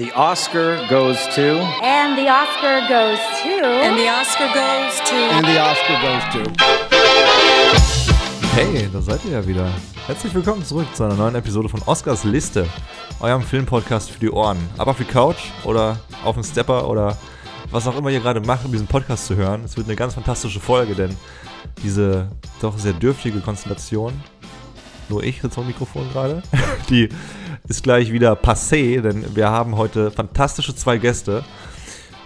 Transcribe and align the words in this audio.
the 0.00 0.12
Oscar 0.12 0.80
goes 0.88 1.18
to. 1.34 1.60
And 1.82 2.16
the 2.16 2.26
Oscar 2.26 2.80
goes 2.88 3.18
to. 3.42 3.66
And 3.84 3.98
the 3.98 4.08
Oscar 4.08 4.48
goes 4.48 4.98
to. 5.10 5.14
And 5.14 5.46
the 5.46 5.60
Oscar 5.60 5.96
goes 6.00 6.24
to. 6.32 6.40
Hey, 8.54 8.88
da 8.90 9.02
seid 9.02 9.22
ihr 9.26 9.32
ja 9.32 9.46
wieder. 9.46 9.68
Herzlich 10.06 10.34
willkommen 10.34 10.64
zurück 10.64 10.86
zu 10.94 11.04
einer 11.04 11.16
neuen 11.16 11.34
Episode 11.34 11.68
von 11.68 11.82
Oscars 11.82 12.24
Liste, 12.24 12.66
eurem 13.20 13.42
Filmpodcast 13.42 14.10
für 14.10 14.20
die 14.20 14.30
Ohren. 14.30 14.56
Ab 14.78 14.88
auf 14.88 14.96
die 14.96 15.04
Couch 15.04 15.50
oder 15.64 15.98
auf 16.24 16.34
den 16.34 16.44
Stepper 16.44 16.88
oder 16.88 17.18
was 17.70 17.86
auch 17.86 17.96
immer 17.98 18.08
ihr 18.08 18.20
gerade 18.20 18.40
macht, 18.40 18.64
um 18.64 18.72
diesen 18.72 18.86
Podcast 18.86 19.26
zu 19.26 19.36
hören. 19.36 19.64
Es 19.66 19.76
wird 19.76 19.86
eine 19.86 19.96
ganz 19.96 20.14
fantastische 20.14 20.60
Folge, 20.60 20.94
denn 20.94 21.14
diese 21.82 22.30
doch 22.62 22.78
sehr 22.78 22.94
dürftige 22.94 23.40
Konstellation, 23.40 24.14
nur 25.10 25.22
ich 25.22 25.42
sitze 25.42 25.60
am 25.60 25.66
Mikrofon 25.66 26.08
gerade, 26.12 26.42
die 26.88 27.08
ist 27.68 27.82
gleich 27.82 28.12
wieder 28.12 28.32
passé, 28.34 29.00
denn 29.00 29.36
wir 29.36 29.50
haben 29.50 29.76
heute 29.76 30.10
fantastische 30.10 30.74
zwei 30.74 30.96
Gäste. 30.96 31.44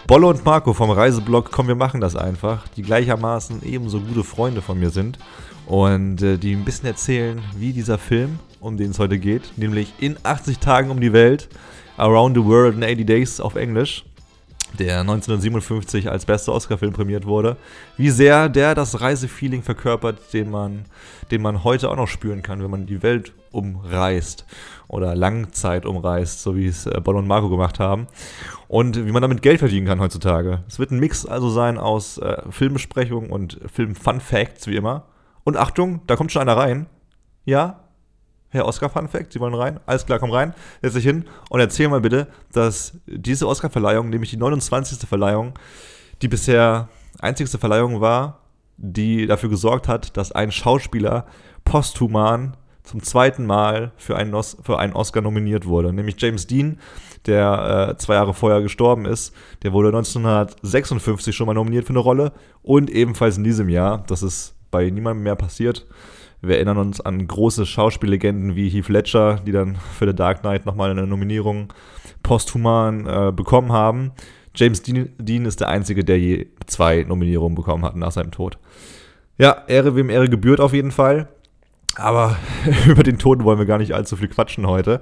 Bolle 0.07 0.27
und 0.27 0.45
Marco 0.45 0.75
vom 0.75 0.91
Reiseblog 0.91 1.51
Komm, 1.51 1.67
wir 1.67 1.75
machen 1.75 2.01
das 2.01 2.15
einfach, 2.15 2.69
die 2.77 2.83
gleichermaßen 2.83 3.63
ebenso 3.65 4.01
gute 4.01 4.23
Freunde 4.23 4.61
von 4.61 4.79
mir 4.79 4.91
sind 4.91 5.19
und 5.67 6.23
äh, 6.23 6.37
die 6.37 6.55
ein 6.55 6.65
bisschen 6.65 6.87
erzählen, 6.87 7.41
wie 7.57 7.73
dieser 7.73 7.97
Film, 7.97 8.39
um 8.61 8.77
den 8.77 8.91
es 8.91 8.99
heute 8.99 9.19
geht, 9.19 9.57
nämlich 9.57 9.95
in 9.99 10.17
80 10.23 10.59
Tagen 10.59 10.91
um 10.91 11.01
die 11.01 11.13
Welt, 11.13 11.49
Around 11.97 12.37
the 12.37 12.45
World 12.45 12.77
in 12.77 12.85
80 12.85 13.07
Days 13.07 13.41
auf 13.41 13.55
Englisch, 13.55 14.05
der 14.79 15.01
1957 15.01 16.11
als 16.11 16.27
bester 16.27 16.53
Oscar-Film 16.53 16.93
prämiert 16.93 17.27
wurde, 17.27 17.57
wie 17.97 18.11
sehr 18.11 18.49
der 18.49 18.75
das 18.75 19.01
Reisefeeling 19.01 19.63
verkörpert, 19.63 20.33
den 20.33 20.51
man, 20.51 20.85
den 21.31 21.43
man 21.43 21.65
heute 21.65 21.91
auch 21.91 21.97
noch 21.97 22.09
spüren 22.09 22.43
kann, 22.43 22.63
wenn 22.63 22.71
man 22.71 22.87
die 22.87 23.03
Welt 23.03 23.33
umreist 23.51 24.45
oder 24.89 25.15
Langzeit 25.15 25.87
umreist, 25.87 26.43
so 26.43 26.57
wie 26.57 26.67
es 26.67 26.87
äh, 26.87 27.01
Boll 27.01 27.17
und 27.17 27.27
Marco 27.27 27.49
gemacht 27.49 27.79
haben. 27.79 28.09
Und 28.69 29.07
wie 29.07 29.13
man 29.13 29.23
damit 29.23 29.43
Geld 29.43 29.61
verdienen 29.61 29.87
kann 29.87 30.01
heutzutage. 30.01 30.65
Es 30.69 30.79
wird 30.79 30.91
ein 30.91 30.99
Mix 30.99 31.25
also 31.25 31.49
sein 31.51 31.79
aus 31.79 32.19
äh, 32.19 32.43
Filmbesprechung 32.51 33.31
und 33.31 33.61
Film-Fun-Facts, 33.73 34.67
wie 34.67 34.77
immer. 34.77 35.05
Und 35.45 35.57
Achtung, 35.57 36.01
da 36.07 36.17
kommt 36.17 36.33
schon 36.33 36.43
einer 36.43 36.57
rein. 36.57 36.87
Ja, 37.45 37.84
Herr 38.55 38.67
Oscar 38.67 38.89
Fun 38.89 39.09
Fact, 39.09 39.33
Sie 39.33 39.41
wollen 39.41 39.53
rein? 39.53 39.81
Alles 39.85 40.07
klar, 40.07 40.21
komm 40.21 40.31
rein, 40.31 40.55
setz 40.81 40.95
dich 40.95 41.05
hin 41.05 41.25
und 41.51 41.59
erzähl 41.59 41.89
mal 41.89 42.01
bitte, 42.01 42.29
dass 42.53 42.93
diese 43.07 43.49
Oscar-Verleihung, 43.49 44.11
nämlich 44.11 44.31
die 44.31 44.37
29. 44.37 45.09
Verleihung, 45.09 45.59
die 46.23 46.29
bisher 46.29 46.89
einzigste 47.19 47.59
Verleihung 47.59 48.01
war, 48.01 48.39
die 48.77 49.27
dafür 49.27 49.49
gesorgt 49.49 49.89
hat, 49.89 50.17
dass 50.17 50.31
ein 50.31 50.53
Schauspieler 50.53 51.27
posthuman 51.65 52.57
zum 52.85 53.03
zweiten 53.03 53.45
Mal 53.45 53.91
für 53.97 54.17
einen, 54.17 54.35
Os 54.35 54.57
für 54.63 54.79
einen 54.79 54.93
Oscar 54.93 55.21
nominiert 55.21 55.67
wurde. 55.67 55.93
Nämlich 55.93 56.15
James 56.19 56.47
Dean, 56.47 56.79
der 57.27 57.89
äh, 57.91 57.99
zwei 57.99 58.15
Jahre 58.15 58.35
vorher 58.35 58.63
gestorben 58.63 59.05
ist. 59.07 59.35
Der 59.65 59.73
wurde 59.73 59.89
1956 59.89 61.35
schon 61.35 61.49
mal 61.49 61.55
nominiert 61.55 61.87
für 61.87 61.93
eine 61.93 61.99
Rolle 61.99 62.33
und 62.63 62.89
ebenfalls 62.89 63.37
in 63.37 63.45
diesem 63.45 63.69
Jahr. 63.69 64.05
Das 64.07 64.23
ist 64.23 64.55
bei 64.71 64.91
niemandem 64.91 65.25
mehr 65.25 65.37
passiert. 65.37 65.87
Wir 66.47 66.57
erinnern 66.57 66.79
uns 66.79 67.01
an 67.01 67.27
große 67.27 67.67
Schauspiellegenden 67.67 68.55
wie 68.55 68.69
Heath 68.69 68.89
Ledger, 68.89 69.41
die 69.47 69.53
dann 69.53 69.77
für 69.77 70.07
The 70.07 70.15
Dark 70.15 70.41
Knight 70.41 70.67
nochmal 70.67 70.91
eine 70.91 71.07
Nominierung 71.07 71.73
posthuman 72.23 73.07
äh, 73.07 73.33
bekommen 73.33 73.73
haben. 73.73 74.13
James 74.55 74.83
Dean, 74.83 75.11
Dean, 75.19 75.47
ist 75.47 75.61
der 75.61 75.69
Einzige, 75.69 76.05
der 76.05 76.19
je 76.19 76.47
zwei 76.67 77.03
Nominierungen 77.03 77.55
bekommen 77.55 77.85
hat 77.85 77.97
nach 77.97 78.13
seinem 78.13 78.31
Tod. 78.31 78.59
Ja, 79.39 79.65
Ehre 79.67 79.97
wem 79.97 80.11
Ehre 80.11 80.29
gebührt 80.29 80.61
auf 80.61 80.73
jeden 80.73 80.93
Fall. 80.93 81.29
Aber 81.97 82.37
über 82.87 83.03
den 83.03 83.19
Tod 83.19 83.45
wollen 83.45 83.59
wir 83.59 83.67
gar 83.67 83.79
nicht 83.79 83.95
allzu 83.95 84.17
viel 84.17 84.29
quatschen 84.29 84.67
heute. 84.67 85.01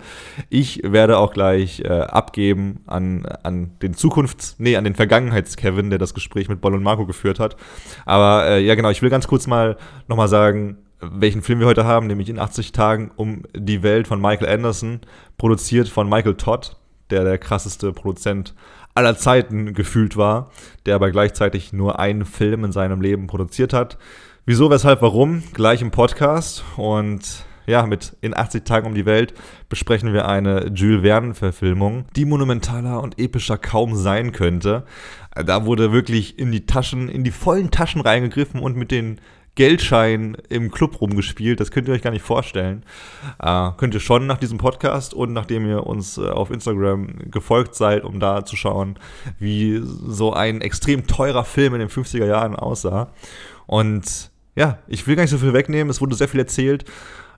Ich 0.49 0.81
werde 0.85 1.19
auch 1.19 1.33
gleich 1.33 1.81
äh, 1.81 1.89
abgeben 1.89 2.81
an, 2.87 3.27
an 3.43 3.73
den 3.81 3.95
Zukunfts-, 3.95 4.57
nee, 4.59 4.77
an 4.77 4.85
den 4.85 4.95
Vergangenheits-Kevin, 4.95 5.91
der 5.91 5.99
das 5.99 6.15
Gespräch 6.15 6.49
mit 6.49 6.61
Boll 6.61 6.75
und 6.75 6.83
Marco 6.83 7.07
geführt 7.07 7.41
hat. 7.41 7.57
Aber 8.05 8.47
äh, 8.47 8.65
ja, 8.65 8.75
genau, 8.75 8.91
ich 8.91 9.03
will 9.03 9.11
ganz 9.11 9.27
kurz 9.27 9.47
mal 9.47 9.77
nochmal 10.07 10.29
sagen, 10.29 10.79
welchen 11.03 11.43
Film 11.43 11.61
wir 11.61 11.67
heute 11.67 11.85
haben, 11.85 12.07
nämlich 12.07 12.29
in 12.29 12.39
80 12.39 12.73
Tagen 12.73 13.11
um 13.17 13.43
die 13.55 13.83
Welt 13.83 14.07
von 14.07 14.21
Michael 14.21 14.49
Anderson, 14.49 15.01
produziert 15.37 15.89
von 15.89 16.09
Michael 16.09 16.37
Todd, 16.37 16.77
der 17.11 17.25
der 17.25 17.39
krasseste 17.39 17.93
Produzent 17.93 18.55
aller 18.95 19.17
Zeiten 19.17 19.75
gefühlt 19.75 20.17
war, 20.17 20.51
der 20.87 20.95
aber 20.95 21.11
gleichzeitig 21.11 21.73
nur 21.73 21.99
einen 21.99 22.25
Film 22.25 22.65
in 22.65 22.73
seinem 22.73 23.01
Leben 23.01 23.27
produziert 23.27 23.73
hat. 23.73 23.99
Wieso, 24.45 24.71
weshalb, 24.71 25.03
warum? 25.03 25.43
Gleich 25.55 25.83
im 25.83 25.91
Podcast. 25.91 26.65
Und 26.77 27.45
ja, 27.67 27.87
mit 27.87 28.17
In 28.21 28.37
80 28.37 28.65
Tagen 28.65 28.87
um 28.87 28.95
die 28.95 29.07
Welt 29.07 29.35
besprechen 29.69 30.13
wir 30.13 30.29
eine 30.29 30.73
Jules 30.75 31.03
Verne-Verfilmung, 31.03 32.07
die 32.17 32.25
monumentaler 32.25 33.01
und 33.01 33.19
epischer 33.19 33.57
kaum 33.57 33.95
sein 33.95 34.33
könnte. 34.33 34.85
Da 35.35 35.65
wurde 35.65 35.93
wirklich 35.93 36.39
in 36.39 36.51
die 36.51 36.67
Taschen, 36.67 37.09
in 37.09 37.25
die 37.25 37.31
vollen 37.31 37.71
Taschen 37.71 38.01
reingegriffen 38.01 38.61
und 38.61 38.77
mit 38.77 38.91
den 38.91 39.21
Geldschein 39.55 40.37
im 40.49 40.71
Club 40.71 41.01
rumgespielt. 41.01 41.61
Das 41.61 41.71
könnt 41.71 41.89
ihr 41.89 41.95
euch 41.95 42.03
gar 42.03 42.11
nicht 42.11 42.25
vorstellen. 42.25 42.85
Äh, 43.39 43.71
könnt 43.77 43.95
ihr 43.95 44.01
schon 44.01 44.27
nach 44.27 44.39
diesem 44.39 44.59
Podcast 44.59 45.13
und 45.13 45.33
nachdem 45.33 45.67
ihr 45.67 45.87
uns 45.87 46.17
äh, 46.17 46.27
auf 46.29 46.51
Instagram 46.51 47.31
gefolgt 47.31 47.75
seid, 47.75 48.05
um 48.05 48.19
da 48.19 48.45
zu 48.45 48.57
schauen, 48.57 48.99
wie 49.39 49.81
so 49.83 50.33
ein 50.33 50.61
extrem 50.63 51.07
teurer 51.07 51.45
Film 51.45 51.75
in 51.75 51.81
den 51.81 51.91
50er 51.91 52.27
Jahren 52.27 52.57
aussah. 52.57 53.13
Und 53.67 54.31
ja, 54.57 54.79
ich 54.87 55.07
will 55.07 55.17
gar 55.17 55.23
nicht 55.23 55.31
so 55.31 55.39
viel 55.39 55.53
wegnehmen. 55.53 55.91
Es 55.91 56.01
wurde 56.01 56.15
sehr 56.15 56.29
viel 56.29 56.41
erzählt. 56.41 56.85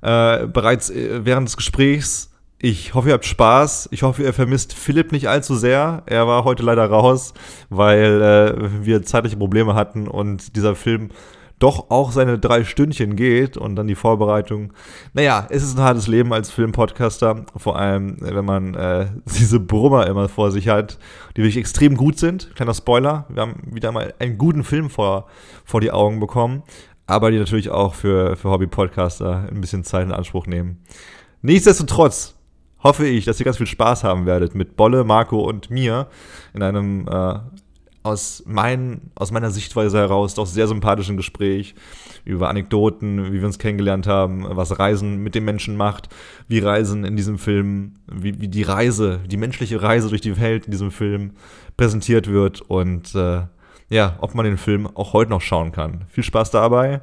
Äh, 0.02 0.46
bereits 0.46 0.90
äh, 0.90 1.24
während 1.24 1.48
des 1.48 1.56
Gesprächs 1.56 2.30
ich 2.64 2.94
hoffe, 2.94 3.08
ihr 3.08 3.12
habt 3.14 3.26
Spaß. 3.26 3.90
Ich 3.92 4.04
hoffe, 4.04 4.22
ihr 4.22 4.32
vermisst 4.32 4.72
Philipp 4.72 5.12
nicht 5.12 5.28
allzu 5.28 5.54
sehr. 5.54 6.02
Er 6.06 6.26
war 6.26 6.44
heute 6.44 6.62
leider 6.62 6.86
raus, 6.86 7.34
weil 7.68 8.22
äh, 8.22 8.86
wir 8.86 9.02
zeitliche 9.02 9.36
Probleme 9.36 9.74
hatten 9.74 10.08
und 10.08 10.56
dieser 10.56 10.74
Film 10.74 11.10
doch 11.58 11.90
auch 11.90 12.12
seine 12.12 12.38
drei 12.38 12.64
Stündchen 12.64 13.16
geht 13.16 13.56
und 13.56 13.76
dann 13.76 13.86
die 13.86 13.94
Vorbereitung. 13.94 14.72
Naja, 15.12 15.46
es 15.50 15.62
ist 15.62 15.78
ein 15.78 15.84
hartes 15.84 16.08
Leben 16.08 16.32
als 16.32 16.50
Filmpodcaster, 16.50 17.46
vor 17.56 17.78
allem 17.78 18.16
wenn 18.20 18.44
man 18.44 18.74
äh, 18.74 19.06
diese 19.38 19.60
Brummer 19.60 20.06
immer 20.06 20.28
vor 20.28 20.50
sich 20.50 20.68
hat, 20.68 20.98
die 21.36 21.42
wirklich 21.42 21.56
extrem 21.56 21.96
gut 21.96 22.18
sind. 22.18 22.54
Kleiner 22.54 22.74
Spoiler, 22.74 23.26
wir 23.28 23.42
haben 23.42 23.62
wieder 23.70 23.92
mal 23.92 24.14
einen 24.18 24.38
guten 24.38 24.64
Film 24.64 24.90
vor, 24.90 25.26
vor 25.64 25.80
die 25.80 25.92
Augen 25.92 26.20
bekommen, 26.20 26.62
aber 27.06 27.30
die 27.30 27.38
natürlich 27.38 27.70
auch 27.70 27.94
für, 27.94 28.36
für 28.36 28.50
Hobby-Podcaster 28.50 29.48
ein 29.50 29.60
bisschen 29.60 29.84
Zeit 29.84 30.04
in 30.04 30.12
Anspruch 30.12 30.46
nehmen. 30.46 30.82
Nichtsdestotrotz 31.42 32.34
hoffe 32.82 33.06
ich, 33.06 33.24
dass 33.24 33.40
ihr 33.40 33.44
ganz 33.44 33.56
viel 33.56 33.66
Spaß 33.66 34.04
haben 34.04 34.26
werdet 34.26 34.54
mit 34.54 34.76
Bolle, 34.76 35.04
Marco 35.04 35.40
und 35.40 35.70
mir 35.70 36.08
in 36.52 36.62
einem 36.62 37.08
äh, 37.08 37.38
aus, 38.04 38.42
mein, 38.46 39.10
aus 39.14 39.32
meiner 39.32 39.50
Sichtweise 39.50 39.98
heraus 39.98 40.34
doch 40.34 40.46
sehr 40.46 40.68
sympathischen 40.68 41.16
Gespräch 41.16 41.74
über 42.26 42.50
Anekdoten, 42.50 43.32
wie 43.32 43.38
wir 43.40 43.46
uns 43.46 43.58
kennengelernt 43.58 44.06
haben, 44.06 44.44
was 44.48 44.78
Reisen 44.78 45.22
mit 45.22 45.34
den 45.34 45.44
Menschen 45.44 45.76
macht, 45.76 46.10
wie 46.46 46.58
Reisen 46.58 47.04
in 47.04 47.16
diesem 47.16 47.38
Film, 47.38 47.96
wie, 48.06 48.40
wie 48.40 48.48
die 48.48 48.62
Reise, 48.62 49.20
die 49.26 49.38
menschliche 49.38 49.82
Reise 49.82 50.10
durch 50.10 50.20
die 50.20 50.38
Welt 50.38 50.66
in 50.66 50.70
diesem 50.70 50.90
Film 50.90 51.32
präsentiert 51.78 52.28
wird 52.28 52.60
und 52.60 53.14
äh, 53.14 53.42
ja, 53.88 54.16
ob 54.20 54.34
man 54.34 54.44
den 54.44 54.58
Film 54.58 54.86
auch 54.86 55.14
heute 55.14 55.30
noch 55.30 55.40
schauen 55.40 55.72
kann. 55.72 56.04
Viel 56.08 56.24
Spaß 56.24 56.50
dabei 56.50 57.00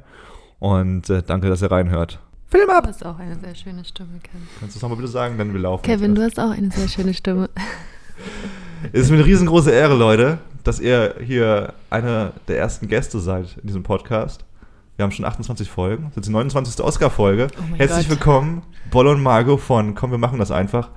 und 0.60 1.10
äh, 1.10 1.22
danke, 1.26 1.48
dass 1.48 1.62
ihr 1.62 1.70
reinhört. 1.72 2.20
Film 2.48 2.70
ab! 2.70 2.84
Du 2.84 2.90
hast 2.90 3.04
auch 3.04 3.18
eine 3.18 3.36
sehr 3.40 3.56
schöne 3.56 3.84
Stimme, 3.84 4.20
Kevin. 4.22 4.46
Kannst 4.60 4.76
du 4.76 4.78
es 4.78 4.82
nochmal 4.82 4.98
bitte 4.98 5.10
sagen, 5.10 5.36
wenn 5.38 5.52
wir 5.52 5.60
laufen? 5.60 5.82
Kevin, 5.82 6.14
du 6.14 6.22
hast 6.22 6.38
auch 6.38 6.50
eine 6.50 6.70
sehr 6.70 6.86
schöne 6.86 7.12
Stimme. 7.12 7.50
Es 8.92 9.00
ist 9.02 9.10
mir 9.10 9.16
eine 9.16 9.26
riesengroße 9.26 9.70
Ehre, 9.72 9.96
Leute, 9.96 10.38
dass 10.64 10.80
ihr 10.80 11.16
hier 11.24 11.74
einer 11.90 12.32
der 12.48 12.58
ersten 12.58 12.88
Gäste 12.88 13.18
seid 13.18 13.56
in 13.60 13.66
diesem 13.66 13.82
Podcast. 13.82 14.44
Wir 14.96 15.04
haben 15.04 15.12
schon 15.12 15.24
28 15.24 15.68
Folgen. 15.68 16.04
Das 16.10 16.18
ist 16.18 16.26
die 16.28 16.32
29. 16.32 16.84
Oscar-Folge. 16.84 17.48
Oh 17.58 17.76
Herzlich 17.76 18.08
Gott. 18.08 18.18
willkommen, 18.18 18.62
Bolle 18.90 19.10
und 19.10 19.22
Margot 19.22 19.60
von 19.60 19.94
Komm, 19.94 20.10
wir 20.10 20.18
machen 20.18 20.38
das 20.38 20.50
einfach. 20.50 20.90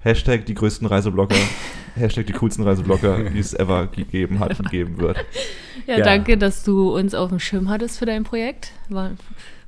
Hashtag 0.00 0.46
die 0.46 0.54
größten 0.54 0.86
Reiseblocker. 0.86 1.34
Hashtag 1.96 2.26
die 2.26 2.32
coolsten 2.32 2.64
Reiseblocker, 2.64 3.30
die 3.30 3.38
es 3.38 3.54
ever 3.54 3.86
gegeben 3.86 4.38
hat 4.40 4.58
und 4.58 4.70
geben 4.70 4.98
wird. 4.98 5.16
Ja, 5.86 5.98
Ja. 5.98 6.04
danke, 6.04 6.38
dass 6.38 6.62
du 6.62 6.94
uns 6.96 7.14
auf 7.14 7.28
dem 7.28 7.40
Schirm 7.40 7.68
hattest 7.68 7.98
für 7.98 8.06
dein 8.06 8.22
Projekt. 8.22 8.70
War, 8.88 9.10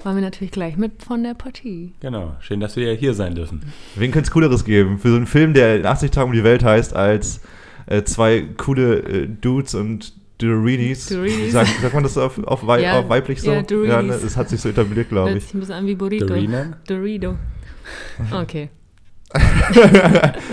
waren 0.03 0.15
wir 0.15 0.23
natürlich 0.23 0.53
gleich 0.53 0.77
mit 0.79 1.03
von 1.03 1.23
der 1.23 1.35
Partie. 1.35 1.93
Genau, 2.01 2.37
schön, 2.41 2.61
dass 2.61 2.77
wir 2.77 2.95
hier 2.95 3.13
sein 3.13 3.35
dürfen. 3.35 3.71
Wen 3.97 4.13
könnte 4.13 4.29
es 4.29 4.31
Cooleres 4.33 4.65
geben 4.65 4.99
für 4.99 5.11
so 5.11 5.17
einen 5.17 5.27
Film, 5.27 5.53
der 5.53 5.77
in 5.77 5.85
80 5.85 6.13
Tagen 6.13 6.29
um 6.31 6.33
die 6.33 6.45
Welt 6.45 6.63
heißt, 6.65 6.95
als 6.95 7.41
äh, 7.87 8.03
zwei 8.05 8.43
coole 8.57 8.99
äh, 9.01 9.29
Dudes 9.29 9.75
und 9.75 10.13
Dorinis. 10.39 11.07
Dorinis. 11.07 11.53
Sagt, 11.53 11.71
sagt 11.81 11.95
man 11.95 12.03
das 12.03 12.19
auf, 12.19 12.39
auf, 12.45 12.67
wei 12.67 12.83
Ja, 12.83 12.99
auf 13.01 13.09
weiblich 13.09 13.41
so? 13.41 13.53
ja, 13.53 13.63
Dorinis. 13.63 14.03
ne, 14.03 14.19
das 14.23 14.37
hat 14.37 14.49
sich 14.51 14.61
so 14.61 14.69
etabliert, 14.69 15.09
glaube 15.09 15.33
ich. 15.33 15.45
sich 15.45 15.55
ein 15.55 15.61
bisschen 15.61 15.75
an 15.75 15.87
wie 15.87 15.95
Burrito. 15.95 16.27
Dorina? 16.27 16.77
Dorito. 16.87 17.37
Okay. 18.33 18.69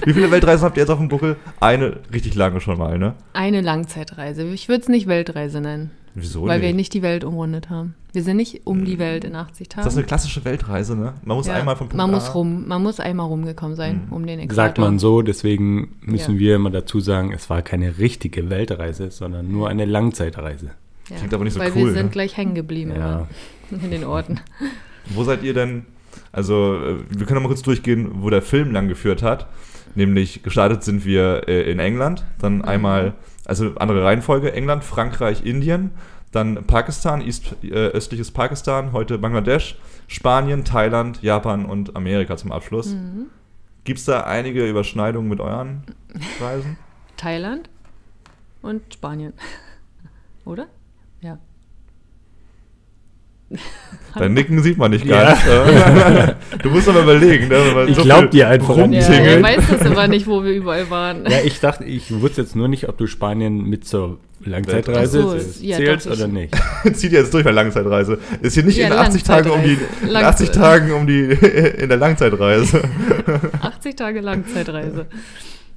Wie 0.05 0.13
viele 0.13 0.31
Weltreisen 0.31 0.65
habt 0.65 0.75
ihr 0.77 0.81
jetzt 0.81 0.89
auf 0.89 0.97
dem 0.97 1.07
Buckel? 1.07 1.35
Eine 1.59 1.99
richtig 2.11 2.33
lange 2.35 2.59
schon 2.59 2.77
mal, 2.77 2.97
ne? 2.97 3.13
Eine 3.33 3.61
Langzeitreise. 3.61 4.43
Ich 4.45 4.67
würde 4.67 4.81
es 4.81 4.89
nicht 4.89 5.07
Weltreise 5.07 5.61
nennen. 5.61 5.91
Wieso 6.15 6.45
weil 6.45 6.61
wir 6.61 6.67
nicht? 6.69 6.75
nicht 6.77 6.93
die 6.93 7.01
Welt 7.01 7.23
umrundet 7.23 7.69
haben. 7.69 7.95
Wir 8.11 8.21
sind 8.21 8.37
nicht 8.37 8.61
um 8.65 8.85
die 8.85 8.99
Welt 8.99 9.23
in 9.23 9.35
80 9.35 9.67
Tagen. 9.69 9.85
Das 9.85 9.93
ist 9.93 9.97
eine 9.97 10.05
klassische 10.05 10.45
Weltreise, 10.45 10.95
ne? 10.95 11.13
Man 11.23 11.37
muss 11.37 11.47
Ja, 11.47 11.55
einmal 11.55 11.75
vom 11.75 11.87
Punkt 11.87 11.97
man 11.97 12.09
A 12.11 12.13
muss 12.13 12.35
rum, 12.35 12.67
man 12.67 12.83
muss 12.83 12.99
einmal 12.99 13.25
rumgekommen 13.25 13.75
sein 13.75 14.07
um 14.11 14.25
den 14.27 14.39
Äquator. 14.39 14.55
Sagt 14.55 14.77
man 14.77 14.99
so, 14.99 15.21
deswegen 15.23 15.95
müssen 16.01 16.33
Ja. 16.35 16.39
wir 16.39 16.55
immer 16.57 16.69
dazu 16.69 16.99
sagen, 16.99 17.31
es 17.33 17.49
war 17.49 17.61
keine 17.63 17.97
richtige 17.97 18.49
Weltreise, 18.51 19.09
sondern 19.09 19.51
nur 19.51 19.69
eine 19.69 19.85
Langzeitreise. 19.85 20.71
Ja, 21.09 21.15
Klingt 21.17 21.33
aber 21.33 21.43
nicht 21.43 21.53
so 21.53 21.59
weil 21.59 21.71
cool, 21.75 21.87
wir 21.87 21.93
sind 21.93 22.05
ne? 22.05 22.11
gleich 22.11 22.37
hängen 22.37 22.53
geblieben 22.55 22.93
in 23.71 23.89
den 23.91 24.03
Orten. 24.03 24.39
Wo 25.09 25.23
seid 25.23 25.43
ihr 25.43 25.53
denn? 25.53 25.85
Also, 26.31 26.75
äh, 26.75 26.95
wir 27.09 27.25
können 27.25 27.41
mal 27.41 27.47
kurz 27.49 27.63
durchgehen, 27.63 28.21
wo 28.21 28.29
der 28.29 28.41
Film 28.43 28.71
lang 28.71 28.87
geführt 28.87 29.23
hat. 29.23 29.47
Nämlich 29.95 30.43
gestartet 30.43 30.83
sind 30.83 31.05
wir 31.05 31.43
äh, 31.47 31.69
in 31.71 31.79
England, 31.79 32.23
dann 32.39 32.57
Mhm. 32.57 32.61
einmal, 32.65 33.13
also 33.45 33.75
andere 33.75 34.03
Reihenfolge, 34.03 34.53
England, 34.53 34.83
Frankreich, 34.83 35.45
Indien, 35.45 35.91
dann 36.31 36.65
Pakistan, 36.65 37.21
East, 37.21 37.55
äh, 37.63 37.69
östliches 37.69 38.31
Pakistan, 38.31 38.91
heute 38.91 39.17
Bangladesch, 39.17 39.77
Spanien, 40.07 40.65
Thailand, 40.65 41.21
Japan 41.21 41.65
und 41.65 41.95
Amerika 41.95 42.37
zum 42.37 42.51
Abschluss. 42.51 42.93
Mhm. 42.93 43.27
Gibt 43.83 43.99
es 43.99 44.05
da 44.05 44.21
einige 44.21 44.67
Überschneidungen 44.67 45.29
mit 45.29 45.39
euren 45.39 45.83
Reisen? 46.39 46.77
Thailand 47.17 47.69
und 48.61 48.93
Spanien. 48.93 49.33
Oder? 50.45 50.67
Ja. 51.21 51.37
Dein 54.15 54.33
Nicken 54.35 54.61
sieht 54.61 54.77
man 54.77 54.91
nicht 54.91 55.07
ganz. 55.07 55.39
äh. 55.47 56.35
du 56.61 56.69
musst 56.69 56.87
aber 56.87 57.01
überlegen. 57.01 57.47
Ne? 57.47 57.85
Ich 57.87 57.95
so 57.95 58.03
glaub 58.03 58.29
dir 58.29 58.47
einfach 58.47 58.75
Ja, 58.77 58.83
rumtingelt. 58.83 59.09
er 59.09 59.41
weiß 59.41 59.63
das 59.71 59.81
aber 59.87 60.07
nicht, 60.07 60.27
wo 60.27 60.43
wir 60.43 60.51
überall 60.51 60.87
waren. 60.91 61.25
Ja, 61.25 61.39
ich 61.43 61.59
dachte, 61.59 61.83
ich 61.83 62.11
wusste 62.21 62.41
jetzt 62.41 62.55
nur 62.55 62.67
nicht, 62.67 62.87
ob 62.89 62.97
du 62.99 63.07
Spanien 63.07 63.63
mit 63.67 63.87
zur 63.87 64.19
Langzeitreise 64.45 65.21
so, 65.23 65.63
ja, 65.63 65.77
zählst 65.77 66.05
ich- 66.05 66.11
oder 66.11 66.27
nicht. 66.27 66.53
zieht 66.93 67.11
ihr 67.11 67.21
jetzt 67.21 67.33
durch 67.33 67.43
bei 67.43 67.49
Langzeitreise. 67.51 68.19
Ist 68.41 68.53
hier 68.53 68.63
nicht 68.63 68.77
Ja, 68.77 68.87
in 68.87 68.93
80 68.93 69.23
Tagen 69.23 69.49
um 69.49 69.63
die 69.63 69.73
in 69.73 69.79
80 69.79 70.11
Langzeit- 70.11 70.53
Tagen 70.53 70.91
um 70.91 71.07
die 71.07 71.21
in 71.79 71.89
der 71.89 71.97
Langzeitreise. 71.97 72.83
80 73.61 73.95
Tage 73.95 74.21
Langzeitreise. 74.21 75.07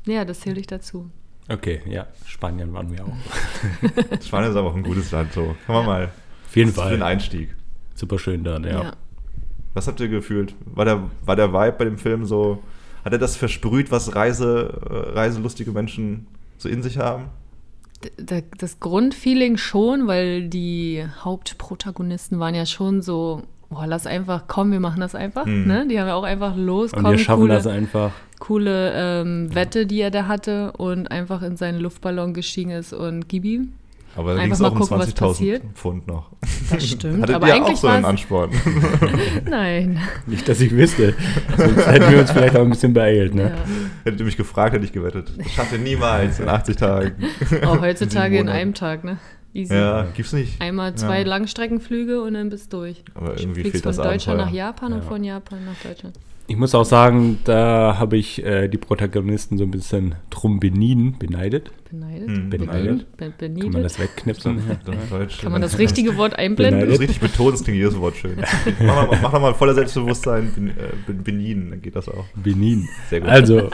Ja, 0.04 0.26
das 0.26 0.40
zähle 0.40 0.60
ich 0.60 0.66
dazu. 0.66 1.08
Okay, 1.48 1.80
ja, 1.88 2.06
Spanien 2.26 2.72
waren 2.74 2.90
wir 2.92 3.04
auch. 3.04 4.20
Spanien 4.26 4.50
ist 4.50 4.56
aber 4.56 4.68
auch 4.70 4.76
ein 4.76 4.82
gutes 4.82 5.10
Land 5.12 5.32
so. 5.32 5.54
Kann 5.66 5.74
man 5.76 5.86
mal 5.86 6.04
Auf 6.48 6.56
jeden 6.56 6.72
für 6.72 6.82
den 6.82 6.98
Fall. 6.98 7.02
Einstieg. 7.02 7.54
Super 7.96 8.20
schön 8.20 8.44
dort, 8.44 8.64
ja. 8.64 8.82
Ja. 8.82 8.92
Was 9.74 9.88
habt 9.88 9.98
ihr 9.98 10.08
gefühlt? 10.08 10.54
War 10.64 10.84
der 10.84 11.10
war 11.24 11.34
der 11.34 11.52
Vibe 11.52 11.76
bei 11.76 11.84
dem 11.84 11.98
Film 11.98 12.24
so 12.24 12.62
hat 13.06 13.12
er 13.12 13.20
das 13.20 13.36
versprüht, 13.36 13.92
was 13.92 14.16
Reise 14.16 14.80
äh, 14.90 15.12
reiselustige 15.16 15.70
Menschen 15.70 16.26
so 16.58 16.68
in 16.68 16.82
sich 16.82 16.98
haben? 16.98 17.26
Das 18.58 18.80
Grundfeeling 18.80 19.58
schon, 19.58 20.08
weil 20.08 20.48
die 20.48 21.04
Hauptprotagonisten 21.20 22.40
waren 22.40 22.56
ja 22.56 22.66
schon 22.66 23.02
so, 23.02 23.42
boah, 23.70 23.86
lass 23.86 24.08
einfach, 24.08 24.48
komm, 24.48 24.72
wir 24.72 24.80
machen 24.80 25.00
das 25.00 25.14
einfach. 25.14 25.46
Mhm. 25.46 25.68
Ne? 25.68 25.86
Die 25.88 26.00
haben 26.00 26.08
ja 26.08 26.16
auch 26.16 26.24
einfach 26.24 26.56
los, 26.56 26.92
Und 26.92 27.04
komm, 27.04 27.12
wir 27.12 27.18
schaffen 27.18 27.42
coole, 27.42 27.54
das 27.54 27.68
einfach. 27.68 28.10
coole 28.40 28.92
ähm, 28.96 29.54
Wette, 29.54 29.86
die 29.86 30.00
er 30.00 30.10
da 30.10 30.26
hatte 30.26 30.72
und 30.72 31.08
einfach 31.08 31.42
in 31.42 31.56
seinen 31.56 31.78
Luftballon 31.78 32.34
gestiegen 32.34 32.72
ist 32.72 32.92
und 32.92 33.28
gib 33.28 33.44
ihm. 33.44 33.74
Aber 34.16 34.34
da 34.34 34.42
ging 34.42 34.52
es 34.52 34.62
auch 34.62 34.72
um 34.72 34.78
gucken, 34.78 34.98
was 34.98 35.08
20.000 35.14 35.18
passiert. 35.28 35.62
Pfund 35.74 36.06
noch. 36.06 36.30
Das 36.70 36.86
stimmt, 36.86 37.22
Hattet 37.22 37.36
aber 37.36 37.48
ihr 37.48 37.54
auch 37.54 37.56
eigentlich 37.66 37.78
so 37.78 37.86
einen 37.88 38.04
Ansporn? 38.04 38.50
Nein. 39.48 40.00
Nicht, 40.26 40.48
dass 40.48 40.60
ich 40.60 40.72
wüsste. 40.72 41.14
Sonst 41.56 41.86
hätten 41.86 42.10
wir 42.10 42.20
uns 42.20 42.30
vielleicht 42.30 42.56
auch 42.56 42.62
ein 42.62 42.70
bisschen 42.70 42.92
beeilt, 42.94 43.34
ne? 43.34 43.42
Ja. 43.54 43.54
Hättet 44.04 44.20
ihr 44.20 44.26
mich 44.26 44.36
gefragt, 44.36 44.74
hätte 44.74 44.84
ich 44.84 44.92
gewettet. 44.92 45.32
Das 45.36 45.50
schafft 45.52 45.72
ihr 45.72 45.78
niemals 45.78 46.40
in 46.40 46.48
80 46.48 46.76
Tagen. 46.76 47.12
Auch 47.64 47.80
heutzutage 47.80 48.38
in 48.38 48.48
einem 48.48 48.74
Tag, 48.74 49.04
ne? 49.04 49.18
Easy. 49.52 49.74
Ja, 49.74 50.06
gibt's 50.14 50.32
nicht. 50.32 50.60
Einmal 50.60 50.94
zwei 50.96 51.20
Ja. 51.20 51.26
Langstreckenflüge 51.26 52.20
und 52.22 52.34
dann 52.34 52.50
bist 52.50 52.72
du 52.72 52.78
durch. 52.78 53.02
Aber 53.14 53.38
irgendwie 53.38 53.62
Fliegst 53.62 53.82
fehlt 53.82 53.82
von 53.84 53.90
das 53.90 53.96
Deutschland 53.96 54.40
Abenteuer. 54.40 54.46
nach 54.46 54.52
Japan 54.52 54.92
und 54.92 54.98
Ja. 55.02 55.04
von 55.08 55.24
Japan 55.24 55.58
nach 55.64 55.88
Deutschland. 55.90 56.18
Ich 56.48 56.56
muss 56.56 56.76
auch 56.76 56.84
sagen, 56.84 57.38
da 57.42 57.96
habe 57.98 58.16
ich 58.16 58.44
äh, 58.44 58.68
die 58.68 58.78
Protagonisten 58.78 59.58
so 59.58 59.64
ein 59.64 59.72
bisschen 59.72 60.14
drum 60.30 60.60
benien, 60.60 61.16
beneidet. 61.18 61.72
Beneidet? 61.90 62.28
Hm, 62.28 62.50
beneidet. 62.50 63.16
Be 63.16 63.30
Kann 63.30 63.34
man 63.38 63.54
beniedet? 63.54 63.84
das 63.84 63.98
wegknipsen? 63.98 64.60
Deutsch. 65.10 65.40
Kann 65.40 65.50
man 65.50 65.60
das 65.60 65.76
richtige 65.78 66.16
Wort 66.16 66.32
Wenn 66.34 66.38
einblenden? 66.38 66.86
du 66.86 66.92
es 66.94 67.00
richtig 67.00 67.18
betonst, 67.18 67.64
klingt 67.64 67.78
jedes 67.78 67.98
Wort 67.98 68.14
schön. 68.16 68.36
mach, 68.80 69.08
mal, 69.10 69.18
mach 69.22 69.32
doch 69.32 69.40
mal 69.40 69.54
voller 69.54 69.74
Selbstbewusstsein 69.74 70.52
ben, 70.54 70.68
äh, 70.68 70.72
ben- 71.06 71.24
Benin, 71.24 71.70
dann 71.70 71.82
geht 71.82 71.96
das 71.96 72.08
auch. 72.08 72.26
Benin. 72.36 72.88
Sehr 73.10 73.20
gut. 73.20 73.28
Also, 73.28 73.68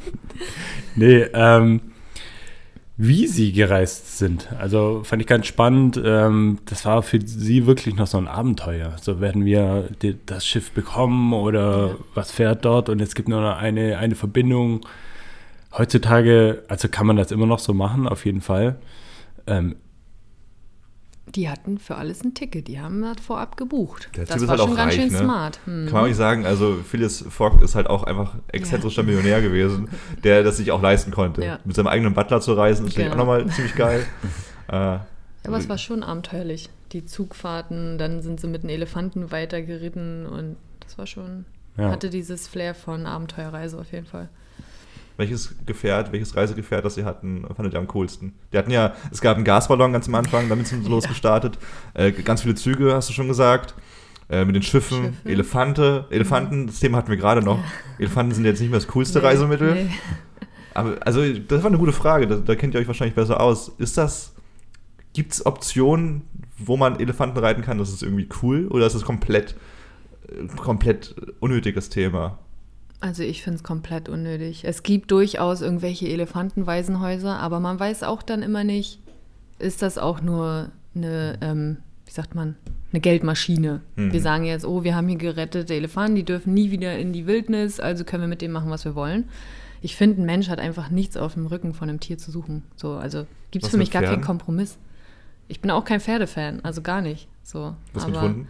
nee, 0.96 1.24
ähm, 1.32 1.80
wie 3.02 3.26
sie 3.26 3.52
gereist 3.52 4.18
sind. 4.18 4.52
Also 4.58 5.00
fand 5.04 5.22
ich 5.22 5.28
ganz 5.28 5.46
spannend. 5.46 5.98
Ähm, 6.04 6.58
das 6.66 6.84
war 6.84 7.02
für 7.02 7.18
sie 7.18 7.64
wirklich 7.64 7.94
noch 7.94 8.06
so 8.06 8.18
ein 8.18 8.28
Abenteuer. 8.28 8.94
So 9.00 9.22
werden 9.22 9.46
wir 9.46 9.88
das 10.26 10.46
Schiff 10.46 10.72
bekommen 10.72 11.32
oder 11.32 11.96
was 12.14 12.30
fährt 12.30 12.66
dort 12.66 12.90
und 12.90 13.00
es 13.00 13.14
gibt 13.14 13.30
nur 13.30 13.40
noch 13.40 13.56
eine, 13.56 13.96
eine 13.96 14.16
Verbindung. 14.16 14.82
Heutzutage, 15.72 16.62
also 16.68 16.88
kann 16.88 17.06
man 17.06 17.16
das 17.16 17.30
immer 17.30 17.46
noch 17.46 17.60
so 17.60 17.72
machen, 17.72 18.06
auf 18.06 18.26
jeden 18.26 18.42
Fall. 18.42 18.76
Die 21.34 21.48
hatten 21.48 21.78
für 21.78 21.94
alles 21.96 22.24
ein 22.24 22.34
Ticket. 22.34 22.66
Die 22.68 22.80
haben 22.80 23.02
das 23.02 23.20
vorab 23.24 23.56
gebucht. 23.56 24.10
Der 24.16 24.24
das 24.24 24.34
Typ 24.34 24.42
ist 24.42 24.48
war 24.48 24.58
halt 24.58 24.60
schon 24.60 24.72
auch 24.72 24.76
ganz 24.76 24.92
reich, 24.94 25.00
schön 25.00 25.12
ne? 25.12 25.18
smart. 25.18 25.60
Hm. 25.64 25.84
Kann 25.86 25.92
man 25.94 26.02
auch 26.02 26.06
nicht 26.08 26.16
sagen, 26.16 26.44
also 26.46 26.78
Phyllis 26.84 27.24
Fogg 27.28 27.62
ist 27.62 27.74
halt 27.74 27.86
auch 27.88 28.02
einfach 28.04 28.34
exzentrischer 28.48 29.02
Millionär 29.02 29.40
gewesen, 29.40 29.88
der 30.24 30.42
das 30.42 30.56
sich 30.56 30.72
auch 30.72 30.82
leisten 30.82 31.10
konnte. 31.12 31.44
Ja. 31.44 31.58
Mit 31.64 31.76
seinem 31.76 31.86
eigenen 31.86 32.14
Butler 32.14 32.40
zu 32.40 32.52
reisen, 32.54 32.86
ist 32.86 32.92
natürlich 32.92 33.08
auch 33.12 33.16
Genau. 33.16 33.24
nochmal 33.24 33.46
ziemlich 33.54 33.74
geil. 33.76 34.04
äh, 34.68 34.74
Aber 34.74 35.56
es 35.58 35.68
war 35.68 35.78
schon 35.78 36.02
abenteuerlich. 36.02 36.68
Die 36.92 37.04
Zugfahrten, 37.06 37.98
dann 37.98 38.20
sind 38.22 38.40
sie 38.40 38.48
mit 38.48 38.62
einem 38.62 38.70
Elefanten 38.70 39.30
weitergeritten 39.30 40.26
und 40.26 40.56
das 40.80 40.98
war 40.98 41.06
schon, 41.06 41.44
Ja. 41.76 41.90
hatte 41.90 42.10
dieses 42.10 42.48
Flair 42.48 42.74
von 42.74 43.06
Abenteuerreise 43.06 43.78
auf 43.78 43.92
jeden 43.92 44.06
Fall. 44.06 44.28
Welches 45.20 45.54
Gefährt, 45.66 46.10
welches 46.12 46.34
Reisegefährt, 46.34 46.84
das 46.84 46.96
sie 46.96 47.04
hatten, 47.04 47.44
fandet 47.54 47.74
ihr 47.74 47.78
am 47.78 47.86
coolsten? 47.86 48.32
Die 48.52 48.58
hatten 48.58 48.70
ja, 48.72 48.94
es 49.12 49.20
gab 49.20 49.36
einen 49.36 49.44
Gasballon 49.44 49.92
ganz 49.92 50.08
am 50.08 50.16
Anfang, 50.16 50.48
damit 50.48 50.66
sind 50.66 50.82
sie 50.82 50.90
losgestartet. 50.90 51.58
Äh, 51.94 52.10
ganz 52.10 52.42
viele 52.42 52.56
Züge, 52.56 52.94
hast 52.94 53.08
du 53.08 53.12
schon 53.12 53.28
gesagt. 53.28 53.74
Äh, 54.28 54.44
mit 54.44 54.54
den 54.54 54.62
Schiffen, 54.62 55.04
Schiffe. 55.04 55.28
Elefante, 55.28 56.06
Elefanten, 56.10 56.66
das 56.66 56.80
Thema 56.80 56.98
hatten 56.98 57.10
wir 57.10 57.16
gerade 57.16 57.42
noch. 57.42 57.58
Elefanten 57.98 58.32
sind 58.32 58.44
jetzt 58.44 58.60
nicht 58.60 58.70
mehr 58.70 58.78
das 58.78 58.88
coolste 58.88 59.18
Nee, 59.18 59.24
Reisemittel. 59.26 59.74
nee. 59.74 59.90
Aber 60.72 60.96
also, 61.04 61.20
das 61.32 61.62
war 61.62 61.68
eine 61.68 61.78
gute 61.78 61.92
Frage, 61.92 62.26
da, 62.28 62.36
da 62.36 62.54
kennt 62.54 62.74
ihr 62.74 62.80
euch 62.80 62.86
wahrscheinlich 62.86 63.16
besser 63.16 63.40
aus. 63.40 63.72
Ist 63.78 63.98
das, 63.98 64.34
gibt 65.12 65.32
es 65.32 65.44
Optionen, 65.46 66.22
wo 66.58 66.76
man 66.76 67.00
Elefanten 67.00 67.38
reiten 67.38 67.62
kann, 67.62 67.78
das 67.78 67.90
ist 67.90 68.02
irgendwie 68.02 68.28
cool? 68.42 68.68
Oder 68.68 68.86
ist 68.86 68.94
das 68.94 69.02
komplett, 69.02 69.56
äh, 70.28 70.46
komplett 70.56 71.14
unnötiges 71.40 71.88
Thema? 71.88 72.38
Also 73.00 73.22
ich 73.22 73.42
finde 73.42 73.56
es 73.56 73.62
komplett 73.62 74.08
unnötig. 74.08 74.64
Es 74.64 74.82
gibt 74.82 75.10
durchaus 75.10 75.62
irgendwelche 75.62 76.08
Elefantenwaisenhäuser, 76.08 77.38
aber 77.38 77.58
man 77.60 77.80
weiß 77.80 78.02
auch 78.02 78.22
dann 78.22 78.42
immer 78.42 78.62
nicht, 78.62 79.00
ist 79.58 79.82
das 79.82 79.96
auch 79.96 80.20
nur 80.20 80.70
eine, 80.94 81.38
ähm, 81.40 81.78
wie 82.04 82.12
sagt 82.12 82.34
man, 82.34 82.56
eine 82.92 83.00
Geldmaschine. 83.00 83.80
Mhm. 83.96 84.12
Wir 84.12 84.20
sagen 84.20 84.44
jetzt, 84.44 84.66
oh, 84.66 84.84
wir 84.84 84.94
haben 84.94 85.08
hier 85.08 85.16
gerettete 85.16 85.74
Elefanten, 85.74 86.16
die 86.16 86.24
dürfen 86.24 86.52
nie 86.52 86.70
wieder 86.70 86.98
in 86.98 87.12
die 87.12 87.26
Wildnis, 87.26 87.80
also 87.80 88.04
können 88.04 88.22
wir 88.22 88.28
mit 88.28 88.42
dem 88.42 88.52
machen, 88.52 88.70
was 88.70 88.84
wir 88.84 88.94
wollen. 88.94 89.28
Ich 89.80 89.96
finde, 89.96 90.20
ein 90.20 90.26
Mensch 90.26 90.48
hat 90.48 90.58
einfach 90.58 90.90
nichts 90.90 91.16
auf 91.16 91.34
dem 91.34 91.46
Rücken 91.46 91.72
von 91.72 91.88
einem 91.88 92.00
Tier 92.00 92.18
zu 92.18 92.30
suchen. 92.30 92.64
So, 92.76 92.94
also 92.94 93.26
gibt 93.50 93.64
es 93.64 93.70
für 93.70 93.78
mit 93.78 93.86
mich 93.86 93.90
gar 93.90 94.02
keinen 94.02 94.10
Pferden? 94.10 94.24
Kompromiss. 94.26 94.76
Ich 95.48 95.60
bin 95.60 95.70
auch 95.70 95.84
kein 95.84 96.00
Pferdefan, 96.00 96.60
also 96.62 96.82
gar 96.82 97.00
nicht. 97.00 97.28
So, 97.42 97.74
Was 97.94 98.06
mit 98.06 98.14
aber 98.14 98.26
Hunden? 98.26 98.48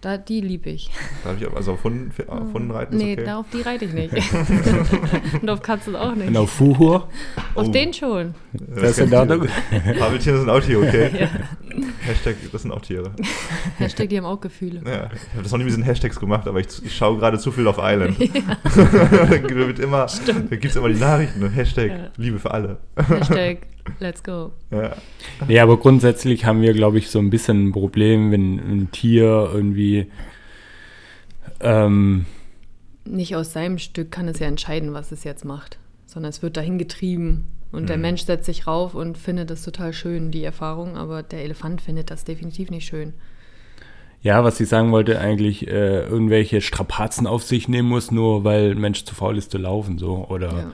Da, 0.00 0.16
die 0.16 0.40
liebe 0.40 0.70
ich. 0.70 0.90
Darf 1.24 1.36
ich 1.38 1.46
auch- 1.46 1.54
also 1.54 1.72
auf 1.72 1.84
Hunden, 1.84 2.10
auf 2.28 2.52
Hunden 2.54 2.70
reiten 2.70 2.94
ist 2.96 3.02
Nee, 3.02 3.12
okay? 3.20 3.30
auf 3.32 3.46
die 3.52 3.60
reite 3.60 3.84
ich 3.84 3.92
nicht. 3.92 4.14
Und 5.42 5.50
auf 5.50 5.60
Katzen 5.60 5.94
auch 5.94 6.14
nicht. 6.14 6.28
und 6.28 6.36
auf 6.38 6.50
Fuhur, 6.50 7.08
Auf 7.54 7.68
Oh. 7.68 7.70
den 7.70 7.92
schon. 7.92 8.34
das 8.52 8.92
ist 8.92 9.00
in 9.00 9.14
Ordnung. 9.14 9.46
Fabeltiere 9.98 10.38
sind 10.38 10.48
auch 10.48 10.60
Tiere, 10.60 10.86
okay? 10.88 11.28
Hashtag, 12.00 12.36
das 12.52 12.62
sind 12.62 12.72
auch 12.72 12.80
Tiere. 12.80 13.12
Hashtag, 13.78 14.08
die 14.08 14.18
haben 14.18 14.24
auch 14.24 14.40
Gefühle. 14.40 14.82
Ja, 14.84 15.10
ich 15.12 15.32
habe 15.32 15.42
das 15.42 15.52
noch 15.52 15.58
nie 15.58 15.64
mit 15.64 15.72
diesen 15.72 15.82
Hashtags 15.82 16.18
gemacht, 16.18 16.46
aber 16.48 16.60
ich, 16.60 16.68
ich 16.84 16.94
schaue 16.94 17.18
gerade 17.18 17.38
zu 17.38 17.52
viel 17.52 17.66
auf 17.66 17.78
Island. 17.80 18.16
da 18.20 19.38
gibt 19.38 19.78
immer, 19.78 20.06
da 20.26 20.56
gibt's 20.56 20.76
immer 20.76 20.88
die 20.88 20.98
Nachrichten, 20.98 21.40
ne? 21.40 21.50
Hashtag 21.50 21.88
Ja. 21.90 22.10
Liebe 22.16 22.38
für 22.38 22.50
alle. 22.50 22.78
Hashtag, 22.96 23.66
let's 23.98 24.22
go. 24.22 24.52
Ja. 24.70 24.96
Nee, 25.46 25.60
aber 25.60 25.78
grundsätzlich 25.78 26.44
haben 26.44 26.62
wir, 26.62 26.72
glaube 26.72 26.98
ich, 26.98 27.10
so 27.10 27.18
ein 27.18 27.30
bisschen 27.30 27.68
ein 27.68 27.72
Problem, 27.72 28.30
wenn 28.30 28.58
ein 28.58 28.90
Tier 28.92 29.50
irgendwie 29.52 30.10
ähm, 31.60 32.26
Nicht 33.04 33.36
aus 33.36 33.52
seinem 33.52 33.78
Stück 33.78 34.10
kann 34.10 34.28
es 34.28 34.38
ja 34.38 34.46
entscheiden, 34.46 34.92
was 34.92 35.12
es 35.12 35.24
jetzt 35.24 35.44
macht, 35.44 35.78
sondern 36.06 36.30
es 36.30 36.42
wird 36.42 36.56
dahin 36.56 36.78
getrieben. 36.78 37.46
Und 37.72 37.88
der 37.88 37.96
Mhm. 37.96 38.02
Mensch 38.02 38.22
setzt 38.22 38.46
sich 38.46 38.66
rauf 38.66 38.94
und 38.94 39.16
findet 39.16 39.50
das 39.50 39.62
total 39.62 39.92
schön, 39.92 40.30
die 40.30 40.42
Erfahrung, 40.44 40.96
aber 40.96 41.22
der 41.22 41.44
Elefant 41.44 41.80
findet 41.80 42.10
das 42.10 42.24
definitiv 42.24 42.70
nicht 42.70 42.86
schön. 42.86 43.12
Ja, 44.22 44.44
was 44.44 44.60
ich 44.60 44.68
sagen 44.68 44.92
wollte, 44.92 45.18
eigentlich 45.18 45.66
äh, 45.68 46.02
irgendwelche 46.02 46.60
Strapazen 46.60 47.26
auf 47.26 47.42
sich 47.42 47.68
nehmen 47.68 47.88
muss, 47.88 48.10
nur 48.10 48.44
weil 48.44 48.72
ein 48.72 48.80
Mensch 48.80 49.04
zu 49.04 49.14
faul 49.14 49.38
ist 49.38 49.50
zu 49.50 49.58
laufen, 49.58 49.98
so. 49.98 50.26
Oder 50.28 50.72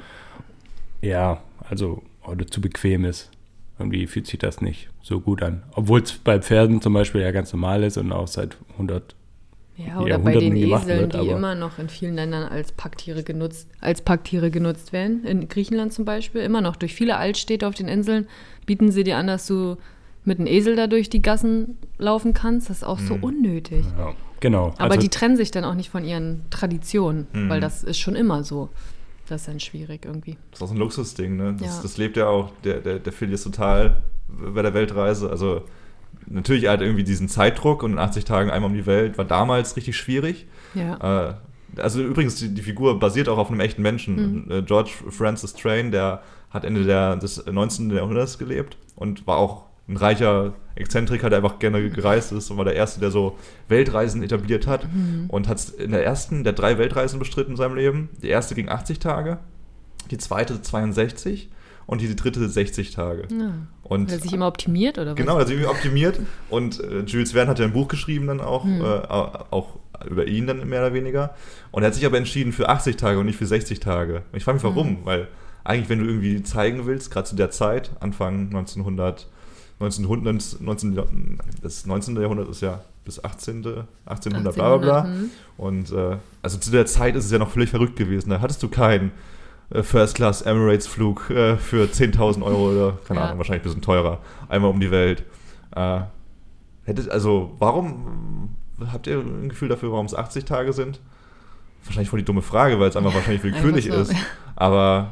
Ja. 1.03 1.09
ja, 1.09 1.43
also, 1.69 2.03
oder 2.27 2.47
zu 2.47 2.61
bequem 2.61 3.05
ist. 3.05 3.31
Irgendwie 3.79 4.07
fühlt 4.07 4.27
sich 4.27 4.39
das 4.39 4.61
nicht 4.63 4.89
so 5.03 5.21
gut 5.21 5.43
an. 5.43 5.63
Obwohl 5.75 6.01
es 6.01 6.13
bei 6.15 6.41
Pferden 6.41 6.81
zum 6.81 6.95
Beispiel 6.95 7.21
ja 7.21 7.31
ganz 7.31 7.53
normal 7.53 7.85
ist 7.85 7.99
und 7.99 8.11
auch 8.11 8.27
seit 8.27 8.57
100 8.73 9.15
Ja, 9.77 10.01
oder 10.01 10.19
bei 10.19 10.35
den 10.35 10.57
Eseln, 10.57 11.13
wird, 11.13 11.15
die 11.15 11.29
immer 11.29 11.55
noch 11.55 11.79
in 11.79 11.89
vielen 11.89 12.15
Ländern 12.15 12.45
als 12.45 12.73
Packtiere 12.73 13.23
genutzt, 13.23 13.69
als 13.81 14.01
Packtiere 14.01 14.51
genutzt 14.51 14.93
werden. 14.93 15.25
In 15.25 15.49
Griechenland 15.49 15.93
zum 15.93 16.05
Beispiel, 16.07 16.41
immer 16.41 16.63
noch. 16.63 16.77
Durch 16.77 16.95
viele 16.95 17.17
Altstädte 17.17 17.69
auf 17.69 17.75
den 17.75 17.87
Inseln 17.89 18.27
bieten 18.65 18.91
sie 18.91 19.05
dir 19.05 19.19
an, 19.19 19.27
dass 19.27 19.47
du 19.47 19.77
mit 20.25 20.39
einem 20.39 20.47
Esel 20.49 20.77
da 20.77 20.87
durch 20.87 21.11
die 21.11 21.21
Gassen 21.21 21.77
laufen 21.99 22.33
kannst. 22.33 22.71
Das 22.71 22.79
ist 22.79 22.85
auch 22.85 22.99
so 22.99 23.19
unnötig. 23.21 23.85
Ja, 23.99 24.15
genau. 24.41 24.75
Aber 24.79 24.95
also, 24.95 25.01
die 25.01 25.09
trennen 25.09 25.37
sich 25.37 25.51
dann 25.51 25.65
auch 25.65 25.75
nicht 25.75 25.91
von 25.91 26.05
ihren 26.05 26.43
Traditionen, 26.51 27.27
weil 27.49 27.61
das 27.61 27.85
ist 27.85 27.99
schon 27.99 28.17
immer 28.17 28.45
so. 28.45 28.71
Das 29.29 29.43
ist 29.43 29.49
dann 29.49 29.61
schwierig 29.61 30.05
irgendwie. 30.05 30.37
Das 30.53 30.61
ist 30.61 30.63
auch 30.63 30.69
so 30.69 30.75
ein 30.75 30.79
Luxusding, 30.79 31.37
ne? 31.37 31.57
Das, 31.59 31.77
Ja. 31.77 31.83
das 31.83 31.97
lebt 31.99 32.17
ja 32.17 32.29
auch, 32.29 32.53
der, 32.65 32.81
der, 32.81 32.99
der 33.01 33.13
Phil 33.13 33.33
ist 33.33 33.43
total 33.45 34.03
bei 34.29 34.63
der 34.63 34.73
Weltreise. 34.73 35.29
Also 35.29 35.63
natürlich 36.27 36.69
halt 36.69 36.81
irgendwie 36.81 37.05
diesen 37.05 37.29
Zeitdruck 37.29 37.83
und 37.83 37.93
in 37.93 37.99
80 37.99 38.25
Tagen 38.25 38.51
einmal 38.51 38.71
um 38.71 38.77
die 38.77 38.87
Welt 38.87 39.19
war 39.19 39.25
damals 39.25 39.77
richtig 39.77 39.97
schwierig. 39.97 40.47
Ja. 40.75 41.31
Äh, 41.31 41.35
also 41.81 42.03
übrigens, 42.03 42.37
die, 42.37 42.55
die 42.55 42.63
Figur 42.63 42.99
basiert 42.99 43.29
auch 43.29 43.39
auf 43.39 43.51
einem 43.51 43.61
echten 43.61 43.83
Menschen. 43.83 44.51
Äh, 44.51 44.63
George 44.63 44.91
Francis 45.11 45.55
Train, 45.55 45.91
der 45.91 46.23
hat 46.51 46.65
Ende 46.65 46.85
der, 46.85 47.17
des 47.17 47.45
19. 47.45 47.91
Jahrhunderts 47.91 48.39
gelebt 48.39 48.77
und 48.95 49.27
war 49.27 49.37
auch 49.37 49.65
ein 49.89 49.97
reicher 49.97 50.55
Exzentriker, 50.75 51.31
der 51.31 51.39
einfach 51.39 51.59
gerne 51.59 51.91
gereist 51.91 52.33
ist 52.33 52.51
und 52.51 52.57
war 52.57 52.65
der 52.65 52.75
Erste, 52.75 52.99
der 53.01 53.11
so 53.11 53.39
Weltreisen 53.69 54.23
etabliert 54.23 54.67
hat 54.67 54.87
und 55.29 55.49
hat 55.49 55.69
in 55.71 55.93
der 55.93 56.05
ersten 56.05 56.43
der 56.43 56.55
drei 56.55 56.77
Weltreisen 56.77 57.19
bestritten 57.19 57.53
in 57.53 57.57
seinem 57.57 57.77
Leben. 57.77 58.09
Die 58.23 58.29
erste 58.29 58.55
ging 58.55 58.69
80 58.69 58.99
Tage, 58.99 59.39
die 60.11 60.19
zweite 60.19 60.61
62 60.61 61.51
und 61.87 62.01
die 62.01 62.15
dritte 62.17 62.49
60 62.49 62.91
Tage. 62.93 63.29
ja. 63.31 63.53
Und 63.83 64.11
Hat 64.11 64.19
er 64.19 64.23
sich 64.23 64.33
immer 64.33 64.49
optimiert 64.49 64.99
oder 64.99 65.13
was? 65.13 65.17
Genau, 65.17 65.37
also 65.37 65.53
irgendwie 65.53 65.69
optimiert. 65.71 66.19
Und 66.51 66.81
äh, 66.83 67.03
Jules 67.07 67.31
Verne 67.33 67.51
hat 67.51 67.61
ja 67.61 67.65
ein 67.67 67.73
Buch 67.73 67.87
geschrieben 67.87 68.27
dann 68.27 68.41
auch, 68.41 68.65
Hm. 68.65 68.81
äh, 68.81 68.85
auch 68.85 69.79
über 70.11 70.27
ihn 70.27 70.49
dann 70.49 70.69
mehr 70.69 70.81
oder 70.81 70.93
weniger. 70.93 71.35
Und 71.71 71.85
er 71.85 71.87
hat 71.87 71.95
sich 71.95 72.05
aber 72.05 72.19
entschieden 72.19 72.53
für 72.53 72.69
80 72.69 72.97
Tage 72.97 73.21
und 73.21 73.27
nicht 73.27 73.39
für 73.39 73.47
60 73.47 73.79
Tage. 73.79 74.23
Ich 74.33 74.43
frage 74.43 74.57
mich, 74.57 74.65
warum? 74.65 74.89
Hm. 74.89 74.97
Weil 75.05 75.29
eigentlich, 75.63 75.89
wenn 75.89 76.01
du 76.01 76.05
irgendwie 76.07 76.43
zeigen 76.43 76.85
willst, 76.87 77.13
gerade 77.13 77.29
zu 77.29 77.37
der 77.37 77.51
Zeit, 77.53 77.91
Anfang 78.01 78.47
1900, 78.47 79.29
1900, 79.79 80.61
19, 80.61 81.39
das 81.63 81.87
19. 81.87 82.17
Jahrhundert 82.21 82.49
ist 82.49 82.63
ja 82.63 82.83
bis 83.05 83.23
18. 83.23 83.65
1800, 84.07 84.55
bla 84.55 84.77
bla 84.77 84.79
bla. 84.79 84.99
1800, 85.03 85.07
hm. 85.07 85.31
Und 85.57 85.93
äh, 85.93 86.17
also 86.43 86.59
zu 86.59 86.73
der 86.73 86.87
Zeit 86.87 87.15
ist 87.15 87.25
es 87.27 87.31
ja 87.31 87.39
noch 87.39 87.51
völlig 87.51 87.71
verrückt 87.71 87.95
gewesen. 87.97 88.31
Da 88.31 88.41
hattest 88.41 88.63
du 88.65 88.69
keinen 88.69 89.13
äh, 89.71 89.83
First-Class 89.83 90.43
Emirates-Flug 90.43 91.31
äh, 91.31 91.57
für 91.57 91.85
10.000 91.87 92.43
Euro 92.43 92.71
oder, 92.71 92.99
keine 93.07 93.21
Ja. 93.21 93.27
Ahnung, 93.27 93.39
wahrscheinlich 93.39 93.63
ein 93.63 93.65
bisschen 93.65 93.83
teurer, 93.83 94.19
einmal 94.49 94.71
um 94.71 94.81
die 94.81 94.91
Welt. 94.91 95.25
Äh, 95.75 96.01
hättet, 96.85 97.11
also, 97.11 97.55
warum 97.59 98.57
habt 98.93 99.07
ihr 99.07 99.19
ein 99.21 99.49
Gefühl 99.49 99.69
dafür, 99.69 99.91
warum 99.93 100.07
es 100.07 100.15
80 100.15 100.45
Tage 100.45 100.73
sind? 100.73 101.01
Wahrscheinlich 101.85 102.11
voll 102.11 102.19
die 102.21 102.25
dumme 102.25 102.43
Frage, 102.43 102.81
weil 102.81 102.89
es 102.89 102.97
einfach 102.97 103.15
wahrscheinlich 103.15 103.43
willkürlich 103.45 103.87
ist. 103.89 104.13
Aber 104.57 105.11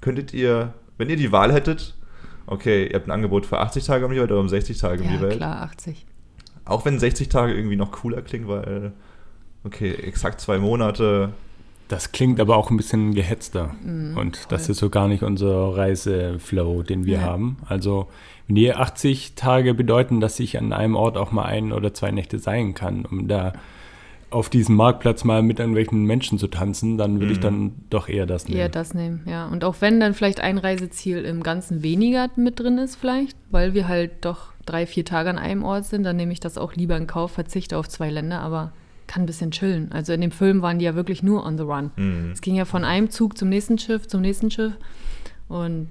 könntet 0.00 0.32
ihr, 0.34 0.72
wenn 0.98 1.08
ihr 1.08 1.16
die 1.16 1.30
Wahl 1.32 1.52
hättet, 1.52 1.94
okay, 2.46 2.86
ihr 2.88 2.94
habt 2.94 3.06
ein 3.06 3.12
Angebot 3.12 3.46
für 3.46 3.58
80 3.60 3.84
Tage 3.84 4.04
um 4.06 4.12
die 4.12 4.18
Welt 4.18 4.30
oder 4.30 4.40
um 4.40 4.48
60 4.48 4.78
Tage 4.78 5.02
um 5.02 5.08
Ja, 5.08 5.16
die 5.16 5.22
Welt, 5.22 5.36
klar, 5.36 5.62
80. 5.62 6.04
auch 6.64 6.84
wenn 6.84 6.98
60 6.98 7.28
Tage 7.28 7.54
irgendwie 7.54 7.76
noch 7.76 7.92
cooler 7.92 8.22
klingt, 8.22 8.48
weil, 8.48 8.92
okay, 9.64 9.92
exakt 9.92 10.40
zwei 10.40 10.58
Monate. 10.58 11.30
Das 11.90 12.12
klingt 12.12 12.40
aber 12.40 12.56
auch 12.56 12.70
ein 12.70 12.76
bisschen 12.76 13.14
gehetzter. 13.14 13.74
Mhm, 13.84 14.16
und 14.16 14.36
das 14.52 14.64
voll. 14.66 14.72
ist 14.72 14.78
so 14.78 14.88
gar 14.90 15.08
nicht 15.08 15.22
unser 15.22 15.76
Reiseflow, 15.76 16.82
den 16.82 17.04
wir 17.04 17.16
Ja. 17.18 17.22
haben. 17.22 17.58
Also, 17.66 18.08
wenn 18.46 18.56
die 18.56 18.72
80 18.74 19.34
Tage 19.34 19.74
bedeuten, 19.74 20.20
dass 20.20 20.40
ich 20.40 20.56
an 20.58 20.72
einem 20.72 20.94
Ort 20.96 21.16
auch 21.16 21.32
mal 21.32 21.44
ein 21.44 21.72
oder 21.72 21.92
zwei 21.94 22.10
Nächte 22.10 22.38
sein 22.38 22.74
kann, 22.74 23.04
um 23.04 23.28
da 23.28 23.52
auf 24.30 24.48
diesem 24.48 24.76
Marktplatz 24.76 25.24
mal 25.24 25.42
mit 25.42 25.58
irgendwelchen 25.58 26.04
Menschen 26.04 26.38
zu 26.38 26.46
tanzen, 26.46 26.96
dann 26.96 27.18
würde 27.18 27.32
ich 27.32 27.38
Mhm. 27.38 27.42
dann 27.42 27.72
doch 27.90 28.08
eher 28.08 28.26
das 28.26 28.46
nehmen. 28.46 28.60
Eher 28.60 28.68
das 28.68 28.94
nehmen, 28.94 29.22
ja. 29.26 29.48
Und 29.48 29.64
auch 29.64 29.74
wenn 29.80 29.98
dann 29.98 30.14
vielleicht 30.14 30.40
ein 30.40 30.56
Reiseziel 30.58 31.24
im 31.24 31.42
Ganzen 31.42 31.82
weniger 31.82 32.28
mit 32.36 32.60
drin 32.60 32.78
ist, 32.78 32.94
vielleicht, 32.94 33.36
weil 33.50 33.74
wir 33.74 33.88
halt 33.88 34.24
doch 34.24 34.52
drei, 34.66 34.86
vier 34.86 35.04
Tage 35.04 35.30
an 35.30 35.38
einem 35.38 35.64
Ort 35.64 35.86
sind, 35.86 36.04
dann 36.04 36.14
nehme 36.16 36.32
ich 36.32 36.38
das 36.38 36.58
auch 36.58 36.74
lieber 36.74 36.96
in 36.96 37.08
Kauf, 37.08 37.32
verzichte 37.32 37.76
auf 37.76 37.88
zwei 37.88 38.08
Länder, 38.08 38.40
aber 38.40 38.70
kann 39.10 39.24
ein 39.24 39.26
bisschen 39.26 39.50
chillen. 39.50 39.90
Also 39.92 40.12
in 40.12 40.20
dem 40.20 40.30
Film 40.30 40.62
waren 40.62 40.78
die 40.78 40.84
ja 40.84 40.94
wirklich 40.94 41.22
nur 41.22 41.44
on 41.44 41.58
the 41.58 41.64
run. 41.64 41.90
Mhm. 41.96 42.30
Es 42.32 42.40
ging 42.40 42.54
ja 42.54 42.64
von 42.64 42.84
einem 42.84 43.10
Zug 43.10 43.36
zum 43.36 43.48
nächsten 43.48 43.76
Schiff, 43.78 44.06
zum 44.06 44.20
nächsten 44.20 44.50
Schiff 44.50 44.72
und 45.48 45.88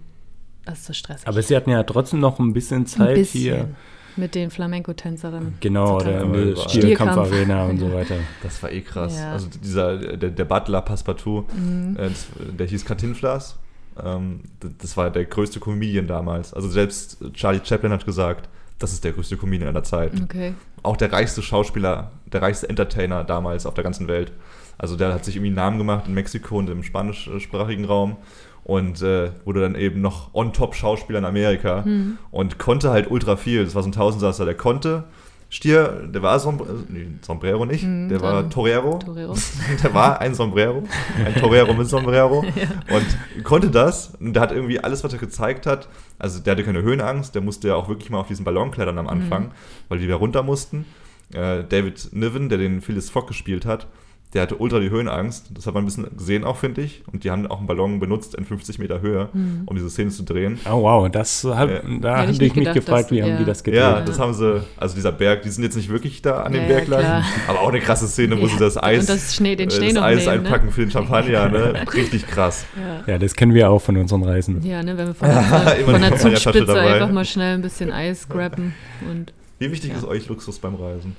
das 0.65 0.79
ist 0.79 0.85
so 0.85 0.93
stressig. 0.93 1.27
Aber 1.27 1.41
sie 1.41 1.55
hatten 1.55 1.69
ja 1.71 1.83
trotzdem 1.83 2.19
noch 2.19 2.39
ein 2.39 2.53
bisschen 2.53 2.83
ein 2.83 2.85
Zeit 2.85 3.15
bisschen 3.15 3.41
hier. 3.41 3.69
mit 4.15 4.35
den 4.35 4.49
Flamenco-Tänzerinnen. 4.51 5.55
Genau, 5.59 5.99
der 5.99 6.21
Stierkampf. 6.21 6.71
Stierkampfarena 6.71 7.65
und 7.65 7.77
so 7.79 7.91
weiter. 7.91 8.15
Das 8.43 8.61
war 8.63 8.71
eh 8.71 8.81
krass. 8.81 9.17
Ja. 9.17 9.33
Also 9.33 9.47
dieser, 9.63 9.97
der, 9.97 10.29
der 10.29 10.45
Butler 10.45 10.81
Passepartout, 10.81 11.45
Mhm. 11.55 11.97
äh, 11.97 12.09
der 12.57 12.67
hieß 12.67 12.85
Cantinflas. 12.85 13.57
Ähm, 14.01 14.41
das 14.79 14.95
war 14.95 15.09
der 15.09 15.25
größte 15.25 15.59
Comedian 15.59 16.07
damals. 16.07 16.53
Also 16.53 16.69
selbst 16.69 17.17
Charlie 17.33 17.59
Chaplin 17.63 17.91
hat 17.91 18.05
gesagt, 18.05 18.47
das 18.79 18.93
ist 18.93 19.03
der 19.03 19.11
größte 19.11 19.37
Comedian 19.37 19.69
aller 19.69 19.83
Zeiten. 19.83 20.23
Okay. 20.23 20.53
Auch 20.83 20.97
der 20.97 21.11
reichste 21.11 21.41
Schauspieler, 21.41 22.11
der 22.31 22.41
reichste 22.41 22.69
Entertainer 22.69 23.23
damals 23.23 23.65
auf 23.65 23.73
der 23.73 23.83
ganzen 23.83 24.07
Welt. 24.07 24.31
Also 24.77 24.95
der 24.95 25.13
hat 25.13 25.25
sich 25.25 25.35
irgendwie 25.35 25.49
einen 25.49 25.55
Namen 25.57 25.77
gemacht 25.77 26.05
in 26.07 26.13
Mexiko 26.13 26.57
und 26.57 26.69
im 26.69 26.83
spanischsprachigen 26.83 27.83
Raum 27.85 28.15
und 28.63 29.01
äh, 29.01 29.31
wurde 29.45 29.61
dann 29.61 29.75
eben 29.75 29.99
noch 30.01 30.33
on-top-Schauspieler 30.33 31.19
in 31.19 31.25
Amerika 31.25 31.81
Mhm. 31.85 32.17
und 32.31 32.57
konnte 32.59 32.89
halt 32.91 33.11
ultra 33.11 33.35
viel. 33.35 33.65
Das 33.65 33.75
war 33.75 33.83
so 33.83 33.89
ein 33.89 33.93
Tausendsasser, 33.93 34.45
der 34.45 34.55
konnte 34.55 35.03
Stier, 35.51 36.07
der 36.13 36.21
war 36.21 36.39
Sombrero, 36.39 36.73
nee, 36.89 37.07
Sombrero 37.21 37.65
nicht, 37.65 37.83
Mhm, 37.83 38.07
der 38.09 38.21
war 38.21 38.47
Torero. 38.49 38.99
Torero. 38.99 39.35
der 39.83 39.93
war 39.95 40.21
ein 40.21 40.35
Sombrero, 40.35 40.83
ein 41.25 41.33
Torero 41.35 41.73
mit 41.73 41.87
Sombrero 41.89 42.39
und 42.89 43.43
konnte 43.43 43.71
das. 43.71 44.11
Und 44.19 44.33
der 44.33 44.43
hat 44.43 44.51
irgendwie 44.51 44.79
alles, 44.79 45.03
was 45.03 45.11
er 45.11 45.17
gezeigt 45.19 45.65
hat. 45.65 45.87
Also 46.19 46.39
der 46.39 46.51
hatte 46.51 46.63
keine 46.63 46.83
Höhenangst, 46.83 47.33
der 47.33 47.41
musste 47.41 47.69
ja 47.69 47.75
auch 47.75 47.89
wirklich 47.89 48.11
mal 48.11 48.19
auf 48.19 48.27
diesen 48.27 48.45
Ballon 48.45 48.69
klettern 48.69 48.99
am 48.99 49.07
Anfang, 49.07 49.45
Mhm. 49.45 49.51
weil 49.89 49.97
die 49.99 50.07
da 50.07 50.15
runter 50.17 50.43
mussten. 50.43 50.85
Äh, 51.33 51.63
David 51.67 52.09
Niven, 52.11 52.49
der 52.49 52.57
den 52.59 52.81
Phyllis 52.81 53.09
Fogg 53.09 53.27
gespielt 53.27 53.65
hat, 53.65 53.87
der 54.33 54.43
hatte 54.43 54.57
ultra 54.57 54.79
die 54.79 54.91
Höhenangst. 54.91 55.47
Das 55.55 55.65
hat 55.65 55.73
man 55.73 55.83
ein 55.83 55.85
bisschen 55.87 56.05
gesehen 56.15 56.43
auch, 56.43 56.55
finde 56.57 56.81
ich. 56.81 57.01
Und 57.11 57.23
die 57.23 57.31
haben 57.31 57.47
auch 57.47 57.57
einen 57.57 57.65
Ballon 57.65 57.99
benutzt 57.99 58.35
in 58.35 58.45
50 58.45 58.77
Meter 58.77 59.01
Höhe, 59.01 59.29
Mhm. 59.33 59.63
um 59.65 59.75
diese 59.75 59.89
Szene 59.89 60.11
zu 60.11 60.21
drehen. 60.23 60.59
Oh 60.69 60.83
wow, 60.83 61.09
das 61.09 61.43
hat, 61.45 61.69
Ja. 61.69 61.79
da 61.99 62.21
Hätte 62.21 62.33
ich 62.33 62.39
mich 62.39 62.53
gedacht, 62.53 62.75
gefragt, 62.75 63.05
dass- 63.05 63.11
wie 63.11 63.23
haben 63.23 63.29
ja. 63.31 63.37
die 63.37 63.45
das 63.45 63.63
gedreht. 63.63 63.81
Ja, 63.81 64.01
das 64.01 64.19
haben 64.19 64.35
sie, 64.35 64.61
also 64.77 64.93
dieser 64.93 65.11
Berg, 65.11 65.41
die 65.41 65.49
sind 65.49 65.63
jetzt 65.63 65.75
nicht 65.75 65.89
wirklich 65.89 66.21
da 66.21 66.43
an 66.43 66.51
dem 66.51 66.61
Ja, 66.61 66.67
Berg 66.67 66.87
ja, 66.87 66.93
lang, 66.93 67.01
klar. 67.05 67.23
aber 67.47 67.61
auch 67.61 67.69
eine 67.69 67.79
krasse 67.79 68.07
Szene, 68.07 68.37
wo 68.37 68.43
Ja. 68.43 68.49
sie 68.49 68.59
das 68.59 68.77
Eis, 68.81 68.99
Und 69.01 69.09
das 69.09 69.35
Schnee- 69.35 69.55
den 69.55 69.69
äh, 69.69 69.71
Schnee 69.71 69.85
das 69.87 69.93
noch 69.95 70.03
Eis 70.03 70.25
nehmen, 70.27 70.43
ne? 70.43 70.47
einpacken 70.49 70.71
für 70.71 70.81
den 70.81 70.91
Champagner, 70.91 71.49
ne? 71.49 71.73
Richtig 71.95 72.27
krass. 72.27 72.65
Ja. 73.07 73.13
Ja, 73.13 73.17
das 73.17 73.35
kennen 73.35 73.55
wir 73.55 73.71
auch 73.71 73.79
von 73.81 73.97
unseren 73.97 74.23
Reisen. 74.23 74.63
Ja, 74.63 74.83
ne, 74.83 74.95
wenn 74.95 75.07
wir 75.07 75.13
von 75.15 75.27
der, 75.27 75.41
von 75.41 76.01
der 76.01 76.17
Zugspitze 76.17 76.65
dabei. 76.65 76.93
einfach 76.93 77.11
mal 77.11 77.25
schnell 77.25 77.55
ein 77.55 77.61
bisschen 77.63 77.91
Eis 77.91 78.29
grabben. 78.29 78.75
Und 79.09 79.33
Wie 79.57 79.71
wichtig 79.71 79.89
Ja. 79.89 79.97
ist 79.97 80.03
euch 80.05 80.27
Luxus 80.29 80.59
beim 80.59 80.75
Reisen? 80.75 81.15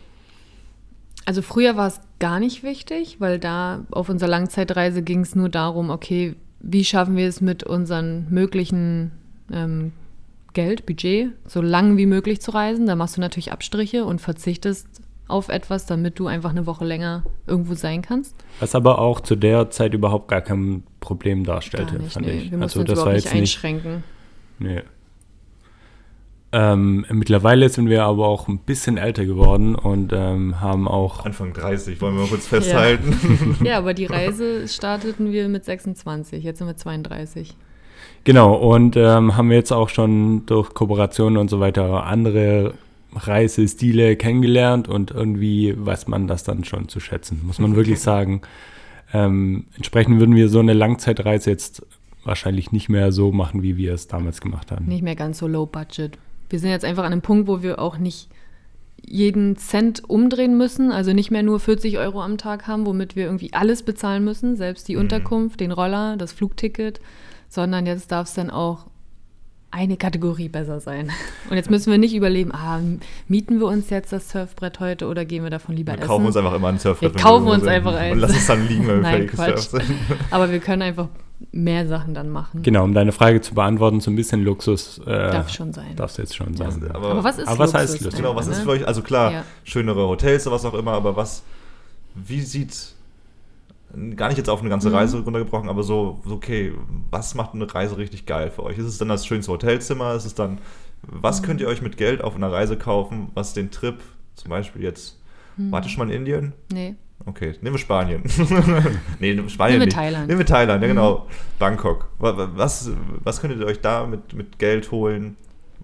Also 1.24 1.42
früher 1.42 1.76
war 1.76 1.86
es 1.88 2.00
gar 2.18 2.40
nicht 2.40 2.62
wichtig, 2.62 3.16
weil 3.20 3.38
da 3.38 3.84
auf 3.90 4.08
unserer 4.08 4.28
Langzeitreise 4.28 5.02
ging 5.02 5.20
es 5.20 5.34
nur 5.34 5.48
darum, 5.48 5.90
okay, 5.90 6.34
wie 6.60 6.84
schaffen 6.84 7.16
wir 7.16 7.28
es 7.28 7.40
mit 7.40 7.62
unseren 7.64 8.26
möglichen 8.30 9.12
ähm, 9.52 9.92
Geld, 10.52 10.86
Budget, 10.86 11.30
so 11.46 11.62
lang 11.62 11.96
wie 11.96 12.06
möglich 12.06 12.40
zu 12.40 12.50
reisen. 12.50 12.86
Da 12.86 12.96
machst 12.96 13.16
du 13.16 13.20
natürlich 13.20 13.52
Abstriche 13.52 14.04
und 14.04 14.20
verzichtest 14.20 14.86
auf 15.28 15.48
etwas, 15.48 15.86
damit 15.86 16.18
du 16.18 16.26
einfach 16.26 16.50
eine 16.50 16.66
Woche 16.66 16.84
länger 16.84 17.22
irgendwo 17.46 17.74
sein 17.74 18.02
kannst. 18.02 18.34
Was 18.58 18.74
aber 18.74 18.98
auch 18.98 19.20
zu 19.20 19.36
der 19.36 19.70
Zeit 19.70 19.94
überhaupt 19.94 20.28
gar 20.28 20.40
kein 20.40 20.82
Problem 20.98 21.44
Gar 21.44 21.56
darstellte, 21.56 21.96
nicht, 21.98 22.12
fand 22.12 22.26
nee. 22.26 22.32
ich. 22.32 22.50
Wir 22.50 22.60
Also 22.60 22.80
uns 22.80 22.90
das 22.90 22.98
war 22.98 23.12
nicht 23.12 23.24
jetzt 23.24 23.32
nicht. 23.34 23.42
einschränken. 23.42 24.02
Nee. 24.58 24.82
Ähm, 26.52 27.06
mittlerweile 27.10 27.68
sind 27.68 27.88
wir 27.88 28.02
aber 28.02 28.26
auch 28.26 28.48
ein 28.48 28.58
bisschen 28.58 28.96
älter 28.96 29.24
geworden 29.24 29.76
und 29.76 30.12
ähm, 30.12 30.60
haben 30.60 30.88
auch 30.88 31.24
Anfang 31.24 31.52
30, 31.52 32.00
wollen 32.00 32.16
wir 32.16 32.22
mal 32.22 32.28
kurz 32.28 32.46
festhalten. 32.46 33.56
Ja, 33.64 33.78
aber 33.78 33.94
die 33.94 34.06
Reise 34.06 34.66
starteten 34.66 35.32
wir 35.32 35.48
mit 35.48 35.64
26, 35.64 36.42
jetzt 36.42 36.58
sind 36.58 36.66
wir 36.66 36.76
32. 36.76 37.54
Genau, 38.24 38.54
und 38.54 38.96
ähm, 38.96 39.36
haben 39.36 39.52
jetzt 39.52 39.72
auch 39.72 39.88
schon 39.88 40.44
durch 40.46 40.74
Kooperationen 40.74 41.38
und 41.38 41.48
so 41.48 41.60
weiter 41.60 42.04
andere 42.04 42.74
Reisestile 43.14 44.16
kennengelernt 44.16 44.88
und 44.88 45.10
irgendwie 45.12 45.74
weiß 45.76 46.08
man 46.08 46.26
das 46.26 46.42
dann 46.42 46.64
schon 46.64 46.88
zu 46.88 47.00
schätzen, 47.00 47.42
muss 47.44 47.58
man 47.60 47.76
wirklich 47.76 48.00
sagen. 48.00 48.42
Ähm, 49.12 49.66
entsprechend 49.76 50.18
würden 50.18 50.34
wir 50.34 50.48
so 50.48 50.58
eine 50.58 50.72
Langzeitreise 50.72 51.50
jetzt 51.50 51.86
wahrscheinlich 52.24 52.72
nicht 52.72 52.88
mehr 52.88 53.12
so 53.12 53.32
machen, 53.32 53.62
wie 53.62 53.76
wir 53.76 53.94
es 53.94 54.08
damals 54.08 54.40
gemacht 54.40 54.70
haben. 54.70 54.86
Nicht 54.86 55.02
mehr 55.02 55.16
ganz 55.16 55.38
so 55.38 55.46
low 55.46 55.66
budget. 55.66 56.18
Wir 56.50 56.58
sind 56.58 56.70
jetzt 56.70 56.84
einfach 56.84 57.04
an 57.04 57.12
einem 57.12 57.22
Punkt, 57.22 57.48
wo 57.48 57.62
wir 57.62 57.78
auch 57.78 57.96
nicht 57.96 58.28
jeden 59.02 59.56
Cent 59.56 60.08
umdrehen 60.08 60.58
müssen, 60.58 60.92
also 60.92 61.12
nicht 61.12 61.30
mehr 61.30 61.42
nur 61.42 61.58
40 61.58 61.98
Euro 61.98 62.22
am 62.22 62.36
Tag 62.36 62.66
haben, 62.66 62.84
womit 62.84 63.16
wir 63.16 63.24
irgendwie 63.24 63.52
alles 63.52 63.82
bezahlen 63.82 64.24
müssen, 64.24 64.56
selbst 64.56 64.88
die 64.88 64.96
Unterkunft, 64.96 65.60
den 65.60 65.72
Roller, 65.72 66.16
das 66.16 66.32
Flugticket, 66.32 67.00
sondern 67.48 67.86
jetzt 67.86 68.12
darf 68.12 68.28
es 68.28 68.34
dann 68.34 68.50
auch 68.50 68.89
eine 69.72 69.96
Kategorie 69.96 70.48
besser 70.48 70.80
sein. 70.80 71.10
Und 71.48 71.56
jetzt 71.56 71.70
müssen 71.70 71.90
wir 71.90 71.98
nicht 71.98 72.14
überlegen, 72.14 72.52
ah, 72.52 72.80
mieten 73.28 73.60
wir 73.60 73.66
uns 73.66 73.88
jetzt 73.90 74.12
das 74.12 74.28
Surfbrett 74.30 74.80
heute 74.80 75.06
oder 75.06 75.24
gehen 75.24 75.44
wir 75.44 75.50
davon 75.50 75.76
lieber 75.76 75.92
Wir 75.92 75.98
essen? 76.00 76.08
kaufen 76.08 76.26
uns 76.26 76.36
einfach 76.36 76.54
immer 76.54 76.68
ein 76.68 76.78
Surfbrett. 76.78 77.14
Wir 77.14 77.20
kaufen 77.22 77.46
irgendwo 77.46 77.52
uns 77.54 77.66
einfach 77.66 77.94
eins. 77.94 78.12
Und 78.14 78.18
lass 78.20 78.36
es 78.36 78.46
dann 78.46 78.66
liegen, 78.66 78.86
wenn 78.88 78.96
wir 78.96 79.02
Nein, 79.02 79.28
fertig 79.28 79.62
sind. 79.68 79.84
Aber 80.30 80.50
wir 80.50 80.58
können 80.58 80.82
einfach 80.82 81.08
mehr 81.52 81.86
Sachen 81.86 82.14
dann 82.14 82.28
machen. 82.30 82.62
Genau, 82.62 82.84
um 82.84 82.92
deine 82.94 83.12
Frage 83.12 83.40
zu 83.40 83.54
beantworten, 83.54 84.00
so 84.00 84.10
ein 84.10 84.16
bisschen 84.16 84.42
Luxus 84.42 84.98
äh, 85.06 85.30
Darf 85.30 85.48
schon 85.50 85.72
sein. 85.72 85.96
Darf 85.96 86.10
es 86.10 86.16
jetzt 86.18 86.36
schon 86.36 86.54
sein. 86.54 86.82
ja. 86.86 86.94
Aber, 86.94 87.12
Aber 87.12 87.24
was 87.24 87.38
ist 87.38 87.48
Aber 87.48 87.60
was 87.60 87.72
heißt 87.72 87.92
Luxus? 87.92 88.04
Luxus? 88.06 88.20
Genau, 88.20 88.36
was 88.36 88.46
ist 88.48 88.58
ne? 88.58 88.64
für 88.64 88.70
euch, 88.70 88.86
also 88.86 89.02
klar, 89.02 89.32
Ja. 89.32 89.44
schönere 89.64 90.06
Hotels 90.08 90.46
oder 90.46 90.56
was 90.56 90.64
auch 90.64 90.74
immer, 90.74 90.92
aber 90.92 91.16
was, 91.16 91.42
wie 92.14 92.42
sieht, 92.42 92.76
gar 94.16 94.28
nicht 94.28 94.38
jetzt 94.38 94.48
auf 94.50 94.60
eine 94.60 94.68
Mhm. 94.68 94.70
ganze 94.70 94.92
Reise 94.92 95.20
runtergebrochen, 95.20 95.68
aber 95.68 95.82
so, 95.82 96.20
okay, 96.30 96.72
was 97.10 97.34
macht 97.34 97.54
eine 97.54 97.72
Reise 97.72 97.96
richtig 97.98 98.26
geil 98.26 98.50
für 98.50 98.62
euch? 98.64 98.78
Ist 98.78 98.86
es 98.86 98.98
dann 98.98 99.08
das 99.08 99.26
schönste 99.26 99.52
Hotelzimmer? 99.52 100.14
Ist 100.14 100.24
es 100.24 100.34
dann, 100.34 100.58
was 101.02 101.40
Mhm. 101.42 101.46
könnt 101.46 101.60
ihr 101.60 101.68
euch 101.68 101.82
mit 101.82 101.96
Geld 101.96 102.22
auf 102.22 102.36
einer 102.36 102.52
Reise 102.52 102.76
kaufen, 102.76 103.30
was 103.34 103.52
den 103.54 103.70
Trip, 103.70 103.96
zum 104.36 104.50
Beispiel 104.50 104.82
jetzt, 104.82 105.18
Mhm. 105.56 105.72
wart 105.72 105.84
ihr 105.86 105.90
schon 105.90 106.06
mal 106.06 106.12
in 106.12 106.20
Indien? 106.20 106.52
Nee. 106.72 106.94
Okay, 107.26 107.54
nehmen 107.60 107.74
wir 107.74 107.78
Spanien. 107.78 108.22
nee, 109.20 109.34
nehmen 109.34 109.42
wir 109.44 109.48
Spanien 109.50 109.78
Nehmen 109.80 109.90
wir. 109.90 109.94
Thailand. 109.94 110.22
Mhm. 110.24 110.28
Nehmen 110.28 110.38
wir 110.38 110.46
Thailand, 110.46 110.82
ja 110.82 110.88
genau. 110.88 111.26
Bangkok. 111.58 112.08
Wa- 112.18 112.36
wa- 112.36 112.50
Was, 112.54 112.90
was 113.22 113.40
könntet 113.42 113.60
ihr 113.60 113.66
euch 113.66 113.80
da 113.80 114.06
mit, 114.06 114.32
mit 114.32 114.58
Geld 114.58 114.90
holen, 114.90 115.36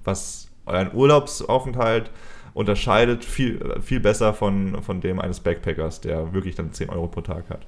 was 0.02 0.48
euren 0.64 0.94
Urlaubsaufenthalt 0.94 2.10
unterscheidet 2.54 3.22
viel, 3.24 3.60
viel 3.82 4.00
besser 4.00 4.32
von, 4.32 4.82
von 4.82 5.02
dem 5.02 5.20
eines 5.20 5.40
Backpackers, 5.40 6.00
der 6.00 6.32
wirklich 6.32 6.54
dann 6.54 6.72
10 6.72 6.88
Euro 6.88 7.06
pro 7.08 7.20
Tag 7.20 7.50
hat? 7.50 7.66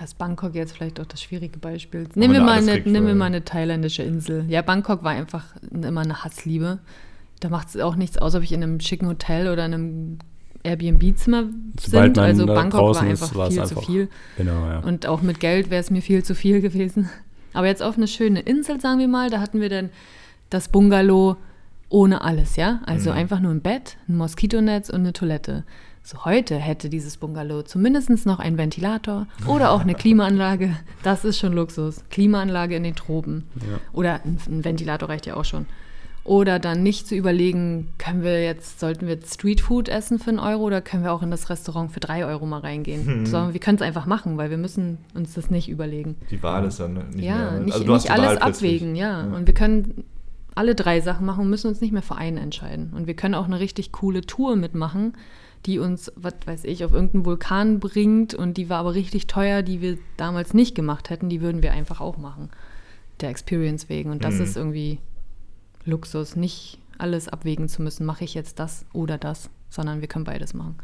Da 0.00 0.04
ist 0.06 0.16
Bangkok 0.16 0.54
jetzt 0.54 0.72
vielleicht 0.74 0.98
auch 0.98 1.04
das 1.04 1.20
schwierige 1.22 1.58
Beispiel. 1.58 2.08
Nehmen 2.14 2.32
wir, 2.32 2.40
mal 2.40 2.56
eine, 2.66 2.80
nehmen 2.80 3.06
wir 3.06 3.14
mal 3.14 3.26
eine 3.26 3.44
thailändische 3.44 4.02
Insel. 4.02 4.46
Ja, 4.48 4.62
Bangkok 4.62 5.02
war 5.04 5.10
einfach 5.10 5.44
immer 5.70 6.00
eine 6.00 6.24
Hassliebe. 6.24 6.78
Da 7.40 7.50
macht 7.50 7.68
es 7.68 7.76
auch 7.78 7.96
nichts 7.96 8.16
aus, 8.16 8.34
ob 8.34 8.42
ich 8.42 8.52
in 8.52 8.62
einem 8.62 8.80
schicken 8.80 9.08
Hotel 9.08 9.48
oder 9.52 9.66
in 9.66 9.74
einem 9.74 10.18
Airbnb-Zimmer 10.62 11.44
sind. 11.78 12.16
man 12.16 12.18
Also 12.18 12.46
Bangkok 12.46 12.80
war 12.80 12.90
ist, 12.92 12.96
einfach 13.02 13.26
es 13.26 13.52
viel 13.52 13.60
einfach- 13.62 13.76
zu 13.76 13.80
viel. 13.86 14.08
Genau, 14.38 14.66
ja. 14.68 14.78
Und 14.78 15.06
auch 15.06 15.20
mit 15.20 15.38
Geld 15.38 15.68
wäre 15.68 15.82
es 15.82 15.90
mir 15.90 16.00
viel 16.00 16.22
zu 16.24 16.34
viel 16.34 16.62
gewesen. 16.62 17.10
Aber 17.52 17.66
jetzt 17.66 17.82
auf 17.82 17.98
eine 17.98 18.08
schöne 18.08 18.40
Insel, 18.40 18.80
sagen 18.80 19.00
wir 19.00 19.08
mal, 19.08 19.28
da 19.28 19.40
hatten 19.40 19.60
wir 19.60 19.68
dann 19.68 19.90
das 20.48 20.68
Bungalow 20.70 21.36
ohne 21.90 22.22
alles, 22.22 22.56
ja? 22.56 22.80
Also 22.86 23.10
Mhm. 23.10 23.16
einfach 23.16 23.40
nur 23.40 23.50
ein 23.52 23.60
Bett, 23.60 23.98
ein 24.08 24.16
Moskitonetz 24.16 24.88
und 24.88 25.00
eine 25.00 25.12
Toilette. 25.12 25.64
So 26.02 26.24
heute 26.24 26.56
hätte 26.56 26.88
dieses 26.88 27.18
Bungalow 27.18 27.62
zumindest 27.62 28.26
noch 28.26 28.38
einen 28.38 28.58
Ventilator 28.58 29.26
oder 29.46 29.70
auch 29.70 29.80
eine 29.80 29.94
Klimaanlage. 29.94 30.76
Das 31.02 31.24
ist 31.24 31.38
schon 31.38 31.52
Luxus. 31.52 32.02
Klimaanlage 32.10 32.76
in 32.76 32.82
den 32.82 32.96
Tropen. 32.96 33.44
Oder 33.92 34.20
ein, 34.24 34.64
Ventilator 34.64 35.08
reicht 35.08 35.26
ja 35.26 35.36
auch 35.36 35.44
schon. 35.44 35.66
Oder 36.22 36.58
dann 36.58 36.82
nicht 36.82 37.06
zu 37.06 37.14
überlegen, 37.14 37.88
können 37.96 38.22
wir 38.22 38.42
jetzt, 38.42 38.78
sollten 38.78 39.06
wir 39.06 39.14
jetzt 39.14 39.34
Streetfood 39.34 39.88
essen 39.88 40.18
für 40.18 40.30
einen 40.30 40.38
Euro 40.38 40.64
oder 40.64 40.82
können 40.82 41.02
wir 41.02 41.12
auch 41.12 41.22
in 41.22 41.30
das 41.30 41.48
Restaurant 41.48 41.92
für 41.92 42.00
drei 42.00 42.26
Euro 42.26 42.44
mal 42.44 42.60
reingehen? 42.60 43.06
Hm. 43.06 43.26
Sondern 43.26 43.52
wir 43.54 43.60
können 43.60 43.76
es 43.76 43.82
einfach 43.82 44.04
machen, 44.04 44.36
weil 44.36 44.50
wir 44.50 44.58
müssen 44.58 44.98
uns 45.14 45.34
das 45.34 45.50
nicht 45.50 45.68
überlegen. 45.68 46.16
Die 46.30 46.42
Wahl 46.42 46.66
ist 46.66 46.78
dann 46.78 46.94
nicht 47.10 47.24
ja, 47.24 47.52
mehr. 47.52 47.60
nicht, 47.60 47.74
also 47.74 47.92
nicht 47.94 48.10
alles 48.10 48.40
abwägen, 48.40 48.96
ja. 48.96 49.22
Und 49.22 49.46
wir 49.46 49.54
können 49.54 50.04
alle 50.60 50.74
drei 50.74 51.00
Sachen 51.00 51.24
machen 51.24 51.40
und 51.44 51.50
müssen 51.50 51.68
uns 51.68 51.80
nicht 51.80 51.92
mehr 51.92 52.02
für 52.02 52.16
einen 52.16 52.36
entscheiden. 52.36 52.92
Und 52.94 53.06
wir 53.06 53.14
können 53.14 53.34
auch 53.34 53.46
eine 53.46 53.58
richtig 53.60 53.92
coole 53.92 54.20
Tour 54.20 54.56
mitmachen, 54.56 55.14
die 55.66 55.78
uns, 55.78 56.12
was 56.16 56.34
weiß 56.44 56.64
ich, 56.64 56.84
auf 56.84 56.92
irgendeinen 56.92 57.24
Vulkan 57.24 57.80
bringt 57.80 58.34
und 58.34 58.58
die 58.58 58.68
war 58.68 58.78
aber 58.78 58.92
richtig 58.94 59.26
teuer, 59.26 59.62
die 59.62 59.80
wir 59.80 59.96
damals 60.18 60.52
nicht 60.52 60.74
gemacht 60.74 61.08
hätten, 61.08 61.30
die 61.30 61.40
würden 61.40 61.62
wir 61.62 61.72
einfach 61.72 62.00
auch 62.02 62.18
machen. 62.18 62.50
Der 63.20 63.30
Experience 63.30 63.88
wegen. 63.88 64.10
Und 64.10 64.22
das 64.22 64.34
Mhm. 64.36 64.42
ist 64.42 64.56
irgendwie 64.56 64.98
Luxus, 65.86 66.36
nicht 66.36 66.78
alles 66.98 67.28
abwägen 67.28 67.66
zu 67.68 67.80
müssen, 67.82 68.04
mache 68.04 68.24
ich 68.24 68.34
jetzt 68.34 68.58
das 68.58 68.84
oder 68.92 69.16
das, 69.16 69.48
sondern 69.70 70.02
wir 70.02 70.08
können 70.08 70.24
beides 70.26 70.52
machen. 70.52 70.76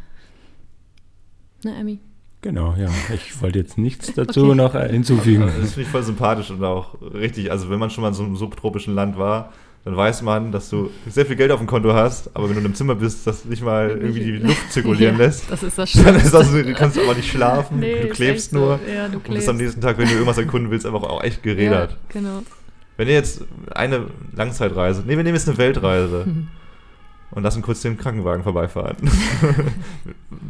Ne, 1.64 1.74
Emmy? 1.78 1.98
Genau, 2.42 2.74
ja. 2.76 2.88
Ich 3.14 3.40
wollte 3.42 3.58
jetzt 3.58 3.76
nichts 3.78 4.12
dazu 4.14 4.44
Okay. 4.46 4.54
noch 4.54 4.74
hinzufügen. 4.74 5.40
Das 5.46 5.72
finde 5.72 5.82
ich 5.82 5.88
voll 5.88 6.02
sympathisch 6.02 6.50
und 6.50 6.62
auch 6.62 7.00
richtig. 7.00 7.50
Also 7.50 7.70
wenn 7.70 7.78
man 7.78 7.90
schon 7.90 8.02
mal 8.02 8.08
in 8.08 8.14
so 8.14 8.22
einem 8.24 8.36
subtropischen 8.36 8.94
Land 8.94 9.16
war, 9.18 9.52
dann 9.86 9.96
weiß 9.96 10.20
man, 10.22 10.50
dass 10.52 10.68
du 10.68 10.90
sehr 11.08 11.24
viel 11.24 11.36
Geld 11.36 11.50
auf 11.52 11.60
dem 11.60 11.66
Konto 11.68 11.94
hast, 11.94 12.28
aber 12.34 12.48
wenn 12.48 12.54
du 12.56 12.60
in 12.60 12.66
einem 12.66 12.74
Zimmer 12.74 12.96
bist, 12.96 13.26
das 13.26 13.44
nicht 13.46 13.62
mal 13.62 13.88
irgendwie 13.90 14.20
die 14.24 14.32
Luft 14.38 14.70
zirkulieren 14.72 15.16
Ja, 15.16 15.24
lässt, 15.26 15.50
Das 15.50 15.62
ist 15.62 15.78
das 15.78 15.92
dann 16.04 16.16
ist 16.16 16.34
das, 16.34 16.50
du 16.52 16.74
kannst 16.74 16.98
aber 16.98 17.14
nicht 17.14 17.30
schlafen, 17.30 17.78
Nee, 17.80 18.02
du 18.02 18.08
klebst 18.08 18.50
so. 18.50 18.58
nur 18.58 18.80
Ja, 18.92 19.06
du 19.08 19.16
und 19.18 19.22
bist 19.22 19.48
am 19.48 19.56
klebst. 19.56 19.60
nächsten 19.60 19.80
Tag, 19.80 19.96
wenn 19.96 20.06
du 20.08 20.12
irgendwas 20.14 20.36
erkunden 20.38 20.70
willst, 20.70 20.84
einfach 20.86 21.04
auch 21.04 21.22
echt 21.22 21.42
gerädert. 21.42 21.92
Ja, 21.92 21.96
genau. 22.20 22.42
Wenn 22.96 23.08
ihr 23.08 23.14
jetzt 23.14 23.44
eine 23.74 24.06
Langzeitreise, 24.34 25.02
nee, 25.06 25.16
wir 25.16 25.22
nehmen 25.22 25.36
jetzt 25.36 25.48
eine 25.48 25.56
Weltreise 25.58 26.24
Mhm. 26.26 26.48
und 27.30 27.42
lassen 27.44 27.62
kurz 27.62 27.80
den 27.82 27.96
Krankenwagen 27.96 28.42
vorbeifahren. 28.42 28.96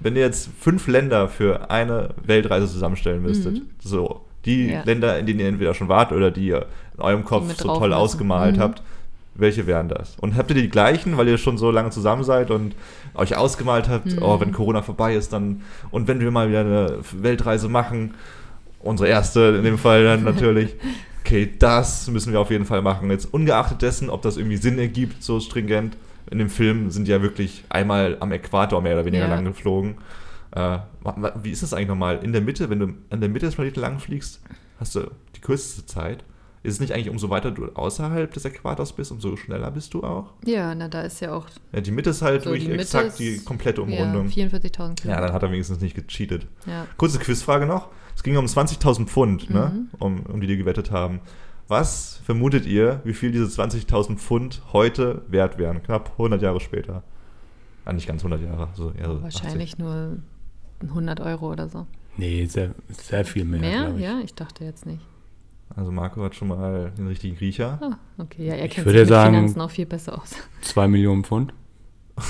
Wenn 0.03 0.16
ihr 0.16 0.22
jetzt 0.22 0.49
fünf 0.61 0.87
Länder 0.87 1.29
für 1.29 1.70
eine 1.70 2.11
Weltreise 2.25 2.68
zusammenstellen 2.68 3.22
müsstet, 3.22 3.62
so, 3.83 4.22
die 4.44 4.68
Mhm. 4.68 4.81
Länder, 4.85 5.18
in 5.18 5.27
denen 5.27 5.40
ihr 5.40 5.49
entweder 5.49 5.75
schon 5.75 5.88
wart 5.88 6.12
oder 6.12 6.31
die 6.31 6.46
ihr 6.46 6.66
in 6.96 7.01
eurem 7.03 7.25
Kopf 7.25 7.53
so 7.57 7.77
toll 7.79 7.92
ausgemalt 7.92 8.57
Mhm. 8.57 8.61
habt, 8.61 8.83
welche 9.38 9.66
wären 9.66 9.88
das? 9.88 10.16
Und 10.20 10.37
habt 10.37 10.51
ihr 10.51 10.57
die 10.57 10.68
gleichen, 10.68 11.16
weil 11.16 11.29
ihr 11.29 11.38
schon 11.38 11.59
so 11.59 11.70
lange 11.70 11.90
zusammen 11.90 12.25
seid 12.25 12.51
und 12.51 12.75
euch 13.14 13.37
ausgemalt 13.37 13.88
habt, 13.88 14.07
Mhm. 14.16 14.22
oh, 14.22 14.40
wenn 14.40 14.53
Corona 14.53 14.83
vorbei 14.83 15.14
ist, 15.14 15.33
dann 15.33 15.62
und 15.90 16.09
wenn 16.09 16.20
wir 16.20 16.31
mal 16.31 16.49
wieder 16.49 16.61
eine 16.61 16.99
Weltreise 17.12 17.68
machen, 17.68 18.14
unsere 18.81 19.09
erste 19.09 19.40
in 19.59 19.64
dem 19.64 19.79
Fall 19.79 20.05
dann 20.05 20.25
natürlich, 20.25 20.75
okay, 21.25 21.51
das 21.59 22.09
müssen 22.09 22.33
wir 22.33 22.40
auf 22.40 22.51
jeden 22.51 22.64
Fall 22.66 22.83
machen. 22.83 23.11
Jetzt 23.11 23.33
ungeachtet 23.33 23.83
dessen, 23.83 24.11
ob 24.11 24.22
das 24.22 24.37
irgendwie 24.37 24.57
Sinn 24.57 24.79
ergibt, 24.79 25.22
so 25.22 25.40
stringent. 25.40 25.96
In 26.31 26.38
dem 26.38 26.51
Film 26.51 26.90
sind 26.90 27.07
die 27.07 27.12
ja 27.12 27.22
wirklich 27.22 27.64
einmal 27.68 28.16
am 28.20 28.33
Äquator 28.33 28.81
mehr 28.83 28.94
oder 28.94 29.05
weniger 29.05 29.25
Ja. 29.29 29.35
lang 29.35 29.44
geflogen. 29.44 29.96
Äh, 30.53 30.79
wie 31.42 31.51
ist 31.51 31.62
das 31.62 31.72
eigentlich 31.75 31.88
nochmal? 31.88 32.18
In 32.22 32.33
der 32.33 32.40
Mitte, 32.42 32.68
wenn 32.70 32.79
du 32.81 32.88
an 33.11 33.20
der 33.20 33.29
Mitte 33.29 33.46
des 33.46 33.55
Planeten 33.57 33.81
lang 33.81 33.99
fliegst, 34.01 34.40
hast 34.81 34.94
du 34.96 35.11
die 35.37 35.40
kürzeste 35.40 35.87
Zeit. 35.87 36.25
Ist 36.66 36.74
es 36.74 36.81
nicht 36.81 36.92
eigentlich, 36.92 37.11
umso 37.11 37.31
weiter 37.31 37.50
du 37.50 37.66
außerhalb 37.74 38.33
des 38.33 38.44
Äquators 38.44 38.92
bist, 38.92 39.12
umso 39.12 39.37
schneller 39.37 39.70
bist 39.70 39.94
du 39.94 40.02
auch? 40.02 40.33
Ja, 40.44 40.74
na, 40.74 40.88
da 40.88 41.02
ist 41.02 41.20
ja 41.20 41.33
auch 41.33 41.46
Ja, 41.72 41.81
die 41.81 41.92
Mitte 41.92 42.11
ist 42.11 42.22
halt 42.22 42.42
so 42.44 42.50
Mitte 42.50 42.72
exakt 42.72 43.07
ist- 43.09 43.18
die 43.20 43.38
komplette 43.44 43.83
ja, 43.83 43.87
Umrundung. 43.87 44.29
44.000 44.29 44.35
Ja, 44.35 44.87
dann 44.87 44.96
Kilometer. 44.96 45.33
hat 45.33 45.42
er 45.42 45.50
wenigstens 45.52 45.81
nicht 45.81 45.94
gecheatet. 45.94 46.46
Ja. 46.66 46.87
Kurze 46.96 47.18
Quizfrage 47.18 47.66
noch. 47.66 47.88
Es 48.14 48.22
ging 48.22 48.37
um 48.37 48.46
20.000 48.46 49.07
Pfund, 49.09 49.48
ne? 49.50 49.72
Mhm. 49.74 49.88
um, 49.98 50.20
um 50.26 50.40
die 50.40 50.46
die 50.46 50.57
gewettet 50.57 50.90
haben. 50.90 51.20
Was 51.68 52.20
vermutet 52.24 52.64
ihr, 52.66 53.00
wie 53.05 53.12
viel 53.14 53.33
diese 53.33 53.46
20.000 53.46 54.18
Pfund 54.18 54.62
heute 54.72 55.22
wert 55.29 55.59
wären? 55.59 55.83
Knapp 55.83 56.12
100 56.12 56.40
Jahre 56.42 56.61
später. 56.61 57.02
Ah, 57.85 57.92
nicht 57.92 58.07
ganz 58.09 58.22
100 58.22 58.42
Jahre. 58.42 58.68
So 58.74 58.92
eher 58.92 59.07
so 59.09 59.22
Wahrscheinlich 59.22 59.79
nur 59.79 60.16
100 60.83 61.20
Euro 61.20 61.52
oder 61.52 61.68
so. 61.68 61.87
Nee, 62.16 62.46
sehr, 62.46 62.70
sehr 62.88 63.24
viel 63.24 63.44
mehr. 63.44 63.61
Mehr? 63.61 63.94
ich. 63.96 64.02
Ja, 64.02 64.20
ich 64.24 64.35
dachte 64.35 64.64
jetzt 64.64 64.87
nicht. 64.87 65.00
80. 65.76 65.78
Also 65.78 65.92
Marco 65.92 66.22
hat 66.24 66.34
schon 66.34 66.48
mal 66.48 66.92
den 66.96 67.06
richtigen 67.06 67.36
Riecher. 67.36 67.78
Ah, 67.82 68.22
okay. 68.22 68.46
Ja, 68.46 68.54
er 68.54 68.64
Ich 68.66 68.72
kennt 68.72 68.86
würde 68.86 68.98
sich 69.00 69.08
mit 69.08 69.14
sagen- 69.14 69.34
Finanzen 69.34 69.60
auch 69.60 69.70
viel 69.70 69.86
besser 69.86 70.20
aus. 70.20 70.34
Zwei 70.62 70.88
Millionen 70.88 71.24
Pfund. 71.24 71.52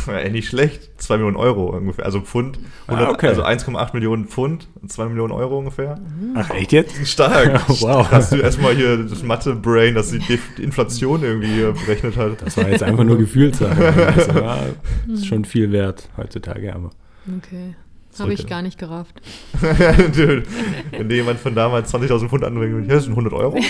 Ja, 0.08 0.28
nicht 0.28 0.48
schlecht. 0.48 1.00
2 1.00 1.18
Millionen 1.18 1.36
Euro 1.36 1.66
ungefähr. 1.76 2.06
Also 2.06 2.20
Pfund. 2.20 2.58
100, 2.88 3.08
Ah, 3.08 3.12
okay. 3.12 3.28
Also 3.28 3.44
1,8 3.44 3.94
Millionen 3.94 4.26
Pfund. 4.26 4.66
2 4.84 5.04
Millionen 5.06 5.30
Euro 5.32 5.58
ungefähr. 5.60 6.00
Ach, 6.34 6.50
echt 6.50 6.72
jetzt? 6.72 6.96
Stark. 7.06 7.62
Wow. 7.80 8.10
Hast 8.10 8.32
du 8.32 8.36
erstmal 8.38 8.74
hier 8.74 8.96
das 9.04 9.22
Mathe-Brain, 9.22 9.94
das 9.94 10.10
die 10.10 10.40
Inflation 10.60 11.22
irgendwie 11.22 11.46
hier 11.52 11.70
berechnet 11.70 12.16
hat. 12.16 12.42
Das 12.42 12.56
war 12.56 12.68
jetzt 12.68 12.82
einfach 12.82 13.04
nur 13.04 13.16
Gefühlssache. 13.16 14.06
Also, 14.06 14.32
ja, 14.32 14.58
ist 15.06 15.26
schon 15.26 15.44
viel 15.44 15.70
wert 15.70 16.08
heutzutage, 16.16 16.74
aber. 16.74 16.90
Okay. 17.38 17.76
Habe 18.20 18.32
ich 18.34 18.46
gar 18.46 18.62
nicht 18.62 18.78
gerafft. 18.78 19.20
Wenn 19.60 21.08
dir 21.08 21.16
jemand 21.16 21.40
von 21.40 21.54
damals 21.54 21.92
20.000 21.94 22.28
Pfund 22.28 22.44
anbringt, 22.44 22.86
ja, 22.88 22.94
das 22.94 23.04
sind 23.04 23.12
100 23.12 23.32
Euro. 23.32 23.58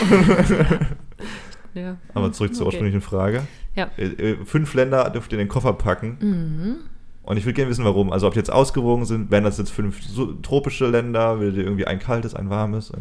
Ja. 1.75 1.99
Aber 2.15 2.33
zurück 2.33 2.55
zur 2.55 2.67
Okay. 2.67 2.77
ursprünglichen 2.77 3.03
Frage. 3.03 3.43
Ja. 3.75 3.91
Äh, 3.99 4.05
äh, 4.07 4.37
Fünf 4.47 4.73
Länder 4.73 5.11
dürft 5.11 5.31
ihr 5.33 5.39
in 5.39 5.45
den 5.45 5.49
Koffer 5.49 5.75
packen. 5.75 6.17
Mhm. 6.21 6.77
Und 7.23 7.37
ich 7.37 7.45
würde 7.45 7.53
gerne 7.55 7.71
wissen, 7.71 7.85
warum. 7.85 8.13
Also 8.13 8.27
ob 8.27 8.33
die 8.33 8.39
jetzt 8.39 8.51
ausgewogen 8.51 9.05
sind, 9.05 9.31
wären 9.31 9.45
das 9.45 9.59
jetzt 9.59 9.71
fünf 9.73 10.01
tropische 10.43 10.87
Länder, 10.89 11.39
würdet 11.39 11.59
ihr 11.59 11.65
irgendwie 11.65 11.87
ein 11.87 11.99
kaltes, 11.99 12.35
ein 12.35 12.49
warmes? 12.49 12.93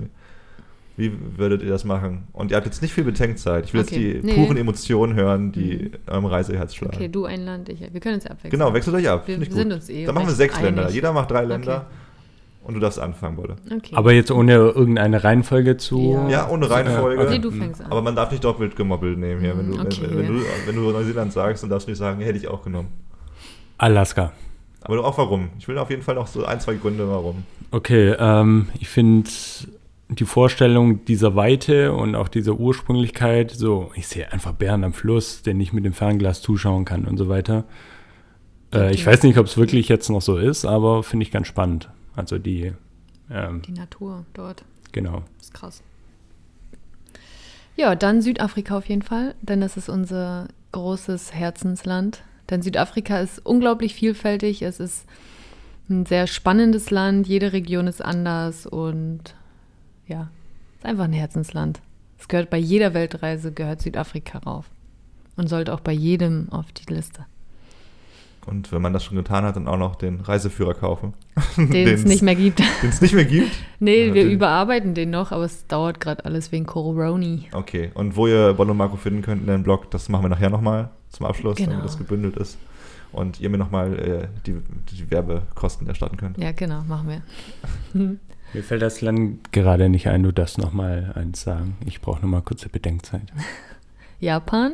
Wie 0.97 1.11
würdet 1.37 1.61
ihr 1.61 1.69
das 1.69 1.83
machen? 1.83 2.23
Und 2.31 2.51
ihr 2.51 2.57
habt 2.57 2.65
jetzt 2.65 2.81
nicht 2.81 2.93
viel 2.93 3.03
Bedenkzeit. 3.03 3.65
Ich 3.65 3.73
will 3.73 3.81
Okay. 3.81 3.95
jetzt 4.13 4.23
die 4.23 4.27
Nee. 4.27 4.33
puren 4.33 4.55
Emotionen 4.55 5.13
hören, 5.15 5.51
die 5.51 5.75
Mhm. 5.75 5.81
in 5.85 5.91
eurem 6.07 6.25
Reiseherz 6.25 6.73
schlagen. 6.73 6.95
Okay, 6.95 7.09
du 7.09 7.25
ein 7.25 7.43
Land, 7.43 7.67
ich. 7.69 7.81
Wir 7.81 7.99
können 7.99 8.15
uns 8.15 8.23
ja 8.23 8.31
abwechseln. 8.31 8.51
Genau, 8.51 8.73
wechselt 8.73 8.95
euch 8.95 9.09
ab. 9.09 9.27
Wir 9.27 9.35
sind 9.37 9.51
gut. 9.51 9.73
uns 9.73 9.89
eh 9.89 10.05
Dann 10.05 10.15
machen 10.15 10.27
wir 10.27 10.33
sechs 10.33 10.59
Länder. 10.61 10.83
einig. 10.83 10.95
Jeder 10.95 11.11
macht 11.11 11.31
drei 11.31 11.43
Länder. 11.43 11.75
Okay. 11.87 12.67
Und 12.67 12.73
du 12.75 12.79
darfst 12.79 12.97
anfangen, 12.99 13.37
Wolle. 13.37 13.57
Okay. 13.71 13.91
Aber 13.93 14.11
jetzt 14.13 14.31
ohne 14.31 14.53
irgendeine 14.53 15.23
Reihenfolge 15.23 15.77
zu. 15.77 16.13
Ja. 16.13 16.29
Ja, 16.29 16.49
ohne 16.49 16.67
Reihenfolge. 16.69 17.21
okay. 17.23 17.39
du 17.39 17.51
fängst 17.51 17.81
an. 17.81 17.91
Aber 17.91 18.01
man 18.01 18.15
darf 18.15 18.31
nicht 18.31 18.43
doppelt 18.43 18.75
gemobbelt 18.75 19.19
nehmen 19.19 19.41
hier. 19.41 19.55
Wenn 19.57 19.69
du, 19.71 19.79
Okay. 19.79 20.01
wenn, 20.09 20.17
wenn, 20.17 20.27
du, 20.27 20.33
wenn 20.65 20.75
du 20.75 20.81
Neuseeland 20.91 21.31
sagst, 21.33 21.61
dann 21.61 21.69
darfst 21.69 21.87
du 21.87 21.91
nicht 21.91 21.99
sagen, 21.99 22.21
hätte 22.21 22.37
ich 22.37 22.47
auch 22.47 22.63
genommen. 22.63 22.87
Alaska. 23.77 24.31
Aber 24.81 25.03
auch 25.05 25.17
warum. 25.17 25.49
Ich 25.59 25.67
will 25.67 25.77
auf 25.77 25.89
jeden 25.89 26.01
Fall 26.03 26.15
noch 26.15 26.27
so 26.27 26.45
ein, 26.45 26.59
zwei 26.59 26.75
Gründe, 26.75 27.07
warum. 27.09 27.43
Okay, 27.71 28.15
ähm, 28.17 28.69
ich 28.79 28.87
finde 28.87 29.29
die 30.15 30.25
Vorstellung 30.25 31.05
dieser 31.05 31.35
Weite 31.35 31.93
und 31.93 32.15
auch 32.15 32.27
dieser 32.27 32.53
Ursprünglichkeit, 32.53 33.51
so, 33.51 33.91
ich 33.95 34.07
sehe 34.07 34.31
einfach 34.31 34.53
Bären 34.53 34.83
am 34.83 34.93
Fluss, 34.93 35.41
den 35.41 35.59
ich 35.59 35.73
mit 35.73 35.85
dem 35.85 35.93
Fernglas 35.93 36.41
zuschauen 36.41 36.85
kann 36.85 37.05
und 37.05 37.17
so 37.17 37.27
weiter. 37.29 37.65
Äh, 38.73 38.93
ich 38.93 39.05
weiß 39.05 39.23
nicht, 39.23 39.37
ob 39.37 39.45
es 39.45 39.57
wirklich 39.57 39.89
jetzt 39.89 40.09
noch 40.09 40.21
so 40.21 40.37
ist, 40.37 40.65
aber 40.65 41.03
finde 41.03 41.23
ich 41.23 41.31
ganz 41.31 41.47
spannend. 41.47 41.89
Also 42.15 42.37
die, 42.37 42.73
ähm, 43.29 43.61
Die 43.63 43.73
Natur 43.73 44.25
dort. 44.33 44.63
genau. 44.91 45.23
ist 45.39 45.53
krass. 45.53 45.81
Ja, 47.75 47.95
dann 47.95 48.21
Südafrika 48.21 48.77
auf 48.77 48.87
jeden 48.87 49.01
Fall, 49.01 49.35
denn 49.41 49.59
das 49.59 49.75
ist 49.75 49.89
unser 49.89 50.47
großes 50.71 51.33
Herzensland. 51.33 52.23
Denn 52.49 52.61
Südafrika 52.61 53.19
ist 53.19 53.45
unglaublich 53.45 53.95
vielfältig. 53.95 54.61
Es 54.61 54.79
ist 54.79 55.05
ein 55.89 56.05
sehr 56.05 56.27
spannendes 56.27 56.89
Land. 56.91 57.27
Jede 57.27 57.53
Region 57.53 57.87
ist 57.87 58.03
anders 58.03 58.65
und 58.65 59.35
ja, 60.07 60.29
ist 60.79 60.85
einfach 60.85 61.05
ein 61.05 61.13
Herzensland. 61.13 61.81
Es 62.19 62.27
gehört 62.27 62.49
bei 62.49 62.57
jeder 62.57 62.93
Weltreise 62.93 63.51
gehört 63.51 63.81
Südafrika 63.81 64.39
rauf 64.39 64.65
und 65.35 65.47
sollte 65.49 65.73
auch 65.73 65.79
bei 65.81 65.91
jedem 65.91 66.47
auf 66.51 66.65
die 66.71 66.91
Liste, 66.93 67.25
Und 68.45 68.71
wenn 68.71 68.81
man 68.81 68.93
das 68.93 69.03
schon 69.03 69.17
getan 69.17 69.43
hat, 69.43 69.55
dann 69.55 69.67
auch 69.67 69.77
noch 69.77 69.95
den 69.95 70.21
Reiseführer 70.21 70.73
kaufen. 70.75 71.13
den 71.57 71.87
es 71.87 72.05
nicht 72.05 72.21
mehr 72.21 72.35
gibt. 72.35 72.59
Den 72.81 72.89
es 72.89 73.01
nicht 73.01 73.13
mehr 73.13 73.25
gibt? 73.25 73.51
nee, 73.79 74.07
Ja, 74.07 74.13
wir 74.13 74.23
den- 74.23 74.31
überarbeiten 74.33 74.93
den 74.93 75.09
noch, 75.09 75.31
aber 75.31 75.43
es 75.43 75.67
dauert 75.67 75.99
gerade 75.99 76.23
alles 76.25 76.51
wegen 76.51 76.65
Coroni. 76.65 77.47
Okay, 77.51 77.91
und 77.95 78.15
wo 78.15 78.27
ihr 78.27 78.53
Bon 78.53 78.69
und 78.69 78.77
Marco 78.77 78.95
finden 78.97 79.21
könnt 79.23 79.41
in 79.41 79.47
deinem 79.47 79.63
Blog, 79.63 79.91
das 79.91 80.07
machen 80.09 80.23
wir 80.23 80.29
nachher 80.29 80.49
nochmal 80.49 80.89
zum 81.09 81.25
Abschluss, 81.25 81.57
Genau. 81.57 81.71
damit 81.71 81.85
das 81.85 81.97
gebündelt 81.97 82.37
ist. 82.37 82.57
Und 83.11 83.39
ihr 83.39 83.49
mir 83.49 83.57
nochmal 83.57 83.97
äh, 83.99 84.27
die, 84.45 84.57
die 84.91 85.09
Werbekosten 85.09 85.87
erstatten 85.87 86.17
könnt. 86.17 86.37
Ja, 86.37 86.51
genau, 86.51 86.81
machen 86.83 87.09
wir. 87.09 87.21
Mir 88.53 88.63
fällt 88.63 88.81
das 88.81 89.01
Land 89.01 89.51
gerade 89.51 89.89
nicht 89.89 90.07
ein, 90.07 90.23
du 90.23 90.31
darfst 90.31 90.57
noch 90.57 90.71
mal 90.71 91.11
eins 91.15 91.41
sagen. 91.41 91.75
Ich 91.85 91.99
brauche 92.01 92.21
noch 92.21 92.29
mal 92.29 92.41
kurze 92.41 92.69
Bedenkzeit. 92.69 93.23
Japan. 94.19 94.73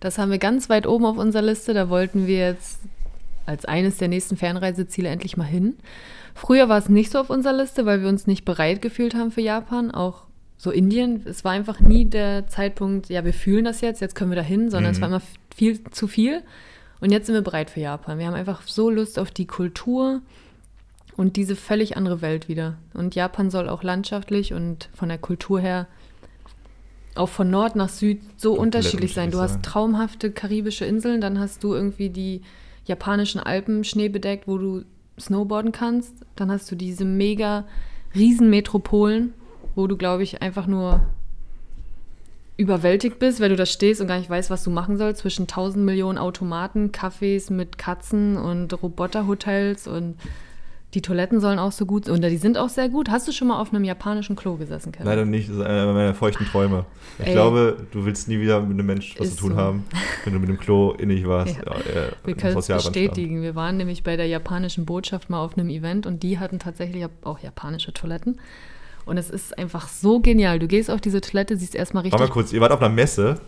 Das 0.00 0.16
haben 0.18 0.30
wir 0.30 0.38
ganz 0.38 0.70
weit 0.70 0.86
oben 0.86 1.04
auf 1.04 1.18
unserer 1.18 1.42
Liste. 1.42 1.74
Da 1.74 1.90
wollten 1.90 2.26
wir 2.26 2.38
jetzt 2.38 2.80
als 3.44 3.66
eines 3.66 3.98
der 3.98 4.08
nächsten 4.08 4.36
Fernreiseziele 4.36 5.08
endlich 5.08 5.36
mal 5.36 5.44
hin. 5.44 5.74
Früher 6.34 6.68
war 6.70 6.78
es 6.78 6.88
nicht 6.88 7.10
so 7.10 7.18
auf 7.18 7.28
unserer 7.28 7.52
Liste, 7.54 7.84
weil 7.84 8.00
wir 8.00 8.08
uns 8.08 8.26
nicht 8.26 8.44
bereit 8.46 8.80
gefühlt 8.80 9.14
haben 9.14 9.30
für 9.30 9.42
Japan. 9.42 9.90
Auch 9.90 10.22
so 10.56 10.70
Indien. 10.70 11.22
Es 11.26 11.44
war 11.44 11.52
einfach 11.52 11.80
nie 11.80 12.06
der 12.06 12.46
Zeitpunkt, 12.46 13.08
ja, 13.10 13.24
wir 13.24 13.34
fühlen 13.34 13.64
das 13.64 13.80
jetzt, 13.82 14.00
jetzt 14.00 14.14
können 14.14 14.30
wir 14.30 14.36
da 14.36 14.42
hin, 14.42 14.70
sondern 14.70 14.92
es 14.92 14.98
Mhm. 14.98 15.02
war 15.02 15.08
immer 15.08 15.22
viel 15.54 15.84
zu 15.90 16.06
viel. 16.06 16.42
Und 17.00 17.10
jetzt 17.12 17.26
sind 17.26 17.34
wir 17.34 17.42
bereit 17.42 17.68
für 17.70 17.80
Japan. 17.80 18.18
Wir 18.18 18.26
haben 18.26 18.34
einfach 18.34 18.62
so 18.66 18.88
Lust 18.90 19.18
auf 19.18 19.30
die 19.30 19.46
Kultur 19.46 20.22
und 21.16 21.36
diese 21.36 21.56
völlig 21.56 21.96
andere 21.96 22.22
Welt 22.22 22.48
wieder. 22.48 22.76
Und 22.94 23.14
Japan 23.14 23.50
soll 23.50 23.68
auch 23.68 23.82
landschaftlich 23.82 24.52
und 24.52 24.88
von 24.94 25.08
der 25.08 25.18
Kultur 25.18 25.60
her 25.60 25.86
auch 27.14 27.28
von 27.28 27.50
Nord 27.50 27.76
nach 27.76 27.88
Süd 27.88 28.20
so 28.36 28.50
Komplett 28.50 28.66
unterschiedlich 28.66 29.14
sein. 29.14 29.30
Du 29.30 29.40
hast 29.40 29.62
traumhafte 29.62 30.30
karibische 30.30 30.84
Inseln, 30.84 31.20
dann 31.20 31.38
hast 31.38 31.64
du 31.64 31.74
irgendwie 31.74 32.08
die 32.10 32.42
japanischen 32.86 33.40
Alpen 33.40 33.84
schneebedeckt, 33.84 34.46
wo 34.48 34.58
du 34.58 34.84
snowboarden 35.18 35.72
kannst. 35.72 36.14
Dann 36.36 36.50
hast 36.50 36.70
du 36.70 36.76
diese 36.76 37.04
mega 37.04 37.66
Riesenmetropolen, 38.14 39.34
wo 39.74 39.86
du, 39.86 39.96
glaube 39.96 40.22
ich, 40.22 40.42
einfach 40.42 40.66
nur 40.66 41.00
überwältigt 42.56 43.18
bist, 43.18 43.40
weil 43.40 43.48
du 43.48 43.56
da 43.56 43.64
stehst 43.64 44.00
und 44.00 44.06
gar 44.06 44.18
nicht 44.18 44.28
weißt, 44.28 44.50
was 44.50 44.64
du 44.64 44.70
machen 44.70 44.98
sollst. 44.98 45.22
Zwischen 45.22 45.46
tausend 45.46 45.84
Millionen 45.84 46.18
Automaten, 46.18 46.90
Cafés 46.90 47.52
mit 47.52 47.78
Katzen 47.78 48.36
und 48.36 48.82
Roboterhotels 48.82 49.86
und 49.86 50.16
die 50.94 51.02
Toiletten 51.02 51.40
sollen 51.40 51.58
auch 51.60 51.70
so 51.70 51.86
gut 51.86 52.08
und 52.08 52.22
die 52.24 52.36
sind 52.36 52.58
auch 52.58 52.68
sehr 52.68 52.88
gut. 52.88 53.10
Hast 53.10 53.28
du 53.28 53.32
schon 53.32 53.48
mal 53.48 53.60
auf 53.60 53.72
einem 53.72 53.84
japanischen 53.84 54.34
Klo 54.34 54.56
gesessen, 54.56 54.90
Kevin? 54.90 55.06
Leider 55.06 55.24
nicht, 55.24 55.48
das 55.48 55.56
ist 55.56 55.62
einer 55.62 55.92
meiner 55.92 56.14
feuchten 56.14 56.46
Träume. 56.46 56.84
Ich 57.18 57.26
Ey. 57.28 57.32
glaube, 57.32 57.76
du 57.92 58.04
willst 58.04 58.26
nie 58.26 58.40
wieder 58.40 58.60
mit 58.60 58.72
einem 58.72 58.86
Mensch 58.86 59.14
was 59.18 59.28
Ist 59.28 59.36
zu 59.36 59.44
tun 59.44 59.52
so. 59.52 59.56
haben, 59.56 59.84
wenn 60.24 60.32
du 60.32 60.40
mit 60.40 60.48
dem 60.48 60.58
Klo 60.58 60.92
innig 60.92 61.26
warst. 61.28 61.56
Ja. 61.56 61.62
Ja. 61.64 62.02
äh, 62.06 62.10
Wir 62.24 62.34
können 62.34 62.58
es 62.58 62.66
bestätigen. 62.66 63.40
Wir 63.42 63.54
waren 63.54 63.76
nämlich 63.76 64.02
bei 64.02 64.16
der 64.16 64.26
japanischen 64.26 64.84
Botschaft 64.84 65.30
mal 65.30 65.40
auf 65.40 65.56
einem 65.56 65.68
Event 65.68 66.06
und 66.06 66.22
die 66.24 66.38
hatten 66.40 66.58
tatsächlich 66.58 67.06
auch 67.22 67.38
japanische 67.38 67.92
Toiletten. 67.92 68.40
Und 69.10 69.18
es 69.18 69.28
ist 69.28 69.58
einfach 69.58 69.88
so 69.88 70.20
genial. 70.20 70.60
Du 70.60 70.68
gehst 70.68 70.88
auf 70.88 71.00
diese 71.00 71.20
Toilette, 71.20 71.56
siehst 71.56 71.74
erstmal 71.74 72.04
Warte 72.04 72.14
richtig. 72.14 72.28
mal 72.28 72.32
kurz, 72.32 72.52
ihr 72.52 72.60
wart 72.60 72.70
auf 72.70 72.80
einer 72.80 72.94
Messe, 72.94 73.40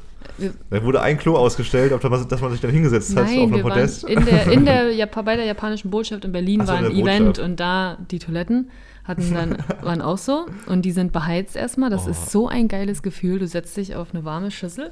da 0.70 0.82
wurde 0.82 1.00
ein 1.00 1.18
Klo 1.18 1.36
ausgestellt, 1.36 1.92
auf 1.92 2.00
das 2.00 2.26
dass 2.26 2.40
man 2.40 2.50
sich 2.50 2.60
dann 2.60 2.72
hingesetzt 2.72 3.14
hat 3.14 3.26
auf 3.26 3.30
Nein, 3.30 3.52
einem 3.52 3.62
Podest. 3.62 4.02
in 4.02 4.24
der, 4.24 4.46
in 4.48 4.64
der, 4.64 5.06
bei 5.24 5.36
der 5.36 5.44
japanischen 5.44 5.88
Botschaft 5.88 6.24
in 6.24 6.32
Berlin 6.32 6.62
Ach 6.62 6.66
war 6.66 6.78
in 6.80 6.86
ein 6.86 6.96
Event 6.96 7.38
und 7.38 7.60
da 7.60 7.96
die 8.10 8.18
Toiletten 8.18 8.70
hatten 9.04 9.34
dann, 9.34 9.56
waren 9.82 10.00
auch 10.00 10.18
so 10.18 10.46
und 10.66 10.82
die 10.84 10.92
sind 10.92 11.12
beheizt 11.12 11.56
erstmal. 11.56 11.90
Das 11.90 12.06
Oh. 12.06 12.10
ist 12.10 12.30
so 12.30 12.48
ein 12.48 12.68
geiles 12.68 13.02
Gefühl. 13.02 13.38
Du 13.38 13.46
setzt 13.46 13.76
dich 13.76 13.96
auf 13.96 14.14
eine 14.14 14.24
warme 14.24 14.50
Schüssel 14.50 14.90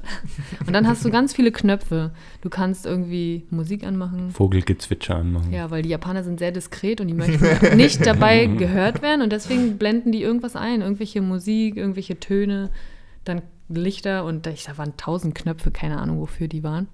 und 0.67 0.73
dann 0.73 0.87
hast 0.87 1.05
du 1.05 1.09
ganz 1.11 1.33
viele 1.33 1.51
Knöpfe. 1.51 2.11
Du 2.41 2.49
kannst 2.49 2.85
irgendwie 2.85 3.45
Musik 3.49 3.85
anmachen. 3.85 4.31
Vogelgezwitscher 4.31 5.15
anmachen. 5.15 5.51
Ja, 5.53 5.71
weil 5.71 5.81
die 5.83 5.89
Japaner 5.89 6.23
sind 6.23 6.39
sehr 6.39 6.51
diskret 6.51 6.99
und 6.99 7.07
die 7.07 7.13
möchten 7.13 7.45
nicht 7.77 8.05
dabei 8.05 8.45
gehört 8.57 9.01
werden 9.01 9.21
und 9.21 9.31
deswegen 9.31 9.77
blenden 9.77 10.11
die 10.11 10.21
irgendwas 10.21 10.55
ein, 10.55 10.81
irgendwelche 10.81 11.21
Musik, 11.21 11.77
irgendwelche 11.77 12.19
Töne, 12.19 12.69
dann 13.23 13.41
Lichter 13.69 14.25
und 14.25 14.45
ich, 14.47 14.65
da 14.65 14.77
waren 14.77 14.97
tausend 14.97 15.35
Knöpfe, 15.35 15.71
keine 15.71 15.99
Ahnung, 16.01 16.19
wofür 16.19 16.49
die 16.49 16.63
waren. 16.63 16.89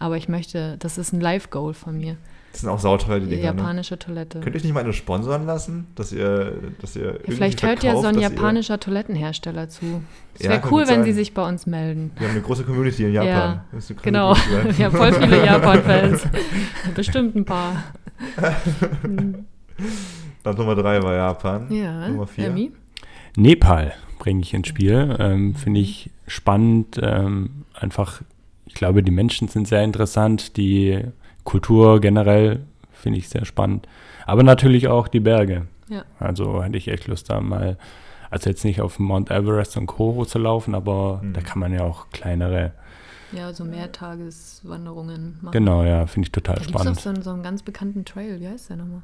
Aber 0.00 0.16
ich 0.16 0.28
möchte, 0.28 0.76
das 0.80 0.98
ist 0.98 1.12
ein 1.12 1.20
Live-Goal 1.20 1.72
von 1.72 1.96
mir. 1.96 2.16
Das 2.56 2.62
sind 2.62 2.70
auch 2.70 2.78
sauteuer, 2.78 3.20
die 3.20 3.26
Die 3.26 3.36
Dinger. 3.36 3.52
Ne? 3.52 3.58
japanische 3.60 3.98
Toilette. 3.98 4.40
Könnt 4.40 4.54
ihr 4.54 4.60
euch 4.60 4.64
nicht 4.64 4.72
mal 4.72 4.80
eine 4.80 4.94
sponsoren 4.94 5.44
lassen, 5.44 5.88
dass 5.94 6.10
ihr, 6.10 6.54
dass 6.80 6.96
ihr 6.96 7.20
Ja, 7.26 7.34
vielleicht 7.34 7.62
hört 7.62 7.82
ja 7.82 7.92
so 7.92 8.06
ein 8.06 8.14
dass 8.14 8.16
ihr- 8.16 8.30
japanischer 8.30 8.80
Toilettenhersteller 8.80 9.68
zu. 9.68 10.00
Es 10.34 10.42
Ja, 10.44 10.48
wäre 10.52 10.60
kann 10.62 10.72
cool, 10.72 10.80
wenn 10.80 10.86
sein. 10.86 11.04
sie 11.04 11.12
sich 11.12 11.34
bei 11.34 11.46
uns 11.46 11.66
melden. 11.66 12.12
Wir 12.16 12.28
haben 12.28 12.34
eine 12.34 12.42
große 12.42 12.64
Community 12.64 13.04
in 13.04 13.12
Japan. 13.12 13.28
Ja, 13.30 13.64
Das 13.72 13.88
kann 13.88 13.96
genau. 14.02 14.32
sein. 14.34 14.74
Ja, 14.78 14.90
voll 14.90 15.12
viele 15.12 15.44
Japan-Fans. 15.44 16.22
Bestimmt 16.94 17.36
ein 17.36 17.44
paar. 17.44 17.82
Dann 20.42 20.56
Nummer 20.56 20.74
drei 20.74 21.02
war 21.02 21.14
Japan. 21.14 21.66
Ja, 21.70 22.08
Nummer 22.08 22.26
vier. 22.26 22.46
Emmy? 22.46 22.72
Nepal 23.36 23.92
bringe 24.18 24.40
ich 24.40 24.54
ins 24.54 24.68
Spiel. 24.68 25.14
Ähm, 25.18 25.54
Finde 25.54 25.80
ich 25.80 26.10
spannend. 26.26 26.98
Ähm, 27.02 27.64
einfach, 27.74 28.22
ich 28.64 28.74
glaube, 28.74 29.02
die 29.02 29.10
Menschen 29.10 29.48
sind 29.48 29.68
sehr 29.68 29.82
interessant. 29.84 30.56
Die 30.56 31.02
Kultur 31.46 32.00
generell 32.02 32.60
finde 32.92 33.18
ich 33.18 33.30
sehr 33.30 33.46
spannend. 33.46 33.88
Aber 34.26 34.42
natürlich 34.42 34.88
auch 34.88 35.08
die 35.08 35.20
Berge. 35.20 35.66
Ja. 35.88 36.04
Also 36.18 36.62
hätte 36.62 36.76
ich 36.76 36.88
echt 36.88 37.06
Lust, 37.06 37.30
da 37.30 37.40
mal, 37.40 37.78
also 38.30 38.50
jetzt 38.50 38.64
nicht 38.64 38.80
auf 38.82 38.98
Mount 38.98 39.30
Everest 39.30 39.76
und 39.78 39.86
Co. 39.86 40.24
zu 40.26 40.38
laufen, 40.38 40.74
aber 40.74 41.20
Mhm. 41.22 41.32
da 41.32 41.40
kann 41.40 41.60
man 41.60 41.72
ja 41.72 41.82
auch 41.84 42.10
kleinere. 42.10 42.72
Ja, 43.32 43.52
so 43.52 43.64
Mehrtageswanderungen 43.64 45.38
machen. 45.42 45.52
Genau, 45.52 45.82
ja, 45.84 46.06
finde 46.06 46.26
ich 46.26 46.32
total 46.32 46.56
Da 46.56 46.60
gibt 46.62 46.70
es 46.70 46.76
auch 46.76 46.80
spannend. 46.82 47.00
so 47.00 47.08
einen, 47.10 47.22
so 47.22 47.30
einen 47.30 47.42
ganz 47.42 47.62
bekannten 47.62 48.04
Trail. 48.04 48.40
Wie 48.40 48.48
heißt 48.48 48.70
der 48.70 48.76
nochmal? 48.76 49.02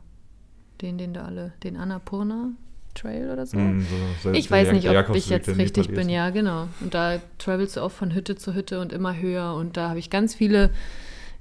Den, 0.80 0.98
den 0.98 1.14
da 1.14 1.24
alle, 1.24 1.52
den 1.62 1.76
Annapurna 1.76 2.50
Trail 2.94 3.30
oder 3.30 3.46
so. 3.46 3.56
Mm, 3.56 3.86
so, 4.22 4.32
Ich 4.32 4.50
weiß 4.50 4.72
nicht, 4.72 4.88
ob 4.88 5.14
ich 5.14 5.28
jetzt 5.30 5.48
richtig 5.56 5.88
bin. 5.88 6.08
Ja, 6.10 6.28
genau. 6.30 6.68
Und 6.80 6.92
da 6.92 7.20
travelst 7.38 7.76
du 7.76 7.80
auch 7.80 7.90
von 7.90 8.14
Hütte 8.14 8.36
zu 8.36 8.54
Hütte 8.54 8.80
und 8.80 8.92
immer 8.92 9.16
höher. 9.16 9.54
Und 9.54 9.76
da 9.76 9.88
habe 9.88 9.98
ich 9.98 10.10
ganz 10.10 10.34
viele 10.34 10.70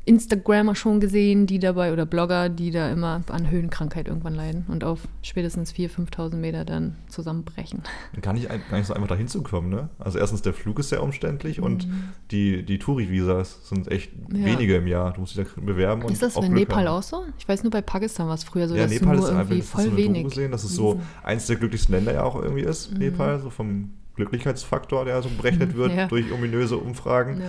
Instagrammer 0.03 0.73
schon 0.75 0.99
gesehen, 0.99 1.45
die 1.45 1.59
dabei, 1.59 1.93
oder 1.93 2.05
Blogger, 2.07 2.49
die 2.49 2.71
da 2.71 2.89
immer 2.89 3.21
an 3.29 3.51
Höhenkrankheit 3.51 4.07
irgendwann 4.07 4.33
leiden 4.33 4.65
und 4.67 4.83
auf 4.83 5.01
spätestens 5.21 5.73
4.000, 5.73 6.09
5.000 6.09 6.35
Meter 6.37 6.65
dann 6.65 6.95
zusammenbrechen. 7.07 7.83
Gar 8.21 8.33
nicht, 8.33 8.49
gar 8.49 8.77
nicht 8.77 8.87
so 8.87 8.93
einfach 8.95 9.07
dahin 9.09 9.27
zu 9.27 9.43
kommen, 9.43 9.69
ne? 9.69 9.89
Also 9.99 10.17
erstens, 10.17 10.41
der 10.41 10.53
Flug 10.53 10.79
ist 10.79 10.89
sehr 10.89 11.03
umständlich 11.03 11.61
und 11.61 11.87
die, 12.31 12.63
die 12.63 12.79
Touri-Visas 12.79 13.69
sind 13.69 13.89
echt 13.91 14.11
Mhm. 14.29 14.35
Ja. 14.37 14.45
wenige 14.45 14.75
im 14.77 14.87
Jahr. 14.87 15.13
Du 15.13 15.21
musst 15.21 15.37
dich 15.37 15.45
da 15.47 15.61
bewerben 15.61 16.01
und 16.01 16.11
ist 16.11 16.21
das 16.23 16.35
in 16.35 16.53
Nepal 16.53 16.85
haben. 16.85 16.87
auch 16.87 17.03
so? 17.03 17.23
Ich 17.37 17.47
weiß 17.47 17.63
nur, 17.63 17.71
bei 17.71 17.81
Pakistan 17.81 18.27
war 18.27 18.33
es 18.35 18.43
früher 18.43 18.67
so, 18.67 18.75
ja, 18.75 18.83
dass 18.83 18.91
Nepal 18.91 19.15
du 19.17 19.23
ist 19.23 19.29
nur 19.29 19.39
einfach 19.39 19.51
irgendwie 19.51 19.59
ist 19.59 19.69
voll 19.69 19.83
so 19.85 19.97
wenig. 19.97 20.23
Gesehen, 20.25 20.51
dass 20.51 20.63
es 20.63 20.73
so 20.75 20.99
eins 21.23 21.45
der 21.47 21.57
glücklichsten 21.57 21.93
Länder 21.93 22.13
ja 22.13 22.23
auch 22.23 22.41
irgendwie 22.41 22.63
ist, 22.63 22.97
Nepal, 22.97 23.39
so 23.39 23.49
vom 23.51 23.91
Glücklichkeitsfaktor, 24.15 25.05
der 25.05 25.21
so 25.21 25.29
berechnet 25.29 25.75
wird 25.75 25.91
Mhm. 25.91 25.97
Ja. 25.97 26.07
durch 26.07 26.31
ominöse 26.31 26.77
Umfragen. 26.77 27.41
Ja, 27.41 27.47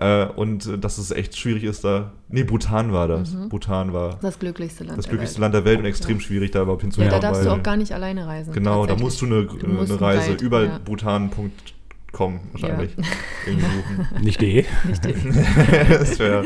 Äh, 0.00 0.24
und 0.34 0.82
dass 0.82 0.96
es 0.96 1.10
echt 1.10 1.36
schwierig 1.38 1.62
ist, 1.64 1.84
da. 1.84 2.12
Nee, 2.30 2.42
Bhutan 2.44 2.90
war 2.92 3.06
das. 3.06 3.32
Mhm. 3.34 3.50
Bhutan 3.50 3.92
war 3.92 4.18
das 4.22 4.38
glücklichste 4.38 4.84
Land. 4.84 4.96
das 4.98 5.04
der 5.04 5.10
glücklichste 5.10 5.36
Welt. 5.36 5.52
Land 5.52 5.54
der 5.54 5.64
Welt 5.66 5.78
und 5.80 5.84
extrem 5.84 6.20
schwierig, 6.20 6.52
da 6.52 6.62
überhaupt 6.62 6.80
Ja, 6.82 6.86
hinzukommen. 6.86 7.10
da 7.10 7.18
darfst 7.20 7.44
du 7.44 7.50
auch 7.50 7.62
gar 7.62 7.76
nicht 7.76 7.92
alleine 7.92 8.26
reisen. 8.26 8.52
Genau, 8.54 8.86
da 8.86 8.96
musst 8.96 9.20
du 9.20 9.26
eine, 9.26 9.44
Du 9.44 9.66
musst 9.68 9.92
eine 9.92 10.00
Reise 10.00 10.30
Guide, 10.30 10.44
über 10.44 10.64
ja. 10.64 10.78
bhutan.com 10.82 12.40
wahrscheinlich 12.52 12.92
irgendwie 13.46 13.66
buchen. 13.66 14.24
Nicht 14.24 14.42
eh. 14.42 14.64
Nicht 14.88 15.04
den- 15.04 15.34
das 15.90 16.18
wär, 16.18 16.44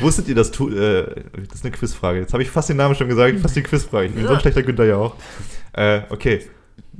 wusstet 0.00 0.28
ihr 0.28 0.34
das? 0.36 0.52
Tu- 0.52 0.70
Äh, 0.70 1.24
das 1.48 1.56
ist 1.56 1.64
eine 1.64 1.72
Quizfrage. 1.72 2.20
Jetzt 2.20 2.32
habe 2.32 2.44
ich 2.44 2.50
fast 2.50 2.68
den 2.68 2.76
Namen 2.76 2.94
schon 2.94 3.08
gesagt, 3.08 3.40
fast 3.40 3.56
die 3.56 3.62
Quizfrage. 3.62 4.06
Ich 4.06 4.14
bin 4.14 4.24
so 4.26 4.34
ein 4.34 4.40
schlechter 4.40 4.62
Günther 4.62 4.84
ja 4.86 4.96
auch. 4.98 5.16
Äh, 5.72 6.02
okay. 6.10 6.42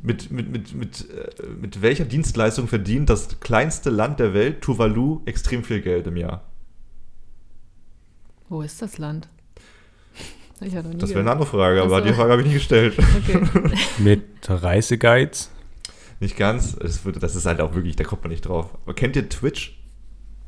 Mit, 0.02 0.30
mit, 0.30 0.50
mit, 0.50 0.74
mit, 0.74 1.11
äh, 1.11 1.46
mit 1.61 1.80
welcher 1.83 2.04
Dienstleistung 2.04 2.68
verdient 2.68 3.09
das 3.11 3.40
kleinste 3.40 3.90
Land 3.90 4.20
der 4.20 4.35
Welt, 4.35 4.61
Tuvalu, 4.61 5.20
extrem 5.24 5.64
viel 5.64 5.80
Geld 5.80 6.07
im 6.07 6.16
Jahr? 6.16 6.42
Wo 8.48 8.62
ist 8.62 8.83
das 8.83 8.98
Land? 8.98 9.28
Ich 10.61 10.72
ja 10.72 10.83
noch 10.83 10.90
nie 10.90 10.98
Das 10.98 11.11
wäre 11.11 11.20
eine 11.20 11.33
andere 11.33 11.46
Frage, 11.46 11.83
aber 11.83 11.96
Ach 11.96 12.00
so. 12.00 12.07
die 12.07 12.12
Frage 12.12 12.30
habe 12.33 12.42
ich 12.42 12.48
nicht 12.48 12.57
gestellt. 12.57 12.96
Okay. 12.98 13.72
Mit 13.98 14.22
Reiseguides. 14.48 15.50
Nicht 16.20 16.37
ganz. 16.37 16.76
Das, 16.76 17.04
wird, 17.04 17.22
das 17.22 17.35
ist 17.37 17.46
halt 17.46 17.61
auch 17.61 17.74
wirklich, 17.74 17.96
da 17.96 18.04
kommt 18.04 18.22
man 18.22 18.30
nicht 18.30 18.42
drauf. 18.42 18.70
Aber 18.85 18.94
kennt 18.94 19.16
ihr 19.16 19.28
Twitch? 19.28 19.78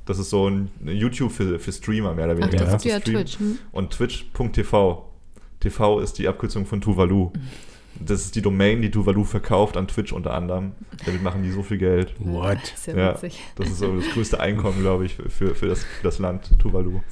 Das 0.04 0.18
ist 0.18 0.30
so 0.30 0.48
ein 0.48 0.70
YouTube 0.84 1.32
für, 1.32 1.58
für 1.58 1.72
Streamer, 1.72 2.14
mehr 2.14 2.26
oder 2.26 2.34
Ach, 2.34 2.38
weniger. 2.38 2.58
das 2.58 2.70
Kannst 2.70 2.86
ist 2.86 2.92
ja. 2.92 3.00
Twitch. 3.00 3.38
Hm? 3.38 3.58
Und 3.72 3.90
twitch.tv. 3.90 5.10
TV 5.60 6.00
ist 6.00 6.18
die 6.18 6.28
Abkürzung 6.28 6.66
von 6.66 6.80
Tuvalu. 6.80 7.32
Das 8.00 8.22
ist 8.22 8.34
die 8.34 8.42
Domain, 8.42 8.82
die 8.82 8.90
Tuvalu 8.90 9.24
verkauft 9.24 9.76
an 9.76 9.88
Twitch 9.88 10.12
unter 10.12 10.34
anderem. 10.34 10.72
Damit 11.04 11.22
machen 11.22 11.42
die 11.42 11.50
so 11.50 11.62
viel 11.62 11.78
Geld. 11.78 12.14
What? 12.18 12.58
Das 12.62 12.72
ist 12.72 12.86
ja, 12.88 12.96
Ja, 12.96 13.12
das 13.12 13.68
ist 13.68 13.78
so 13.78 13.96
das 13.96 14.08
größte 14.10 14.40
Einkommen, 14.40 14.80
glaube 14.80 15.06
ich, 15.06 15.14
für, 15.14 15.54
für, 15.54 15.66
das, 15.66 15.84
für 15.84 16.02
das 16.02 16.18
Land 16.18 16.58
Tuvalu. 16.58 17.00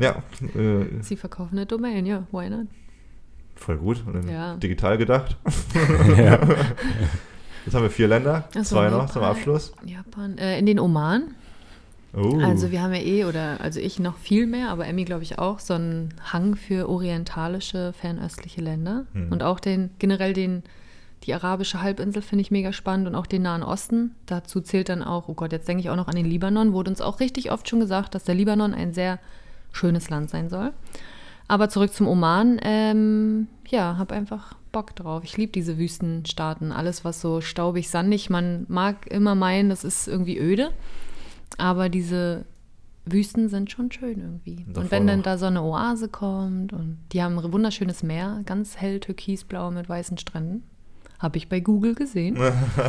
Ja, 0.00 0.22
äh, 0.54 0.84
Sie 1.00 1.16
verkaufen 1.16 1.56
eine 1.56 1.66
Domain, 1.66 2.06
ja, 2.06 2.22
why 2.30 2.48
not? 2.48 2.68
voll 3.56 3.76
gut. 3.76 4.02
Ja. 4.30 4.54
Digital 4.56 4.98
gedacht. 4.98 5.36
ja. 6.16 6.38
Jetzt 7.64 7.74
haben 7.74 7.82
wir 7.82 7.90
vier 7.90 8.08
Länder, 8.08 8.48
Ach 8.50 8.64
so, 8.64 8.76
zwei 8.76 8.88
noch 8.88 9.10
zum 9.10 9.22
Abschluss. 9.22 9.72
Japan. 9.84 10.38
Äh, 10.38 10.58
in 10.58 10.66
den 10.66 10.78
Oman. 10.78 11.34
Oh. 12.18 12.40
Also 12.40 12.70
wir 12.70 12.82
haben 12.82 12.92
ja 12.92 13.00
eh, 13.00 13.24
oder 13.24 13.60
also 13.60 13.80
ich 13.80 13.98
noch 13.98 14.16
viel 14.16 14.46
mehr, 14.46 14.70
aber 14.70 14.86
Emmy 14.86 15.04
glaube 15.04 15.22
ich 15.22 15.38
auch, 15.38 15.58
so 15.58 15.74
einen 15.74 16.14
Hang 16.32 16.56
für 16.56 16.88
orientalische, 16.88 17.92
fernöstliche 17.92 18.60
Länder. 18.60 19.06
Hm. 19.12 19.30
Und 19.30 19.42
auch 19.42 19.60
den, 19.60 19.90
generell 19.98 20.32
den, 20.32 20.62
die 21.24 21.34
arabische 21.34 21.80
Halbinsel 21.82 22.22
finde 22.22 22.42
ich 22.42 22.50
mega 22.50 22.72
spannend 22.72 23.06
und 23.06 23.14
auch 23.14 23.26
den 23.26 23.42
Nahen 23.42 23.62
Osten. 23.62 24.14
Dazu 24.26 24.60
zählt 24.60 24.88
dann 24.88 25.02
auch, 25.02 25.28
oh 25.28 25.34
Gott, 25.34 25.52
jetzt 25.52 25.68
denke 25.68 25.80
ich 25.80 25.90
auch 25.90 25.96
noch 25.96 26.08
an 26.08 26.16
den 26.16 26.26
Libanon, 26.26 26.72
wurde 26.72 26.90
uns 26.90 27.00
auch 27.00 27.20
richtig 27.20 27.52
oft 27.52 27.68
schon 27.68 27.80
gesagt, 27.80 28.14
dass 28.14 28.24
der 28.24 28.34
Libanon 28.34 28.74
ein 28.74 28.92
sehr 28.92 29.18
schönes 29.72 30.10
Land 30.10 30.30
sein 30.30 30.48
soll. 30.48 30.72
Aber 31.46 31.68
zurück 31.70 31.92
zum 31.92 32.08
Oman, 32.08 32.60
ähm, 32.62 33.48
ja, 33.68 33.96
habe 33.96 34.14
einfach 34.14 34.54
Bock 34.70 34.94
drauf. 34.94 35.24
Ich 35.24 35.36
liebe 35.36 35.52
diese 35.52 35.78
Wüstenstaaten, 35.78 36.72
alles 36.72 37.04
was 37.04 37.20
so 37.20 37.40
staubig, 37.40 37.88
sandig, 37.88 38.28
man 38.28 38.66
mag 38.68 39.06
immer 39.06 39.34
meinen, 39.34 39.70
das 39.70 39.82
ist 39.82 40.08
irgendwie 40.08 40.38
öde. 40.38 40.72
Aber 41.58 41.88
diese 41.88 42.46
Wüsten 43.04 43.48
sind 43.48 43.70
schon 43.70 43.90
schön 43.90 44.20
irgendwie. 44.20 44.64
Davor 44.66 44.82
und 44.82 44.90
wenn 44.90 45.06
dann 45.06 45.22
da 45.22 45.38
so 45.38 45.46
eine 45.46 45.62
Oase 45.62 46.08
kommt 46.08 46.72
und 46.72 46.98
die 47.12 47.22
haben 47.22 47.38
ein 47.38 47.52
wunderschönes 47.52 48.02
Meer, 48.02 48.42
ganz 48.46 48.76
hell 48.76 49.00
türkisblau 49.00 49.70
mit 49.70 49.88
weißen 49.88 50.18
Stränden. 50.18 50.62
Habe 51.18 51.36
ich 51.36 51.48
bei 51.48 51.60
Google 51.60 51.94
gesehen. 51.94 52.38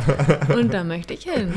und 0.56 0.72
da 0.72 0.84
möchte 0.84 1.14
ich 1.14 1.24
hin. 1.24 1.52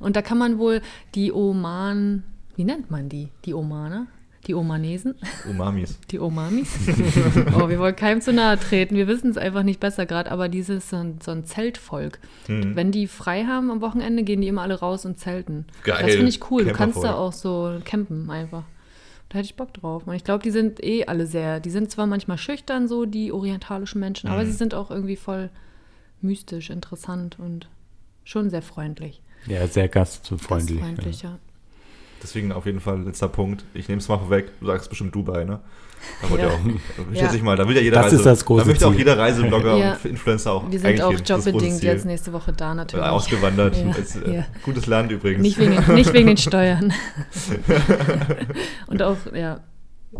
Und 0.00 0.16
da 0.16 0.22
kann 0.22 0.36
man 0.36 0.58
wohl 0.58 0.82
die 1.14 1.32
Oman, 1.32 2.24
wie 2.56 2.64
nennt 2.64 2.90
man 2.90 3.08
die? 3.08 3.28
Die 3.44 3.54
Omaner? 3.54 4.08
Die 4.48 4.54
Omanesen? 4.54 5.14
Umamis. 5.48 5.98
Die 6.10 6.18
Omamis? 6.18 6.74
oh, 7.54 7.68
wir 7.68 7.78
wollen 7.78 7.94
keinem 7.94 8.20
zu 8.22 8.32
nahe 8.32 8.58
treten. 8.58 8.96
Wir 8.96 9.06
wissen 9.06 9.30
es 9.30 9.36
einfach 9.36 9.62
nicht 9.62 9.78
besser 9.78 10.06
gerade, 10.06 10.30
aber 10.32 10.48
dieses 10.48 10.88
so 10.90 10.96
ein, 10.96 11.18
so 11.22 11.30
ein 11.30 11.44
Zeltvolk. 11.44 12.18
Hm. 12.46 12.74
Wenn 12.74 12.90
die 12.90 13.06
frei 13.06 13.44
haben 13.44 13.70
am 13.70 13.80
Wochenende, 13.82 14.22
gehen 14.24 14.40
die 14.40 14.48
immer 14.48 14.62
alle 14.62 14.80
raus 14.80 15.04
und 15.04 15.18
zelten. 15.18 15.66
Geil. 15.84 16.02
Das 16.02 16.14
finde 16.14 16.30
ich 16.30 16.50
cool. 16.50 16.64
Du 16.64 16.72
kannst 16.72 17.04
da 17.04 17.14
auch 17.14 17.32
so 17.34 17.78
campen 17.84 18.30
einfach. 18.30 18.64
Da 19.28 19.36
hätte 19.38 19.44
ich 19.46 19.56
Bock 19.56 19.74
drauf. 19.74 20.06
Und 20.06 20.14
ich 20.14 20.24
glaube, 20.24 20.42
die 20.42 20.50
sind 20.50 20.82
eh 20.82 21.04
alle 21.04 21.26
sehr, 21.26 21.60
die 21.60 21.68
sind 21.70 21.90
zwar 21.90 22.06
manchmal 22.06 22.38
schüchtern, 22.38 22.88
so 22.88 23.04
die 23.04 23.30
orientalischen 23.30 24.00
Menschen, 24.00 24.30
aber 24.30 24.42
Mhm. 24.42 24.46
sie 24.46 24.52
sind 24.52 24.72
auch 24.72 24.90
irgendwie 24.90 25.16
voll 25.16 25.50
mystisch, 26.22 26.70
interessant 26.70 27.38
und 27.38 27.68
schon 28.24 28.48
sehr 28.48 28.62
freundlich. 28.62 29.20
ja, 29.46 29.66
sehr 29.66 29.88
gastfreundlich. 29.88 30.78
Gastfreundlich, 30.80 31.22
ja. 31.22 31.38
Deswegen 32.22 32.52
auf 32.52 32.66
jeden 32.66 32.80
Fall 32.80 33.02
letzter 33.02 33.28
Punkt. 33.28 33.64
Ich 33.74 33.88
nehme 33.88 34.00
es 34.00 34.08
mal 34.08 34.18
vorweg. 34.18 34.50
Du 34.60 34.66
sagst 34.66 34.88
bestimmt 34.88 35.14
Dubai, 35.14 35.44
ne? 35.44 35.60
Da 36.22 36.30
wollt 36.30 36.40
ihr 36.42 36.48
Ja. 36.48 36.54
auch. 36.54 36.58
Ich 37.12 37.16
Ja. 37.18 37.24
schätze 37.24 37.36
ich 37.36 37.42
mal, 37.42 37.56
da 37.56 37.66
will 37.68 37.74
ja 37.76 37.82
jeder 37.82 37.96
Das 37.96 38.06
Reise, 38.06 38.16
ist 38.16 38.26
das 38.26 38.44
große 38.44 38.62
Da 38.62 38.68
möchte 38.68 38.86
auch 38.86 38.94
jeder 38.94 39.18
Reiseblogger 39.18 39.76
Ja. 39.76 39.92
und 39.94 40.04
Influencer 40.04 40.52
auch 40.52 40.70
Wir 40.70 40.78
sind 40.78 40.88
eigentlich 40.88 41.02
auch 41.02 41.12
jobbedingt 41.28 41.82
jetzt 41.82 42.06
nächste 42.06 42.32
Woche 42.32 42.52
da 42.52 42.74
natürlich. 42.74 43.04
Äh, 43.04 43.08
Ausgewandert. 43.08 43.76
Ja, 43.76 43.90
Ist, 43.92 44.16
äh, 44.16 44.34
ja. 44.36 44.46
Gutes 44.64 44.86
Land 44.86 45.10
übrigens. 45.12 45.42
Nicht 45.42 45.58
wegen, 45.58 45.72
den- 45.72 45.94
nicht 45.94 46.12
wegen 46.12 46.26
den 46.28 46.36
Steuern. 46.36 46.92
Und 48.86 49.02
auch, 49.02 49.16
ja, 49.34 49.60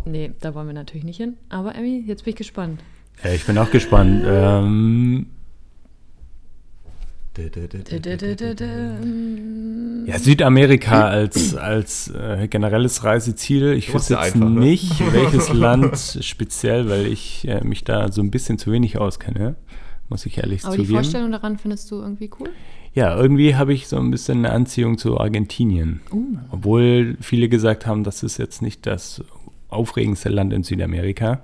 nee, 0.05 0.31
da 0.41 0.53
wollen 0.53 0.67
wir 0.67 0.73
natürlich 0.73 1.03
nicht 1.05 1.17
hin. 1.17 1.37
Aber 1.49 1.75
Emmy, 1.75 2.03
jetzt 2.05 2.23
bin 2.25 2.31
ich 2.31 2.37
gespannt. 2.37 2.81
Ja, 3.23 3.31
ich 3.31 3.45
bin 3.45 3.57
auch 3.57 3.71
gespannt. 3.71 4.23
Ähm, 4.25 5.27
ja, 10.09 10.19
Südamerika 10.19 11.07
als, 11.07 11.55
als 11.55 12.09
äh, 12.09 12.47
generelles 12.47 13.03
Reiseziel. 13.03 13.73
Ich 13.73 13.93
wüsste 13.93 14.13
jetzt 14.13 14.35
einfach, 14.35 14.49
ne? 14.49 14.59
nicht, 14.59 15.13
welches 15.13 15.49
Land 15.53 16.19
speziell, 16.21 16.89
weil 16.89 17.07
ich 17.07 17.47
äh, 17.47 17.63
mich 17.63 17.83
da 17.83 18.11
so 18.11 18.21
ein 18.21 18.31
bisschen 18.31 18.57
zu 18.57 18.71
wenig 18.71 18.97
auskenne, 18.97 19.55
muss 20.09 20.25
ich 20.25 20.37
ehrlich 20.37 20.65
Aber 20.65 20.75
die 20.75 20.83
zugeben. 20.83 20.95
Vorstellung 20.95 21.31
daran 21.31 21.57
findest 21.57 21.89
du 21.91 22.01
irgendwie 22.01 22.29
cool? 22.39 22.49
Ja, 22.93 23.15
irgendwie 23.15 23.55
habe 23.55 23.73
ich 23.73 23.87
so 23.87 23.97
ein 23.97 24.09
bisschen 24.11 24.39
eine 24.39 24.51
Anziehung 24.51 24.97
zu 24.97 25.19
Argentinien. 25.19 26.01
Uh. 26.11 26.37
Obwohl 26.51 27.17
viele 27.21 27.47
gesagt 27.47 27.85
haben, 27.85 28.03
das 28.03 28.23
ist 28.23 28.37
jetzt 28.37 28.61
nicht 28.61 28.85
das 28.85 29.23
aufregendste 29.69 30.29
Land 30.29 30.53
in 30.53 30.63
Südamerika. 30.63 31.43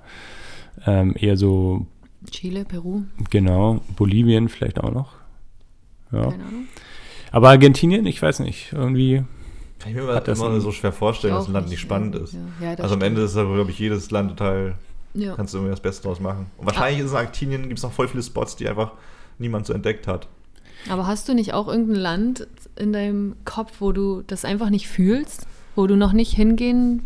Ähm, 0.84 1.14
eher 1.18 1.36
so, 1.36 1.86
Chile, 2.30 2.64
Peru, 2.64 3.02
genau, 3.30 3.80
Bolivien 3.96 4.48
vielleicht 4.48 4.80
auch 4.80 4.92
noch. 4.92 5.12
Ja. 6.12 6.30
keine 6.30 6.44
Ahnung. 6.44 6.68
Aber 7.36 7.50
Argentinien, 7.50 8.06
ich 8.06 8.22
weiß 8.22 8.40
nicht, 8.40 8.72
irgendwie, 8.72 9.22
Kann 9.78 9.90
ich 9.90 9.94
mir 9.94 10.06
Hat 10.14 10.26
das 10.26 10.38
immer 10.38 10.58
so 10.58 10.72
schwer 10.72 10.90
vorstellen, 10.90 11.34
dass 11.34 11.48
ein 11.48 11.52
Land 11.52 11.68
nicht 11.68 11.80
spannend 11.80 12.14
ja. 12.14 12.22
ist. 12.22 12.32
Ja, 12.32 12.72
ja, 12.72 12.78
Also 12.78 12.94
am. 12.94 13.02
Ende 13.02 13.20
ist 13.20 13.36
da, 13.36 13.44
glaube 13.44 13.70
ich, 13.70 13.78
jedes 13.78 14.10
Land 14.10 14.30
total, 14.30 14.76
Ja. 15.12 15.34
kannst 15.34 15.52
du 15.52 15.58
irgendwie 15.58 15.72
das 15.72 15.80
Beste 15.80 16.04
draus 16.04 16.18
machen. 16.18 16.46
Und 16.56 16.64
wahrscheinlich 16.64 17.04
ist 17.04 17.10
in 17.10 17.16
Argentinien, 17.18 17.64
gibt 17.64 17.76
es 17.76 17.82
noch 17.82 17.92
voll 17.92 18.08
viele 18.08 18.22
Spots, 18.22 18.56
die 18.56 18.66
einfach 18.66 18.92
niemand 19.38 19.66
so 19.66 19.74
entdeckt 19.74 20.06
hat. 20.06 20.28
Aber 20.88 21.06
hast 21.06 21.28
du 21.28 21.34
nicht 21.34 21.52
auch 21.52 21.68
irgendein 21.68 21.96
Land 21.96 22.48
in 22.74 22.94
deinem 22.94 23.36
Kopf, 23.44 23.80
wo 23.80 23.92
du 23.92 24.22
das 24.26 24.46
einfach 24.46 24.70
nicht 24.70 24.88
fühlst? 24.88 25.46
Wo 25.74 25.86
du 25.86 25.94
noch 25.94 26.14
nicht 26.14 26.32
hingehen, 26.32 27.02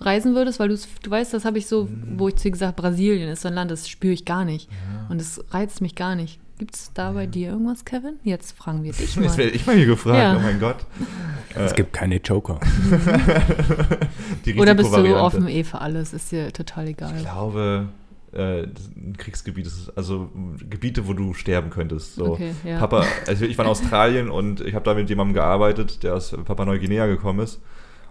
reisen 0.00 0.34
würdest? 0.34 0.60
Weil 0.60 0.68
du 0.68 0.76
weißt, 1.10 1.32
das 1.32 1.46
habe 1.46 1.56
ich 1.56 1.66
so, 1.66 1.88
wo 2.14 2.28
ich 2.28 2.36
zu 2.36 2.42
dir 2.42 2.50
gesagt 2.50 2.76
Brasilien 2.76 3.30
ist 3.30 3.40
so 3.40 3.48
ein 3.48 3.54
Land, 3.54 3.70
das 3.70 3.88
spüre 3.88 4.12
ich 4.12 4.26
gar 4.26 4.44
nicht. 4.44 4.68
Und 5.08 5.18
das 5.18 5.42
reizt 5.48 5.80
mich 5.80 5.94
gar 5.94 6.14
nicht. 6.14 6.38
Gibt 6.60 6.74
es 6.74 6.92
da 6.92 7.12
bei 7.12 7.26
dir 7.26 7.52
irgendwas, 7.52 7.86
Kevin? 7.86 8.16
Jetzt 8.22 8.52
fragen 8.54 8.82
wir 8.84 8.92
dich 8.92 9.00
Jetzt 9.16 9.16
mal. 9.16 9.36
werde 9.38 9.50
ich 9.52 9.66
mal 9.66 9.76
hier 9.76 9.86
gefragt, 9.86 10.18
Ja. 10.18 10.36
oh 10.36 10.40
mein 10.40 10.60
Gott. 10.60 10.76
es 11.54 11.74
gibt 11.74 11.94
keine 11.94 12.16
Joker. 12.16 12.60
Die 14.44 14.54
Oder 14.58 14.74
bist 14.74 14.94
du 14.94 15.16
offen 15.16 15.48
eh 15.48 15.64
für 15.64 15.80
alles? 15.80 16.12
Ist 16.12 16.30
dir 16.32 16.52
total 16.52 16.88
egal. 16.88 17.14
Ich 17.16 17.22
glaube, 17.22 17.88
äh, 18.34 18.64
ein 18.64 19.14
Kriegsgebiet 19.16 19.66
ist, 19.68 19.90
also 19.96 20.28
Gebiete, 20.68 21.08
wo 21.08 21.14
du 21.14 21.32
sterben 21.32 21.70
könntest. 21.70 22.16
So. 22.16 22.32
Okay, 22.32 22.52
ja. 22.62 22.78
Papa, 22.78 23.06
also 23.26 23.46
ich 23.46 23.56
war 23.56 23.64
in 23.64 23.70
Australien 23.70 24.30
und 24.30 24.60
ich 24.60 24.74
habe 24.74 24.84
da 24.84 24.92
mit 24.92 25.08
jemandem 25.08 25.32
gearbeitet, 25.34 26.02
der 26.02 26.14
aus 26.14 26.30
Papua 26.44 26.66
Neuguinea 26.66 27.06
gekommen 27.06 27.40
ist. 27.40 27.58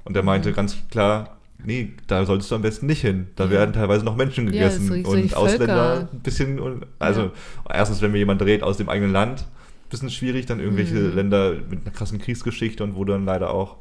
Und 0.05 0.13
der 0.15 0.23
Mhm. 0.23 0.27
meinte 0.27 0.53
ganz 0.53 0.75
klar, 0.89 1.37
nee, 1.63 1.93
da 2.07 2.25
solltest 2.25 2.49
du 2.51 2.55
am 2.55 2.61
besten 2.61 2.85
nicht 2.85 3.01
hin. 3.01 3.27
Da 3.35 3.45
Ja. 3.45 3.49
werden 3.51 3.73
teilweise 3.73 4.03
noch 4.05 4.15
Menschen 4.15 4.45
Ja, 4.47 4.51
gegessen 4.51 4.87
so- 4.87 5.03
so 5.03 5.17
und 5.17 5.35
Ausländer 5.35 5.95
Völker. 5.97 6.09
ein 6.13 6.19
bisschen. 6.19 6.59
Und, 6.59 6.85
also 6.99 7.21
Ja. 7.21 7.31
erstens, 7.73 8.01
wenn 8.01 8.11
mir 8.11 8.17
jemand 8.19 8.41
dreht 8.41 8.63
aus 8.63 8.77
dem 8.77 8.89
eigenen 8.89 9.11
Land, 9.11 9.45
bisschen 9.89 10.09
schwierig, 10.11 10.45
dann 10.45 10.59
irgendwelche 10.59 10.95
Mhm. 10.95 11.15
Länder 11.15 11.53
mit 11.69 11.81
einer 11.81 11.91
krassen 11.91 12.19
Kriegsgeschichte 12.19 12.83
und 12.83 12.95
wo 12.95 13.03
dann 13.05 13.25
leider 13.25 13.51
auch, 13.51 13.77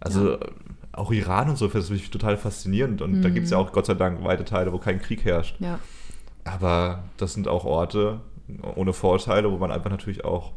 also 0.00 0.38
auch 0.92 1.12
Iran 1.12 1.50
und 1.50 1.58
so, 1.58 1.68
das 1.68 1.88
finde 1.88 2.02
ich 2.02 2.10
total 2.10 2.36
faszinierend. 2.38 3.02
Und 3.02 3.20
da 3.22 3.28
gibt 3.28 3.44
es 3.44 3.50
ja 3.50 3.58
Mhm. 3.58 3.66
auch 3.66 3.72
Gott 3.72 3.84
sei 3.86 3.94
Dank 3.94 4.24
weite 4.24 4.44
Teile, 4.44 4.72
wo 4.72 4.78
kein 4.78 4.98
Krieg 5.00 5.24
herrscht. 5.24 5.56
Ja. 5.60 5.78
Aber 6.44 7.04
das 7.18 7.34
sind 7.34 7.48
auch 7.48 7.64
Orte 7.64 8.20
ohne 8.74 8.92
Vorteile, 8.92 9.50
wo 9.52 9.58
man 9.58 9.70
einfach 9.70 9.90
natürlich 9.90 10.24
auch 10.24 10.52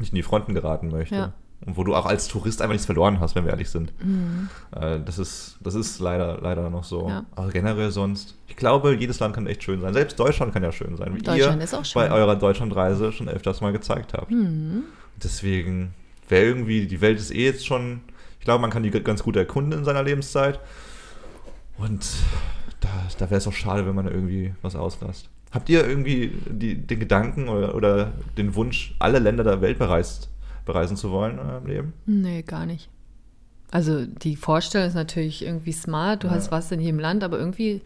nicht 0.00 0.12
in 0.12 0.16
die 0.16 0.22
Fronten 0.22 0.54
geraten 0.54 0.88
möchte. 0.88 1.32
Und 1.64 1.76
wo 1.76 1.84
du 1.84 1.94
auch 1.94 2.06
als 2.06 2.26
Tourist 2.26 2.60
einfach 2.60 2.72
nichts 2.72 2.86
verloren 2.86 3.20
hast, 3.20 3.36
wenn 3.36 3.44
wir 3.44 3.52
ehrlich 3.52 3.70
sind. 3.70 3.92
Mhm. 4.04 4.48
Äh, 4.72 4.98
das 5.04 5.18
ist, 5.18 5.58
das 5.60 5.74
ist 5.74 6.00
leider, 6.00 6.38
leider 6.40 6.68
noch 6.70 6.82
so. 6.82 7.08
Ja. 7.08 7.24
Aber 7.36 7.50
generell 7.50 7.90
sonst, 7.90 8.36
ich 8.48 8.56
glaube, 8.56 8.94
jedes 8.94 9.20
Land 9.20 9.34
kann 9.34 9.46
echt 9.46 9.62
schön 9.62 9.80
sein. 9.80 9.92
Selbst 9.92 10.18
Deutschland 10.18 10.52
kann 10.52 10.62
ja 10.62 10.72
schön 10.72 10.96
sein, 10.96 11.14
wie 11.14 11.22
Deutschland 11.22 11.58
ihr 11.58 11.64
ist 11.64 11.74
auch 11.74 11.94
bei 11.94 12.06
schön. 12.06 12.12
eurer 12.12 12.36
Deutschlandreise 12.36 13.12
schon 13.12 13.28
öfters 13.28 13.60
mal 13.60 13.72
gezeigt 13.72 14.12
habt. 14.14 14.30
Mhm. 14.30 14.84
Deswegen 15.22 15.94
wäre 16.28 16.44
irgendwie, 16.44 16.86
die 16.86 17.00
Welt 17.00 17.18
ist 17.18 17.30
eh 17.32 17.44
jetzt 17.44 17.64
schon, 17.64 18.00
ich 18.40 18.44
glaube, 18.44 18.60
man 18.60 18.70
kann 18.70 18.82
die 18.82 18.90
ganz 18.90 19.22
gut 19.22 19.36
erkunden 19.36 19.78
in 19.78 19.84
seiner 19.84 20.02
Lebenszeit. 20.02 20.58
Und 21.78 22.04
da, 22.80 22.88
da 23.18 23.30
wäre 23.30 23.38
es 23.38 23.46
auch 23.46 23.52
schade, 23.52 23.86
wenn 23.86 23.94
man 23.94 24.06
irgendwie 24.08 24.52
was 24.62 24.74
auslässt. 24.74 25.28
Habt 25.52 25.68
ihr 25.68 25.86
irgendwie 25.86 26.32
die, 26.48 26.74
den 26.74 26.98
Gedanken 26.98 27.48
oder, 27.48 27.74
oder 27.74 28.12
den 28.36 28.54
Wunsch, 28.54 28.94
alle 28.98 29.18
Länder 29.18 29.44
der 29.44 29.60
Welt 29.60 29.78
bereist, 29.78 30.30
bereisen 30.64 30.96
zu 30.96 31.10
wollen 31.10 31.38
in 31.38 31.38
eurem 31.40 31.66
Leben? 31.66 31.92
Nee, 32.06 32.42
gar 32.42 32.66
nicht. 32.66 32.88
Also 33.70 34.04
die 34.04 34.36
Vorstellung 34.36 34.86
ist 34.88 34.94
natürlich 34.94 35.44
irgendwie 35.44 35.72
smart, 35.72 36.24
du 36.24 36.28
Ja. 36.28 36.34
hast 36.34 36.50
was 36.50 36.70
in 36.72 36.80
jedem 36.80 37.00
Land, 37.00 37.24
aber 37.24 37.38
irgendwie 37.38 37.80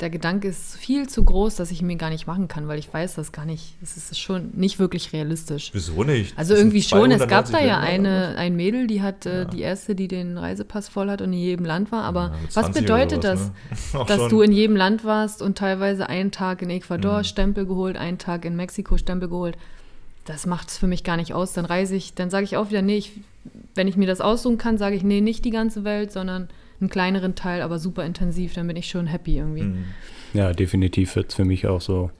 der 0.00 0.10
Gedanke 0.10 0.48
ist 0.48 0.74
viel 0.76 1.08
zu 1.08 1.22
groß, 1.24 1.54
dass 1.54 1.70
ich 1.70 1.80
ihn 1.80 1.86
mir 1.86 1.96
gar 1.96 2.10
nicht 2.10 2.26
machen 2.26 2.48
kann, 2.48 2.66
weil 2.66 2.80
ich 2.80 2.92
weiß 2.92 3.14
das 3.14 3.30
gar 3.30 3.44
nicht. 3.44 3.74
Es 3.80 3.96
ist 3.96 4.18
schon 4.18 4.50
nicht 4.54 4.80
wirklich 4.80 5.12
realistisch. 5.12 5.70
Wieso 5.72 6.02
nicht? 6.02 6.36
Also 6.36 6.52
Das 6.54 6.60
irgendwie 6.60 6.82
schon, 6.82 7.12
es 7.12 7.20
gab 7.28 7.46
290 7.46 7.52
da 7.54 7.64
ja 7.64 7.78
eine, 7.78 8.36
ein 8.36 8.56
Mädel, 8.56 8.88
die 8.88 9.02
hat 9.02 9.24
äh, 9.24 9.38
Ja. 9.42 9.44
die 9.44 9.60
erste, 9.60 9.94
die 9.94 10.08
den 10.08 10.36
Reisepass 10.36 10.88
voll 10.88 11.08
hat 11.10 11.22
und 11.22 11.32
in 11.32 11.38
jedem 11.38 11.64
Land 11.64 11.92
war. 11.92 12.02
Aber 12.02 12.20
Ja, 12.22 12.34
was 12.46 12.54
20 12.54 12.70
oder 12.70 12.94
bedeutet 12.98 13.22
sowas, 13.22 13.50
das, 13.70 13.94
ne? 13.94 14.04
Dass 14.08 14.16
schon. 14.20 14.30
du 14.30 14.42
in 14.42 14.52
jedem 14.52 14.74
Land 14.76 15.04
warst 15.04 15.40
und 15.42 15.56
teilweise 15.58 16.08
einen 16.08 16.32
Tag 16.32 16.60
in 16.62 16.70
Ecuador 16.70 17.18
Mhm. 17.18 17.24
Stempel 17.24 17.64
geholt, 17.64 17.96
einen 17.96 18.18
Tag 18.18 18.44
in 18.44 18.56
Mexiko 18.56 18.96
Stempel 18.98 19.28
geholt? 19.28 19.56
Das 20.24 20.46
macht 20.46 20.68
es 20.68 20.78
für 20.78 20.86
mich 20.86 21.04
gar 21.04 21.16
nicht 21.16 21.32
aus. 21.34 21.52
Dann 21.52 21.64
reise 21.64 21.94
ich, 21.96 22.14
dann 22.14 22.30
sage 22.30 22.44
ich 22.44 22.56
auch 22.56 22.70
wieder, 22.70 22.82
nee, 22.82 22.96
ich, 22.96 23.12
wenn 23.74 23.88
ich 23.88 23.96
mir 23.96 24.06
das 24.06 24.20
aussuchen 24.20 24.58
kann, 24.58 24.78
sage 24.78 24.96
ich, 24.96 25.02
nee, 25.04 25.20
nicht 25.20 25.44
die 25.44 25.50
ganze 25.50 25.84
Welt, 25.84 26.12
sondern 26.12 26.48
einen 26.80 26.90
kleineren 26.90 27.34
Teil, 27.34 27.62
aber 27.62 27.78
super 27.78 28.04
intensiv, 28.04 28.54
dann 28.54 28.66
bin 28.66 28.76
ich 28.76 28.88
schon 28.88 29.06
happy 29.06 29.36
irgendwie. 29.38 29.62
Mhm. 29.62 29.84
Ja, 30.32 30.52
definitiv 30.52 31.14
wird 31.16 31.30
es 31.30 31.34
für 31.36 31.44
mich 31.44 31.66
auch 31.66 31.80
so, 31.80 32.10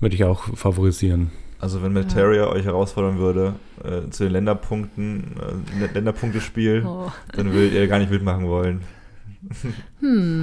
würde 0.00 0.14
ich 0.14 0.24
auch 0.24 0.44
favorisieren. 0.56 1.30
Also 1.58 1.82
wenn 1.82 1.92
Materia 1.92 2.48
euch 2.48 2.64
herausfordern 2.64 3.18
würde 3.18 3.54
äh, 3.84 4.08
zu 4.10 4.22
den 4.24 4.32
Länderpunkten, 4.32 5.34
äh, 5.82 5.92
Länderpunktespiel, 5.92 6.84
Oh. 6.86 7.12
dann 7.34 7.52
würdet 7.52 7.74
ihr 7.74 7.86
gar 7.86 7.98
nicht 7.98 8.10
mitmachen 8.10 8.46
wollen. 8.48 8.80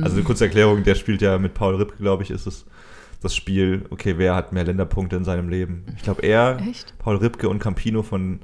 Also 0.01 0.15
eine 0.15 0.23
kurze 0.23 0.45
Erklärung, 0.45 0.83
der 0.83 0.95
spielt 0.95 1.21
ja 1.21 1.37
mit 1.37 1.53
Paul 1.53 1.75
Ripke, 1.75 1.97
glaube 1.97 2.23
ich, 2.23 2.31
ist 2.31 2.45
es 2.47 2.65
das 3.21 3.35
Spiel, 3.35 3.85
okay, 3.89 4.15
wer 4.17 4.35
hat 4.35 4.53
mehr 4.53 4.63
Länderpunkte 4.63 5.15
in 5.15 5.23
seinem 5.23 5.49
Leben? 5.49 5.85
Ich 5.95 6.03
glaube 6.03 6.21
er, 6.23 6.59
Echt? 6.67 6.93
Paul 6.99 7.17
Ripke 7.17 7.49
und 7.49 7.59
Campino 7.59 8.03
von, 8.03 8.39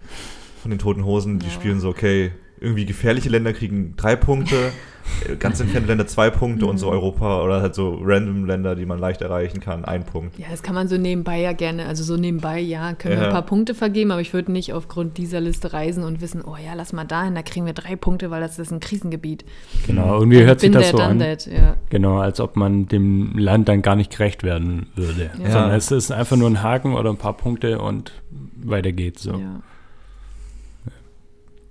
von 0.61 0.71
den 0.71 0.79
Toten 0.79 1.05
Hosen, 1.05 1.39
die 1.39 1.45
Ja. 1.47 1.51
spielen 1.51 1.79
so, 1.79 1.89
okay, 1.89 2.31
irgendwie 2.63 2.85
gefährliche 2.85 3.29
Länder 3.29 3.53
kriegen 3.53 3.93
drei 3.97 4.15
Punkte, 4.15 4.55
ganz 5.39 5.59
entfernte 5.59 5.89
Länder 5.89 6.07
zwei 6.07 6.29
Punkte 6.29 6.65
und 6.65 6.77
so 6.77 6.87
Mhm. 6.87 6.93
Europa 6.93 7.43
oder 7.43 7.61
halt 7.61 7.75
so 7.75 7.99
random 8.01 8.45
Länder, 8.45 8.73
die 8.75 8.85
man 8.85 8.99
leicht 8.99 9.21
erreichen 9.21 9.59
kann, 9.59 9.83
ein 9.83 10.05
Punkt. 10.05 10.39
Ja, 10.39 10.45
das 10.49 10.63
kann 10.63 10.73
man 10.75 10.87
so 10.87 10.97
nebenbei 10.97 11.41
ja 11.41 11.51
gerne, 11.51 11.87
also 11.87 12.03
so 12.05 12.15
nebenbei, 12.15 12.59
ja, 12.59 12.93
können 12.93 13.15
wir 13.15 13.21
Ja. 13.23 13.27
ein 13.27 13.33
paar 13.33 13.45
Punkte 13.45 13.75
vergeben, 13.75 14.11
aber 14.11 14.21
ich 14.21 14.33
würde 14.33 14.51
nicht 14.53 14.71
aufgrund 14.73 15.17
dieser 15.17 15.41
Liste 15.41 15.73
reisen 15.73 16.03
und 16.05 16.21
wissen, 16.21 16.41
oh 16.41 16.55
ja, 16.55 16.73
lass 16.73 16.93
mal 16.93 17.03
dahin, 17.03 17.35
da 17.35 17.41
kriegen 17.41 17.65
wir 17.65 17.73
drei 17.73 17.95
Punkte, 17.97 18.31
weil 18.31 18.39
das 18.41 18.57
ist 18.59 18.71
ein 18.71 18.79
Krisengebiet. 18.79 19.43
Genau, 19.85 20.19
irgendwie 20.19 20.43
hört 20.43 20.61
sich 20.61 20.71
das 20.71 20.89
so 20.91 20.97
an. 20.99 21.19
that, 21.19 21.47
ja. 21.47 21.75
Genau, 21.89 22.19
als 22.19 22.39
ob 22.39 22.55
man 22.55 22.87
dem 22.87 23.37
Land 23.37 23.67
dann 23.67 23.81
gar 23.81 23.97
nicht 23.97 24.11
gerecht 24.11 24.43
werden 24.43 24.87
würde. 24.95 25.31
Ja. 25.43 25.51
Sondern 25.51 25.71
es 25.71 25.91
ist 25.91 26.11
einfach 26.11 26.37
nur 26.37 26.49
ein 26.49 26.63
Haken 26.63 26.93
oder 26.95 27.09
ein 27.09 27.17
paar 27.17 27.35
Punkte 27.35 27.79
und 27.79 28.13
weiter 28.55 28.93
geht's 28.93 29.23
so. 29.23 29.31
ja. 29.33 29.61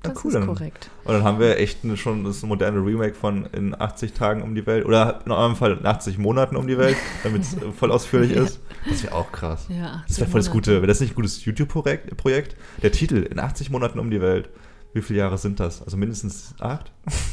Ja, 0.05 0.11
Das 0.13 0.25
cool, 0.25 0.31
ist 0.31 0.35
dann- 0.35 0.47
korrekt. 0.47 0.91
Und 1.05 1.15
dann 1.15 1.23
haben 1.25 1.39
wir 1.39 1.59
echt 1.59 1.85
eine, 1.85 1.97
schon 1.97 2.25
das 2.25 2.43
moderne 2.43 2.79
Remake 2.85 3.15
von 3.15 3.47
in 3.53 3.79
80 3.81 4.13
Tagen 4.15 4.43
um 4.43 4.55
die 4.55 4.67
Welt 4.67 4.85
oder 4.85 5.21
in 5.25 5.31
eurem 5.33 5.55
Fall 5.57 5.77
in 5.79 5.87
80 5.87 6.19
Monaten 6.19 6.57
um 6.57 6.67
die 6.67 6.77
Welt, 6.79 6.97
damit 7.23 7.43
es 7.43 7.57
voll 7.79 7.93
ausführlich 7.93 8.33
ist. 8.37 8.61
Das 8.89 9.03
wäre 9.05 9.15
auch 9.15 9.31
krass. 9.31 9.67
Ja, 9.69 10.03
Das 10.09 10.19
wäre 10.19 10.29
voll 10.31 10.41
das 10.41 10.51
Gute. 10.51 10.73
Wäre 10.77 10.87
das 10.89 11.01
nicht 11.01 11.13
ein 11.13 11.15
gutes 11.17 11.45
YouTube-Projekt? 11.45 12.17
Projekt? 12.17 12.57
Der 12.83 12.91
Titel 12.93 13.17
in 13.31 13.39
80 13.39 13.71
Monaten 13.71 13.99
um 14.01 14.11
die 14.11 14.21
Welt. 14.21 14.49
Wie 14.95 15.01
viele 15.03 15.21
Jahre 15.21 15.39
sind 15.39 15.59
das? 15.61 15.83
Also 15.83 15.97
mindestens 15.97 16.55
acht? 16.59 16.93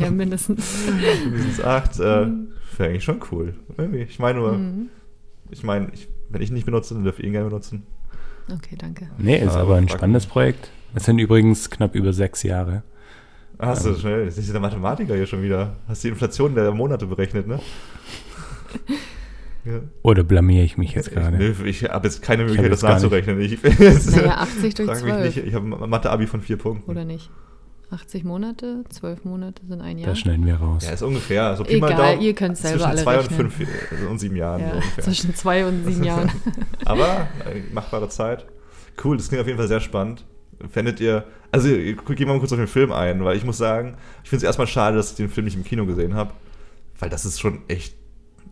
Ja, 0.00 0.10
mindestens. 0.10 0.64
mindestens 1.24 1.62
acht. 1.64 1.98
Äh, 1.98 2.00
wäre 2.76 2.90
eigentlich 2.90 3.04
schon 3.04 3.20
cool. 3.32 3.54
Irgendwie. 3.76 4.02
Ich 4.02 4.18
meine 4.18 4.38
nur, 4.38 4.52
Mhm. 4.52 4.88
ich 5.50 5.62
meine, 5.62 5.88
ich, 5.94 6.08
wenn 6.28 6.42
ich 6.42 6.50
ihn 6.50 6.54
nicht 6.54 6.66
benutze, 6.66 6.94
dann 6.94 7.04
dürft 7.04 7.20
ihr 7.20 7.24
ihn 7.26 7.32
gerne 7.32 7.48
benutzen. 7.48 7.86
Okay, 8.52 8.76
danke. 8.78 9.08
Nee, 9.18 9.36
ist 9.38 9.52
Aber 9.52 9.60
aber 9.62 9.76
ein 9.76 9.88
spannendes 9.88 10.26
Projekt. 10.26 10.70
Es 10.94 11.04
sind 11.04 11.18
übrigens 11.18 11.70
knapp 11.70 11.94
über 11.94 12.12
sechs 12.12 12.42
Jahre. 12.42 12.82
Ah, 13.58 13.68
Hast 13.68 13.84
du 13.84 13.94
schnell, 13.94 14.24
das 14.26 14.38
ist 14.38 14.52
der 14.52 14.60
Mathematiker 14.60 15.14
hier 15.14 15.26
schon 15.26 15.42
wieder. 15.42 15.76
Hast 15.88 16.04
die 16.04 16.08
Inflation 16.08 16.54
der 16.54 16.70
Monate 16.72 17.06
berechnet, 17.06 17.46
ne? 17.46 17.60
Ja. 19.64 19.80
Oder 20.02 20.22
blamier 20.24 20.62
ich 20.64 20.78
mich 20.78 20.94
jetzt 20.94 21.10
gerade? 21.10 21.36
Nö, 21.36 21.52
ich 21.66 21.84
habe 21.84 22.06
jetzt 22.08 22.22
keine 22.22 22.44
Möglichkeit, 22.44 22.72
das 22.72 22.80
jetzt 22.80 22.88
nachzurechnen. 22.90 23.38
Ich, 23.40 23.62
Naja, 24.16 24.36
80 24.38 24.74
durch 24.74 24.88
frag 24.88 25.02
mich 25.04 25.12
12. 25.12 25.24
nicht. 25.26 25.46
Ich 25.46 25.52
habe 25.54 25.66
ein 25.66 25.90
Mathe-Abi 25.90 26.26
von 26.26 26.40
vier 26.40 26.56
Punkten. 26.56 26.90
Oder 26.90 27.04
nicht? 27.04 27.28
80 27.90 28.24
Monate, 28.24 28.84
12 28.90 29.24
Monate 29.24 29.62
sind 29.66 29.80
ein 29.80 29.98
Jahr. 29.98 30.10
Das 30.10 30.18
schneiden 30.18 30.44
wir 30.44 30.56
raus. 30.56 30.84
Ja, 30.84 30.92
ist 30.92 31.02
ungefähr. 31.02 31.56
So 31.56 31.64
Pi 31.64 31.80
mal 31.80 31.90
Egal, 31.92 32.12
Daumen, 32.12 32.22
ihr 32.22 32.34
könnt's 32.34 32.60
selber 32.60 32.78
zwischen 32.78 32.90
alle 32.90 33.02
zwei 33.02 33.16
rechnen. 33.16 33.40
und 33.40 33.50
fünf 33.52 33.68
äh, 33.70 34.06
und 34.06 34.18
sieben 34.18 34.36
Jahren. 34.36 34.60
Ja, 34.60 34.68
so 34.68 34.74
ungefähr. 34.74 35.04
zwischen 35.04 35.34
zwei 35.34 35.66
und 35.66 35.84
sieben 35.86 36.04
Jahren. 36.04 36.30
Aber 36.84 37.28
äh, 37.46 37.60
machbare 37.72 38.08
Zeit. 38.08 38.46
Cool, 39.02 39.16
das 39.16 39.28
klingt 39.28 39.40
auf 39.40 39.46
jeden 39.46 39.58
Fall 39.58 39.68
sehr 39.68 39.80
spannend. 39.80 40.24
Fändet 40.70 41.00
ihr, 41.00 41.24
also 41.52 41.68
gehen 41.68 41.96
wir 42.06 42.26
mal 42.26 42.38
kurz 42.40 42.52
auf 42.52 42.58
den 42.58 42.66
Film 42.66 42.92
ein, 42.92 43.24
weil 43.24 43.36
ich 43.36 43.44
muss 43.44 43.58
sagen, 43.58 43.96
ich 44.24 44.30
finde 44.30 44.38
es 44.38 44.46
erstmal 44.46 44.66
schade, 44.66 44.96
dass 44.96 45.10
ich 45.12 45.16
den 45.16 45.28
Film 45.28 45.44
nicht 45.44 45.56
im 45.56 45.64
Kino 45.64 45.86
gesehen 45.86 46.14
habe, 46.14 46.32
weil 46.98 47.08
das 47.08 47.24
ist 47.24 47.40
schon 47.40 47.62
echt, 47.68 47.94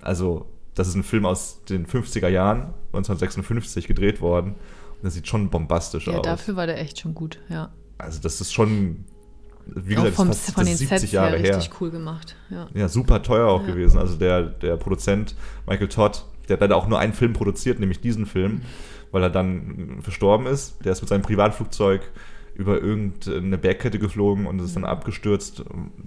also 0.02 0.46
das 0.76 0.86
ist 0.86 0.94
ein 0.94 1.02
Film 1.02 1.26
aus 1.26 1.64
den 1.64 1.86
50er 1.86 2.28
Jahren, 2.28 2.74
1956 2.92 3.88
gedreht 3.88 4.20
worden 4.20 4.52
und 4.52 5.02
das 5.02 5.14
sieht 5.14 5.26
schon 5.26 5.50
bombastisch 5.50 6.06
ja, 6.06 6.18
aus. 6.18 6.22
dafür 6.22 6.54
war 6.54 6.66
der 6.66 6.80
echt 6.80 7.00
schon 7.00 7.12
gut, 7.12 7.40
ja. 7.48 7.72
Also 7.98 8.20
das 8.20 8.40
ist 8.40 8.52
schon, 8.52 9.04
wie 9.66 9.94
gesagt, 9.94 10.14
vom, 10.14 10.28
das 10.28 10.38
ist 10.38 10.44
fast 10.46 10.54
von 10.54 10.64
das 10.64 10.78
den 10.78 10.84
ist 10.84 10.88
Sets 10.88 11.00
70 11.02 11.12
Jahre 11.12 11.36
her 11.36 11.38
her. 11.40 11.56
richtig 11.58 11.80
cool 11.80 11.90
gemacht, 11.90 12.36
ja. 12.50 12.66
Ja, 12.74 12.88
super 12.88 13.22
teuer 13.22 13.48
auch 13.48 13.62
Ja. 13.62 13.66
gewesen. 13.74 13.98
Also 13.98 14.16
der, 14.16 14.42
der 14.42 14.76
Produzent 14.76 15.34
Michael 15.66 15.88
Todd, 15.88 16.24
der 16.48 16.54
hat 16.54 16.60
leider 16.60 16.76
auch 16.76 16.86
nur 16.86 16.98
einen 16.98 17.12
Film 17.12 17.32
produziert, 17.32 17.80
nämlich 17.80 18.00
diesen 18.00 18.26
Film, 18.26 18.62
weil 19.12 19.22
er 19.22 19.30
dann 19.30 19.98
verstorben 20.00 20.46
ist. 20.46 20.84
Der 20.84 20.92
ist 20.92 21.00
mit 21.02 21.08
seinem 21.08 21.22
Privatflugzeug 21.22 22.02
über 22.54 22.80
irgendeine 22.80 23.58
Bergkette 23.58 23.98
geflogen 23.98 24.46
und 24.46 24.60
ist 24.60 24.76
dann 24.76 24.86
abgestürzt, 24.86 25.62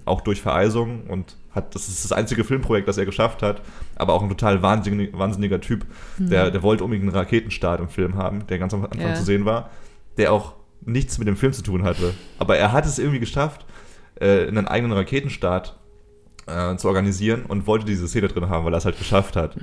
auch 0.06 0.22
durch 0.22 0.41
Vereisung 0.41 1.04
und 1.08 1.36
hat, 1.52 1.76
das 1.76 1.88
ist 1.89 2.04
das 2.04 2.12
einzige 2.12 2.43
Filmprojekt, 2.43 2.88
das 2.88 2.98
er 2.98 3.06
geschafft 3.06 3.43
hat, 3.43 3.62
aber 3.95 4.13
auch 4.13 4.24
ein 4.24 4.30
total 4.30 4.63
wahnsinnig, 4.63 5.15
wahnsinniger 5.15 5.62
Typ, 5.62 5.86
der, 6.17 6.50
der 6.50 6.63
wollte 6.63 6.84
unbedingt 6.84 7.08
einen 7.08 7.15
Raketenstart 7.15 7.80
im 7.82 7.88
Film 7.89 8.15
haben, 8.15 8.48
der 8.48 8.58
ganz 8.58 8.74
am 8.74 8.84
Anfang 8.84 9.00
Ja. 9.00 9.13
zu 9.13 9.24
sehen 9.24 9.45
war, 9.45 9.69
der 10.17 10.34
auch 10.34 10.54
nichts 10.82 11.18
mit 11.18 11.28
dem 11.28 11.38
Film 11.38 11.54
zu 11.54 11.62
tun 11.62 11.84
hatte. 11.84 12.13
Aber 12.38 12.58
er 12.58 12.72
hat 12.72 12.86
es 12.86 13.00
irgendwie 13.00 13.20
geschafft, 13.20 13.65
äh, 14.20 14.48
einen 14.48 14.68
eigenen 14.68 14.98
Raketenstart 14.98 15.78
äh, 16.48 16.76
zu 16.76 16.88
organisieren 16.88 17.46
und 17.48 17.68
wollte 17.68 17.86
diese 17.86 18.08
Szene 18.08 18.28
drin 18.28 18.50
haben, 18.50 18.65
weil 18.65 18.74
er 18.74 18.78
es 18.78 18.86
halt 18.86 18.98
geschafft 18.98 19.36
hat. 19.36 19.58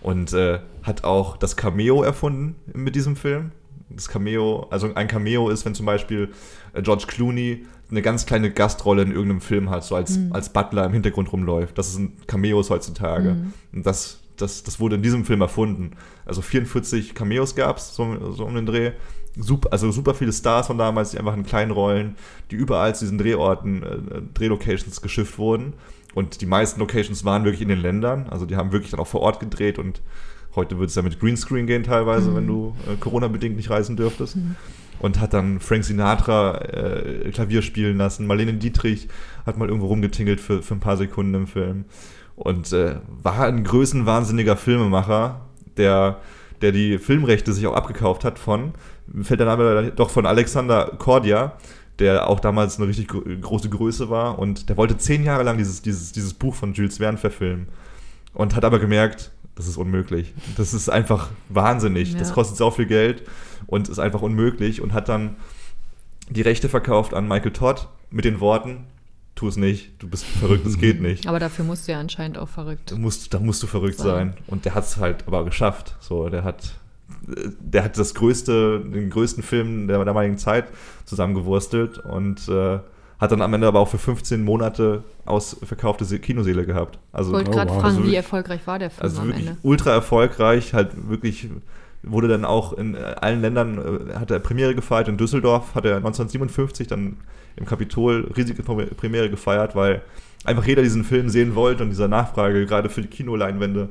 Und 0.00 0.32
äh, 0.32 0.60
hat 0.82 1.04
auch 1.04 1.36
das 1.36 1.56
Cameo 1.56 2.02
erfunden 2.02 2.54
mit 2.72 2.94
diesem 2.94 3.16
Film. 3.16 3.50
Das 3.90 4.08
Cameo, 4.08 4.66
also 4.70 4.94
ein 4.94 5.08
Cameo 5.08 5.48
ist, 5.48 5.64
wenn 5.64 5.74
zum 5.74 5.86
Beispiel 5.86 6.30
äh, 6.72 6.82
George 6.82 7.04
Clooney 7.08 7.66
eine 7.90 8.02
ganz 8.02 8.26
kleine 8.26 8.50
Gastrolle 8.50 9.02
in 9.02 9.10
irgendeinem 9.10 9.40
Film 9.40 9.70
hat, 9.70 9.82
so 9.82 9.94
als, 9.94 10.18
als 10.30 10.52
Butler 10.52 10.84
im 10.84 10.92
Hintergrund 10.92 11.32
rumläuft. 11.32 11.78
Das 11.78 11.94
sind 11.94 12.28
Cameos 12.28 12.68
heutzutage. 12.68 13.36
Und 13.72 13.86
das, 13.86 14.20
das, 14.36 14.62
das 14.62 14.78
wurde 14.78 14.96
in 14.96 15.02
diesem 15.02 15.24
Film 15.24 15.40
erfunden. 15.40 15.92
Also 16.26 16.42
44 16.42 17.14
Cameos 17.14 17.54
gab 17.54 17.78
es, 17.78 17.94
so, 17.94 18.32
so 18.32 18.44
um 18.44 18.54
den 18.54 18.66
Dreh. 18.66 18.92
Super, 19.38 19.72
also 19.72 19.90
super 19.92 20.14
viele 20.14 20.32
Stars 20.32 20.66
von 20.66 20.78
damals, 20.78 21.12
die 21.12 21.18
einfach 21.18 21.36
in 21.36 21.46
kleinen 21.46 21.70
Rollen, 21.70 22.16
die 22.50 22.56
überall 22.56 22.94
zu 22.94 23.04
diesen 23.04 23.18
Drehorten, 23.18 23.82
äh, 23.82 24.22
Drehlocations 24.34 25.00
geschifft 25.00 25.38
wurden. 25.38 25.74
Und 26.14 26.40
die 26.40 26.46
meisten 26.46 26.80
Locations 26.80 27.24
waren 27.24 27.44
wirklich 27.44 27.62
in 27.62 27.68
den 27.68 27.80
Ländern. 27.80 28.26
Also 28.28 28.46
die 28.46 28.56
haben 28.56 28.72
wirklich 28.72 28.90
dann 28.90 29.00
auch 29.00 29.06
vor 29.06 29.20
Ort 29.20 29.40
gedreht 29.40 29.78
und 29.78 30.00
heute 30.56 30.76
würde 30.76 30.86
es 30.86 30.94
ja 30.94 31.02
mit 31.02 31.20
Greenscreen 31.20 31.66
gehen 31.66 31.84
teilweise, 31.84 32.34
wenn 32.34 32.46
du 32.46 32.74
äh, 32.90 32.96
Corona-bedingt 32.96 33.56
nicht 33.56 33.70
reisen 33.70 33.96
dürftest. 33.96 34.36
Und 35.00 35.20
hat 35.20 35.32
dann 35.32 35.60
Frank 35.60 35.84
Sinatra 35.84 36.58
äh, 36.58 37.30
Klavier 37.30 37.62
spielen 37.62 37.98
lassen. 37.98 38.26
Marlene 38.26 38.54
Dietrich 38.54 39.06
hat 39.46 39.56
mal 39.56 39.68
irgendwo 39.68 39.86
rumgetingelt 39.86 40.40
für, 40.40 40.60
für 40.60 40.74
ein 40.74 40.80
paar 40.80 40.96
Sekunden 40.96 41.34
im 41.34 41.46
Film. 41.46 41.84
Und 42.34 42.72
äh, 42.72 42.96
war 43.22 43.40
ein 43.40 43.62
größenwahnsinniger 43.62 44.56
Filmemacher, 44.56 45.42
der, 45.76 46.18
der 46.62 46.72
die 46.72 46.98
Filmrechte 46.98 47.52
sich 47.52 47.66
auch 47.68 47.74
abgekauft 47.74 48.24
hat 48.24 48.40
von, 48.40 48.72
mir 49.12 49.24
fällt 49.24 49.40
der 49.40 49.46
Name 49.46 49.92
doch 49.94 50.10
von 50.10 50.26
Alexander 50.26 50.92
Kordia, 50.98 51.52
der 51.98 52.28
auch 52.28 52.40
damals 52.40 52.78
eine 52.78 52.86
richtig 52.88 53.08
gro 53.08 53.22
große 53.22 53.68
Größe 53.68 54.08
war. 54.10 54.38
Und 54.38 54.68
der 54.68 54.76
wollte 54.76 54.96
zehn 54.98 55.24
Jahre 55.24 55.42
lang 55.42 55.58
dieses, 55.58 55.82
dieses, 55.82 56.12
dieses 56.12 56.34
Buch 56.34 56.54
von 56.54 56.72
Jules 56.74 56.98
Verne 56.98 57.18
verfilmen. 57.18 57.68
Und 58.34 58.54
hat 58.54 58.64
aber 58.64 58.78
gemerkt, 58.78 59.32
das 59.56 59.66
ist 59.66 59.76
unmöglich. 59.76 60.32
Das 60.56 60.72
ist 60.74 60.88
einfach 60.88 61.30
wahnsinnig. 61.48 62.16
Das 62.16 62.28
Ja. 62.28 62.34
kostet 62.34 62.56
so 62.56 62.70
viel 62.70 62.86
Geld 62.86 63.22
und 63.66 63.88
ist 63.88 63.98
einfach 63.98 64.22
unmöglich. 64.22 64.80
Und 64.80 64.92
hat 64.92 65.08
dann 65.08 65.36
die 66.30 66.42
Rechte 66.42 66.68
verkauft 66.68 67.14
an 67.14 67.26
Michael 67.26 67.52
Todd 67.52 67.88
mit 68.10 68.24
den 68.24 68.38
Worten, 68.38 68.84
tu 69.34 69.48
es 69.48 69.56
nicht, 69.56 69.92
du 70.00 70.08
bist 70.08 70.24
verrückt, 70.24 70.66
es 70.66 70.78
geht 70.78 71.00
nicht. 71.00 71.26
Aber 71.26 71.38
dafür 71.40 71.64
musst 71.64 71.88
du 71.88 71.92
ja 71.92 72.00
anscheinend 72.00 72.38
auch 72.38 72.48
verrückt. 72.48 72.92
Da 72.92 72.96
musst, 72.96 73.32
da 73.34 73.40
musst 73.40 73.62
du 73.62 73.66
verrückt 73.66 73.98
sein. 73.98 74.34
Sein. 74.34 74.34
Und 74.46 74.64
der 74.64 74.74
hat 74.74 74.84
es 74.84 74.98
halt 74.98 75.26
aber 75.26 75.44
geschafft. 75.44 75.96
So, 76.00 76.28
der 76.28 76.44
hat, 76.44 76.72
der 77.60 77.84
hat 77.84 77.98
das 77.98 78.14
größte, 78.14 78.80
den 78.80 79.10
größten 79.10 79.42
Film 79.42 79.88
der 79.88 80.04
damaligen 80.04 80.38
Zeit 80.38 80.66
zusammengewurstelt 81.04 81.98
und 81.98 82.48
äh, 82.48 82.78
hat 83.18 83.32
dann 83.32 83.42
am 83.42 83.52
Ende 83.54 83.66
aber 83.66 83.80
auch 83.80 83.88
für 83.88 83.98
15 83.98 84.44
Monate 84.44 85.02
ausverkaufte 85.24 86.04
Se- 86.04 86.18
Kinoseele 86.20 86.64
gehabt. 86.64 86.98
Also, 87.12 87.30
Ich 87.30 87.36
wollte 87.36 87.50
Oh, 87.50 87.54
gerade 87.54 87.70
wow. 87.70 87.80
fragen, 87.80 87.96
Also 87.96 88.06
wie 88.10 88.14
erfolgreich 88.14 88.66
war 88.66 88.78
der 88.78 88.90
Film 88.90 89.02
also 89.02 89.20
am 89.22 89.28
wirklich 89.28 89.46
Ende? 89.48 89.58
ultra 89.62 89.90
erfolgreich, 89.92 90.74
halt 90.74 90.90
wirklich 91.08 91.48
wurde 92.04 92.28
dann 92.28 92.44
auch 92.44 92.74
in 92.74 92.94
äh, 92.94 92.98
allen 93.20 93.40
Ländern, 93.40 94.08
äh, 94.10 94.14
hat 94.14 94.30
er 94.30 94.38
Premiere 94.38 94.74
gefeiert, 94.74 95.08
in 95.08 95.16
Düsseldorf 95.16 95.74
hat 95.74 95.84
er 95.84 95.96
1957 95.96 96.86
dann 96.86 97.16
im 97.56 97.66
Kapitol 97.66 98.30
riesige 98.36 98.62
Premi- 98.62 98.86
Premiere 98.94 99.28
gefeiert, 99.30 99.74
weil 99.74 100.02
einfach 100.44 100.64
jeder 100.64 100.82
diesen 100.82 101.02
Film 101.02 101.28
sehen 101.28 101.56
wollte 101.56 101.82
und 101.82 101.90
dieser 101.90 102.06
Nachfrage 102.06 102.64
gerade 102.66 102.88
für 102.88 103.02
die 103.02 103.08
Kinoleinwände 103.08 103.88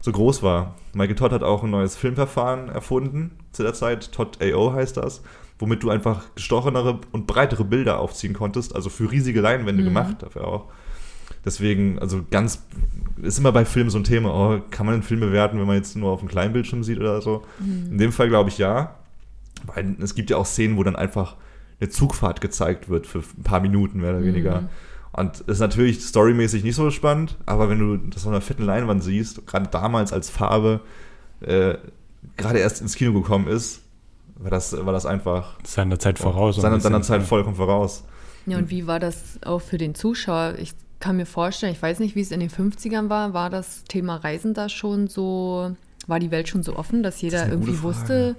so 0.00 0.12
groß 0.12 0.42
war. 0.42 0.76
Michael 0.94 1.16
Todd 1.16 1.32
hat 1.32 1.42
auch 1.42 1.64
ein 1.64 1.70
neues 1.70 1.96
Filmverfahren 1.96 2.68
erfunden 2.68 3.32
zu 3.52 3.62
der 3.62 3.74
Zeit, 3.74 4.12
Todd 4.12 4.38
AO 4.42 4.72
heißt 4.72 4.96
das, 4.96 5.22
womit 5.58 5.82
du 5.82 5.90
einfach 5.90 6.34
gestochenere 6.34 7.00
und 7.12 7.26
breitere 7.26 7.64
Bilder 7.64 7.98
aufziehen 7.98 8.34
konntest, 8.34 8.74
also 8.74 8.90
für 8.90 9.10
riesige 9.10 9.40
Leinwände 9.40 9.82
gemacht 9.82 10.22
dafür 10.22 10.46
auch. 10.46 10.64
Deswegen, 11.44 11.98
also 11.98 12.22
ganz, 12.30 12.64
ist 13.22 13.38
immer 13.38 13.52
bei 13.52 13.64
Filmen 13.64 13.90
so 13.90 13.98
ein 13.98 14.04
Thema, 14.04 14.34
oh, 14.34 14.60
kann 14.70 14.86
man 14.86 14.94
einen 14.94 15.02
Film 15.02 15.20
bewerten, 15.20 15.58
wenn 15.58 15.66
man 15.66 15.76
jetzt 15.76 15.96
nur 15.96 16.10
auf 16.10 16.20
dem 16.20 16.28
Kleinbildschirm 16.28 16.84
sieht 16.84 16.98
oder 16.98 17.20
so? 17.20 17.42
In 17.90 17.98
dem 17.98 18.12
Fall 18.12 18.28
glaube 18.28 18.50
ich 18.50 18.58
ja. 18.58 18.96
Weil 19.66 19.96
es 20.00 20.14
gibt 20.14 20.30
ja 20.30 20.36
auch 20.36 20.46
Szenen, 20.46 20.76
wo 20.76 20.84
dann 20.84 20.94
einfach 20.96 21.36
eine 21.80 21.90
Zugfahrt 21.90 22.40
gezeigt 22.40 22.88
wird 22.88 23.06
für 23.06 23.18
ein 23.18 23.42
paar 23.42 23.60
Minuten, 23.60 24.00
mehr 24.00 24.10
oder 24.10 24.24
weniger. 24.24 24.68
Und 25.18 25.40
ist 25.40 25.58
natürlich 25.58 26.00
storymäßig 26.04 26.62
nicht 26.64 26.76
so 26.76 26.90
spannend, 26.90 27.36
aber 27.46 27.68
wenn 27.68 27.78
du 27.78 27.96
das 27.96 28.22
auf 28.22 28.28
einer 28.28 28.40
fetten 28.40 28.64
Leinwand 28.64 29.02
siehst, 29.02 29.46
gerade 29.46 29.68
damals 29.68 30.12
als 30.12 30.30
Farbe 30.30 30.80
äh, 31.40 31.74
gerade 32.36 32.58
erst 32.58 32.80
ins 32.80 32.94
Kino 32.94 33.12
gekommen 33.12 33.48
ist, 33.48 33.82
war 34.36 34.50
das, 34.50 34.72
war 34.84 34.92
das 34.92 35.06
einfach 35.06 35.58
Seiner 35.64 35.98
Zeit 35.98 36.18
voraus. 36.18 36.56
seiner, 36.56 36.80
seiner. 36.80 37.02
Zeit 37.02 37.22
vollkommen 37.22 37.56
voraus. 37.56 38.04
Ja, 38.46 38.58
und 38.58 38.70
wie 38.70 38.86
war 38.86 39.00
das 39.00 39.38
auch 39.44 39.60
für 39.60 39.78
den 39.78 39.94
Zuschauer? 39.94 40.54
Ich 40.58 40.72
kann 41.00 41.16
mir 41.16 41.26
vorstellen, 41.26 41.72
ich 41.72 41.82
weiß 41.82 41.98
nicht, 41.98 42.14
wie 42.14 42.20
es 42.20 42.30
in 42.30 42.40
den 42.40 42.50
50ern 42.50 43.08
war, 43.08 43.34
war 43.34 43.50
das 43.50 43.84
Thema 43.84 44.16
Reisen 44.16 44.54
da 44.54 44.68
schon 44.68 45.08
so, 45.08 45.76
war 46.06 46.18
die 46.18 46.30
Welt 46.30 46.48
schon 46.48 46.62
so 46.62 46.76
offen, 46.76 47.02
dass 47.02 47.20
jeder 47.20 47.42
eine 47.42 47.52
irgendwie 47.52 47.76
gute 47.76 47.94
Frage. 48.06 48.36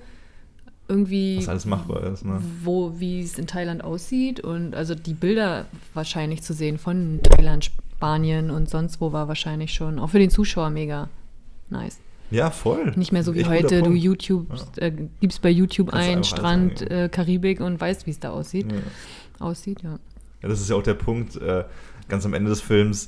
Irgendwie, 0.90 1.38
Was 1.38 1.50
alles 1.50 1.66
machbar 1.66 2.04
ist. 2.04 2.26
Ne? 2.26 2.42
wo, 2.64 3.00
wie 3.00 3.22
es 3.22 3.38
in 3.38 3.48
Thailand 3.48 3.84
aussieht 3.84 4.40
und 4.40 4.76
also 4.76 4.96
die 4.96 5.14
Bilder 5.14 5.66
wahrscheinlich 5.94 6.42
zu 6.42 6.54
sehen 6.54 6.78
von 6.78 7.20
Thailand, 7.24 7.66
Spanien 7.66 8.50
und 8.50 8.70
sonst 8.70 9.00
wo 9.00 9.14
war 9.14 9.28
wahrscheinlich 9.28 9.74
schon, 9.74 10.00
auch 10.00 10.10
für 10.10 10.20
den 10.20 10.30
Zuschauer 10.30 10.70
mega 10.70 11.10
nice. 11.70 12.00
Ja, 12.32 12.52
voll. 12.52 12.92
Nicht 12.96 13.12
mehr 13.12 13.24
so 13.24 13.34
wie 13.34 13.40
Echt 13.40 13.50
heute, 13.50 13.82
du. 13.82 13.92
YouTube, 13.92 14.48
äh, 14.78 14.92
gibst 15.20 15.42
bei 15.42 15.50
YouTube 15.50 15.92
Kannst 15.92 16.10
ein, 16.10 16.24
Strand, 16.24 16.92
äh, 16.92 17.10
Karibik 17.10 17.60
und 17.60 17.82
weißt, 17.82 18.06
wie 18.06 18.12
es 18.12 18.20
da 18.20 18.30
aussieht. 18.30 18.72
Ja. 18.72 18.78
Aussieht, 19.40 19.82
ja. 19.82 19.98
Ja, 20.42 20.50
das 20.50 20.62
ist 20.62 20.70
ja 20.70 20.76
auch 20.76 20.84
der 20.84 20.94
Punkt. 20.94 21.36
Äh, 21.38 21.64
ganz 22.08 22.26
am 22.26 22.34
Ende 22.34 22.50
des 22.50 22.62
Films 22.62 23.08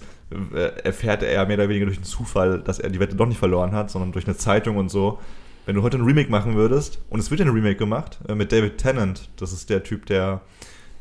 äh, 0.53 0.82
erfährt 0.84 1.23
er 1.23 1.45
mehr 1.45 1.57
oder 1.57 1.69
weniger 1.69 1.86
durch 1.86 1.97
den 1.97 2.05
Zufall, 2.05 2.61
dass 2.61 2.79
er 2.79 2.89
die 2.89 2.99
Wette 2.99 3.15
doch 3.15 3.25
nicht 3.25 3.38
verloren 3.38 3.73
hat, 3.73 3.91
sondern 3.91 4.11
durch 4.11 4.25
eine 4.25 4.38
Zeitung 4.38 4.77
und 4.77 4.89
so. 4.89 5.19
Wenn 5.66 5.76
du 5.76 5.84
heute 5.84 5.97
ein 5.97 6.03
Remake 6.03 6.30
machen 6.32 6.55
würdest, 6.55 6.99
und 7.09 7.20
es 7.20 7.30
wird 7.30 7.39
ja 7.39 7.45
ein 7.45 7.51
Remake 7.51 7.76
gemacht, 7.78 8.20
äh, 8.28 8.36
mit 8.36 8.51
David 8.51 8.78
Tennant, 8.78 9.30
das 9.38 9.53
ist 9.53 9.70
der 9.70 9.84
Typ, 9.84 10.05
der, 10.07 10.41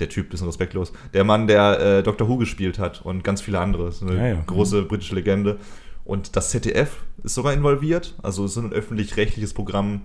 der 0.00 0.08
Typ, 0.08 0.30
bisschen 0.30 0.46
respektlos, 0.46 0.92
der 1.14 1.24
Mann, 1.24 1.46
der 1.46 1.80
äh, 1.80 2.02
Doctor 2.02 2.28
Who 2.28 2.36
gespielt 2.36 2.78
hat 2.78 3.02
und 3.02 3.24
ganz 3.24 3.40
viele 3.40 3.58
andere. 3.58 3.86
Das 3.86 3.96
ist 3.96 4.02
eine 4.02 4.16
Ja, 4.16 4.26
ja. 4.34 4.42
große 4.46 4.82
britische 4.82 5.14
Legende. 5.14 5.58
Und 6.04 6.36
das 6.36 6.50
ZDF 6.50 6.96
ist 7.22 7.34
sogar 7.34 7.52
involviert, 7.52 8.14
also 8.22 8.44
es 8.44 8.52
ist 8.52 8.56
ein 8.58 8.72
öffentlich-rechtliches 8.72 9.54
Programm 9.54 10.02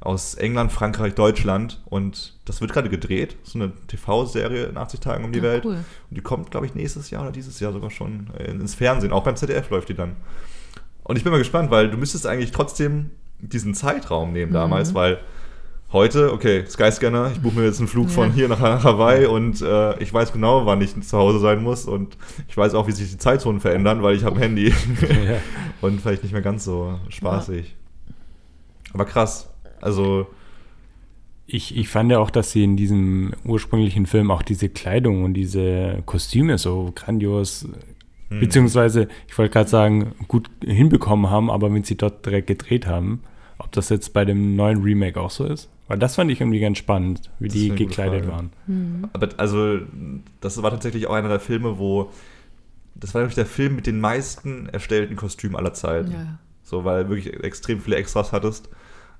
aus 0.00 0.34
England, 0.34 0.70
Frankreich, 0.72 1.14
Deutschland 1.14 1.82
und 1.86 2.36
das 2.44 2.60
wird 2.60 2.72
gerade 2.72 2.90
gedreht. 2.90 3.36
So 3.44 3.58
eine 3.58 3.72
TV-Serie 3.88 4.66
in 4.66 4.76
80 4.76 5.00
Tagen 5.00 5.24
um 5.24 5.32
die 5.32 5.38
Ja, 5.38 5.44
Welt. 5.44 5.64
cool. 5.64 5.74
Und 6.10 6.16
die 6.16 6.20
kommt, 6.20 6.50
glaube 6.50 6.66
ich, 6.66 6.74
nächstes 6.74 7.10
Jahr 7.10 7.22
oder 7.22 7.32
dieses 7.32 7.58
Jahr 7.60 7.72
sogar 7.72 7.90
schon 7.90 8.28
äh, 8.38 8.50
ins 8.50 8.74
Fernsehen. 8.74 9.12
Auch 9.12 9.24
beim 9.24 9.36
ZDF 9.36 9.70
läuft 9.70 9.88
die 9.88 9.94
dann. 9.94 10.16
Und 11.02 11.16
ich 11.16 11.24
bin 11.24 11.32
mal 11.32 11.38
gespannt, 11.38 11.70
weil 11.70 11.90
du 11.90 11.96
müsstest 11.96 12.26
eigentlich 12.26 12.50
trotzdem 12.52 13.10
diesen 13.40 13.74
Zeitraum 13.74 14.32
nehmen 14.32 14.52
damals, 14.52 14.94
weil 14.94 15.18
heute, 15.92 16.32
okay, 16.32 16.64
Skyscanner, 16.68 17.30
ich 17.32 17.40
buche 17.40 17.58
mir 17.58 17.64
jetzt 17.64 17.78
einen 17.78 17.88
Flug 17.88 18.10
von 18.10 18.28
Ja. 18.30 18.34
hier 18.34 18.48
nach 18.48 18.60
Hawaii 18.60 19.26
und 19.26 19.62
äh, 19.62 19.98
ich 20.02 20.12
weiß 20.12 20.32
genau, 20.32 20.66
wann 20.66 20.80
ich 20.80 21.00
zu 21.02 21.16
Hause 21.16 21.38
sein 21.38 21.62
muss 21.62 21.84
und 21.86 22.16
ich 22.48 22.56
weiß 22.56 22.74
auch, 22.74 22.86
wie 22.88 22.92
sich 22.92 23.10
die 23.10 23.18
Zeitzonen 23.18 23.60
verändern, 23.60 24.02
weil 24.02 24.16
ich 24.16 24.24
habe 24.24 24.36
ein 24.36 24.42
Handy 24.42 24.68
Ja. 25.00 25.38
und 25.80 26.00
vielleicht 26.00 26.22
nicht 26.22 26.32
mehr 26.32 26.42
ganz 26.42 26.64
so 26.64 26.98
spaßig. 27.08 27.76
Aber 28.92 29.04
krass. 29.04 29.48
Also, 29.80 30.26
Ich, 31.46 31.76
ich 31.76 31.88
fand 31.88 32.10
ja 32.10 32.18
auch, 32.18 32.30
dass 32.30 32.50
sie 32.50 32.64
in 32.64 32.76
diesem 32.76 33.32
ursprünglichen 33.44 34.06
Film 34.06 34.30
auch 34.32 34.42
diese 34.42 34.68
Kleidung 34.68 35.22
und 35.22 35.34
diese 35.34 36.02
Kostüme 36.04 36.58
so 36.58 36.90
grandios, 36.94 37.68
Hm. 38.28 38.40
beziehungsweise, 38.40 39.08
ich 39.28 39.38
wollte 39.38 39.52
gerade 39.52 39.68
sagen, 39.68 40.14
gut 40.28 40.50
hinbekommen 40.64 41.30
haben, 41.30 41.50
aber 41.50 41.72
wenn 41.72 41.84
sie 41.84 41.96
dort 41.96 42.26
direkt 42.26 42.48
gedreht 42.48 42.86
haben, 42.86 43.22
ob 43.58 43.72
das 43.72 43.88
jetzt 43.88 44.12
bei 44.12 44.24
dem 44.24 44.56
neuen 44.56 44.82
Remake 44.82 45.20
auch 45.20 45.30
so 45.30 45.44
ist. 45.44 45.68
Weil 45.88 45.98
das 45.98 46.16
fand 46.16 46.30
ich 46.30 46.40
irgendwie 46.40 46.60
ganz 46.60 46.78
spannend, 46.78 47.30
wie 47.38 47.48
Das 47.48 47.56
die 47.56 47.70
gekleidet 47.70 48.28
waren. 48.28 48.50
Aber 49.12 49.28
also, 49.36 49.78
das 50.40 50.60
war 50.62 50.70
tatsächlich 50.70 51.06
auch 51.06 51.14
einer 51.14 51.28
der 51.28 51.40
Filme, 51.40 51.78
wo. 51.78 52.10
Das 52.94 53.14
war, 53.14 53.20
glaube 53.20 53.30
ich, 53.30 53.34
der 53.34 53.46
Film 53.46 53.76
mit 53.76 53.86
den 53.86 54.00
meisten 54.00 54.68
erstellten 54.70 55.16
Kostümen 55.16 55.54
aller 55.54 55.74
Zeiten. 55.74 56.12
Ja. 56.12 56.38
So, 56.62 56.84
weil 56.84 57.04
du 57.04 57.10
wirklich 57.10 57.32
extrem 57.44 57.80
viele 57.80 57.96
Extras 57.96 58.32
hattest. 58.32 58.68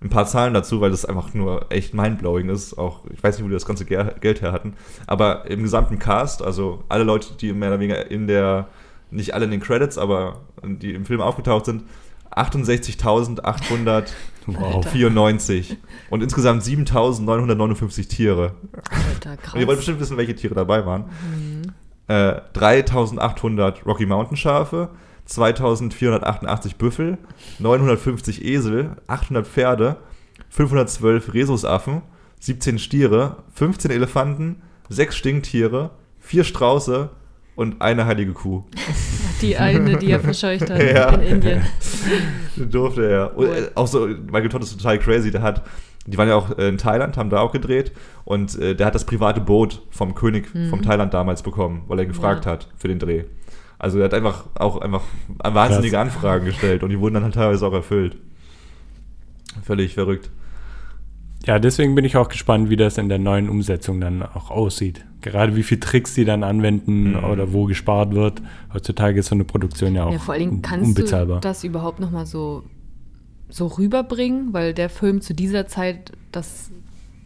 Ein 0.01 0.09
paar 0.09 0.27
Zahlen 0.27 0.55
dazu, 0.55 0.81
weil 0.81 0.91
das 0.91 1.05
einfach 1.05 1.35
nur 1.35 1.67
echt 1.71 1.95
mindblowing 1.95 2.49
ist. 2.49 2.77
Auch, 2.77 3.05
ich 3.11 3.23
weiß 3.23 3.37
nicht, 3.37 3.45
wo 3.45 3.49
die 3.49 3.55
das 3.55 3.67
ganze 3.67 3.85
Geld 3.85 4.43
her 4.43 4.53
hatten. 4.53 4.75
Aber 5.07 5.49
im 5.49 5.63
gesamten 5.63 5.99
Cast, 5.99 6.43
also 6.43 6.85
alle 6.89 7.05
Leute, 7.05 7.35
die 7.41 7.53
mehr 7.53 7.69
oder 7.69 7.81
weniger 7.81 8.11
in 8.11 8.27
der, 8.27 8.69
nicht 9.17 9.35
alle 9.35 9.45
in 9.47 9.51
den 9.51 9.61
Credits, 9.61 9.99
aber 9.99 10.43
die 10.63 10.93
im 10.95 11.05
Film 11.07 11.21
aufgetaucht 11.21 11.65
sind, 11.67 11.83
68.894 12.31 14.07
Wow. 14.49 14.87
und 16.11 16.23
insgesamt 16.23 16.63
7.959 16.63 18.09
Tiere. 18.09 18.55
Alter, 18.91 19.31
Und 19.33 19.43
krass. 19.43 19.61
ihr 19.61 19.67
wollt 19.67 19.79
bestimmt 19.79 19.99
wissen, 19.99 20.17
welche 20.17 20.37
Tiere 20.37 20.55
dabei 20.55 20.87
waren. 20.87 21.07
Äh, 22.07 22.41
3800 22.53 23.85
Rocky 23.85 24.07
Mountain 24.07 24.37
Schafe, 24.37 24.91
2488 25.25 26.77
Büffel, 26.77 27.19
950 27.59 28.45
Esel, 28.45 28.91
800 29.09 29.45
Pferde, 29.49 29.97
512 30.51 31.35
Rhesusaffen, 31.35 32.03
17 32.39 32.79
Stiere, 32.79 33.39
15 33.55 33.91
Elefanten, 33.91 34.63
6 34.91 35.17
Stinktiere, 35.17 35.91
4 36.21 36.45
Strauße 36.45 37.11
und 37.57 37.81
eine 37.83 38.07
heilige 38.07 38.33
Kuh. 38.33 38.63
Die 39.43 39.57
eine, 39.59 39.97
die 39.99 40.11
er 40.11 40.21
verscheucht 40.21 40.71
hat 40.71 40.81
Ja. 40.95 41.11
in 41.11 41.21
Indien. 41.23 41.63
Durfte 42.57 43.11
er. 43.11 43.37
Und, 43.37 43.49
äh, 43.49 43.71
auch 43.75 43.87
so, 43.87 44.07
Michael 44.07 44.49
Todd 44.49 44.63
ist 44.63 44.77
total 44.79 44.99
crazy. 44.99 45.31
Der 45.31 45.43
hat, 45.43 45.63
die 46.07 46.17
waren 46.17 46.29
ja 46.29 46.37
auch 46.37 46.57
äh, 46.57 46.69
in 46.69 46.79
Thailand, 46.79 47.17
haben 47.19 47.29
da 47.29 47.41
auch 47.41 47.53
gedreht. 47.53 47.93
Und 48.25 48.59
äh, 48.59 48.75
der 48.75 48.87
hat 48.87 48.95
das 48.95 49.05
private 49.05 49.41
Boot 49.43 49.83
vom 49.91 50.15
König 50.15 50.49
vom 50.71 50.81
Thailand 50.83 51.13
damals 51.13 51.43
bekommen, 51.43 51.83
weil 51.89 51.99
er 51.99 52.05
ihn 52.05 52.09
gefragt 52.09 52.47
Ja. 52.47 52.53
hat 52.53 52.69
für 52.79 52.89
den 52.89 52.99
Dreh. 52.99 53.25
Also 53.79 53.99
er 53.99 54.05
hat 54.07 54.15
einfach 54.15 54.47
auch 54.55 54.81
einfach 54.81 55.03
wahnsinnige 55.45 55.99
Anfragen 55.99 56.47
gestellt 56.47 56.83
und 56.83 56.89
die 56.91 56.99
wurden 56.99 57.15
dann 57.15 57.25
halt 57.25 57.35
teilweise 57.35 57.67
auch 57.67 57.75
erfüllt. 57.75 58.17
Völlig 59.63 59.95
verrückt. 59.95 60.31
Ja, 61.45 61.59
deswegen 61.59 61.95
bin 61.95 62.05
ich 62.05 62.17
auch 62.17 62.29
gespannt, 62.29 62.71
wie 62.71 62.77
das 62.77 62.99
in 62.99 63.09
der 63.09 63.19
neuen 63.19 63.49
Umsetzung 63.49 64.01
dann 64.01 64.23
auch 64.23 64.51
aussieht. 64.51 65.05
Gerade 65.23 65.57
wie 65.57 65.63
viele 65.63 65.81
Tricks 65.81 66.15
die 66.15 66.25
dann 66.25 66.43
anwenden 66.45 67.13
Mhm. 67.13 67.25
oder 67.25 67.53
wo 67.53 67.65
gespart 67.65 68.15
wird. 68.15 68.43
Heutzutage 68.73 69.19
ist 69.21 69.27
so 69.27 69.35
eine 69.35 69.45
Produktion 69.45 69.95
ja 69.95 70.05
auch 70.05 70.13
Ja, 70.13 70.19
vor 70.19 70.35
allen 70.35 70.51
Dingen 70.51 70.63
kannst 70.63 70.87
unbezahlbar. 70.87 71.41
du 71.41 71.49
das 71.49 71.65
überhaupt 71.65 72.01
noch 72.01 72.11
mal 72.11 72.27
so, 72.27 72.63
so 73.49 73.67
rüberbringen, 73.67 74.53
weil 74.53 74.75
der 74.75 74.89
Film 74.89 75.21
zu 75.21 75.35
dieser 75.35 75.67
Zeit, 75.67 76.13
das, 76.33 76.71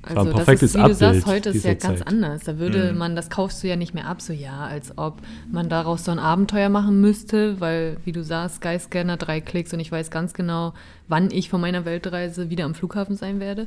ein 0.03 0.17
also 0.17 0.31
das 0.33 0.37
perfektes 0.45 0.75
ist, 0.75 0.83
wie 0.83 0.87
du 0.89 0.95
sagst, 0.95 1.27
heute 1.27 1.51
ist 1.51 1.65
ja 1.65 1.75
ganz 1.75 1.99
Zeit. 1.99 2.09
anders. 2.09 2.45
Da 2.45 2.59
würde 2.59 2.93
Mhm. 2.93 2.99
man, 2.99 3.17
das 3.17 3.29
kaufst 3.29 3.63
du 3.63 3.69
ja 3.69 3.77
nicht 3.77 3.93
mehr 3.93 4.07
ab, 4.07 4.23
so 4.23 4.33
ja, 4.33 4.61
als 4.67 4.97
ob 4.97 5.19
man 5.51 5.69
daraus 5.69 6.05
so 6.05 6.11
ein 6.11 6.19
Abenteuer 6.19 6.69
machen 6.71 7.01
müsste, 7.03 7.61
weil, 7.61 7.99
wie 8.07 8.13
du 8.13 8.23
sagst, 8.25 8.57
Skyscanner, 8.63 9.19
drei 9.19 9.41
Klicks 9.43 9.75
und 9.75 9.81
ich 9.81 9.93
weiß 9.93 10.11
ganz 10.11 10.33
genau, 10.33 10.73
wann 11.09 11.31
ich 11.31 11.51
von 11.51 11.61
meiner 11.61 11.85
Weltreise 11.85 12.49
wieder 12.49 12.65
am 12.65 12.75
Flughafen 12.75 13.17
sein 13.17 13.41
werde. 13.41 13.67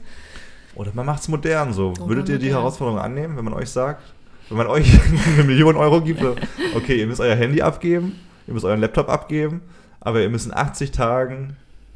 Oder 0.75 0.91
man 0.93 1.05
macht 1.05 1.21
es 1.21 1.27
modern 1.27 1.73
so. 1.73 1.89
Oder 1.91 2.07
Würdet 2.07 2.29
ihr 2.29 2.37
die 2.39 2.45
modern. 2.45 2.59
Herausforderung 2.61 2.99
annehmen, 2.99 3.37
wenn 3.37 3.45
man 3.45 3.53
euch 3.53 3.69
sagt, 3.69 4.01
wenn 4.49 4.57
man 4.57 4.67
euch 4.67 4.91
eine 5.35 5.43
Million 5.43 5.75
Euro 5.77 6.01
gibt, 6.01 6.19
so, 6.21 6.35
okay, 6.75 6.99
ihr 6.99 7.07
müsst 7.07 7.21
euer 7.21 7.35
Handy 7.35 7.61
abgeben, 7.61 8.19
ihr 8.47 8.53
müsst 8.53 8.65
euren 8.65 8.79
Laptop 8.81 9.09
abgeben, 9.09 9.61
aber 9.99 10.21
ihr 10.21 10.29
müsst 10.29 10.45
in 10.47 10.53
80 10.53 10.91
Tagen 10.91 11.55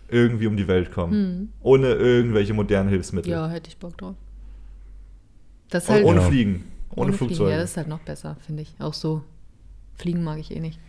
irgendwie 0.10 0.48
um 0.48 0.56
die 0.56 0.68
Welt 0.68 0.92
kommen. 0.92 1.52
Ohne 1.62 1.94
irgendwelche 1.94 2.54
modernen 2.54 2.90
Hilfsmittel. 2.90 3.32
Ja, 3.32 3.50
hätte 3.50 3.70
ich 3.70 3.78
Bock 3.78 3.98
drauf. 3.98 4.16
Das 5.70 5.90
halt 5.90 6.06
ohne 6.06 6.22
Ja. 6.22 6.28
Fliegen. 6.28 6.64
Ohne, 6.92 7.12
Fliegen. 7.12 7.18
Flugzeuge. 7.18 7.52
Ja, 7.52 7.58
das 7.58 7.72
ist 7.72 7.78
halt 7.78 7.90
noch 7.90 8.00
besser, 8.00 8.38
finde 8.46 8.62
ich. 8.62 8.74
Auch 8.80 8.94
so. 8.94 9.24
Fliegen 9.98 10.24
mag 10.24 10.40
ich 10.40 10.56
eh 10.56 10.60
nicht. 10.60 10.80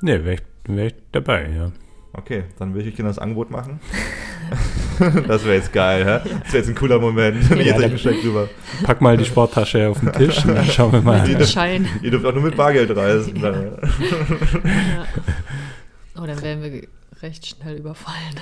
Nee, 0.00 0.24
wäre 0.24 0.34
ich, 0.34 0.42
wär 0.64 0.86
ich 0.86 0.94
dabei, 1.12 1.48
ja. 1.50 1.72
Okay, 2.12 2.44
dann 2.58 2.74
will 2.74 2.82
ich 2.82 2.88
euch 2.88 2.96
gerne 2.96 3.10
das 3.10 3.18
Angebot 3.18 3.50
machen. 3.50 3.78
das 5.28 5.44
wäre 5.44 5.56
jetzt 5.56 5.72
geil, 5.72 6.04
hä? 6.04 6.28
Das 6.42 6.52
wäre 6.52 6.58
jetzt 6.58 6.68
ein 6.68 6.74
cooler 6.74 6.98
Moment. 6.98 7.36
Jetzt 7.50 7.66
Ja, 7.66 7.80
ja, 7.80 7.98
Scheck 7.98 8.20
drüber. 8.22 8.48
Pack 8.82 9.00
mal 9.00 9.16
die 9.16 9.24
Sporttasche 9.24 9.88
auf 9.88 10.00
den 10.00 10.12
Tisch 10.12 10.44
und 10.44 10.54
dann 10.54 10.64
schauen 10.66 10.92
wir 10.92 11.02
mal. 11.02 11.20
Ein 11.20 11.46
Schein. 11.46 11.88
Ihr 12.02 12.10
dürft 12.10 12.24
auch 12.24 12.34
nur 12.34 12.42
mit 12.42 12.56
Bargeld 12.56 12.94
reisen. 12.96 13.36
Ja. 13.36 13.54
Oh, 16.20 16.26
dann 16.26 16.42
werden 16.42 16.62
wir 16.62 16.82
recht 17.22 17.46
schnell 17.46 17.78
überfallen. 17.78 18.34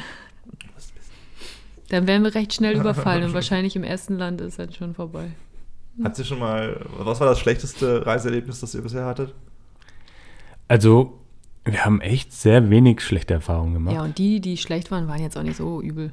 Dann 1.88 2.07
werden 2.07 2.24
wir 2.24 2.34
recht 2.34 2.54
schnell 2.54 2.76
überfallen 2.76 3.24
und 3.24 3.34
wahrscheinlich 3.34 3.76
im 3.76 3.84
ersten 3.84 4.18
Land 4.18 4.40
ist 4.40 4.59
dann 4.59 4.72
schon 4.72 4.94
vorbei. 4.94 5.30
Hat 6.02 6.18
ihr 6.18 6.24
schon 6.24 6.38
mal, 6.38 6.80
was 6.98 7.20
war 7.20 7.26
das 7.26 7.38
schlechteste 7.38 8.04
Reiseerlebnis, 8.04 8.61
das 8.61 8.74
ihr 8.74 8.82
bisher 8.82 9.04
hattet? 9.04 9.34
Also, 10.68 11.20
wir 11.64 11.84
haben 11.84 12.00
echt 12.00 12.32
sehr 12.32 12.70
wenig 12.70 13.00
schlechte 13.00 13.34
Erfahrungen 13.34 13.74
gemacht. 13.74 13.94
Ja, 13.94 14.02
und 14.02 14.18
die, 14.18 14.40
die 14.40 14.57
schlecht 14.57 14.90
waren, 14.90 15.09
waren 15.09 15.22
jetzt 15.22 15.38
auch 15.38 15.42
nicht 15.42 15.57
so 15.57 15.80
übel. 15.80 16.12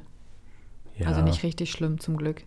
Ja. 0.96 1.08
Also 1.08 1.22
nicht 1.22 1.42
richtig 1.42 1.70
schlimm, 1.70 1.98
zum 1.98 2.16
Glück. 2.16 2.44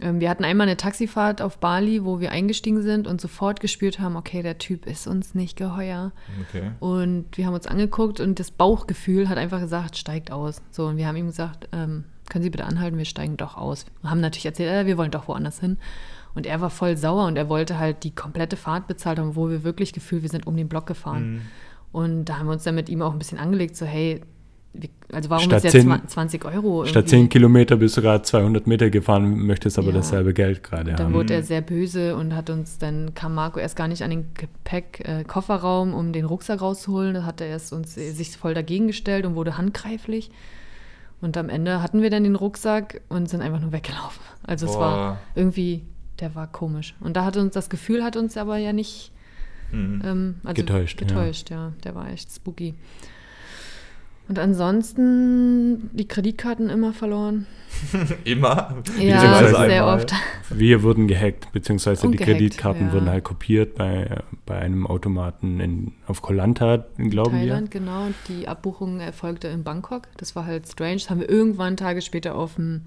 Ähm, 0.00 0.20
wir 0.20 0.28
hatten 0.28 0.44
einmal 0.44 0.66
eine 0.66 0.76
Taxifahrt 0.76 1.40
auf 1.40 1.58
Bali, 1.58 2.04
wo 2.04 2.20
wir 2.20 2.32
eingestiegen 2.32 2.82
sind 2.82 3.06
und 3.06 3.20
sofort 3.20 3.60
gespürt 3.60 4.00
haben, 4.00 4.16
okay, 4.16 4.42
der 4.42 4.58
Typ 4.58 4.86
ist 4.86 5.06
uns 5.06 5.34
nicht 5.34 5.56
geheuer. 5.56 6.12
Okay. 6.48 6.72
Und 6.80 7.26
wir 7.36 7.46
haben 7.46 7.54
uns 7.54 7.66
angeguckt 7.66 8.20
und 8.20 8.40
das 8.40 8.50
Bauchgefühl 8.50 9.28
hat 9.28 9.38
einfach 9.38 9.60
gesagt, 9.60 9.96
steigt 9.96 10.32
aus. 10.32 10.60
So, 10.70 10.86
und 10.86 10.96
wir 10.96 11.06
haben 11.06 11.16
ihm 11.16 11.26
gesagt, 11.26 11.68
ähm, 11.72 12.04
können 12.28 12.42
Sie 12.42 12.50
bitte 12.50 12.64
anhalten, 12.64 12.98
wir 12.98 13.04
steigen 13.04 13.36
doch 13.36 13.56
aus. 13.56 13.86
Wir 14.02 14.10
haben 14.10 14.20
natürlich 14.20 14.46
erzählt, 14.46 14.72
äh, 14.72 14.86
wir 14.86 14.98
wollen 14.98 15.10
doch 15.10 15.28
woanders 15.28 15.60
hin. 15.60 15.78
Und 16.34 16.46
er 16.46 16.60
war 16.60 16.70
voll 16.70 16.96
sauer 16.96 17.26
und 17.26 17.36
er 17.36 17.48
wollte 17.48 17.78
halt 17.78 18.02
die 18.02 18.12
komplette 18.12 18.56
Fahrt 18.56 18.88
bezahlt 18.88 19.20
haben, 19.20 19.36
wo 19.36 19.50
wir 19.50 19.62
wirklich 19.62 19.92
gefühlt, 19.92 20.22
wir 20.22 20.30
sind 20.30 20.48
um 20.48 20.56
den 20.56 20.68
Block 20.68 20.86
gefahren. 20.86 21.34
Mhm. 21.34 21.40
Und 21.92 22.24
da 22.24 22.38
haben 22.38 22.46
wir 22.46 22.52
uns 22.54 22.64
dann 22.64 22.74
mit 22.74 22.88
ihm 22.88 23.02
auch 23.02 23.12
ein 23.12 23.20
bisschen 23.20 23.38
angelegt, 23.38 23.76
so 23.76 23.86
hey, 23.86 24.20
also 25.12 25.30
warum 25.30 25.44
Statt 25.44 25.58
ist 25.58 25.72
jetzt 25.74 25.82
10 25.82 25.88
zwa- 25.90 26.06
20 26.06 26.44
Euro? 26.44 26.84
Statt 26.84 27.04
irgendwie? 27.04 27.10
10 27.10 27.28
Kilometer 27.28 27.76
bist 27.76 27.96
du 27.96 28.02
gerade 28.02 28.22
200 28.22 28.66
Meter 28.66 28.90
gefahren, 28.90 29.38
möchtest 29.46 29.78
aber 29.78 29.88
Ja. 29.88 29.94
dasselbe 29.94 30.34
Geld 30.34 30.62
gerade 30.64 30.90
Und 30.90 30.98
dann 30.98 31.06
haben. 31.06 31.14
wurde 31.14 31.34
er 31.34 31.42
sehr 31.42 31.60
böse 31.60 32.16
und 32.16 32.34
hat 32.34 32.50
uns, 32.50 32.78
dann 32.78 33.14
kam 33.14 33.34
Marco 33.34 33.58
erst 33.60 33.76
gar 33.76 33.86
nicht 33.88 34.02
an 34.02 34.10
den 34.10 34.26
Gepäck, 34.34 35.02
äh, 35.06 35.24
Kofferraum, 35.24 35.94
um 35.94 36.12
den 36.12 36.24
Rucksack 36.24 36.60
rauszuholen. 36.60 37.14
Da 37.14 37.24
hat 37.24 37.40
er 37.40 37.46
erst 37.48 37.72
uns 37.72 37.96
äh, 37.96 38.10
sich 38.10 38.36
voll 38.36 38.54
dagegen 38.54 38.86
gestellt 38.88 39.24
und 39.26 39.34
wurde 39.36 39.56
handgreiflich. 39.56 40.30
Und 41.20 41.36
am 41.36 41.48
Ende 41.48 41.80
hatten 41.82 42.02
wir 42.02 42.10
dann 42.10 42.24
den 42.24 42.34
Rucksack 42.34 43.00
und 43.08 43.30
sind 43.30 43.40
einfach 43.40 43.60
nur 43.60 43.72
weggelaufen. 43.72 44.20
Also 44.42 44.66
es 44.66 44.72
Boah. 44.72 44.80
war 44.80 45.18
irgendwie, 45.34 45.82
der 46.20 46.34
war 46.34 46.46
komisch. 46.48 46.94
Und 47.00 47.16
da 47.16 47.24
hatte 47.24 47.40
uns 47.40 47.54
das 47.54 47.70
Gefühl, 47.70 48.02
hat 48.04 48.16
uns 48.16 48.36
aber 48.36 48.58
ja 48.58 48.72
nicht 48.72 49.10
Mhm. 49.72 50.02
ähm, 50.04 50.34
also 50.44 50.54
Getäuscht, 50.62 51.00
ja. 51.00 51.06
Getäuscht, 51.06 51.50
ja. 51.50 51.72
Der 51.84 51.94
war 51.94 52.10
echt 52.10 52.30
spooky. 52.30 52.74
Und 54.26 54.38
ansonsten 54.38 55.90
die 55.92 56.08
Kreditkarten 56.08 56.70
immer 56.70 56.92
verloren. 56.92 57.46
Immer? 58.24 58.76
Ja, 58.98 59.48
sehr 59.48 59.58
einmal. 59.58 59.98
oft. 59.98 60.12
Wir 60.48 60.82
wurden 60.82 61.08
gehackt, 61.08 61.52
beziehungsweise 61.52 62.06
Und 62.06 62.12
die 62.12 62.18
gehackt, 62.18 62.38
Kreditkarten 62.38 62.86
ja. 62.86 62.92
wurden 62.92 63.08
halt 63.08 63.24
kopiert 63.24 63.74
bei, 63.74 64.22
bei 64.46 64.58
einem 64.58 64.86
Automaten 64.86 65.60
in, 65.60 65.92
auf 66.06 66.22
Koh-Lanta, 66.22 66.86
glauben 66.96 67.32
Thailand, 67.32 67.70
genau. 67.70 68.06
Und 68.06 68.14
die 68.28 68.48
Abbuchung 68.48 69.00
erfolgte 69.00 69.48
in 69.48 69.64
Bangkok. 69.64 70.04
Das 70.16 70.36
war 70.36 70.46
halt 70.46 70.68
strange. 70.68 70.94
Das 70.94 71.10
haben 71.10 71.20
wir 71.20 71.28
irgendwann 71.28 71.76
Tage 71.76 72.00
später 72.00 72.36
auf 72.36 72.54
dem 72.54 72.82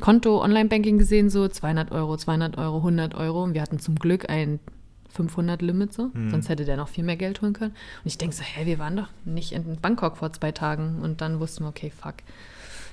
Konto 0.00 0.42
Online-Banking 0.42 0.98
gesehen, 0.98 1.30
so 1.30 1.48
200 1.48 1.92
Euro, 1.92 2.16
200 2.16 2.58
Euro, 2.58 2.78
100 2.78 3.14
Euro. 3.14 3.44
Und 3.44 3.54
wir 3.54 3.62
hatten 3.62 3.78
zum 3.78 3.94
Glück 3.94 4.28
ein 4.28 4.58
500-Limit 5.16 5.92
so. 5.92 6.10
Sonst 6.30 6.48
hätte 6.48 6.64
der 6.64 6.76
noch 6.76 6.88
viel 6.88 7.04
mehr 7.04 7.16
Geld 7.16 7.42
holen 7.42 7.52
können. 7.52 7.72
Und 7.72 8.06
ich 8.06 8.18
denke 8.18 8.34
so, 8.34 8.42
hä, 8.42 8.66
wir 8.66 8.78
waren 8.78 8.96
doch 8.96 9.08
nicht 9.24 9.52
in 9.52 9.76
Bangkok 9.80 10.16
vor 10.16 10.32
zwei 10.32 10.52
Tagen. 10.52 11.00
Und 11.02 11.20
dann 11.20 11.40
wussten 11.40 11.64
wir, 11.64 11.68
okay, 11.68 11.90
fuck. 11.90 12.14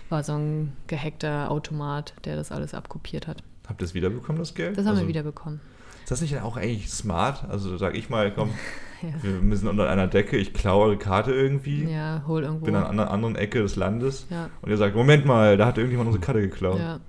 War 0.09 0.23
so 0.23 0.33
ein 0.33 0.73
gehackter 0.87 1.51
Automat, 1.51 2.13
der 2.25 2.35
das 2.35 2.51
alles 2.51 2.73
abkopiert 2.73 3.27
hat. 3.27 3.43
Habt 3.67 3.81
ihr 3.81 3.85
es 3.85 3.93
wiederbekommen, 3.93 4.39
das 4.39 4.55
Geld? 4.55 4.77
Das 4.77 4.85
haben 4.85 4.91
also, 4.91 5.01
wir 5.03 5.07
wiederbekommen. 5.07 5.59
Ist 6.03 6.11
das 6.11 6.21
nicht 6.21 6.39
auch 6.41 6.57
eigentlich 6.57 6.89
smart? 6.89 7.45
Also 7.47 7.77
sag 7.77 7.95
ich 7.95 8.09
mal, 8.09 8.31
komm, 8.33 8.49
Ja. 9.01 9.09
wir 9.23 9.55
sind 9.55 9.69
unter 9.69 9.87
einer 9.89 10.07
Decke, 10.07 10.35
ich 10.35 10.53
klaue 10.53 10.87
eure 10.87 10.97
Karte 10.97 11.31
irgendwie, 11.31 11.85
Ja, 11.85 12.23
hol 12.27 12.43
irgendwo. 12.43 12.65
bin 12.65 12.75
an 12.75 12.83
einer 12.85 13.11
anderen 13.11 13.35
Ecke 13.37 13.61
des 13.61 13.77
Landes 13.77 14.25
Ja. 14.29 14.49
und 14.61 14.71
ihr 14.71 14.75
sagt, 14.77 14.93
Moment 14.95 15.25
mal, 15.25 15.55
da 15.55 15.67
hat 15.67 15.77
irgendjemand 15.77 16.07
unsere 16.07 16.25
Karte 16.25 16.41
geklaut. 16.41 16.79
Ja. 16.79 16.99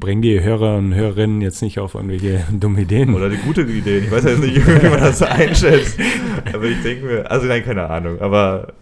Bring 0.00 0.22
die 0.22 0.40
Hörer 0.40 0.76
und 0.76 0.94
Hörerinnen 0.94 1.40
jetzt 1.40 1.60
nicht 1.62 1.78
auf 1.80 1.94
irgendwelche 1.94 2.44
dumme 2.52 2.82
Ideen. 2.82 3.14
Oder 3.14 3.28
die 3.30 3.36
gute 3.38 3.62
Idee. 3.62 3.98
Ich 3.98 4.10
weiß 4.10 4.24
ja 4.24 4.30
jetzt 4.30 4.40
nicht, 4.42 4.56
wie 4.66 4.88
man 4.88 5.00
das 5.00 5.18
so 5.18 5.24
einschätzt. 5.24 5.98
Aber 6.52 6.64
ich 6.64 6.80
denke 6.82 7.04
mir, 7.06 7.30
also 7.30 7.46
nein, 7.46 7.64
keine 7.64 7.88
Ahnung. 7.90 8.20
Aber 8.20 8.74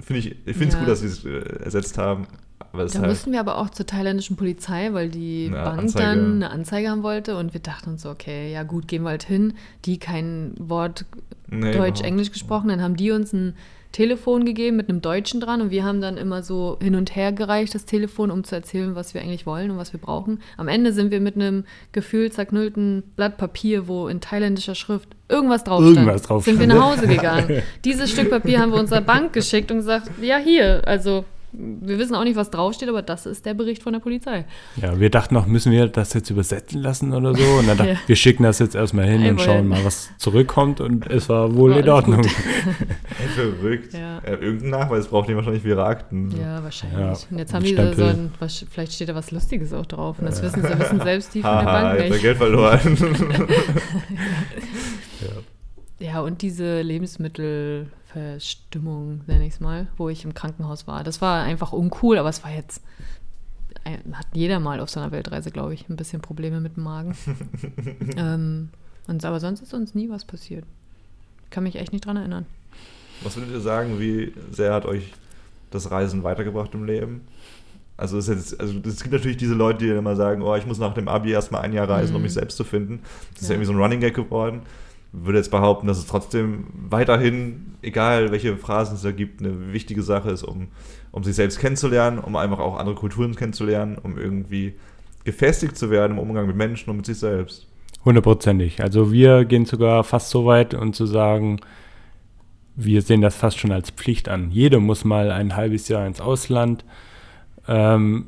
finde 0.00 0.20
ich, 0.20 0.36
ich 0.46 0.56
finde 0.56 0.68
es 0.68 0.74
Ja. 0.74 0.80
gut, 0.80 0.88
dass 0.88 1.00
sie 1.00 1.06
es 1.06 1.24
äh, 1.24 1.64
ersetzt 1.64 1.96
haben. 1.96 2.26
Da 2.72 2.78
halt, 2.80 3.06
mussten 3.06 3.32
wir 3.32 3.40
aber 3.40 3.56
auch 3.56 3.70
zur 3.70 3.86
thailändischen 3.86 4.36
Polizei, 4.36 4.90
weil 4.92 5.08
die 5.08 5.48
Bank 5.48 5.78
Anzeige. 5.80 6.04
dann 6.04 6.34
eine 6.34 6.50
Anzeige 6.50 6.90
haben 6.90 7.02
wollte 7.02 7.36
und 7.38 7.54
wir 7.54 7.60
dachten 7.60 7.90
uns 7.90 8.02
so, 8.02 8.10
okay, 8.10 8.52
ja 8.52 8.62
gut, 8.62 8.88
gehen 8.88 9.04
wir 9.04 9.08
halt 9.10 9.22
hin. 9.22 9.54
Die 9.86 9.98
kein 9.98 10.52
Wort 10.58 11.06
Nee, 11.50 11.72
Deutsch. 11.72 12.02
Englisch 12.02 12.30
gesprochen, 12.30 12.68
dann 12.68 12.82
haben 12.82 12.94
die 12.96 13.10
uns 13.10 13.32
ein 13.32 13.54
Telefon 13.92 14.44
gegeben 14.44 14.76
mit 14.76 14.88
einem 14.88 15.00
Deutschen 15.00 15.40
dran 15.40 15.60
und 15.60 15.70
wir 15.70 15.84
haben 15.84 16.00
dann 16.00 16.16
immer 16.16 16.42
so 16.42 16.78
hin 16.80 16.94
und 16.94 17.16
her 17.16 17.32
gereicht, 17.32 17.74
das 17.74 17.84
Telefon, 17.84 18.30
um 18.30 18.44
zu 18.44 18.54
erzählen, 18.54 18.94
was 18.94 19.14
wir 19.14 19.22
eigentlich 19.22 19.46
wollen 19.46 19.70
und 19.70 19.78
was 19.78 19.92
wir 19.92 20.00
brauchen. 20.00 20.40
Am 20.56 20.68
Ende 20.68 20.92
sind 20.92 21.10
wir 21.10 21.20
mit 21.20 21.36
einem 21.36 21.64
gefühlt 21.92 22.34
zerknüllten 22.34 23.02
Blatt 23.16 23.38
Papier, 23.38 23.88
wo 23.88 24.08
in 24.08 24.20
thailändischer 24.20 24.74
Schrift 24.74 25.08
irgendwas 25.28 25.64
drauf 25.64 25.82
stand, 25.82 25.96
Irgendwas 25.96 26.22
drauf 26.22 26.44
sind 26.44 26.60
wir 26.60 26.66
nach 26.66 26.92
Hause 26.92 27.06
gegangen. 27.06 27.62
Dieses 27.84 28.10
Stück 28.10 28.30
Papier 28.30 28.60
haben 28.60 28.72
wir 28.72 28.78
unserer 28.78 29.00
Bank 29.00 29.32
geschickt 29.32 29.70
und 29.70 29.78
gesagt, 29.78 30.10
ja 30.20 30.36
hier, 30.36 30.82
also 30.86 31.24
wir 31.52 31.98
wissen 31.98 32.14
auch 32.14 32.24
nicht, 32.24 32.36
was 32.36 32.50
draufsteht, 32.50 32.88
aber 32.88 33.02
das 33.02 33.24
ist 33.26 33.46
der 33.46 33.54
Bericht 33.54 33.82
von 33.82 33.92
der 33.92 34.00
Polizei. 34.00 34.44
Ja, 34.76 34.98
wir 35.00 35.08
dachten 35.10 35.34
noch, 35.34 35.46
müssen 35.46 35.72
wir 35.72 35.86
das 35.88 36.12
jetzt 36.12 36.28
übersetzen 36.30 36.82
lassen 36.82 37.12
oder 37.14 37.34
so? 37.34 37.42
Und 37.58 37.66
dann 37.68 37.76
dachten 37.78 37.90
Ja. 37.92 37.96
wir 38.06 38.16
schicken 38.16 38.42
das 38.42 38.58
jetzt 38.58 38.74
erstmal 38.74 39.06
hin 39.06 39.22
und 39.22 39.26
Einmal. 39.28 39.44
schauen 39.44 39.68
mal, 39.68 39.84
was 39.84 40.10
zurückkommt. 40.18 40.80
Und 40.80 41.06
es 41.10 41.28
war 41.28 41.54
wohl 41.54 41.70
War 41.72 41.78
in 41.80 41.88
Ordnung. 41.88 42.22
gut. 42.22 42.30
Ey, 43.20 43.28
verrückt. 43.34 43.94
Ja. 43.94 44.18
Äh, 44.18 44.34
irgendein 44.34 44.70
Nachweis 44.70 45.06
braucht 45.08 45.28
die 45.28 45.36
wahrscheinlich 45.36 45.62
für 45.62 45.68
ihre 45.70 45.84
Akten. 45.84 46.30
Ja, 46.38 46.62
wahrscheinlich. 46.62 46.98
Ja, 46.98 47.12
und 47.30 47.38
jetzt 47.38 47.54
haben 47.54 47.64
die 47.64 47.74
so, 47.74 48.04
ein, 48.04 48.32
was, 48.38 48.64
vielleicht 48.70 48.92
steht 48.92 49.08
da 49.08 49.14
was 49.14 49.30
Lustiges 49.30 49.72
auch 49.72 49.86
drauf. 49.86 50.18
Und 50.18 50.26
das 50.26 50.42
wissen 50.42 50.62
sie 50.62 50.78
wissen 50.78 51.00
selbst 51.00 51.34
die 51.34 51.40
von 51.42 51.56
der 51.56 51.64
Bank 51.64 51.98
jetzt 52.00 52.10
nicht. 52.12 52.22
Geld 52.22 52.36
verloren. 52.36 52.78
Ja, 55.20 55.28
und 56.00 56.42
diese 56.42 56.82
Lebensmittelverstimmung, 56.82 59.20
nenne 59.26 59.46
ich 59.46 59.54
es 59.54 59.60
mal, 59.60 59.86
wo 59.96 60.08
ich 60.08 60.24
im 60.24 60.34
Krankenhaus 60.34 60.86
war. 60.86 61.02
Das 61.04 61.20
war 61.20 61.42
einfach 61.42 61.72
uncool, 61.72 62.18
aber 62.18 62.28
es 62.28 62.44
war 62.44 62.50
jetzt, 62.52 62.82
hat 64.12 64.26
jeder 64.32 64.60
mal 64.60 64.80
auf 64.80 64.90
so 64.90 65.00
einer 65.00 65.10
Weltreise, 65.12 65.50
glaube 65.50 65.74
ich, 65.74 65.88
ein 65.88 65.96
bisschen 65.96 66.20
Probleme 66.20 66.60
mit 66.60 66.76
dem 66.76 66.84
Magen. 66.84 67.16
ähm, 68.16 68.68
und, 69.06 69.24
aber 69.24 69.40
sonst 69.40 69.60
ist 69.62 69.74
uns 69.74 69.94
nie 69.94 70.08
was 70.10 70.24
passiert. 70.24 70.64
Kann 71.50 71.64
mich 71.64 71.76
echt 71.76 71.92
nicht 71.92 72.04
dran 72.06 72.16
erinnern. 72.16 72.46
Was 73.22 73.36
würdet 73.36 73.52
ihr 73.52 73.60
sagen, 73.60 73.98
wie 73.98 74.32
sehr 74.52 74.72
hat 74.74 74.84
euch 74.86 75.12
das 75.70 75.90
Reisen 75.90 76.22
weitergebracht 76.22 76.72
im 76.74 76.84
Leben? 76.84 77.22
Also 77.96 78.16
es, 78.18 78.28
ist 78.28 78.50
jetzt, 78.52 78.60
also 78.60 78.74
es 78.86 79.02
gibt 79.02 79.12
natürlich 79.12 79.38
diese 79.38 79.54
Leute, 79.54 79.78
die 79.80 79.88
dann 79.88 79.98
immer 79.98 80.14
sagen, 80.14 80.42
oh, 80.42 80.54
ich 80.54 80.66
muss 80.66 80.78
nach 80.78 80.94
dem 80.94 81.08
Abi 81.08 81.32
erstmal 81.32 81.62
ein 81.62 81.72
Jahr 81.72 81.88
reisen, 81.88 82.14
um 82.14 82.20
Mhm. 82.20 82.24
mich 82.26 82.34
selbst 82.34 82.56
zu 82.56 82.62
finden. 82.62 83.00
Das 83.32 83.42
ist 83.42 83.48
Ja. 83.48 83.54
irgendwie 83.54 83.66
so 83.66 83.72
ein 83.72 83.78
Running 83.80 83.98
Gag 83.98 84.14
geworden. 84.14 84.62
Würde 85.12 85.38
jetzt 85.38 85.50
behaupten, 85.50 85.86
dass 85.86 85.98
es 85.98 86.06
trotzdem 86.06 86.66
weiterhin, 86.90 87.74
egal 87.82 88.30
welche 88.30 88.56
Phrasen 88.56 88.96
es 88.96 89.02
da 89.02 89.10
gibt, 89.10 89.40
eine 89.40 89.72
wichtige 89.72 90.02
Sache 90.02 90.30
ist, 90.30 90.42
um, 90.42 90.68
um 91.12 91.24
sich 91.24 91.34
selbst 91.34 91.58
kennenzulernen, 91.58 92.18
um 92.18 92.36
einfach 92.36 92.58
auch 92.58 92.78
andere 92.78 92.94
Kulturen 92.94 93.34
kennenzulernen, 93.34 93.96
um 94.02 94.18
irgendwie 94.18 94.74
gefestigt 95.24 95.76
zu 95.76 95.90
werden 95.90 96.12
im 96.12 96.18
Umgang 96.18 96.46
mit 96.46 96.56
Menschen 96.56 96.90
und 96.90 96.96
mit 96.96 97.06
sich 97.06 97.18
selbst. 97.18 97.66
Hundertprozentig. 98.04 98.82
Also 98.82 99.12
wir 99.12 99.44
gehen 99.44 99.64
sogar 99.64 100.04
fast 100.04 100.30
so 100.30 100.46
weit 100.46 100.74
und 100.74 100.94
zu 100.94 101.06
sagen, 101.06 101.60
wir 102.76 103.02
sehen 103.02 103.22
das 103.22 103.34
fast 103.34 103.58
schon 103.58 103.72
als 103.72 103.90
Pflicht 103.90 104.28
an. 104.28 104.50
Jeder 104.50 104.78
muss 104.78 105.04
mal 105.04 105.30
ein 105.30 105.56
halbes 105.56 105.88
Jahr 105.88 106.06
ins 106.06 106.20
Ausland. 106.20 106.84
Ähm, 107.66 108.26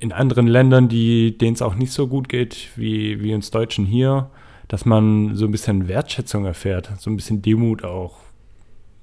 in 0.00 0.12
anderen 0.12 0.46
Ländern, 0.46 0.88
denen 0.88 1.52
es 1.52 1.62
auch 1.62 1.74
nicht 1.74 1.92
so 1.92 2.06
gut 2.06 2.28
geht, 2.28 2.68
wie, 2.76 3.20
wie 3.20 3.34
uns 3.34 3.50
Deutschen 3.50 3.84
hier, 3.84 4.30
dass 4.68 4.84
man 4.84 5.34
so 5.34 5.46
ein 5.46 5.50
bisschen 5.50 5.88
Wertschätzung 5.88 6.44
erfährt, 6.44 6.90
so 6.98 7.10
ein 7.10 7.16
bisschen 7.16 7.42
Demut 7.42 7.84
auch 7.84 8.18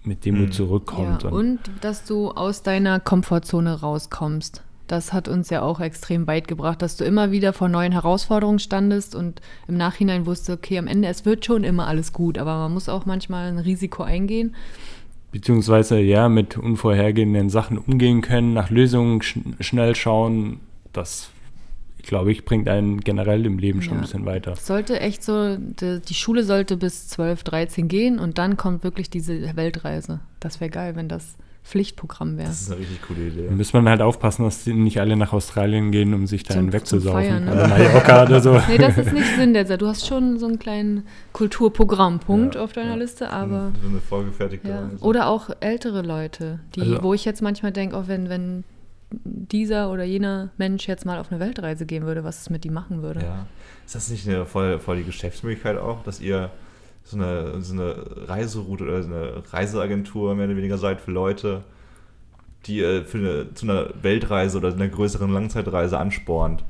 mit 0.03 0.23
Demut 0.25 0.49
Mhm. 0.49 0.51
zurückkommt. 0.51 1.23
Ja, 1.23 1.29
und 1.29 1.59
dass 1.81 2.03
du 2.05 2.29
aus 2.31 2.61
deiner 2.61 2.99
Komfortzone 2.99 3.81
rauskommst. 3.81 4.61
Das 4.87 5.13
hat 5.13 5.27
uns 5.27 5.49
ja 5.49 5.63
auch 5.63 5.79
extrem 5.79 6.27
weit 6.27 6.47
gebracht, 6.47 6.83
dass 6.83 6.95
du 6.95 7.05
immer 7.05 7.31
wieder 7.31 7.53
vor 7.53 7.69
neuen 7.69 7.91
Herausforderungen 7.91 8.59
standest 8.59 9.15
und 9.15 9.41
im 9.67 9.77
Nachhinein 9.77 10.27
wusste, 10.27 10.53
okay, 10.53 10.77
am 10.77 10.85
Ende, 10.85 11.07
es 11.07 11.25
wird 11.25 11.43
schon 11.43 11.63
immer 11.63 11.87
alles 11.87 12.13
gut, 12.13 12.37
aber 12.37 12.57
man 12.59 12.71
muss 12.71 12.87
auch 12.87 13.07
manchmal 13.07 13.47
ein 13.47 13.57
Risiko 13.57 14.03
eingehen. 14.03 14.53
beziehungsweise 15.31 15.99
ja 15.99 16.29
mit 16.29 16.55
unvorhergehenden 16.57 17.49
Sachen 17.49 17.77
umgehen 17.79 18.21
können, 18.21 18.53
nach 18.53 18.69
Lösungen 18.69 19.21
schn 19.23 19.55
schnell 19.59 19.95
schauen, 19.95 20.59
das 20.93 21.29
glaube 22.05 22.31
ich 22.31 22.45
bringt 22.45 22.67
einen 22.69 22.99
generell 23.01 23.45
im 23.45 23.57
Leben 23.57 23.81
schon 23.81 23.93
Ja. 23.93 23.99
ein 23.99 24.01
bisschen 24.03 24.25
weiter. 24.25 24.51
Es 24.53 24.65
sollte 24.67 24.99
echt 24.99 25.23
so, 25.23 25.57
die, 25.57 26.01
die 26.01 26.13
Schule 26.13 26.43
sollte 26.43 26.77
bis 26.77 27.07
12, 27.09 27.43
13 27.43 27.87
gehen 27.87 28.19
und 28.19 28.37
dann 28.37 28.57
kommt 28.57 28.83
wirklich 28.83 29.09
diese 29.09 29.55
Weltreise. 29.55 30.19
Das 30.39 30.59
wäre 30.59 30.69
geil, 30.69 30.95
wenn 30.95 31.09
das 31.09 31.35
Pflichtprogramm 31.63 32.37
wäre. 32.37 32.47
Das 32.47 32.61
ist 32.61 32.69
eine 32.71 32.79
richtig 32.81 33.01
coole 33.01 33.21
Idee. 33.27 33.47
Da 33.49 33.55
muss 33.55 33.73
man 33.73 33.89
halt 33.89 33.99
aufpassen, 34.01 34.43
dass 34.43 34.63
die 34.65 34.73
nicht 34.73 34.99
alle 34.99 35.15
nach 35.15 35.33
Australien 35.33 35.89
gehen, 35.91 36.13
um 36.13 36.27
sich 36.27 36.45
zum 36.45 36.71
wegzusaufen. 36.71 37.19
Feiern, 37.23 37.45
ne? 37.45 37.51
Also 37.53 37.67
Mallorca 37.73 38.23
oder 38.27 38.39
so. 38.41 38.61
Nee, 38.67 38.77
das 38.77 38.97
ist 38.99 39.11
nicht 39.13 39.35
Sinn 39.35 39.55
der 39.55 39.65
Sache. 39.65 39.79
Du 39.79 39.87
hast 39.87 40.05
schon 40.05 40.37
so 40.37 40.45
einen 40.45 40.59
kleinen 40.59 41.05
Kulturprogrammpunkt 41.33 42.53
Ja, 42.55 42.63
auf 42.63 42.73
deiner 42.73 42.91
ja. 42.91 42.95
Liste, 42.97 43.31
aber. 43.31 43.71
so 43.81 43.89
eine 43.89 43.99
vorgefertigte 43.99 44.69
Ja. 44.69 44.89
Oder 45.01 45.27
auch 45.27 45.49
ältere 45.59 46.03
Leute, 46.03 46.59
die, 46.75 46.81
Also- 46.81 47.01
wo 47.03 47.13
ich 47.15 47.25
jetzt 47.25 47.41
manchmal 47.41 47.71
denke, 47.71 47.97
auch 47.97 48.07
wenn, 48.07 48.29
wenn 48.29 48.63
dieser 49.23 49.91
oder 49.91 50.03
jener 50.03 50.49
Mensch 50.57 50.87
jetzt 50.87 51.05
mal 51.05 51.19
auf 51.19 51.31
eine 51.31 51.39
Weltreise 51.39 51.85
gehen 51.85 52.05
würde, 52.05 52.23
was 52.23 52.41
es 52.41 52.49
mit 52.49 52.65
ihm 52.65 52.73
machen 52.73 53.01
würde. 53.01 53.21
Ja. 53.21 53.45
Ist 53.85 53.95
das 53.95 54.09
nicht 54.09 54.27
eine 54.27 54.45
voll, 54.45 54.79
voll 54.79 54.97
die 54.97 55.03
Geschäftsmöglichkeit 55.03 55.77
auch, 55.77 56.03
dass 56.03 56.19
ihr 56.19 56.51
so 57.03 57.17
eine, 57.17 57.61
so 57.61 57.73
eine 57.73 57.95
Reiseroute 58.27 58.83
oder 58.83 59.03
so 59.03 59.13
eine 59.13 59.43
Reiseagentur 59.51 60.35
mehr 60.35 60.47
oder 60.47 60.57
weniger 60.57 60.77
seid 60.77 61.01
für 61.01 61.11
Leute, 61.11 61.63
die 62.65 62.77
ihr 62.77 63.05
für 63.05 63.19
eine, 63.19 63.53
zu 63.53 63.65
einer 63.65 63.89
Weltreise 64.01 64.57
oder 64.57 64.73
einer 64.73 64.87
größeren 64.87 65.31
Langzeitreise 65.31 65.99
anspornt? 65.99 66.63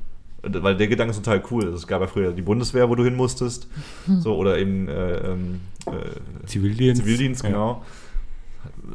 Weil 0.44 0.76
der 0.76 0.88
Gedanke 0.88 1.12
ist 1.12 1.24
total 1.24 1.42
cool. 1.50 1.70
Es 1.70 1.88
gab 1.88 2.02
ja 2.02 2.08
früher 2.08 2.32
die 2.32 2.42
Bundeswehr, 2.42 2.90
wo 2.90 2.96
du 2.96 3.04
hin 3.04 3.16
musstest, 3.16 3.68
so, 4.20 4.36
oder 4.36 4.60
eben 4.60 4.88
äh, 4.88 5.32
ähm, 5.32 5.62
äh, 5.88 6.46
Zivildienst. 6.46 7.02
Zivildienst, 7.02 7.44
Ja. 7.44 7.82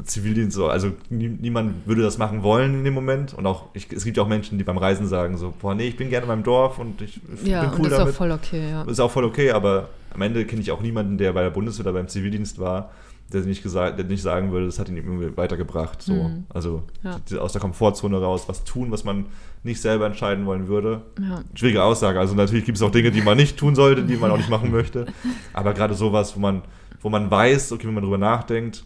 Zivildienst 0.03 0.55
so, 0.55 0.67
also 0.67 0.91
nie, 1.09 1.27
niemand 1.29 1.85
würde 1.87 2.01
das 2.01 2.17
machen 2.17 2.43
wollen 2.43 2.73
in 2.75 2.83
dem 2.83 2.93
Moment. 2.93 3.33
Und 3.33 3.45
auch, 3.45 3.65
ich, 3.73 3.91
es 3.91 4.03
gibt 4.03 4.17
ja 4.17 4.23
auch 4.23 4.27
Menschen, 4.27 4.57
die 4.57 4.63
beim 4.63 4.77
Reisen 4.77 5.07
sagen 5.07 5.37
so, 5.37 5.53
boah, 5.61 5.75
nee, 5.75 5.87
ich 5.87 5.97
bin 5.97 6.09
gerne 6.09 6.23
in 6.23 6.27
meinem 6.29 6.43
Dorf 6.43 6.79
und 6.79 7.01
ich 7.01 7.19
Ja, 7.43 7.61
bin 7.61 7.69
und 7.71 7.79
cool 7.79 7.83
das 7.89 7.91
ist 7.93 7.97
damit. 7.99 8.13
auch 8.13 8.17
voll 8.17 8.31
okay, 8.31 8.69
ja. 8.69 8.81
Ist 8.83 8.99
auch 8.99 9.11
voll 9.11 9.25
okay, 9.25 9.51
aber 9.51 9.89
am 10.13 10.21
Ende 10.21 10.45
kenne 10.45 10.61
ich 10.61 10.71
auch 10.71 10.81
niemanden, 10.81 11.17
der 11.17 11.33
bei 11.33 11.41
der 11.43 11.49
Bundeswehr 11.49 11.85
oder 11.85 11.93
beim 11.93 12.07
Zivildienst 12.07 12.59
war, 12.59 12.91
der 13.33 13.41
nicht 13.41 13.63
gesagt, 13.63 13.97
der 13.97 14.05
nicht 14.05 14.21
sagen 14.21 14.51
würde, 14.51 14.65
das 14.65 14.77
hat 14.77 14.89
ihn 14.89 14.97
irgendwie 14.97 15.35
weitergebracht. 15.37 16.01
So. 16.01 16.13
Mhm. 16.13 16.43
Also 16.49 16.83
Ja. 17.01 17.17
aus 17.39 17.53
der 17.53 17.61
Komfortzone 17.61 18.17
raus, 18.19 18.43
was 18.47 18.65
tun, 18.65 18.91
was 18.91 19.05
man 19.05 19.25
nicht 19.63 19.79
selber 19.79 20.05
entscheiden 20.05 20.45
wollen 20.45 20.67
würde. 20.67 21.01
Ja. 21.19 21.41
Schwierige 21.53 21.81
Aussage. 21.83 22.19
Also 22.19 22.35
natürlich 22.35 22.65
gibt 22.65 22.77
es 22.77 22.81
auch 22.81 22.91
Dinge, 22.91 23.09
die 23.11 23.21
man 23.21 23.37
nicht 23.37 23.55
tun 23.57 23.73
sollte, 23.75 24.03
die 24.03 24.17
man 24.17 24.31
auch 24.31 24.37
nicht 24.37 24.49
machen 24.49 24.71
möchte. 24.71 25.05
Aber 25.53 25.73
gerade 25.73 25.93
sowas, 25.93 26.35
wo 26.35 26.41
man, 26.41 26.61
wo 27.01 27.07
man 27.09 27.31
weiß, 27.31 27.71
okay, 27.71 27.87
wenn 27.87 27.93
man 27.93 28.03
drüber 28.03 28.17
nachdenkt, 28.17 28.83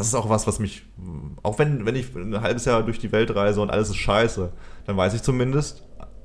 das 0.00 0.08
ist 0.08 0.14
auch 0.14 0.28
was, 0.28 0.46
was 0.46 0.58
mich, 0.58 0.82
auch 1.42 1.58
wenn, 1.58 1.86
wenn 1.86 1.94
ich 1.96 2.14
ein 2.14 2.40
halbes 2.40 2.64
Jahr 2.64 2.82
durch 2.82 2.98
die 2.98 3.12
Welt 3.12 3.34
reise 3.34 3.60
und 3.60 3.70
alles 3.70 3.90
ist 3.90 3.96
scheiße, 3.96 4.50
dann 4.86 4.96
weiß 4.96 5.14
ich 5.14 5.22
zumindest, 5.22 5.82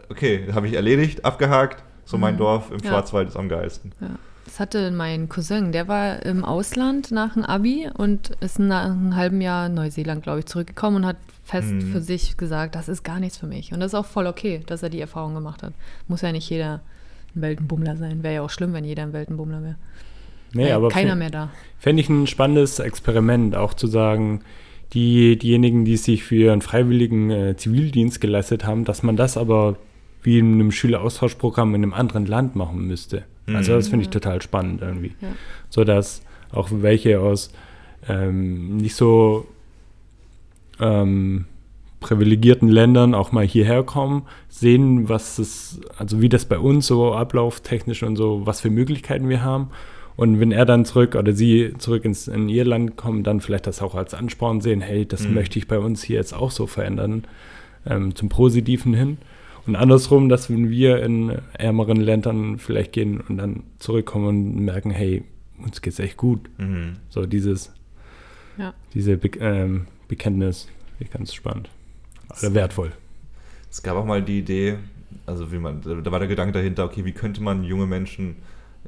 okay, 0.09 0.47
habe 0.53 0.67
ich 0.67 0.73
erledigt, 0.73 1.25
abgehakt, 1.25 1.83
so 2.05 2.17
mein 2.17 2.37
Dorf 2.37 2.69
im 2.71 2.77
Mhm. 2.77 2.83
Ja. 2.83 2.89
Schwarzwald 2.91 3.29
ist 3.29 3.37
am 3.37 3.49
geilsten. 3.49 3.91
Ja. 3.99 4.09
Das 4.45 4.59
hatte 4.59 4.91
mein 4.91 5.27
Cousin, 5.27 5.71
der 5.71 5.87
war 5.87 6.23
im 6.23 6.45
Ausland 6.45 7.11
nach 7.11 7.33
dem 7.33 7.43
Abi 7.43 7.89
und 7.97 8.29
ist 8.41 8.59
nach 8.59 8.85
einem 8.85 9.15
halben 9.15 9.41
Jahr 9.41 9.69
Neuseeland, 9.69 10.21
glaube 10.21 10.39
ich, 10.39 10.45
zurückgekommen 10.45 10.97
und 10.97 11.05
hat 11.07 11.17
fest 11.43 11.69
Mhm. 11.71 11.91
für 11.91 11.99
sich 12.01 12.37
gesagt, 12.37 12.75
das 12.75 12.87
ist 12.87 13.03
gar 13.03 13.19
nichts 13.19 13.37
für 13.37 13.47
mich. 13.47 13.73
Und 13.73 13.79
das 13.79 13.87
ist 13.93 13.95
auch 13.95 14.05
voll 14.05 14.27
okay, 14.27 14.61
dass 14.67 14.83
er 14.83 14.89
die 14.89 15.01
Erfahrung 15.01 15.33
gemacht 15.33 15.63
hat. 15.63 15.73
Muss 16.07 16.21
ja 16.21 16.31
nicht 16.31 16.47
jeder 16.49 16.81
ein 17.35 17.41
Weltenbummler 17.41 17.97
sein. 17.97 18.21
Wäre 18.23 18.35
ja 18.35 18.41
auch 18.43 18.49
schlimm, 18.51 18.71
wenn 18.73 18.85
jeder 18.85 19.03
ein 19.03 19.13
Weltenbummler 19.13 19.61
wäre. 19.63 19.75
Nee, 20.55 20.71
aber 20.71 20.89
keiner 20.89 21.15
mehr 21.15 21.29
da. 21.29 21.49
Fände 21.79 22.01
ich 22.01 22.09
ein 22.09 22.27
spannendes 22.27 22.79
Experiment, 22.79 23.55
auch 23.55 23.73
zu 23.73 23.87
sagen, 23.87 24.41
die, 24.93 25.37
diejenigen, 25.37 25.85
die 25.85 25.97
sich 25.97 26.23
für 26.23 26.35
ihren 26.35 26.61
freiwilligen 26.61 27.29
äh, 27.29 27.57
Zivildienst 27.57 28.21
geleistet 28.21 28.65
haben, 28.65 28.85
dass 28.85 29.03
man 29.03 29.15
das 29.17 29.37
aber 29.37 29.75
wie 30.23 30.39
in 30.39 30.53
einem 30.53 30.71
Schüleraustauschprogramm 30.71 31.75
in 31.75 31.83
einem 31.83 31.93
anderen 31.93 32.25
Land 32.25 32.55
machen 32.55 32.87
müsste. 32.87 33.25
Also 33.47 33.73
das 33.73 33.89
finde 33.89 34.05
ich 34.05 34.09
total 34.09 34.41
spannend 34.41 34.81
irgendwie. 34.81 35.13
Ja. 35.21 35.27
So 35.69 35.83
dass 35.83 36.23
auch 36.51 36.69
welche 36.71 37.19
aus 37.19 37.51
ähm, 38.07 38.77
nicht 38.77 38.95
so 38.95 39.45
ähm, 40.79 41.45
privilegierten 41.99 42.67
Ländern 42.67 43.13
auch 43.13 43.31
mal 43.31 43.45
hierher 43.45 43.83
kommen, 43.83 44.23
sehen, 44.47 45.09
was 45.09 45.39
es, 45.39 45.81
also 45.97 46.21
wie 46.21 46.29
das 46.29 46.45
bei 46.45 46.59
uns 46.59 46.87
so 46.87 47.13
ablauftechnisch 47.13 48.03
und 48.03 48.15
so, 48.15 48.45
was 48.45 48.61
für 48.61 48.69
Möglichkeiten 48.69 49.29
wir 49.29 49.43
haben. 49.43 49.69
Und 50.17 50.39
wenn 50.39 50.51
er 50.51 50.65
dann 50.65 50.85
zurück 50.85 51.15
oder 51.15 51.33
sie 51.33 51.73
zurück 51.77 52.05
ins, 52.05 52.27
in 52.27 52.47
ihr 52.47 52.63
Land 52.65 52.95
kommen, 52.95 53.23
dann 53.23 53.41
vielleicht 53.41 53.67
das 53.67 53.81
auch 53.81 53.95
als 53.95 54.13
Ansporn 54.13 54.61
sehen, 54.61 54.79
hey, 54.81 55.05
das 55.05 55.27
Mhm. 55.27 55.33
möchte 55.33 55.59
ich 55.59 55.67
bei 55.67 55.77
uns 55.79 56.03
hier 56.03 56.15
jetzt 56.17 56.33
auch 56.33 56.51
so 56.51 56.67
verändern, 56.67 57.25
ähm, 57.85 58.15
zum 58.15 58.29
Positiven 58.29 58.93
hin. 58.93 59.17
Und 59.67 59.75
andersrum, 59.75 60.29
dass 60.29 60.49
wenn 60.49 60.69
wir 60.69 61.01
in 61.03 61.33
ärmeren 61.53 61.97
Ländern 61.97 62.59
vielleicht 62.59 62.93
gehen 62.93 63.19
und 63.19 63.37
dann 63.37 63.63
zurückkommen 63.79 64.27
und 64.27 64.55
merken, 64.63 64.91
hey, 64.91 65.23
uns 65.61 65.81
geht's 65.81 65.99
echt 65.99 66.17
gut. 66.17 66.39
Mhm. 66.59 66.93
So 67.09 67.25
dieses, 67.25 67.73
Ja. 68.57 68.73
diese 68.93 69.17
Be 69.17 69.29
ähm, 69.39 69.87
Bekenntnis, 70.07 70.65
finde 70.97 71.03
ich 71.05 71.11
ganz 71.11 71.33
spannend. 71.33 71.69
Oder 72.41 72.53
wertvoll. 72.53 72.91
Es 73.71 73.81
gab 73.83 73.97
auch 73.97 74.05
mal 74.05 74.21
die 74.21 74.39
Idee, 74.39 74.75
also 75.25 75.51
wie 75.51 75.57
man, 75.57 75.81
da 75.81 76.09
war 76.11 76.19
der 76.19 76.27
Gedanke 76.29 76.53
dahinter, 76.53 76.85
okay, 76.85 77.03
wie 77.03 77.11
könnte 77.11 77.41
man 77.43 77.63
junge 77.63 77.85
Menschen 77.87 78.35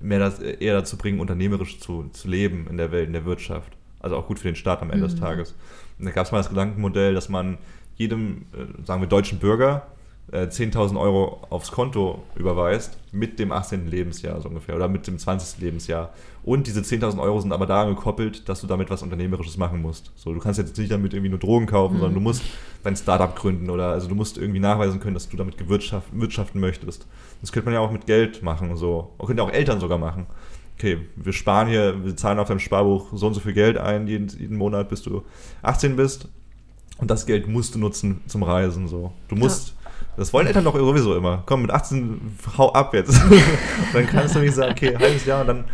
mehr 0.01 0.19
das, 0.19 0.39
eher 0.39 0.73
dazu 0.73 0.97
bringen, 0.97 1.19
unternehmerisch 1.19 1.79
zu, 1.79 2.09
zu 2.13 2.27
leben 2.27 2.67
in 2.69 2.77
der 2.77 2.91
Welt, 2.91 3.07
in 3.07 3.13
der 3.13 3.25
Wirtschaft. 3.25 3.73
Also 3.99 4.15
auch 4.15 4.27
gut 4.27 4.39
für 4.39 4.47
den 4.47 4.55
Staat 4.55 4.81
am 4.81 4.91
Ende 4.91 5.07
des 5.07 5.15
Tages. 5.15 5.55
Und 5.97 6.05
da 6.05 6.11
gab 6.11 6.25
es 6.25 6.31
mal 6.31 6.37
das 6.37 6.49
Gedankenmodell, 6.49 7.13
dass 7.13 7.29
man 7.29 7.57
jedem, 7.95 8.45
äh, 8.53 8.85
sagen 8.85 9.01
wir, 9.01 9.07
deutschen 9.07 9.39
Bürger 9.39 9.87
äh, 10.31 10.43
10.000 10.47 10.99
Euro 10.99 11.45
aufs 11.49 11.71
Konto 11.71 12.23
überweist 12.35 12.97
mit 13.11 13.39
dem 13.39 13.51
18. 13.51 13.87
Lebensjahr 13.87 14.41
so 14.41 14.49
ungefähr 14.49 14.75
oder 14.75 14.87
mit 14.87 15.07
dem 15.07 15.17
20. 15.17 15.61
Lebensjahr. 15.61 16.13
Und 16.43 16.67
diese 16.67 16.81
10.000 16.81 17.19
Euro 17.21 17.39
sind 17.39 17.51
aber 17.51 17.65
daran 17.65 17.95
gekoppelt, 17.95 18.47
dass 18.47 18.61
du 18.61 18.67
damit 18.67 18.89
was 18.89 19.03
Unternehmerisches 19.03 19.57
machen 19.57 19.81
musst. 19.81 20.11
So, 20.15 20.33
du 20.33 20.39
kannst 20.39 20.59
jetzt 20.59 20.77
nicht 20.77 20.91
damit 20.91 21.13
irgendwie 21.13 21.29
nur 21.29 21.39
Drogen 21.39 21.65
kaufen, 21.65 21.97
sondern 21.97 22.13
du 22.13 22.19
musst 22.19 22.43
dein 22.83 22.95
Startup 22.95 23.35
gründen 23.35 23.69
oder 23.69 23.89
also 23.89 24.07
du 24.07 24.15
musst 24.15 24.37
irgendwie 24.37 24.59
nachweisen 24.59 24.99
können, 24.99 25.13
dass 25.13 25.29
du 25.29 25.37
damit 25.37 25.57
gewirtschaft, 25.57 26.07
wirtschaften 26.11 26.59
möchtest. 26.59 27.07
Das 27.41 27.51
könnte 27.51 27.65
man 27.65 27.73
ja 27.73 27.79
auch 27.79 27.91
mit 27.91 28.05
Geld 28.05 28.43
machen. 28.43 28.75
So. 28.77 29.13
Und 29.17 29.27
könnten 29.27 29.39
ja 29.39 29.45
auch 29.45 29.53
Eltern 29.53 29.79
sogar 29.79 29.97
machen. 29.97 30.27
Okay, 30.77 30.99
wir 31.15 31.33
sparen 31.33 31.67
hier, 31.67 32.03
wir 32.05 32.15
zahlen 32.15 32.39
auf 32.39 32.47
deinem 32.47 32.59
Sparbuch 32.59 33.07
so 33.13 33.27
und 33.27 33.33
so 33.33 33.39
viel 33.39 33.53
Geld 33.53 33.77
ein 33.77 34.07
jeden, 34.07 34.27
jeden 34.27 34.57
Monat, 34.57 34.89
bis 34.89 35.01
du 35.01 35.23
18 35.63 35.95
bist. 35.95 36.27
Und 36.99 37.11
das 37.11 37.25
Geld 37.25 37.47
musst 37.47 37.75
du 37.75 37.79
nutzen 37.79 38.21
zum 38.27 38.43
Reisen. 38.43 38.87
So. 38.87 39.11
Du 39.27 39.35
musst, 39.35 39.75
das 40.17 40.33
wollen 40.33 40.47
Eltern 40.47 40.63
doch 40.63 40.75
sowieso 40.75 41.15
immer. 41.15 41.43
Komm, 41.45 41.63
mit 41.63 41.71
18 41.71 42.37
hau 42.57 42.73
ab 42.73 42.93
jetzt. 42.93 43.19
dann 43.93 44.07
kannst 44.07 44.35
du 44.35 44.39
nicht 44.39 44.53
sagen, 44.53 44.71
okay, 44.71 44.95
halbes 44.97 45.25
Jahr 45.25 45.41
und 45.41 45.47
dann 45.47 45.65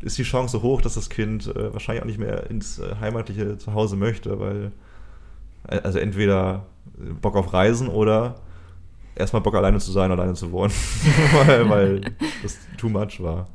ist 0.00 0.18
die 0.18 0.22
Chance 0.22 0.62
hoch, 0.62 0.82
dass 0.82 0.94
das 0.94 1.08
Kind 1.08 1.46
äh, 1.54 1.72
wahrscheinlich 1.72 2.02
auch 2.02 2.06
nicht 2.06 2.18
mehr 2.18 2.50
ins 2.50 2.78
äh, 2.78 2.96
heimatliche 3.00 3.58
Zuhause 3.58 3.96
möchte, 3.96 4.38
weil 4.38 4.72
äh, 5.68 5.78
also 5.80 5.98
entweder 5.98 6.66
Bock 7.20 7.36
auf 7.36 7.52
Reisen 7.52 7.88
oder 7.88 8.36
erstmal 9.16 9.42
Bock 9.42 9.54
alleine 9.54 9.78
zu 9.78 9.90
sein, 9.92 10.10
alleine 10.10 10.34
zu 10.34 10.52
wohnen, 10.52 10.72
weil, 11.46 11.68
weil 11.68 12.00
das 12.42 12.58
too 12.78 12.88
much 12.88 13.20
war. 13.20 13.48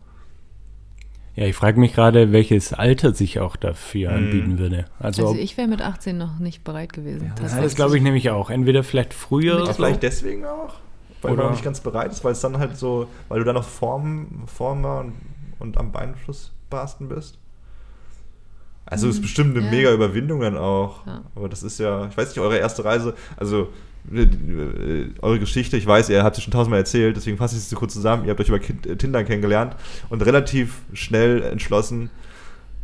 Ja, 1.35 1.45
ich 1.45 1.55
frage 1.55 1.79
mich 1.79 1.93
gerade, 1.93 2.33
welches 2.33 2.73
Alter 2.73 3.13
sich 3.13 3.39
auch 3.39 3.55
dafür 3.55 4.11
Mhm. 4.11 4.17
anbieten 4.17 4.59
würde. 4.59 4.85
Also, 4.99 5.27
Also 5.29 5.39
ich 5.39 5.55
wäre 5.55 5.67
mit 5.69 5.81
18 5.81 6.17
noch 6.17 6.39
nicht 6.39 6.63
bereit 6.65 6.91
gewesen. 6.91 7.31
Ja, 7.39 7.47
ja, 7.47 7.61
das 7.61 7.75
glaube 7.75 7.95
ich 7.95 8.03
nämlich 8.03 8.29
auch. 8.31 8.49
Entweder 8.49 8.83
vielleicht 8.83 9.13
früher. 9.13 9.65
So. 9.65 9.71
vielleicht 9.73 10.03
deswegen 10.03 10.43
auch, 10.45 10.73
weil 11.21 11.31
Oder- 11.33 11.43
man 11.43 11.51
nicht 11.53 11.63
ganz 11.63 11.79
bereit 11.79 12.11
ist, 12.11 12.23
weil 12.25 12.33
es 12.33 12.41
dann 12.41 12.57
halt 12.57 12.75
so, 12.75 13.07
weil 13.29 13.39
du 13.39 13.45
dann 13.45 13.55
noch 13.55 13.63
Form, 13.63 14.43
Former 14.45 14.99
und, 14.99 15.13
und 15.59 15.77
am 15.77 15.93
Beeinflussbarsten 15.93 17.07
bist. 17.07 17.37
Also 18.85 19.07
es 19.07 19.15
ist 19.15 19.21
bestimmt 19.21 19.55
eine 19.55 19.65
Ja. 19.65 19.71
mega 19.71 19.93
Überwindung 19.93 20.41
dann 20.41 20.57
auch. 20.57 21.05
Ja. 21.07 21.21
Aber 21.35 21.47
das 21.47 21.63
ist 21.63 21.79
ja, 21.79 22.07
ich 22.07 22.17
weiß 22.17 22.27
nicht, 22.29 22.39
eure 22.39 22.57
erste 22.57 22.83
Reise, 22.83 23.13
also 23.37 23.69
eure 25.21 25.39
Geschichte, 25.39 25.77
ich 25.77 25.85
weiß, 25.85 26.09
ihr 26.09 26.23
habt 26.23 26.35
sie 26.35 26.41
schon 26.41 26.51
tausendmal 26.51 26.79
erzählt, 26.79 27.15
deswegen 27.15 27.37
fasse 27.37 27.55
ich 27.55 27.61
es 27.61 27.69
so 27.69 27.75
kurz 27.75 27.93
zusammen. 27.93 28.25
Ihr 28.25 28.31
habt 28.31 28.39
euch 28.39 28.49
über 28.49 28.57
äh, 28.57 28.95
Tinder 28.95 29.23
kennengelernt 29.23 29.75
und 30.09 30.25
relativ 30.25 30.81
schnell 30.93 31.43
entschlossen, 31.43 32.09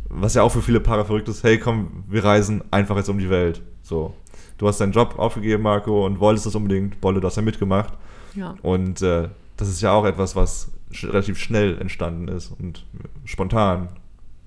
was 0.08 0.34
ja 0.34 0.42
auch 0.42 0.50
für 0.50 0.62
viele 0.62 0.80
Paare 0.80 1.04
verrückt 1.04 1.28
ist, 1.28 1.44
hey 1.44 1.58
komm, 1.58 2.04
wir 2.08 2.24
reisen 2.24 2.62
einfach 2.70 2.96
jetzt 2.96 3.08
um 3.08 3.18
die 3.18 3.30
Welt. 3.30 3.60
So. 3.82 4.14
Du 4.58 4.66
hast 4.66 4.80
deinen 4.80 4.92
Job 4.92 5.18
aufgegeben, 5.18 5.62
Marco, 5.62 6.04
und 6.04 6.18
wolltest 6.18 6.46
das 6.46 6.54
unbedingt. 6.54 7.00
Bolle, 7.00 7.20
du 7.20 7.26
hast 7.26 7.36
ja 7.36 7.42
mitgemacht. 7.42 7.92
Ja. 8.34 8.56
Und 8.62 9.02
äh, 9.02 9.28
das 9.56 9.68
ist 9.68 9.80
ja 9.80 9.92
auch 9.92 10.04
etwas, 10.04 10.34
was 10.34 10.70
sch 10.90 11.04
relativ 11.04 11.38
schnell 11.38 11.78
entstanden 11.78 12.28
ist 12.28 12.52
und 12.58 12.84
spontan. 13.24 13.88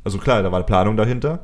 Also 0.04 0.18
klar, 0.18 0.44
da 0.44 0.52
war 0.52 0.58
eine 0.58 0.66
Planung 0.66 0.98
dahinter, 0.98 1.40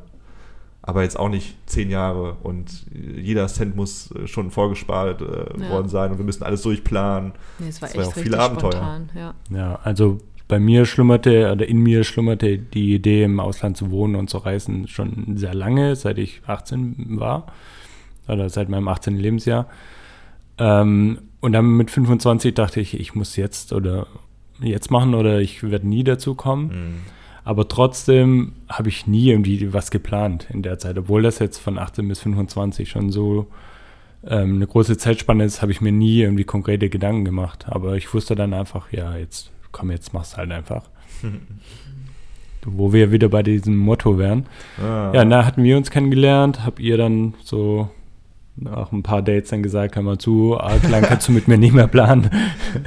aber 0.88 1.04
jetzt 1.04 1.20
auch 1.20 1.30
nicht 1.30 1.56
zehn 1.68 1.92
Jahre 1.92 2.38
und 2.42 2.86
jeder 2.92 3.46
Cent 3.48 3.76
muss 3.76 4.10
äh, 4.12 4.26
schon 4.26 4.50
vorgespart 4.50 5.22
äh, 5.22 5.62
Ja. 5.62 5.70
worden 5.70 5.90
sein 5.90 6.12
und 6.12 6.18
wir 6.18 6.26
müssen 6.26 6.42
alles 6.44 6.64
durchplanen. 6.64 7.34
Nee, 7.60 7.68
es 7.68 7.82
war 7.82 7.90
Das 7.90 7.98
war 7.98 8.04
echt 8.06 8.18
auch 8.18 8.22
viele 8.24 8.40
Abenteuer. 8.40 8.72
spontan. 8.72 9.10
Ja. 9.14 9.34
Ja, 9.52 9.80
also 9.84 10.18
bei 10.48 10.60
mir 10.60 10.86
schlummerte 10.86 11.52
oder 11.52 11.68
in 11.68 11.80
mir 11.80 12.06
schlummerte 12.06 12.58
die 12.58 12.96
Idee, 12.96 13.24
im 13.26 13.40
Ausland 13.42 13.76
zu 13.76 13.92
wohnen 13.92 14.16
und 14.16 14.30
zu 14.30 14.38
reisen 14.38 14.88
schon 14.88 15.36
sehr 15.38 15.54
lange, 15.54 15.96
seit 15.98 16.18
ich 16.18 16.42
18 16.48 17.20
war. 17.20 17.48
Oder 18.30 18.50
seit 18.50 18.68
meinem 18.70 18.88
18. 18.88 19.18
Lebensjahr. 19.18 19.68
Ähm, 20.58 21.20
und 21.42 21.52
dann 21.54 21.66
mit 21.78 21.92
25 21.92 22.54
dachte 22.54 22.80
ich, 22.80 23.00
ich 23.00 23.14
muss 23.14 23.36
jetzt 23.36 23.74
oder 23.74 24.08
jetzt 24.60 24.90
machen 24.90 25.14
oder 25.16 25.40
ich 25.40 25.64
werde 25.64 25.88
nie 25.88 26.04
dazu 26.04 26.34
kommen. 26.34 27.02
Aber 27.48 27.70
trotzdem 27.70 28.52
habe 28.68 28.90
ich 28.90 29.08
nie 29.08 29.30
irgendwie 29.30 29.72
was 29.72 29.90
geplant 29.90 30.48
in 30.52 30.64
der 30.64 30.80
Zeit. 30.80 30.98
Obwohl 30.98 31.22
das 31.22 31.40
jetzt 31.40 31.60
von 31.60 31.78
18 31.78 32.06
bis 32.06 32.20
25 32.20 32.90
schon 32.90 33.10
so 33.10 33.48
ähm, 34.26 34.56
eine 34.56 34.68
große 34.68 34.98
Zeitspanne 34.98 35.46
ist, 35.46 35.62
habe 35.62 35.72
ich 35.72 35.80
mir 35.80 35.94
nie 35.94 36.20
irgendwie 36.20 36.44
konkrete 36.44 36.90
Gedanken 36.90 37.24
gemacht. 37.24 37.68
Aber 37.70 37.96
ich 37.96 38.14
wusste 38.14 38.36
dann 38.36 38.54
einfach, 38.54 38.92
ja, 38.92 39.16
jetzt 39.16 39.50
komm, 39.72 39.92
jetzt 39.92 40.14
mach's 40.14 40.36
halt 40.36 40.52
einfach. 40.52 40.90
Wo 42.66 42.92
wir 42.92 43.14
wieder 43.14 43.30
bei 43.30 43.44
diesem 43.44 43.78
Motto 43.78 44.18
wären. 44.18 44.48
Ah. 44.78 45.14
Ja, 45.14 45.24
da 45.24 45.46
hatten 45.46 45.64
wir 45.64 45.78
uns 45.78 45.90
kennengelernt, 45.90 46.66
habt 46.66 46.82
ihr 46.82 46.98
dann 46.98 47.34
so 47.46 47.90
nach 48.60 48.92
ein 48.92 49.04
paar 49.04 49.22
Dates 49.22 49.50
dann 49.52 49.62
gesagt, 49.64 49.96
hör 49.96 50.04
mal 50.04 50.18
zu, 50.18 50.60
arg 50.60 50.88
lang 50.90 51.04
kannst 51.04 51.28
du 51.28 51.32
mit 51.32 51.48
mir 51.48 51.58
nicht 51.58 51.74
mehr 51.74 51.88
planen. 51.88 52.30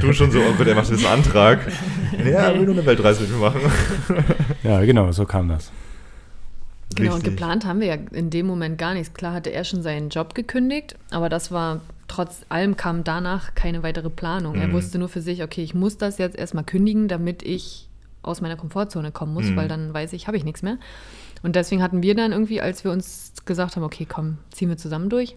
Du 0.00 0.12
schon 0.12 0.30
so, 0.30 0.40
oh 0.40 0.52
Gott, 0.58 0.66
er 0.66 0.74
macht 0.74 0.90
jetzt 0.90 1.04
einen 1.06 1.20
Antrag. 1.22 1.60
ja, 2.18 2.48
er 2.48 2.54
will 2.54 2.64
nur 2.66 2.74
eine 2.74 2.84
Weltreise 2.86 3.22
mit 3.22 3.30
mir 3.32 3.38
machen. 3.38 3.60
Ja, 4.64 4.80
genau, 4.84 5.12
so 5.12 5.24
kam 5.26 5.48
das. 5.48 5.70
Genau, 6.96 7.10
und 7.12 7.18
Richtig. 7.18 7.34
geplant 7.36 7.64
haben 7.64 7.78
wir 7.80 7.86
ja 7.86 7.94
in 8.12 8.30
dem 8.30 8.46
Moment 8.46 8.76
gar 8.76 8.94
nichts. 8.94 9.14
Klar 9.14 9.32
hatte 9.32 9.50
er 9.50 9.62
schon 9.62 9.82
seinen 9.82 10.08
Job 10.08 10.34
gekündigt, 10.34 10.96
aber 11.10 11.28
das 11.28 11.52
war, 11.52 11.80
trotz 12.08 12.40
allem 12.48 12.76
kam 12.76 13.04
danach 13.04 13.54
keine 13.54 13.84
weitere 13.84 14.10
Planung. 14.10 14.56
Er 14.56 14.66
Mhm. 14.68 14.72
wusste 14.72 14.98
nur 14.98 15.08
für 15.08 15.20
sich, 15.20 15.42
okay, 15.44 15.62
ich 15.62 15.72
muss 15.74 15.98
das 15.98 16.18
jetzt 16.18 16.36
erstmal 16.36 16.64
kündigen, 16.64 17.06
damit 17.06 17.44
ich 17.44 17.88
aus 18.22 18.40
meiner 18.40 18.56
Komfortzone 18.56 19.12
kommen 19.12 19.32
muss, 19.34 19.46
Mhm. 19.50 19.56
weil 19.56 19.68
dann 19.68 19.94
weiß 19.94 20.12
ich, 20.14 20.26
habe 20.26 20.36
ich 20.36 20.44
nichts 20.44 20.62
mehr. 20.62 20.78
Und 21.44 21.54
deswegen 21.56 21.80
hatten 21.82 22.02
wir 22.02 22.14
dann 22.16 22.32
irgendwie, 22.32 22.60
als 22.60 22.82
wir 22.82 22.90
uns 22.90 23.32
gesagt 23.46 23.76
haben, 23.76 23.84
okay, 23.84 24.04
komm, 24.06 24.38
ziehen 24.50 24.68
wir 24.68 24.76
zusammen 24.76 25.08
durch, 25.08 25.36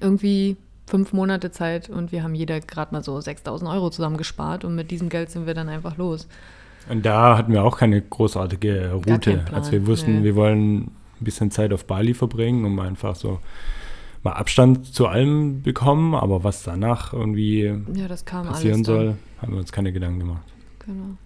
irgendwie 0.00 0.56
fünf 0.86 1.12
Monate 1.12 1.50
Zeit 1.50 1.88
und 1.88 2.12
wir 2.12 2.22
haben 2.22 2.34
jeder 2.34 2.60
gerade 2.60 2.92
mal 2.92 3.02
so 3.02 3.20
6000 3.20 3.70
Euro 3.70 3.90
zusammengespart 3.90 4.64
und 4.64 4.74
mit 4.74 4.90
diesem 4.90 5.08
Geld 5.08 5.30
sind 5.30 5.46
wir 5.46 5.54
dann 5.54 5.68
einfach 5.68 5.96
los. 5.96 6.28
Und 6.88 7.06
da 7.06 7.38
hatten 7.38 7.52
wir 7.52 7.64
auch 7.64 7.78
keine 7.78 8.00
großartige 8.02 8.92
Route. 8.92 9.44
Als 9.52 9.72
wir 9.72 9.86
wussten, 9.86 10.18
nee. 10.18 10.24
wir 10.24 10.36
wollen 10.36 10.82
ein 10.82 10.90
bisschen 11.20 11.50
Zeit 11.50 11.72
auf 11.72 11.86
Bali 11.86 12.12
verbringen, 12.12 12.64
um 12.66 12.78
einfach 12.78 13.16
so 13.16 13.40
mal 14.22 14.32
Abstand 14.32 14.92
zu 14.94 15.06
allem 15.06 15.62
bekommen, 15.62 16.14
aber 16.14 16.44
was 16.44 16.62
danach 16.62 17.12
irgendwie 17.12 17.74
Ja, 17.94 18.08
passieren 18.08 18.84
soll, 18.84 19.16
haben 19.40 19.52
wir 19.52 19.60
uns 19.60 19.72
keine 19.72 19.92
Gedanken 19.92 20.20
gemacht. 20.20 20.44
Genau. 20.84 21.16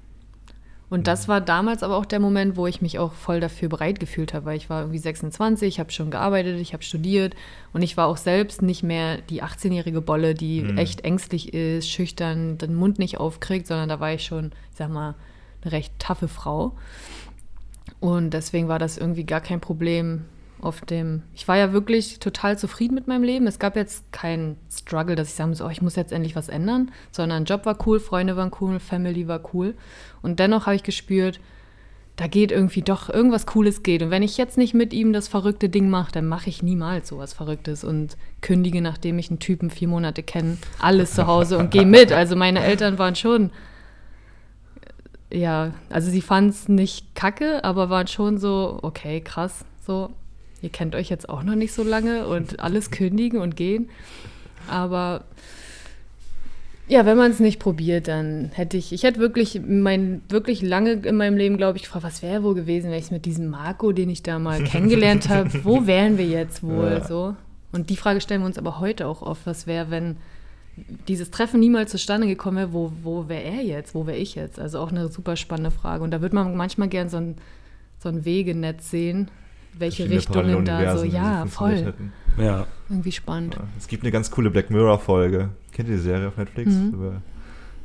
Und 0.91 1.07
das 1.07 1.29
war 1.29 1.41
damals 1.43 1.83
aber 1.83 1.97
auch 1.97 2.07
der 2.07 2.19
Moment, 2.19 2.57
wo 2.57 2.67
ich 2.67 2.81
mich 2.81 2.99
auch 2.99 3.13
voll 3.13 3.41
dafür 3.41 3.69
bereit 3.69 4.01
gefühlt 4.01 4.33
habe, 4.33 4.47
weil 4.47 4.57
ich 4.57 4.71
war 4.71 4.81
irgendwie 4.81 4.99
26, 4.99 5.69
ich 5.69 5.81
habe 5.81 5.93
schon 5.93 6.11
gearbeitet, 6.11 6.59
ich 6.59 6.73
habe 6.73 6.83
studiert 6.83 7.35
und 7.75 7.83
ich 7.83 7.99
war 7.99 8.07
auch 8.07 8.17
selbst 8.17 8.63
nicht 8.63 8.83
mehr 8.83 9.19
die 9.19 9.43
18-jährige 9.43 10.01
Bolle, 10.01 10.33
die 10.33 10.65
echt 10.77 11.03
ängstlich 11.03 11.53
ist, 11.53 11.91
schüchtern, 11.91 12.57
den 12.57 12.75
Mund 12.75 12.99
nicht 12.99 13.19
aufkriegt, 13.19 13.67
sondern 13.67 13.91
da 13.91 14.01
war 14.01 14.15
ich 14.15 14.25
schon, 14.25 14.53
ich 14.71 14.79
sag 14.79 14.91
mal, 14.91 15.15
eine 15.63 15.73
recht 15.73 15.93
taffe 15.99 16.29
Frau. 16.29 16.73
Und 18.01 18.31
deswegen 18.31 18.69
war 18.69 18.79
das 18.79 18.97
irgendwie 18.97 19.25
gar 19.25 19.41
kein 19.41 19.61
Problem 19.61 20.25
auf 20.61 20.81
dem. 20.83 21.23
Ich 21.35 21.47
war 21.49 21.57
ja 21.57 21.73
wirklich 21.73 22.19
total 22.19 22.59
zufrieden 22.59 22.95
mit 22.95 23.07
meinem 23.07 23.23
Leben. 23.23 23.47
Es 23.47 23.59
gab 23.59 23.77
jetzt 23.77 24.11
keinen 24.13 24.57
Struggle, 24.71 25.17
dass 25.17 25.29
ich 25.29 25.35
sagen 25.35 25.51
muss, 25.51 25.61
oh, 25.61 25.69
ich 25.69 25.83
muss 25.83 25.97
jetzt 25.97 26.13
endlich 26.13 26.37
was 26.37 26.49
ändern, 26.49 26.91
sondern 27.11 27.45
Job 27.45 27.67
war 27.67 27.79
cool, 27.87 28.01
Freunde 28.01 28.37
waren 28.37 28.51
cool, 28.61 28.79
Family 28.81 29.29
war 29.29 29.41
cool. 29.53 29.75
Und 30.23 30.41
dennoch 30.41 30.67
habe 30.67 30.77
ich 30.77 30.83
gespürt, 30.83 31.41
da 32.17 32.27
geht 32.27 32.51
irgendwie 32.51 32.83
doch 32.83 33.09
irgendwas 33.09 33.47
Cooles 33.47 33.85
geht. 33.85 34.03
Und 34.03 34.11
wenn 34.11 34.25
ich 34.25 34.37
jetzt 34.37 34.59
nicht 34.59 34.75
mit 34.75 34.93
ihm 34.93 35.13
das 35.13 35.29
verrückte 35.29 35.69
Ding 35.69 35.89
mache, 35.89 36.11
dann 36.11 36.27
mache 36.27 36.49
ich 36.51 36.63
niemals 36.63 37.09
sowas 37.09 37.33
Verrücktes 37.33 37.85
und 37.85 38.17
kündige, 38.41 38.83
nachdem 38.83 39.19
ich 39.19 39.31
einen 39.31 39.39
Typen 39.39 39.71
vier 39.71 39.87
Monate 39.89 40.23
kenne, 40.25 40.59
alles 40.81 41.15
zu 41.15 41.27
Hause 41.29 41.59
und 41.59 41.71
gehe 41.71 41.87
mit. 41.87 42.11
Also 42.11 42.35
meine 42.35 42.65
Eltern 42.65 42.99
waren 42.99 43.15
schon 43.15 43.51
ja, 45.33 45.73
also 45.91 46.11
sie 46.11 46.23
fanden 46.23 46.51
es 46.51 46.69
nicht 46.69 47.15
kacke, 47.15 47.65
aber 47.65 47.91
waren 47.91 48.07
schon 48.07 48.39
so, 48.39 48.79
okay, 48.83 49.21
krass, 49.21 49.65
so, 49.87 50.11
ihr 50.63 50.71
kennt 50.71 50.95
euch 50.95 51.09
jetzt 51.09 51.29
auch 51.29 51.43
noch 51.43 51.55
nicht 51.55 51.73
so 51.73 51.83
lange 51.83 52.27
und 52.27 52.61
alles 52.61 52.91
kündigen 52.91 53.41
und 53.41 53.57
gehen. 53.57 53.89
Aber 54.69 55.25
ja, 56.89 57.05
wenn 57.05 57.19
man 57.19 57.31
es 57.31 57.39
nicht 57.39 57.59
probiert, 57.61 58.09
dann 58.09 58.51
hätte 58.55 58.77
ich, 58.79 58.93
ich 58.93 59.03
hätte 59.03 59.21
wirklich 59.21 59.61
mein, 59.67 60.23
wirklich 60.31 60.63
lange 60.63 60.93
in 60.93 61.17
meinem 61.17 61.37
Leben, 61.37 61.59
glaube 61.59 61.77
ich, 61.77 61.85
gefragt, 61.85 62.05
was 62.05 62.23
wäre 62.23 62.43
wohl 62.43 62.55
gewesen, 62.55 62.91
wenn 62.91 62.99
ich 62.99 63.11
mit 63.11 63.27
diesem 63.27 63.49
Marco, 63.49 63.93
den 63.93 64.09
ich 64.09 64.23
da 64.23 64.39
mal 64.39 64.63
kennengelernt 64.65 65.29
habe, 65.29 65.65
wo 65.65 65.87
wären 65.87 66.17
wir 66.17 66.27
jetzt 66.27 66.63
wohl 66.63 66.93
Ja. 66.93 67.05
so? 67.05 67.37
Und 67.73 67.91
die 67.91 67.97
Frage 67.97 68.23
stellen 68.23 68.41
wir 68.41 68.47
uns 68.47 68.57
aber 68.57 68.81
heute 68.81 69.07
auch 69.07 69.21
oft, 69.21 69.47
was 69.47 69.67
wäre, 69.67 69.91
wenn 69.91 70.17
dieses 71.09 71.31
Treffen 71.31 71.61
niemals 71.61 71.91
zustande 71.91 72.27
gekommen 72.27 72.57
wäre, 72.57 72.73
wo, 72.73 72.93
wo 73.03 73.29
wäre 73.29 73.43
er 73.43 73.63
jetzt, 73.63 73.95
wo 73.95 74.07
wäre 74.07 74.17
ich 74.17 74.35
jetzt? 74.35 74.59
Also 74.59 74.79
auch 74.79 74.91
eine 74.91 75.09
super 75.09 75.37
spannende 75.37 75.71
Frage. 75.71 76.03
Und 76.03 76.11
da 76.13 76.23
würde 76.23 76.35
man 76.35 76.57
manchmal 76.57 76.89
gern 76.89 77.11
so 77.11 77.19
ein, 77.19 77.35
so 77.99 78.09
ein 78.09 78.25
Wegenetz 78.25 78.91
sehen, 78.91 79.29
welche 79.75 80.09
Richtungen 80.09 80.65
da 80.65 80.97
so, 80.97 81.05
ja, 81.05 81.47
voll. 81.47 81.95
Ja, 82.37 82.67
irgendwie 82.89 83.13
spannend. 83.13 83.59
Es 83.77 83.89
gibt 83.89 84.05
eine 84.05 84.13
ganz 84.13 84.31
coole 84.31 84.51
Black 84.51 84.71
Mirror-Folge. 84.71 85.51
Kennt 85.73 85.89
ihr 85.89 85.97
die 85.97 86.03
Serie 86.03 86.29
auf 86.29 86.37
Netflix? 86.37 86.73
Mhm. 86.73 86.89
Über 86.95 87.23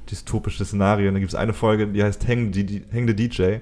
dystopische 0.09 0.63
Szenarien. 0.63 1.13
Da 1.13 1.19
gibt 1.19 1.31
es 1.31 1.35
eine 1.35 1.53
Folge, 1.53 1.87
die 1.87 2.03
heißt 2.03 2.27
Hang 2.27 2.53
the, 2.53 3.15
DJ. 3.15 3.57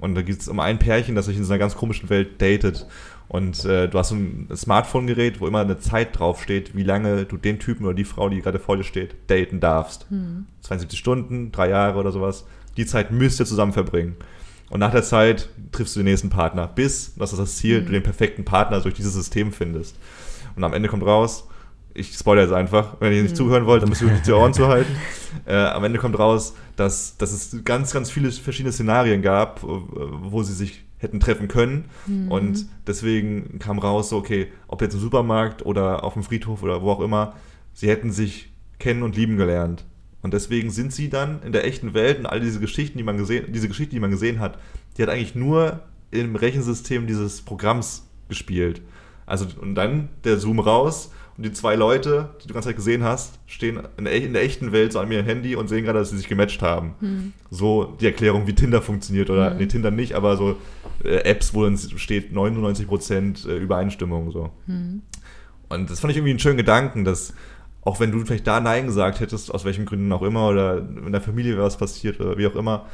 Und 0.00 0.14
da 0.14 0.22
geht 0.22 0.40
es 0.40 0.48
um 0.48 0.60
ein 0.60 0.78
Pärchen, 0.78 1.14
das 1.14 1.26
sich 1.26 1.36
in 1.36 1.44
so 1.44 1.52
einer 1.52 1.60
ganz 1.60 1.76
komischen 1.76 2.10
Welt 2.10 2.40
datet. 2.42 2.86
Und 3.28 3.64
äh, 3.64 3.88
du 3.88 3.98
hast 3.98 4.10
so 4.10 4.16
ein 4.16 4.48
Smartphone-Gerät, 4.54 5.40
wo 5.40 5.46
immer 5.46 5.60
eine 5.60 5.78
Zeit 5.78 6.18
draufsteht, 6.18 6.76
wie 6.76 6.82
lange 6.82 7.24
du 7.24 7.36
den 7.36 7.58
Typen 7.58 7.84
oder 7.84 7.94
die 7.94 8.04
Frau, 8.04 8.28
die 8.28 8.40
gerade 8.40 8.58
vor 8.58 8.76
dir 8.76 8.84
steht, 8.84 9.14
daten 9.28 9.60
darfst. 9.60 10.06
72 10.62 10.98
Stunden, 10.98 11.52
drei 11.52 11.70
Jahre 11.70 11.98
oder 11.98 12.12
sowas. 12.12 12.44
Die 12.76 12.86
Zeit 12.86 13.12
müsst 13.12 13.40
ihr 13.40 13.46
zusammen 13.46 13.72
verbringen. 13.72 14.16
Und 14.74 14.80
nach 14.80 14.90
der 14.90 15.04
Zeit 15.04 15.50
triffst 15.70 15.94
du 15.94 16.00
den 16.00 16.06
nächsten 16.06 16.30
Partner, 16.30 16.66
bis, 16.66 17.14
das 17.14 17.32
ist 17.32 17.38
das 17.38 17.58
Ziel, 17.58 17.84
du 17.84 17.92
den 17.92 18.02
perfekten 18.02 18.44
Partner 18.44 18.80
durch 18.80 18.94
dieses 18.94 19.14
System 19.14 19.52
findest. 19.52 19.96
Und 20.56 20.64
am 20.64 20.74
Ende 20.74 20.88
kommt 20.88 21.06
raus, 21.06 21.46
ich 21.94 22.12
spoilere 22.12 22.46
jetzt 22.46 22.54
einfach, 22.54 22.96
wenn 22.98 23.12
ihr 23.12 23.22
nicht 23.22 23.36
zuhören 23.36 23.66
wollt, 23.66 23.82
dann 23.82 23.88
müsst 23.88 24.02
ihr 24.02 24.08
euch 24.08 24.22
die 24.22 24.32
Ohren 24.32 24.52
zuhalten. 24.52 24.92
Äh, 25.46 25.54
am 25.54 25.84
Ende 25.84 26.00
kommt 26.00 26.18
raus, 26.18 26.56
dass, 26.74 27.16
dass 27.18 27.30
es 27.30 27.62
ganz, 27.62 27.92
ganz 27.92 28.10
viele 28.10 28.32
verschiedene 28.32 28.72
Szenarien 28.72 29.22
gab, 29.22 29.62
wo 29.62 30.42
sie 30.42 30.54
sich 30.54 30.84
hätten 30.98 31.20
treffen 31.20 31.46
können. 31.46 31.84
Und 32.28 32.66
deswegen 32.88 33.60
kam 33.60 33.78
raus, 33.78 34.08
so, 34.08 34.16
okay, 34.16 34.48
ob 34.66 34.82
jetzt 34.82 34.94
im 34.94 35.00
Supermarkt 35.00 35.64
oder 35.64 36.02
auf 36.02 36.14
dem 36.14 36.24
Friedhof 36.24 36.64
oder 36.64 36.82
wo 36.82 36.90
auch 36.90 37.00
immer, 37.00 37.34
sie 37.74 37.88
hätten 37.88 38.10
sich 38.10 38.52
kennen 38.80 39.04
und 39.04 39.14
lieben 39.14 39.36
gelernt. 39.36 39.84
Und 40.24 40.32
deswegen 40.32 40.70
sind 40.70 40.90
sie 40.90 41.10
dann 41.10 41.42
in 41.42 41.52
der 41.52 41.66
echten 41.66 41.92
Welt 41.92 42.18
und 42.18 42.24
all 42.24 42.40
diese 42.40 42.58
Geschichten, 42.58 42.96
die 42.96 43.04
man 43.04 43.18
gesehen, 43.18 43.52
diese 43.52 43.68
Geschichte, 43.68 43.94
die 43.94 44.00
man 44.00 44.10
gesehen 44.10 44.40
hat, 44.40 44.58
die 44.96 45.02
hat 45.02 45.10
eigentlich 45.10 45.34
nur 45.34 45.80
im 46.10 46.34
Rechensystem 46.34 47.06
dieses 47.06 47.42
Programms 47.42 48.08
gespielt. 48.30 48.80
Also 49.26 49.46
und 49.60 49.74
dann 49.74 50.08
der 50.24 50.38
Zoom 50.38 50.60
raus 50.60 51.12
und 51.36 51.44
die 51.44 51.52
zwei 51.52 51.74
Leute, 51.74 52.30
die 52.38 52.42
du 52.44 52.48
die 52.48 52.54
ganze 52.54 52.70
Zeit 52.70 52.76
gesehen 52.76 53.04
hast, 53.04 53.38
stehen 53.44 53.82
in 53.98 54.04
der, 54.04 54.14
in 54.14 54.32
der 54.32 54.42
echten 54.42 54.72
Welt 54.72 54.94
so 54.94 54.98
an 54.98 55.10
mir 55.10 55.22
Handy 55.22 55.56
und 55.56 55.68
sehen 55.68 55.84
gerade, 55.84 55.98
dass 55.98 56.08
sie 56.08 56.16
sich 56.16 56.28
gematcht 56.28 56.62
haben. 56.62 56.94
So 57.50 57.94
die 58.00 58.06
Erklärung, 58.06 58.46
wie 58.46 58.54
Tinder 58.54 58.80
funktioniert 58.80 59.28
oder 59.28 59.52
nee, 59.52 59.66
Tinder 59.66 59.90
nicht, 59.90 60.14
aber 60.14 60.38
so 60.38 60.56
äh, 61.04 61.16
Apps, 61.16 61.52
wo 61.52 61.64
dann 61.64 61.76
steht 61.76 62.32
99% 62.32 63.46
äh, 63.46 63.58
Übereinstimmung 63.58 64.30
so. 64.30 64.48
Und 65.68 65.90
das 65.90 66.00
fand 66.00 66.12
ich 66.12 66.16
irgendwie 66.16 66.30
einen 66.30 66.38
schönen 66.38 66.56
Gedanken, 66.56 67.04
dass 67.04 67.34
auch 67.84 68.00
wenn 68.00 68.12
du 68.12 68.24
vielleicht 68.24 68.46
da 68.46 68.60
Nein 68.60 68.86
gesagt 68.86 69.20
hättest, 69.20 69.52
aus 69.52 69.64
welchen 69.64 69.84
Gründen 69.84 70.12
auch 70.12 70.22
immer, 70.22 70.48
oder 70.48 70.78
in 70.78 71.12
der 71.12 71.20
Familie 71.20 71.54
wäre 71.54 71.66
was 71.66 71.76
passiert 71.76 72.20
oder 72.20 72.38
wie 72.38 72.46
auch 72.46 72.54
immer, 72.54 72.86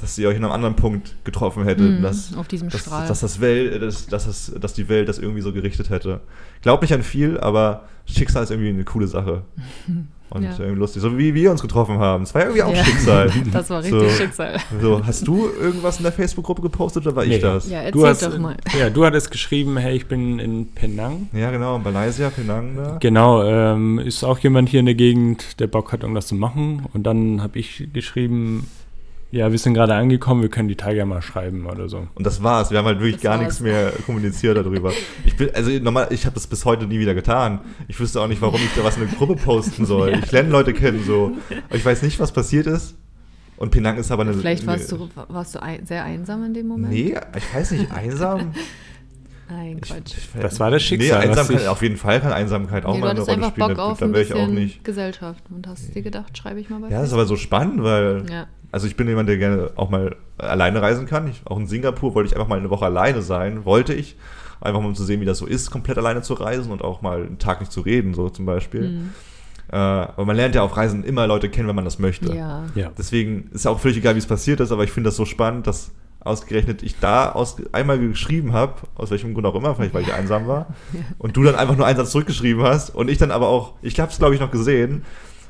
dass 0.00 0.16
ihr 0.16 0.28
euch 0.28 0.36
in 0.36 0.44
einem 0.44 0.52
anderen 0.52 0.76
Punkt 0.76 1.16
getroffen 1.24 1.64
hättet. 1.64 1.98
Mhm, 1.98 2.02
dass, 2.02 2.34
auf 2.36 2.48
diesem 2.48 2.68
dass, 2.68 2.80
Strahl. 2.80 3.08
Dass, 3.08 3.20
das 3.20 3.40
Welt, 3.40 3.82
dass, 3.82 4.06
dass, 4.06 4.26
das, 4.26 4.52
dass 4.58 4.72
die 4.72 4.88
Welt 4.88 5.08
das 5.08 5.18
irgendwie 5.18 5.42
so 5.42 5.52
gerichtet 5.52 5.90
hätte. 5.90 6.20
Glaub 6.62 6.82
nicht 6.82 6.94
an 6.94 7.02
viel, 7.02 7.38
aber 7.38 7.84
Schicksal 8.06 8.44
ist 8.44 8.50
irgendwie 8.50 8.70
eine 8.70 8.84
coole 8.84 9.06
Sache. 9.06 9.42
Und 10.30 10.42
Ja. 10.42 10.50
irgendwie 10.58 10.78
lustig. 10.78 11.00
So 11.02 11.16
wie 11.16 11.32
wir 11.34 11.50
uns 11.50 11.62
getroffen 11.62 11.98
haben. 11.98 12.24
Das 12.24 12.34
war 12.34 12.42
irgendwie 12.42 12.62
auch 12.62 12.74
Ja. 12.74 12.84
Schicksal. 12.84 13.32
Das 13.52 13.70
war 13.70 13.82
richtig 13.82 14.00
So. 14.00 14.08
Schicksal. 14.10 14.56
So, 14.80 15.00
hast 15.06 15.26
du 15.26 15.48
irgendwas 15.60 15.96
in 15.98 16.02
der 16.02 16.12
Facebook-Gruppe 16.12 16.62
gepostet 16.62 17.06
oder 17.06 17.16
war 17.16 17.24
ich 17.24 17.30
Nee. 17.30 17.38
das? 17.38 17.70
Ja, 17.70 17.90
du 17.90 18.02
erzähl 18.04 18.28
hast, 18.28 18.34
doch 18.34 18.38
mal. 18.40 18.56
Ja, 18.78 18.90
du 18.90 19.04
hattest 19.04 19.30
geschrieben, 19.30 19.76
hey, 19.78 19.96
ich 19.96 20.06
bin 20.06 20.38
in 20.38 20.66
Penang. 20.74 21.28
Ja, 21.32 21.50
genau, 21.50 21.76
in 21.76 21.82
Malaysia, 21.82 22.30
Penang 22.30 22.76
da. 22.76 22.96
Genau, 23.00 23.42
ähm, 23.42 23.98
ist 23.98 24.22
auch 24.24 24.38
jemand 24.40 24.68
hier 24.68 24.80
in 24.80 24.86
der 24.86 24.94
Gegend, 24.94 25.58
der 25.60 25.66
Bock 25.66 25.92
hat, 25.92 26.02
irgendwas 26.02 26.26
zu 26.26 26.34
machen. 26.34 26.84
Und 26.92 27.04
dann 27.04 27.42
habe 27.42 27.58
ich 27.58 27.88
geschrieben, 27.92 28.66
ja, 29.30 29.50
wir 29.52 29.58
sind 29.58 29.74
gerade 29.74 29.94
angekommen, 29.94 30.40
wir 30.42 30.48
können 30.48 30.68
die 30.68 30.76
Tage 30.76 30.96
ja 30.96 31.04
mal 31.04 31.20
schreiben 31.20 31.66
oder 31.66 31.88
so. 31.88 32.06
Und 32.14 32.26
das 32.26 32.42
war's. 32.42 32.70
Wir 32.70 32.78
haben 32.78 32.86
halt 32.86 32.98
wirklich 32.98 33.16
Das 33.16 33.22
gar 33.22 33.32
war's. 33.34 33.40
nichts 33.46 33.60
mehr 33.60 33.92
kommuniziert 34.06 34.56
darüber. 34.56 34.92
Ich 35.26 35.36
bin, 35.36 35.50
also 35.54 35.70
normal, 35.70 36.08
ich 36.10 36.24
habe 36.24 36.34
das 36.34 36.46
bis 36.46 36.64
heute 36.64 36.86
nie 36.86 36.98
wieder 36.98 37.14
getan. 37.14 37.60
Ich 37.88 38.00
wüsste 38.00 38.20
auch 38.20 38.26
nicht, 38.28 38.40
warum 38.40 38.60
ich 38.60 38.74
da 38.74 38.84
was 38.84 38.96
in 38.96 39.02
eine 39.02 39.12
Gruppe 39.12 39.36
posten 39.36 39.84
soll. 39.84 40.18
Ich 40.24 40.32
lerne 40.32 40.48
Leute 40.48 40.72
kennen 40.72 41.02
so. 41.04 41.32
Aber 41.68 41.76
ich 41.76 41.84
weiß 41.84 42.02
nicht, 42.02 42.18
was 42.20 42.32
passiert 42.32 42.66
ist. 42.66 42.96
Und 43.58 43.70
Penang 43.70 43.96
ist 43.98 44.10
aber 44.12 44.22
eine. 44.22 44.34
Vielleicht 44.34 44.66
warst 44.66 44.92
eine, 44.92 45.08
du, 45.08 45.10
warst 45.28 45.54
du 45.56 45.62
ein, 45.62 45.84
sehr 45.84 46.04
einsam 46.04 46.44
in 46.44 46.54
dem 46.54 46.68
Moment? 46.68 46.92
Nee, 46.92 47.16
ich 47.36 47.54
weiß 47.54 47.72
nicht, 47.72 47.90
einsam. 47.92 48.52
Nein, 49.50 49.80
Ich, 49.82 49.88
Quatsch. 49.90 50.14
ich, 50.18 50.40
Das 50.40 50.60
war 50.60 50.70
das 50.70 50.82
Nee, 50.82 50.86
Schicksal, 50.88 51.28
was 51.28 51.38
Einsamkeit, 51.38 51.66
auf 51.68 51.82
jeden 51.82 51.96
Fall 51.96 52.20
kann 52.20 52.32
Einsamkeit 52.32 52.84
auch 52.84 52.92
nee, 52.94 53.00
du 53.00 53.04
mal 53.06 53.10
eine 53.12 53.20
Rolle 53.20 53.32
einfach 53.32 53.50
spielen. 53.50 53.68
Bock 53.68 53.78
auf 53.78 53.98
da 53.98 54.04
ein 54.06 54.12
wäre 54.12 54.22
ich 54.22 54.34
auch 54.34 54.46
nicht. 54.46 54.84
Gesellschaft 54.84 55.42
und 55.50 55.66
hast 55.66 55.94
dir 55.94 56.02
gedacht, 56.02 56.36
schreibe 56.36 56.60
ich 56.60 56.68
mal 56.68 56.80
bei 56.80 56.90
Ja, 56.90 56.98
das 56.98 57.08
ist 57.08 57.14
aber 57.14 57.24
so 57.26 57.36
spannend, 57.36 57.82
weil. 57.82 58.24
Ja. 58.30 58.46
Also 58.70 58.86
ich 58.86 58.96
bin 58.96 59.08
jemand, 59.08 59.28
der 59.28 59.38
gerne 59.38 59.70
auch 59.76 59.90
mal 59.90 60.16
alleine 60.36 60.82
reisen 60.82 61.06
kann. 61.06 61.28
Ich, 61.28 61.42
auch 61.44 61.58
in 61.58 61.66
Singapur 61.66 62.14
wollte 62.14 62.28
ich 62.28 62.36
einfach 62.36 62.48
mal 62.48 62.58
eine 62.58 62.70
Woche 62.70 62.84
alleine 62.84 63.22
sein, 63.22 63.64
wollte 63.64 63.94
ich. 63.94 64.16
Einfach 64.60 64.80
mal 64.80 64.88
um 64.88 64.94
zu 64.94 65.04
sehen, 65.04 65.20
wie 65.20 65.24
das 65.24 65.38
so 65.38 65.46
ist, 65.46 65.70
komplett 65.70 65.98
alleine 65.98 66.22
zu 66.22 66.34
reisen 66.34 66.72
und 66.72 66.82
auch 66.82 67.00
mal 67.00 67.22
einen 67.22 67.38
Tag 67.38 67.60
nicht 67.60 67.70
zu 67.70 67.80
reden, 67.80 68.12
so 68.12 68.28
zum 68.28 68.44
Beispiel. 68.44 68.88
Mhm. 68.88 69.10
Äh, 69.70 69.76
aber 69.76 70.24
man 70.24 70.36
lernt 70.36 70.54
ja 70.54 70.62
auf 70.62 70.76
Reisen 70.76 71.04
immer 71.04 71.26
Leute 71.26 71.48
kennen, 71.48 71.68
wenn 71.68 71.76
man 71.76 71.84
das 71.84 71.98
möchte. 71.98 72.34
Ja. 72.34 72.64
Ja. 72.74 72.90
Deswegen 72.96 73.50
ist 73.52 73.66
auch 73.66 73.78
völlig 73.78 73.98
egal, 73.98 74.14
wie 74.14 74.18
es 74.18 74.26
passiert 74.26 74.60
ist, 74.60 74.72
aber 74.72 74.84
ich 74.84 74.90
finde 74.90 75.08
das 75.08 75.16
so 75.16 75.24
spannend, 75.24 75.66
dass 75.66 75.92
ausgerechnet 76.20 76.82
ich 76.82 76.98
da 76.98 77.30
aus, 77.30 77.56
einmal 77.72 77.98
geschrieben 77.98 78.52
habe, 78.52 78.74
aus 78.96 79.10
welchem 79.10 79.34
Grund 79.34 79.46
auch 79.46 79.54
immer, 79.54 79.74
vielleicht 79.74 79.94
weil 79.94 80.02
ich 80.02 80.12
einsam 80.12 80.46
war, 80.46 80.74
und 81.18 81.36
du 81.36 81.42
dann 81.42 81.54
einfach 81.54 81.76
nur 81.76 81.86
einen 81.86 81.96
Satz 81.96 82.10
zurückgeschrieben 82.10 82.62
hast 82.62 82.90
und 82.90 83.08
ich 83.08 83.18
dann 83.18 83.30
aber 83.30 83.48
auch, 83.48 83.74
ich 83.82 83.98
habe 84.00 84.10
es 84.10 84.18
glaube 84.18 84.34
ich 84.34 84.40
noch 84.40 84.50
gesehen, 84.50 85.04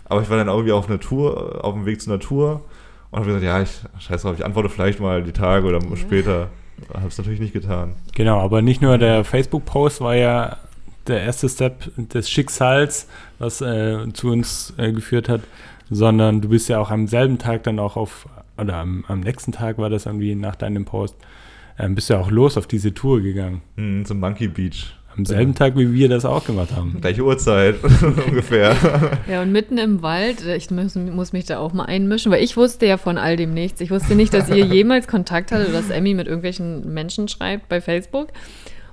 aber 0.04 0.22
ich 0.22 0.30
war 0.30 0.36
dann 0.36 0.48
irgendwie 0.48 0.72
auf 0.72 0.88
einer 0.88 1.00
Tour, 1.00 1.64
auf 1.64 1.74
dem 1.74 1.86
Weg 1.86 2.00
zur 2.00 2.12
Natur 2.12 2.62
und 3.10 3.18
habe 3.18 3.26
gesagt, 3.26 3.44
ja, 3.44 3.62
ich 3.62 4.04
scheiß 4.04 4.22
drauf, 4.22 4.36
ich 4.38 4.44
antworte 4.44 4.68
vielleicht 4.68 5.00
mal 5.00 5.22
die 5.22 5.32
Tage 5.32 5.66
oder 5.66 5.80
später. 5.96 6.48
Habe 6.94 7.08
es 7.08 7.18
natürlich 7.18 7.40
nicht 7.40 7.52
getan. 7.52 7.96
Genau, 8.14 8.38
aber 8.40 8.62
nicht 8.62 8.80
nur 8.80 8.98
der 8.98 9.24
Facebook-Post 9.24 10.00
war 10.00 10.14
ja 10.14 10.58
der 11.08 11.22
erste 11.22 11.48
Step 11.48 11.90
des 11.96 12.30
Schicksals, 12.30 13.08
was 13.38 13.60
äh, 13.60 14.12
zu 14.12 14.30
uns 14.30 14.74
äh, 14.76 14.92
geführt 14.92 15.28
hat, 15.28 15.40
sondern 15.90 16.40
du 16.40 16.50
bist 16.50 16.68
ja 16.68 16.78
auch 16.78 16.90
am 16.90 17.06
selben 17.06 17.38
Tag 17.38 17.64
dann 17.64 17.78
auch 17.78 17.96
auf, 17.96 18.28
oder 18.56 18.76
am, 18.76 19.04
am 19.08 19.20
nächsten 19.20 19.52
Tag 19.52 19.78
war 19.78 19.90
das 19.90 20.06
irgendwie 20.06 20.34
nach 20.34 20.54
deinem 20.54 20.84
Post, 20.84 21.16
ähm, 21.78 21.94
bist 21.94 22.10
du 22.10 22.14
ja 22.14 22.20
auch 22.20 22.30
los 22.30 22.56
auf 22.56 22.66
diese 22.66 22.92
Tour 22.92 23.20
gegangen. 23.22 23.62
Hm, 23.76 24.04
zum 24.04 24.20
Monkey 24.20 24.48
Beach. 24.48 24.94
Am 25.18 25.24
selben 25.24 25.52
Tag, 25.56 25.76
wie 25.76 25.92
wir 25.92 26.08
das 26.08 26.24
auch 26.24 26.44
gemacht 26.44 26.70
haben. 26.76 26.98
Gleiche 27.00 27.24
Uhrzeit 27.24 27.74
ungefähr. 28.28 28.76
Ja, 29.28 29.42
und 29.42 29.50
mitten 29.50 29.76
im 29.76 30.00
Wald, 30.00 30.46
äh, 30.46 30.56
ich 30.56 30.70
muss, 30.70 30.94
muss 30.94 31.32
mich 31.32 31.44
da 31.44 31.58
auch 31.58 31.72
mal 31.72 31.86
einmischen, 31.86 32.30
weil 32.30 32.44
ich 32.44 32.56
wusste 32.56 32.86
ja 32.86 32.98
von 32.98 33.18
all 33.18 33.36
dem 33.36 33.52
nichts. 33.52 33.80
Ich 33.80 33.90
wusste 33.90 34.14
nicht, 34.14 34.32
dass 34.32 34.48
ihr 34.48 34.64
jemals 34.64 35.08
Kontakt 35.08 35.50
hattet, 35.50 35.74
dass 35.74 35.90
Emmy 35.90 36.14
mit 36.14 36.28
irgendwelchen 36.28 36.94
Menschen 36.94 37.26
schreibt 37.26 37.68
bei 37.68 37.80
Facebook. 37.80 38.28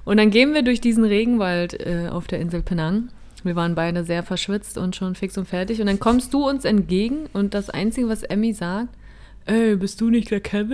Und 0.04 0.18
dann 0.18 0.32
gehen 0.32 0.56
wir 0.56 0.64
durch 0.64 0.82
diesen 0.82 1.06
Regenwald 1.06 1.80
äh, 1.80 2.10
auf 2.10 2.26
der 2.26 2.40
Insel 2.40 2.64
Penang. 2.64 3.10
Wir 3.44 3.56
waren 3.56 3.76
beide 3.76 4.04
sehr 4.04 4.24
verschwitzt 4.24 4.80
und 4.80 4.96
schon 4.96 5.14
fix 5.14 5.38
und 5.38 5.48
fertig. 5.48 5.80
Und 5.80 5.86
dann 5.86 6.00
kommst 6.00 6.34
du 6.34 6.50
uns 6.50 6.66
entgegen 6.66 7.28
und 7.34 7.54
das 7.54 7.70
Einzige, 7.70 8.10
was 8.10 8.24
Emmy 8.24 8.52
sagt, 8.52 8.90
ey, 9.46 9.76
bist 9.76 10.02
du 10.02 10.10
nicht 10.10 10.32
der 10.32 10.40
Kevin? 10.40 10.74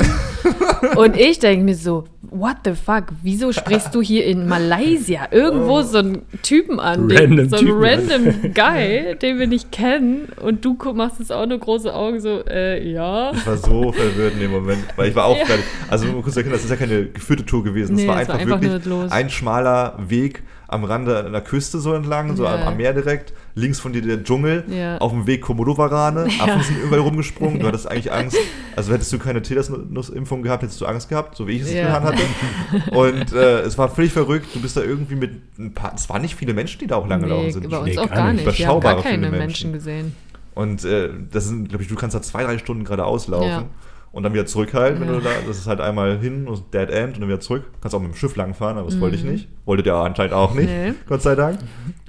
und 0.96 1.16
ich 1.18 1.40
denke 1.40 1.66
mir 1.66 1.76
so, 1.76 2.06
what 2.22 2.58
the 2.64 2.74
fuck, 2.74 3.06
wieso 3.22 3.52
sprichst 3.52 3.94
du 3.94 4.02
hier 4.02 4.26
in 4.26 4.48
Malaysia 4.48 5.28
irgendwo 5.32 5.82
so 5.82 5.98
einen 6.00 6.22
Typen 6.42 6.80
an, 6.80 7.10
den, 7.10 7.18
Random 7.18 7.50
so 7.50 7.58
einen 7.58 7.66
Typen 7.68 7.84
an. 7.84 8.32
random 8.32 8.54
Guy, 8.54 9.16
den 9.22 9.40
wir 9.40 9.48
nicht 9.48 9.72
kennen 9.72 10.30
und 10.42 10.64
du 10.64 10.78
machst 10.94 11.20
jetzt 11.20 11.32
auch 11.32 11.46
nur 11.46 11.60
große 11.60 11.94
Augen 11.94 12.20
so, 12.20 12.44
äh, 12.48 12.88
ja. 12.90 13.32
Ich 13.34 13.46
war 13.46 13.58
so 13.58 13.92
verwirrt 13.92 14.34
in 14.34 14.40
dem 14.40 14.52
Moment, 14.52 14.84
weil 14.96 15.10
ich 15.10 15.16
war 15.16 15.26
auch 15.26 15.38
fertig. 15.38 15.66
Also, 15.90 16.06
man 16.06 16.16
muss 16.16 16.38
erkennen, 16.38 16.54
das 16.54 16.64
ist 16.64 16.70
ja 16.70 16.78
keine 16.78 17.06
geführte 17.08 17.46
Tour 17.46 17.64
gewesen. 17.64 17.96
Nee, 17.96 18.04
es 18.04 18.08
war 18.08 18.22
es 18.22 18.28
war 18.30 18.36
einfach, 18.36 18.56
einfach 18.56 18.62
wirklich 18.62 18.86
nur 18.86 19.04
los. 19.04 19.12
ein 19.12 19.30
schmaler 19.30 19.98
Weg 20.08 20.44
am 20.68 20.86
Rande 20.86 21.26
einer 21.26 21.42
Küste 21.42 21.80
so 21.80 21.94
entlang, 21.94 22.36
so 22.38 22.46
Ja. 22.46 22.66
am 22.66 22.78
Meer 22.78 22.94
direkt. 22.94 23.34
Links 23.56 23.80
von 23.80 23.92
dir 23.94 24.02
der 24.02 24.24
Dschungel, 24.24 24.64
Ja. 24.70 24.98
auf 25.00 25.12
dem 25.12 25.28
Weg 25.28 25.42
Komodo-Warane. 25.42 26.28
Affen 26.40 26.64
sind 26.64 26.78
überall 26.84 27.02
rumgesprungen. 27.02 27.60
Du 27.60 27.68
hattest 27.68 27.86
eigentlich 27.90 28.12
Angst. 28.12 28.38
Also, 28.76 28.94
hättest 28.94 29.12
du 29.12 29.20
keine 29.20 29.42
Tetanus-Impfung 29.42 30.42
gehabt, 30.44 30.64
hättest 30.64 30.80
du 30.80 30.86
Angst 30.86 31.10
gehabt, 31.10 31.36
so 31.36 31.48
wie 31.48 31.54
ich 31.58 31.64
es 31.64 31.74
Ja. 31.74 31.84
getan 31.86 32.04
hatte. 32.04 32.92
Und 32.98 33.34
äh, 33.34 33.60
es 33.62 33.78
war 33.78 33.90
völlig 33.90 34.14
verrückt. 34.14 34.48
Du 34.54 34.62
bist 34.62 34.78
da 34.78 34.82
irgendwie 34.82 35.16
mit 35.16 35.32
ein 35.60 35.74
paar. 35.74 35.94
Es 35.96 36.10
waren 36.10 36.22
nicht 36.22 36.36
viele 36.36 36.54
Menschen, 36.54 36.80
die 36.80 36.88
da 36.88 36.96
auch 36.96 37.08
lang 37.08 37.22
gelaufen 37.22 37.46
Nee, 37.46 37.52
sind. 37.52 37.70
bei 37.70 37.78
uns 37.78 37.88
Nee, 37.88 37.98
auch 37.98 38.10
gar 38.10 38.32
nicht. 38.34 38.46
nicht. 38.46 38.60
Wir 38.60 38.68
haben 38.68 38.80
gar 38.80 38.94
Überschaubare 38.94 39.04
keine 39.04 39.28
viele 39.28 39.38
Menschen 39.38 39.72
Menschen. 39.72 39.74
gesehen. 39.74 40.16
Und 40.54 40.84
äh, 40.86 41.10
das 41.32 41.48
sind, 41.48 41.70
glaube 41.70 41.84
ich, 41.84 41.90
du 41.90 41.96
kannst 41.96 42.16
da 42.16 42.22
zwei, 42.22 42.44
drei 42.44 42.58
Stunden 42.58 42.84
geradeaus 42.84 43.28
laufen 43.28 43.48
Ja. 43.48 43.64
Und 44.12 44.24
dann 44.24 44.34
wieder 44.34 44.46
zurück 44.46 44.74
halt, 44.74 45.00
wenn 45.00 45.08
Ja. 45.08 45.16
du 45.16 45.22
da, 45.22 45.30
das 45.48 45.58
ist 45.58 45.68
halt 45.68 45.80
einmal 45.82 46.18
hin 46.20 46.48
und 46.48 46.74
Dead 46.74 46.90
End 46.90 47.16
und 47.16 47.22
dann 47.22 47.30
wieder 47.30 47.40
zurück. 47.40 47.64
Kannst 47.82 47.96
auch 47.96 48.02
mit 48.02 48.12
dem 48.12 48.16
Schiff 48.16 48.36
langfahren, 48.36 48.78
aber 48.78 48.90
das 48.90 49.00
wollte 49.00 49.16
ich 49.16 49.24
nicht. 49.24 49.48
Wolltet 49.66 49.86
ihr 49.86 49.96
anscheinend 49.96 50.34
auch 50.34 50.54
nicht, 50.54 50.70
Mhm. 50.70 50.84
Nee. 50.90 50.94
Gott 51.08 51.22
sei 51.22 51.36
Dank. 51.36 51.60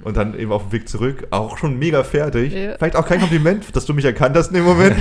Und 0.03 0.17
dann 0.17 0.37
eben 0.37 0.51
auf 0.51 0.63
dem 0.63 0.71
Weg 0.73 0.89
zurück, 0.89 1.27
auch 1.31 1.57
schon 1.57 1.79
mega 1.79 2.03
fertig. 2.03 2.53
Ja. 2.53 2.75
Vielleicht 2.77 2.95
auch 2.97 3.05
kein 3.05 3.19
Kompliment, 3.21 3.73
dass 3.75 3.85
du 3.85 3.93
mich 3.93 4.03
erkannt 4.05 4.35
hast 4.35 4.49
in 4.49 4.55
dem 4.55 4.65
Moment. 4.65 4.95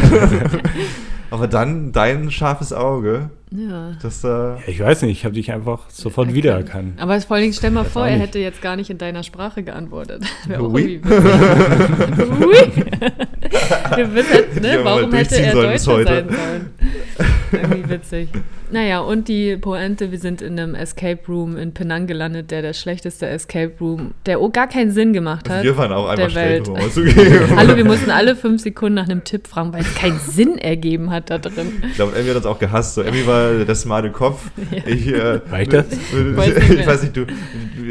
aber 1.31 1.49
dann 1.49 1.91
dein 1.93 2.31
scharfes 2.31 2.73
Auge, 2.73 3.31
Ja. 3.51 3.93
das 4.01 4.23
äh, 4.23 4.29
Ja, 4.29 4.59
ich 4.69 4.79
weiß 4.81 5.03
nicht, 5.03 5.13
ich 5.19 5.25
habe 5.25 5.35
dich 5.35 5.51
einfach 5.51 5.91
sofort 5.91 6.33
wiedererkannt. 6.33 7.01
Aber 7.01 7.21
vor 7.21 7.35
allen 7.35 7.43
Dingen, 7.43 7.55
stell 7.55 7.71
mal 7.73 7.85
vor, 7.85 8.07
er 8.07 8.19
hätte 8.19 8.39
jetzt 8.39 8.63
gar 8.63 8.77
nicht 8.77 8.91
in 8.91 8.99
deiner 8.99 9.25
Sprache 9.25 9.65
geantwortet. 9.65 10.23
Wäre 10.47 10.63
auch 10.63 10.73
Oui. 10.73 11.01
Oui. 11.03 12.83
Du 13.97 14.07
bist 14.09 14.33
halt, 14.33 14.63
ne? 14.63 14.79
Warum 14.83 15.13
hätte 15.13 15.37
er 15.37 15.53
Deutscher 15.53 15.79
sein 15.79 16.05
sollen? 16.07 16.71
Irgendwie 17.53 17.89
witzig. 17.91 18.29
Naja, 18.71 19.01
und 19.01 19.29
die 19.29 19.57
Pointe, 19.59 20.11
wir 20.11 20.19
sind 20.19 20.41
in 20.41 20.59
einem 20.59 20.75
Escape 20.75 21.19
Room 21.29 21.59
in 21.59 21.75
Penang 21.75 22.07
gelandet, 22.07 22.51
der 22.51 22.63
der 22.63 22.73
schlechteste 22.73 23.27
Escape 23.27 23.73
Room, 23.81 24.13
der 24.25 24.41
oh, 24.41 24.49
gar 24.49 24.67
keinen 24.67 24.91
Sinn 24.91 25.13
gemacht 25.13 25.51
hat. 25.51 25.63
wir 25.63 25.77
waren 25.77 25.93
auch 25.93 26.09
einmal 26.09 26.17
der 26.17 26.31
schlecht, 26.31 26.69
Welt. 26.69 27.51
um. 27.51 27.57
Alle, 27.59 27.77
wir 27.77 27.85
mussten 27.85 28.11
alle 28.11 28.35
fünf 28.35 28.63
Sekunden 28.63 28.95
nach 28.95 29.05
einem 29.09 29.25
Tipp 29.25 29.47
fragen, 29.47 29.75
weil 29.75 29.83
es 29.83 29.95
keinen 29.95 30.19
Sinn 30.19 30.57
ergeben 30.57 31.11
hat 31.11 31.29
da 31.29 31.37
drin. 31.39 31.83
Ich 31.87 31.97
glaube, 31.97 32.17
Emmy 32.17 32.29
hat 32.29 32.37
uns 32.37 32.47
auch 32.47 32.59
gehasst. 32.59 32.95
So, 32.95 33.03
Emmy 33.03 33.27
war 33.27 33.53
der 33.65 33.75
smarte 33.75 34.11
Kopf. 34.11 34.51
Ja. 34.71 34.79
Ich, 34.87 35.07
äh, 35.09 35.41
War 35.51 35.61
ich 35.61 35.69
das? 35.69 35.85
Weiß 36.13 36.55
nicht 36.57 36.71
ich 36.81 36.87
weiß 36.87 37.03
nicht, 37.03 37.17
du. 37.17 37.27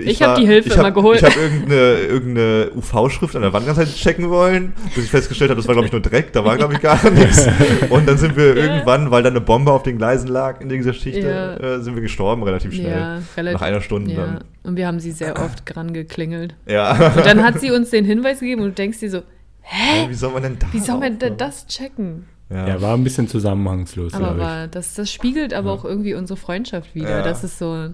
Ich 0.04 0.22
hab 0.24 0.30
war- 0.30 0.40
die 0.40 0.48
Hilfe 0.48 0.70
ich 0.70 0.74
hab, 0.74 0.80
immer 0.86 0.92
geholt. 0.92 1.20
Ich 1.20 1.26
habe 1.26 1.40
irgendeine, 1.40 1.98
irgendeine 2.00 2.72
UV-Schrift 2.76 3.36
an 3.36 3.44
der 3.44 3.54
Wand 3.54 3.68
ganz 3.68 3.78
Zeit 3.78 3.94
checken 3.94 4.30
wollen, 4.32 4.74
bis 4.96 5.06
ich 5.06 5.12
festgestellt 5.12 5.52
habe, 5.52 5.60
das 5.62 5.68
war, 5.68 5.76
glaube 5.76 5.86
ich, 5.86 5.92
nur 5.92 6.02
Dreck. 6.02 6.34
Da 6.34 6.44
war, 6.44 6.58
glaube 6.58 6.74
ich, 6.74 6.82
gar 6.82 7.08
nichts. 7.12 7.48
Und 7.92 8.08
dann 8.08 8.18
sind 8.18 8.36
wir 8.36 8.58
Ja. 8.58 8.64
irgendwann, 8.66 9.11
weil 9.12 9.24
da 9.24 9.30
eine 9.30 9.42
Bombe 9.42 9.72
auf 9.72 9.84
den 9.84 9.98
Gleisen 9.98 10.28
lag 10.30 10.62
in 10.62 10.70
dieser 10.70 10.92
Geschichte, 10.92 11.20
Ja. 11.28 11.58
äh, 11.58 11.82
sind 11.82 11.96
wir 11.96 12.02
gestorben 12.02 12.44
relativ 12.44 12.74
schnell. 12.74 12.92
Ja, 12.92 13.22
relativ. 13.38 13.60
Nach 13.62 13.68
einer 13.68 13.82
Stunde 13.82 14.12
ja. 14.14 14.26
dann. 14.26 14.44
Und 14.64 14.76
wir 14.78 14.88
haben 14.88 15.00
sie 15.00 15.12
sehr 15.12 15.38
oft 15.40 15.64
dran 15.66 15.94
geklingelt. 15.94 16.56
Ja. 16.68 17.14
Und 17.16 17.26
dann 17.26 17.44
hat 17.44 17.60
sie 17.60 17.72
uns 17.72 17.90
den 17.92 18.06
Hinweis 18.06 18.40
gegeben 18.40 18.62
und 18.62 18.70
du 18.70 18.74
denkst 18.76 19.00
dir 19.00 19.10
so, 19.12 19.22
hä? 19.62 20.08
Wie 20.10 20.14
soll 20.14 20.32
man 20.32 20.44
denn 20.44 20.58
da? 20.60 20.68
Wie 20.72 20.80
soll 20.80 21.00
man 21.00 21.20
denn 21.20 21.38
das 21.38 21.68
checken? 21.68 22.26
Ja. 22.50 22.68
Ja, 22.68 22.82
war 22.82 22.96
ein 22.98 23.04
bisschen 23.04 23.28
zusammenhangslos, 23.28 24.14
Aber 24.14 24.38
war, 24.38 24.68
das, 24.68 24.94
das 24.96 25.12
spiegelt 25.12 25.54
aber 25.54 25.72
auch 25.72 25.86
irgendwie 25.86 26.14
unsere 26.16 26.36
Freundschaft 26.38 26.94
wieder. 26.96 27.10
Ja. 27.10 27.22
Das 27.22 27.44
ist 27.46 27.58
so, 27.58 27.90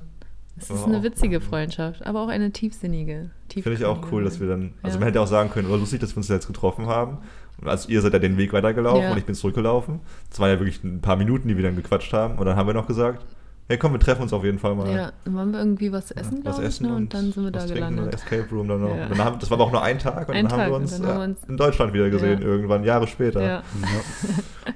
das 0.56 0.70
ist 0.72 0.80
Ja, 0.80 0.86
eine 0.86 1.04
witzige 1.04 1.42
Freundschaft, 1.42 2.04
aber 2.06 2.22
auch 2.22 2.30
eine 2.30 2.52
tiefsinnige. 2.52 3.30
Finde 3.54 3.74
ich 3.74 3.86
auch 3.86 4.12
cool, 4.12 4.24
dass 4.24 4.40
wir 4.40 4.48
dann, 4.48 4.74
also 4.82 4.96
Ja. 4.96 5.00
man 5.00 5.08
hätte 5.10 5.22
auch 5.22 5.28
sagen 5.28 5.52
können, 5.52 5.68
oder 5.68 5.78
lustig, 5.78 6.00
dass 6.00 6.14
wir 6.14 6.18
uns 6.18 6.28
jetzt 6.28 6.48
getroffen 6.48 6.88
haben. 6.88 7.20
Und 7.62 7.68
Also 7.68 7.90
ihr 7.90 8.02
seid 8.02 8.14
ja 8.14 8.20
den 8.20 8.38
Weg 8.38 8.54
weitergelaufen 8.54 9.02
Ja. 9.04 9.12
und 9.12 9.18
ich 9.18 9.26
bin 9.26 9.36
zurückgelaufen. 9.36 10.00
Es 10.32 10.40
waren 10.40 10.50
ja 10.52 10.60
wirklich 10.60 10.84
ein 10.84 11.02
paar 11.02 11.16
Minuten, 11.16 11.48
die 11.48 11.56
wir 11.58 11.64
dann 11.64 11.76
gequatscht 11.76 12.14
haben. 12.14 12.38
Und 12.38 12.46
dann 12.46 12.56
haben 12.56 12.68
wir 12.68 12.74
noch 12.74 12.88
gesagt, 12.88 13.26
hey 13.70 13.78
komm, 13.78 13.92
wir 13.94 14.00
treffen 14.00 14.22
uns 14.22 14.32
auf 14.32 14.46
jeden 14.46 14.60
Fall 14.60 14.76
mal. 14.76 14.90
Ja, 14.90 15.12
dann 15.26 15.36
waren 15.36 15.52
wir 15.52 15.60
irgendwie 15.60 15.92
was 15.92 16.12
essen, 16.12 16.38
was 16.38 16.56
glaube 16.56 16.62
ich, 16.62 16.68
essen 16.70 16.88
ne? 16.88 16.96
und 16.96 17.14
dann 17.14 17.34
sind 17.34 17.44
wir 17.44 17.52
da 17.52 17.66
gelandet. 17.66 18.14
Escape 18.14 18.46
Room 18.52 18.68
dann 18.70 18.80
noch. 18.82 18.96
Ja. 18.96 19.04
Und 19.08 19.12
dann 19.18 19.26
haben, 19.26 19.40
das 19.40 19.50
war 19.50 19.58
aber 19.58 19.66
auch 19.66 19.72
nur 19.74 19.82
ein 19.84 20.00
Tag 20.00 20.30
und 20.30 20.36
Ein 20.36 20.44
dann 20.48 20.52
haben 20.54 20.60
Tag 20.60 20.70
wir 20.70 20.76
und 20.78 20.82
uns, 20.84 20.94
haben 20.94 21.04
wir 21.06 21.14
ja, 21.16 21.24
uns- 21.26 21.44
in 21.50 21.58
Deutschland 21.58 21.94
wieder 21.94 22.10
gesehen, 22.10 22.40
Ja. 22.42 22.48
irgendwann 22.48 22.84
Jahre 22.86 23.08
später. 23.08 23.42
Ja. 23.46 23.64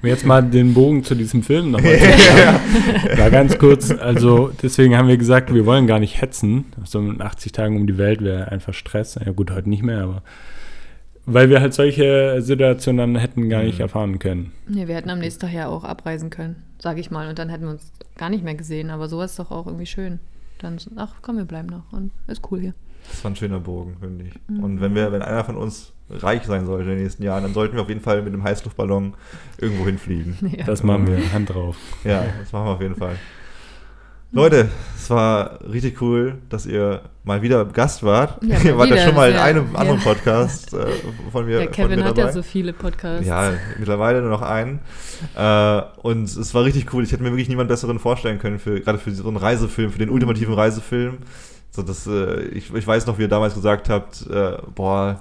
Um 0.02 0.08
jetzt 0.10 0.26
mal 0.26 0.42
den 0.42 0.74
Bogen 0.74 1.04
zu 1.06 1.16
diesem 1.16 1.42
Film 1.44 1.72
nochmal 1.72 1.98
zu. 2.00 3.18
War 3.18 3.30
ganz 3.30 3.58
kurz, 3.58 3.92
also 3.92 4.52
deswegen 4.62 4.98
haben 4.98 5.08
wir 5.08 5.18
gesagt, 5.18 5.54
wir 5.54 5.66
wollen 5.66 5.88
gar 5.88 6.00
nicht 6.00 6.20
hetzen. 6.22 6.66
So 6.84 7.00
in 7.00 7.22
80 7.22 7.54
Tagen 7.54 7.78
um 7.78 7.88
die 7.88 7.98
Welt 7.98 8.22
wäre 8.22 8.52
einfach 8.52 8.74
Stress. 8.74 9.18
Ja 9.24 9.32
gut, 9.32 9.52
heute 9.52 9.70
nicht 9.70 9.84
mehr, 9.84 10.02
aber 10.04 10.22
weil 11.26 11.50
wir 11.50 11.62
halt 11.62 11.74
solche 11.74 12.42
Situationen 12.42 13.14
dann 13.14 13.22
hätten 13.22 13.50
gar 13.50 13.64
nicht 13.64 13.76
Mhm. 13.80 13.82
erfahren 13.82 14.20
können. 14.20 14.52
Nee, 14.68 14.88
wir 14.88 14.96
hätten 14.96 15.10
am 15.10 15.20
nächsten 15.20 15.42
Tag 15.42 15.54
ja 15.54 15.68
auch 15.68 15.84
abreisen 15.84 16.30
können, 16.30 16.64
sage 16.80 17.00
ich 17.00 17.12
mal. 17.12 17.30
Und 17.30 17.40
dann 17.40 17.50
hätten 17.50 17.64
wir 17.66 17.72
uns 17.72 17.92
gar 18.18 18.30
nicht 18.30 18.44
mehr 18.44 18.56
gesehen. 18.56 18.90
Aber 18.90 19.08
sowas 19.10 19.32
ist 19.32 19.40
doch 19.40 19.52
auch 19.52 19.68
irgendwie 19.68 19.86
schön. 19.86 20.20
Dann, 20.60 20.78
ach 20.96 21.16
komm, 21.22 21.38
wir 21.38 21.46
bleiben 21.46 21.68
noch. 21.70 21.92
Und 21.92 22.12
ist 22.28 22.42
cool 22.52 22.60
hier. 22.60 22.74
Das 23.10 23.24
war 23.24 23.32
ein 23.32 23.36
schöner 23.36 23.60
Bogen, 23.60 23.98
finde 24.00 24.26
ich. 24.26 24.34
Mhm. 24.48 24.64
Und 24.64 24.82
wenn 24.82 24.94
wir, 24.96 25.12
wenn 25.12 25.22
einer 25.24 25.44
von 25.44 25.58
uns 25.58 25.92
reich 26.10 26.44
sein 26.44 26.66
sollte 26.66 26.84
in 26.90 26.96
den 26.98 27.04
nächsten 27.04 27.24
Jahren, 27.24 27.42
dann 27.44 27.54
sollten 27.54 27.76
wir 27.76 27.82
auf 27.82 27.90
jeden 27.90 28.02
Fall 28.02 28.22
mit 28.22 28.34
einem 28.34 28.44
Heißluftballon 28.44 29.14
irgendwo 29.60 29.86
hinfliegen. 29.86 30.38
Ja. 30.58 30.66
Das 30.66 30.84
machen 30.84 31.08
wir, 31.08 31.34
Hand 31.34 31.50
drauf. 31.50 31.78
Ja, 32.04 32.24
das 32.40 32.52
machen 32.52 32.66
wir 32.66 32.72
auf 32.74 32.82
jeden 32.82 32.96
Fall. 32.96 33.16
Leute, 34.34 34.70
es 34.96 35.10
war 35.10 35.60
richtig 35.70 36.02
cool, 36.02 36.36
dass 36.48 36.66
ihr 36.66 37.02
mal 37.26 37.42
wieder 37.42 37.66
Gast 37.66 38.02
wart. 38.04 38.42
Ja, 38.42 38.58
ihr 38.64 38.78
wart 38.78 38.90
ja 38.90 39.06
schon 39.06 39.16
mal 39.16 39.30
in 39.30 39.36
ja. 39.36 39.44
einem 39.44 39.76
anderen 39.76 40.00
Ja. 40.00 40.06
Podcast 40.06 40.74
äh, 40.74 40.86
von 41.32 41.46
mir, 41.46 41.60
Ja, 41.60 41.68
Kevin 41.68 42.00
mir 42.00 42.06
hat 42.06 42.18
dabei. 42.18 42.30
ja 42.30 42.34
so 42.34 42.42
viele 42.42 42.72
Podcasts. 42.72 43.28
Ja, 43.28 43.52
mittlerweile 43.78 44.22
nur 44.22 44.30
noch 44.30 44.42
einen. 44.42 44.80
Äh, 45.36 45.82
und 46.02 46.24
es 46.24 46.54
war 46.54 46.64
richtig 46.64 46.94
cool. 46.94 47.04
Ich 47.04 47.12
hätte 47.12 47.24
mir 47.24 47.32
wirklich 47.32 47.50
niemand 47.50 47.68
besseren 47.68 48.00
vorstellen 48.00 48.40
können, 48.40 48.58
für, 48.58 48.80
gerade 48.80 49.00
für 49.00 49.12
so 49.12 49.28
einen 49.28 49.36
Reisefilm, 49.36 49.92
für 49.92 50.00
den 50.00 50.10
ultimativen 50.10 50.54
Reisefilm. 50.54 51.18
So, 51.72 51.82
das, 51.82 52.08
äh, 52.08 52.44
ich, 52.46 52.74
ich 52.74 52.88
weiß 52.88 53.08
noch, 53.08 53.18
wie 53.18 53.24
ihr 53.24 53.28
damals 53.28 53.54
gesagt 53.54 53.90
habt, 53.90 54.26
äh, 54.30 54.54
boah, 54.74 55.20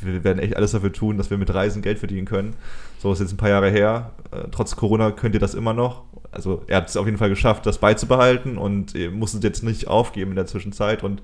wir 0.00 0.24
werden 0.24 0.38
echt 0.38 0.56
alles 0.56 0.70
dafür 0.72 0.92
tun, 0.92 1.18
dass 1.18 1.28
wir 1.28 1.36
mit 1.36 1.52
Reisen 1.52 1.82
Geld 1.82 1.98
verdienen 1.98 2.26
können. 2.26 2.54
So 2.98 3.12
ist 3.12 3.20
jetzt 3.20 3.34
ein 3.34 3.36
paar 3.36 3.50
Jahre 3.50 3.68
her. 3.68 4.12
Äh, 4.30 4.48
trotz 4.50 4.76
Corona 4.76 5.10
könnt 5.10 5.34
ihr 5.34 5.40
das 5.40 5.54
immer 5.54 5.74
noch. 5.74 6.04
Also 6.36 6.62
er 6.66 6.76
hat 6.78 6.88
es 6.88 6.96
auf 6.96 7.06
jeden 7.06 7.16
Fall 7.16 7.30
geschafft, 7.30 7.64
das 7.64 7.78
beizubehalten 7.78 8.58
und 8.58 8.94
ihr 8.94 9.10
musstet 9.10 9.42
jetzt 9.42 9.64
nicht 9.64 9.88
aufgeben 9.88 10.32
in 10.32 10.36
der 10.36 10.46
Zwischenzeit. 10.46 11.02
Und 11.02 11.22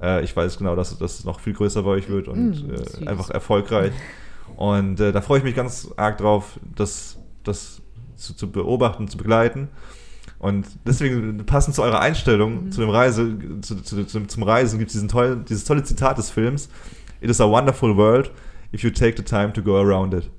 äh, 0.00 0.22
ich 0.22 0.34
weiß 0.34 0.58
genau, 0.58 0.76
dass 0.76 0.96
das 0.96 1.24
noch 1.24 1.40
viel 1.40 1.54
größer 1.54 1.82
bei 1.82 1.90
euch 1.90 2.08
wird 2.08 2.28
und 2.28 2.68
Mm, 2.68 2.74
äh, 3.02 3.06
einfach 3.08 3.30
erfolgreich. 3.30 3.92
Und 4.56 5.00
äh, 5.00 5.10
da 5.10 5.20
freue 5.22 5.38
ich 5.38 5.44
mich 5.44 5.56
ganz 5.56 5.90
arg 5.96 6.18
drauf, 6.18 6.60
das, 6.76 7.18
das 7.42 7.82
zu, 8.14 8.34
zu 8.34 8.50
beobachten, 8.50 9.08
zu 9.08 9.18
begleiten. 9.18 9.68
Und 10.38 10.66
deswegen, 10.86 11.44
passend 11.46 11.74
zu 11.74 11.82
eurer 11.82 12.00
Einstellung, 12.00 12.70
zu 12.70 12.80
dem 12.80 12.90
Reise, 12.90 13.36
zu, 13.60 13.82
zu, 13.82 14.04
zu, 14.04 14.26
zum 14.26 14.42
Reisen, 14.44 14.78
gibt 14.78 14.94
es 14.94 15.06
dieses 15.48 15.64
tolle 15.64 15.82
Zitat 15.82 16.18
des 16.18 16.30
Films: 16.30 16.68
It 17.20 17.30
is 17.30 17.40
a 17.40 17.48
wonderful 17.48 17.96
world 17.96 18.30
if 18.72 18.84
you 18.84 18.90
take 18.90 19.16
the 19.16 19.24
time 19.24 19.52
to 19.52 19.62
go 19.62 19.76
around 19.80 20.14
it. 20.14 20.30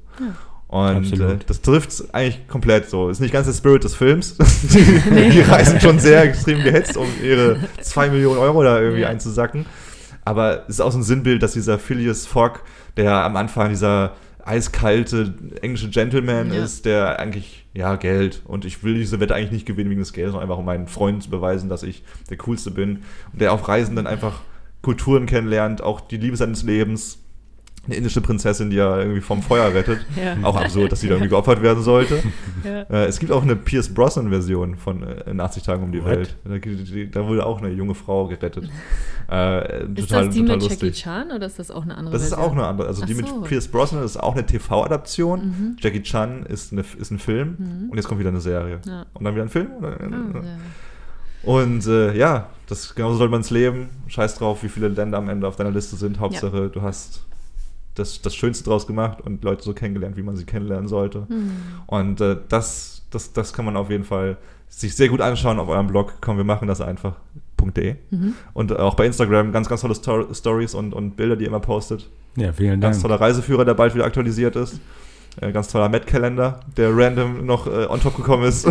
Und 0.75 0.97
Absolut. 0.97 1.41
äh, 1.41 1.45
das 1.47 1.61
trifft 1.61 2.03
eigentlich 2.13 2.47
komplett 2.47 2.89
so. 2.89 3.09
Ist 3.09 3.21
nicht 3.21 3.31
ganz 3.33 3.47
der 3.47 3.53
Spirit 3.53 3.83
des 3.83 3.95
Films. 3.95 4.37
die, 4.63 5.29
die 5.29 5.41
reisen 5.41 5.79
schon 5.79 5.99
sehr 5.99 6.23
extrem 6.23 6.63
gehetzt, 6.63 6.97
um 6.97 7.07
ihre 7.23 7.57
2 7.81 8.09
Millionen 8.09 8.39
Euro 8.39 8.61
da 8.63 8.79
irgendwie 8.81 9.01
Ja. 9.03 9.09
einzusacken. 9.09 9.65
Aber 10.25 10.63
es 10.67 10.75
ist 10.75 10.81
auch 10.81 10.91
so 10.91 10.97
ein 10.97 11.03
Sinnbild, 11.03 11.43
dass 11.43 11.53
dieser 11.53 11.79
Phileas 11.79 12.25
Fogg, 12.25 12.59
der 12.97 13.13
am 13.23 13.35
Anfang 13.37 13.69
dieser 13.69 14.13
eiskalte 14.43 15.33
englische 15.61 15.89
Gentleman 15.89 16.53
Ja. 16.53 16.63
ist, 16.63 16.85
der 16.85 17.19
eigentlich, 17.19 17.65
ja, 17.73 17.95
Geld. 17.95 18.41
Und 18.45 18.65
ich 18.65 18.83
will 18.83 18.95
diese 18.95 19.19
Wette 19.19 19.33
eigentlich 19.35 19.51
nicht 19.51 19.65
gewinnen 19.65 19.89
wegen 19.89 20.01
des 20.01 20.13
Geldes, 20.13 20.33
sondern 20.33 20.49
einfach 20.49 20.59
um 20.59 20.65
meinen 20.65 20.87
Freunden 20.87 21.21
zu 21.21 21.29
beweisen, 21.29 21.69
dass 21.69 21.83
ich 21.83 22.03
der 22.29 22.37
Coolste 22.37 22.71
bin. 22.71 23.03
Und 23.33 23.41
der 23.41 23.53
auf 23.53 23.67
Reisen 23.67 23.95
dann 23.95 24.07
einfach 24.07 24.41
Kulturen 24.81 25.25
kennenlernt, 25.25 25.81
auch 25.81 25.99
die 26.01 26.17
Liebe 26.17 26.37
seines 26.37 26.63
Lebens. 26.63 27.19
Eine 27.87 27.95
indische 27.95 28.21
Prinzessin, 28.21 28.69
die 28.69 28.75
ja 28.77 28.97
irgendwie 28.99 29.21
vom 29.21 29.41
Feuer 29.41 29.73
rettet. 29.73 29.99
Ja. 30.15 30.35
Auch 30.43 30.55
absurd, 30.55 30.91
dass 30.91 31.01
sie 31.01 31.07
da 31.07 31.15
irgendwie 31.15 31.29
geopfert 31.29 31.61
werden 31.61 31.83
sollte. 31.83 32.21
Ja. 32.65 32.81
Äh, 32.89 33.05
es 33.05 33.19
gibt 33.19 33.31
auch 33.31 33.43
eine 33.43 33.55
Pierce 33.55 33.93
Brosnan-Version 33.93 34.75
von 34.75 35.03
äh, 35.03 35.29
in 35.29 35.39
80 35.39 35.61
Tagen 35.61 35.83
um 35.83 35.91
die 35.91 35.99
What? 36.01 36.09
Welt. 36.09 36.35
Da, 36.45 36.57
die- 36.57 37.11
da 37.11 37.27
wurde 37.27 37.45
auch 37.45 37.59
eine 37.61 37.69
junge 37.69 37.93
Frau 37.95 38.27
gerettet. 38.27 38.69
Äh, 39.27 39.85
Ist 39.95 40.09
total, 40.09 40.25
das 40.27 40.35
die 40.35 40.41
total 40.41 40.57
mit 40.57 40.63
Jackie 40.69 40.85
lustig. 40.85 41.03
Chan 41.03 41.31
oder 41.31 41.47
ist 41.47 41.57
das 41.57 41.71
auch 41.71 41.81
eine 41.81 41.97
andere 41.97 42.13
Das 42.13 42.21
ist 42.21 42.29
Version? 42.29 42.47
auch 42.47 42.51
eine 42.53 42.67
andere. 42.67 42.87
Also 42.87 43.03
die 43.07 43.13
Ach 43.13 43.17
mit 43.17 43.27
so. 43.27 43.35
Mhm. 43.37 43.43
Pierce 43.45 43.67
Brosnan 43.69 44.03
ist 44.03 44.17
auch 44.17 44.33
eine 44.33 44.45
TV-Adaption. 44.45 45.77
Jackie 45.79 46.03
Chan 46.03 46.45
ist, 46.45 46.71
eine, 46.71 46.85
ist 46.99 47.09
ein 47.09 47.17
Film. 47.17 47.87
Und 47.89 47.95
jetzt 47.97 48.07
kommt 48.07 48.19
wieder 48.19 48.29
eine 48.29 48.39
Serie. 48.39 48.79
Ja. 48.85 49.07
Und 49.15 49.23
dann 49.25 49.33
wieder 49.33 49.43
ein 49.45 49.49
Film. 49.49 49.69
Ja. 49.81 49.91
Und 51.51 51.85
äh, 51.87 52.15
ja, 52.15 52.49
das 52.67 52.95
genauso 52.95 53.17
soll 53.17 53.29
man 53.29 53.41
es 53.41 53.49
leben. 53.49 53.89
Scheiß 54.07 54.35
drauf, 54.37 54.63
wie 54.63 54.69
viele 54.69 54.87
Länder 54.89 55.17
am 55.17 55.29
Ende 55.29 55.47
auf 55.47 55.55
deiner 55.55 55.71
Liste 55.71 55.95
sind. 55.95 56.19
Hauptsache, 56.19 56.69
du 56.69 56.81
hast 56.83 57.25
das, 57.95 58.21
das 58.21 58.35
Schönste 58.35 58.65
draus 58.65 58.87
gemacht 58.87 59.21
und 59.21 59.43
Leute 59.43 59.63
so 59.63 59.73
kennengelernt, 59.73 60.17
wie 60.17 60.21
man 60.23 60.35
sie 60.35 60.45
kennenlernen 60.45 60.87
sollte. 60.87 61.27
Und 61.87 62.21
äh, 62.21 62.37
das, 62.49 63.03
das, 63.11 63.33
das 63.33 63.53
kann 63.53 63.65
man 63.65 63.75
auf 63.77 63.89
jeden 63.89 64.03
Fall 64.03 64.37
sich 64.67 64.95
sehr 64.95 65.09
gut 65.09 65.21
anschauen 65.21 65.59
auf 65.59 65.67
eurem 65.69 65.87
Blog. 65.87 66.13
Komm, 66.21 66.37
wir 66.37 66.43
machen 66.43 66.67
das 66.67 66.81
einfach.de. 66.81 67.95
Und 68.53 68.77
auch 68.77 68.95
bei 68.95 69.05
Instagram 69.05 69.51
ganz, 69.51 69.69
ganz 69.69 69.81
tolle 69.81 69.95
Stor 69.95 70.27
Stories 70.33 70.73
und, 70.75 70.93
und 70.93 71.15
Bilder, 71.15 71.35
die 71.35 71.43
ihr 71.45 71.49
immer 71.49 71.59
postet. 71.59 72.09
Ja, 72.35 72.51
vielen 72.51 72.81
Ganz 72.81 72.97
Dank. 72.97 73.03
toller 73.03 73.21
Reiseführer, 73.21 73.63
der 73.63 73.73
bald 73.75 73.95
wieder 73.95 74.03
aktualisiert 74.05 74.55
ist. 74.57 74.79
Äh, 75.39 75.51
ganz 75.51 75.67
toller 75.69 75.89
Met-Kalender, 75.89 76.59
der 76.77 76.95
random 76.95 77.45
noch 77.45 77.67
äh, 77.67 77.85
on 77.87 77.99
top 78.01 78.15
gekommen 78.17 78.43
ist. 78.45 78.65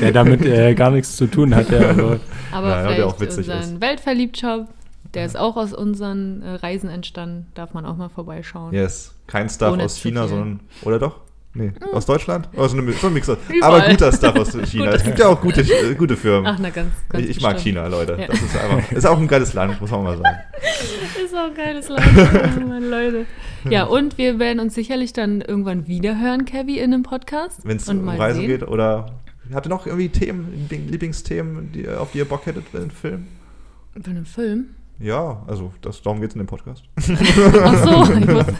Der 0.00 0.12
damit 0.12 0.44
äh, 0.44 0.74
gar 0.74 0.90
nichts 0.90 1.16
zu 1.16 1.26
tun 1.26 1.54
hat. 1.54 1.70
Der, 1.70 1.90
aber 1.90 2.20
Aber 2.50 2.68
Naja, 2.68 2.82
der 2.82 2.90
vielleicht 2.94 3.02
auch 3.02 3.20
witzig 3.20 3.48
unseren 3.48 3.74
ist. 3.74 3.80
Weltverliebt-Shop, 3.80 4.66
der 5.14 5.26
ist 5.26 5.36
auch 5.36 5.56
aus 5.56 5.72
unseren 5.72 6.42
äh, 6.42 6.50
Reisen 6.54 6.88
entstanden. 6.90 7.46
Darf 7.54 7.74
man 7.74 7.84
auch 7.86 7.96
mal 7.96 8.08
vorbeischauen. 8.08 8.72
Yes. 8.72 9.14
Kein 9.26 9.48
Stuff 9.48 9.72
Ohne 9.72 9.84
aus 9.84 9.96
China, 9.96 10.28
sondern. 10.28 10.60
Oder 10.82 10.98
doch? 10.98 11.20
Nee. 11.52 11.72
Aus 11.92 12.06
Deutschland? 12.06 12.48
Oh, 12.56 12.64
so, 12.68 12.76
eine, 12.78 12.92
so 12.92 13.08
ein 13.08 13.12
Mix. 13.12 13.28
aus- 13.28 13.38
Überall. 13.48 13.80
Aber 13.80 13.90
guter 13.90 14.12
Stuff 14.12 14.36
aus 14.36 14.52
China. 14.70 14.90
Es 14.92 15.02
gibt 15.02 15.18
ja 15.18 15.26
auch 15.26 15.40
gute, 15.40 15.62
äh, 15.62 15.94
gute 15.96 16.16
Firmen. 16.16 16.46
Ach, 16.46 16.56
na 16.60 16.70
ganz, 16.70 16.92
ganz 17.08 17.24
ich, 17.24 17.30
ich 17.38 17.40
mag. 17.42 17.58
China, 17.58 17.88
Leute. 17.88 18.16
Ja. 18.20 18.26
Das 18.28 18.40
ist 18.40 18.56
einfach. 18.56 18.92
Ist 18.92 19.04
auch 19.04 19.18
ein 19.18 19.26
geiles 19.26 19.52
Land, 19.52 19.80
muss 19.80 19.90
man 19.90 20.04
mal 20.04 20.16
sagen. 20.16 20.36
Ist 21.24 21.34
auch 21.34 21.46
ein 21.46 21.54
geiles 21.54 21.88
Land, 21.88 22.06
oh, 22.56 22.66
meine 22.68 22.88
Leute. 22.88 23.26
Ja, 23.68 23.84
und 23.84 24.16
wir 24.16 24.38
werden 24.38 24.60
uns 24.60 24.74
sicherlich 24.76 25.12
dann 25.12 25.40
irgendwann 25.40 25.88
wieder 25.88 26.20
hören, 26.20 26.44
Kevin, 26.44 26.76
in 26.76 26.94
einem 26.94 27.02
Podcast. 27.02 27.60
Wenn 27.64 27.78
es 27.78 27.88
um 27.88 28.08
Reisen 28.08 28.46
geht 28.46 28.62
oder. 28.66 29.06
Habt 29.52 29.66
ihr 29.66 29.70
noch 29.70 29.86
irgendwie 29.86 30.08
Themen, 30.08 30.52
Liebling- 30.70 30.88
Lieblingsthemen, 30.88 31.72
die, 31.72 31.88
auf 31.88 32.12
die 32.12 32.18
ihr 32.18 32.24
Bock 32.24 32.46
hättet 32.46 32.66
in 32.72 32.80
einem 32.82 32.90
Film? 32.90 33.26
Für 34.00 34.10
einen 34.10 34.24
Film? 34.24 34.66
Ja, 35.00 35.42
also 35.46 35.72
das, 35.80 36.02
darum 36.02 36.20
geht 36.20 36.30
es 36.30 36.34
in 36.36 36.40
dem 36.40 36.46
Podcast. 36.46 36.84
Ach 36.98 37.04
so, 37.04 38.12
ich 38.14 38.28
wusste, 38.28 38.54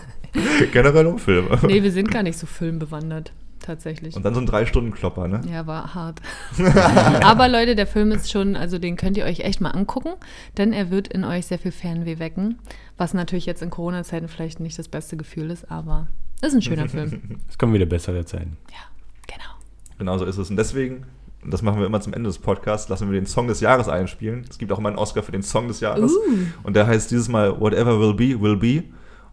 Generell 0.72 1.07
um 1.07 1.18
Filme. 1.18 1.59
nee, 1.66 1.82
wir 1.82 1.93
sind 1.93 2.11
gar 2.11 2.22
nicht 2.22 2.38
so 2.38 2.47
filmbewandert, 2.47 3.32
tatsächlich. 3.61 4.14
Und 4.16 4.24
dann 4.24 4.34
so 4.34 4.41
ein 4.41 4.47
Drei-Stunden-Klopper, 4.47 5.28
ne? 5.28 5.41
Ja, 5.51 5.66
war 5.66 5.95
hart. 5.95 6.20
Aber 7.24 7.49
Leute, 7.49 7.74
der 7.74 7.86
Film 7.86 8.12
ist 8.12 8.30
schon, 8.30 8.57
also 8.57 8.78
den 8.78 8.97
könnt 8.97 9.16
ihr 9.16 9.24
euch 9.24 9.41
echt 9.41 9.61
mal 9.61 9.70
angucken, 9.70 10.11
denn 10.57 10.72
er 10.72 10.91
wird 10.91 11.09
in 11.09 11.24
euch 11.24 11.47
sehr 11.47 11.59
viel 11.59 11.72
Fernweh 11.72 12.18
wecken, 12.18 12.59
was 12.97 13.12
natürlich 13.12 13.47
jetzt 13.47 13.61
in 13.62 13.70
Corona-Zeiten 13.70 14.28
vielleicht 14.28 14.61
nicht 14.61 14.78
das 14.78 14.88
beste 14.88 15.16
Gefühl 15.16 15.51
ist, 15.51 15.70
aber 15.70 16.09
ist 16.43 16.55
ein 16.55 16.62
schöner 16.62 16.88
Film. 16.88 17.41
es 17.49 17.59
kommen 17.59 17.74
wieder 17.74 17.86
bessere 17.86 18.24
Zeiten. 18.24 18.57
Ja, 18.70 18.78
genau. 19.26 19.51
Genau 19.99 20.16
so 20.16 20.24
ist 20.24 20.38
es. 20.38 20.49
Und 20.49 20.57
deswegen, 20.57 21.05
das 21.45 21.62
machen 21.62 21.78
wir 21.78 21.86
immer 21.86 22.01
zum 22.01 22.12
Ende 22.12 22.28
des 22.28 22.38
Podcasts, 22.38 22.88
lassen 22.88 23.11
wir 23.11 23.18
den 23.18 23.26
Song 23.26 23.49
des 23.49 23.61
Jahres 23.61 23.88
einspielen. 23.88 24.45
Es 24.49 24.59
gibt 24.59 24.72
auch 24.72 24.78
immer 24.78 24.91
einen 24.91 24.99
Oscar 24.99 25.22
für 25.22 25.32
den 25.32 25.43
Song 25.43 25.68
des 25.68 25.80
Jahres. 25.80 26.12
Uh. 26.12 26.18
Und 26.62 26.76
der 26.76 26.86
heißt 26.86 27.11
dieses 27.11 27.28
Mal 27.28 27.59
Whatever 27.61 27.99
Will 27.99 28.14
Be, 28.14 28.41
Will 28.41 28.57
Be. 28.57 28.84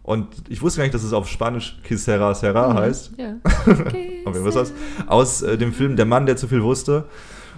Und 0.02 0.26
ich 0.48 0.62
wusste 0.62 0.78
gar 0.78 0.84
nicht, 0.84 0.94
dass 0.94 1.02
es 1.02 1.12
auf 1.12 1.28
Spanisch 1.28 1.78
Quisera 1.84 2.34
Serra 2.34 2.72
heißt. 2.72 3.12
Ja. 3.18 3.34
Wer 3.66 4.44
weiß 4.44 4.54
das? 4.54 4.72
Aus 5.06 5.42
äh, 5.42 5.58
dem 5.58 5.74
Film 5.74 5.96
Der 5.96 6.06
Mann, 6.06 6.24
der 6.24 6.38
zu 6.38 6.48
viel 6.48 6.62
wusste 6.62 7.04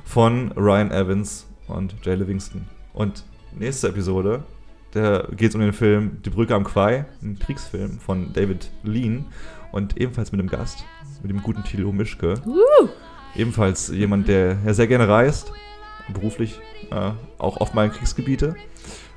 von 0.05 0.51
Ryan 0.57 0.91
Evans 0.91 1.47
und 1.69 1.95
Jay 2.03 2.17
Livingston. 2.17 2.63
Und 2.93 3.23
nächste 3.57 3.89
Episode, 3.89 4.43
da 4.91 5.29
geht 5.37 5.51
es 5.51 5.55
um 5.55 5.61
den 5.61 5.73
Film 5.73 6.23
Die 6.25 6.31
Brücke 6.31 6.57
am 6.57 6.65
Quai, 6.65 7.05
ein 7.23 7.39
Kriegsfilm 7.39 8.01
von 8.01 8.33
David 8.33 8.73
Lean 8.83 9.27
und 9.71 9.97
ebenfalls 9.97 10.33
mit 10.33 10.41
einem 10.41 10.51
Gast, 10.51 10.85
mit 11.23 11.31
dem 11.31 11.43
guten 11.43 11.63
Thilo 11.63 11.93
Mischke. 11.93 12.35
Ebenfalls 13.37 13.89
jemand, 13.89 14.29
der 14.29 14.59
ja 14.65 14.75
sehr 14.75 14.87
gerne 14.87 15.09
reist, 15.09 15.53
beruflich, 16.13 16.59
äh, 16.91 17.11
auch 17.39 17.59
oft 17.61 17.75
mal 17.75 17.87
in 17.87 17.93
Kriegsgebiete. 17.93 18.55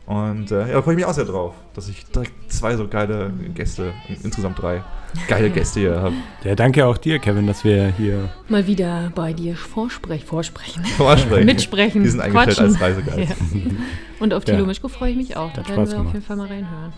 Und 0.05 0.51
äh, 0.51 0.67
ja, 0.67 0.73
da 0.73 0.81
freue 0.81 0.93
ich 0.95 0.97
mich 0.97 1.05
auch 1.05 1.13
sehr 1.13 1.23
drauf, 1.23 1.55
dass 1.73 1.87
ich 1.87 2.05
direkt 2.07 2.33
zwei 2.51 2.75
so 2.75 2.89
geile 2.89 3.31
Gäste, 3.55 3.93
insgesamt 4.21 4.61
drei 4.61 4.83
geile 5.29 5.49
Gäste 5.49 5.79
hier 5.79 6.01
habe. 6.01 6.15
Ja, 6.43 6.55
danke 6.55 6.85
auch 6.85 6.97
dir, 6.97 7.19
Kevin, 7.19 7.47
dass 7.47 7.63
wir 7.63 7.87
hier. 7.97 8.29
Mal 8.49 8.67
wieder 8.67 9.13
bei 9.15 9.31
dir 9.31 9.55
vorsprech, 9.55 10.25
vorsprechen. 10.25 10.83
Vorsprechen. 10.83 11.45
Mitsprechen. 11.45 12.03
Die 12.03 12.09
sind 12.09 12.19
eingestellt 12.19 12.57
quatschen. 12.57 12.73
als 12.73 12.81
Reisegeist. 12.81 13.41
Ja. 13.53 13.71
Und 14.19 14.33
auf 14.33 14.43
Ja. 14.47 14.55
Thilo 14.55 14.65
Mischko 14.65 14.89
freue 14.89 15.11
ich 15.11 15.17
mich 15.17 15.37
auch. 15.37 15.53
Da 15.53 15.65
werden 15.69 15.75
wir 15.77 15.83
auf 15.83 15.89
gemacht. 15.89 16.13
jeden 16.15 16.25
Fall 16.25 16.35
mal 16.35 16.47
reinhören. 16.47 16.91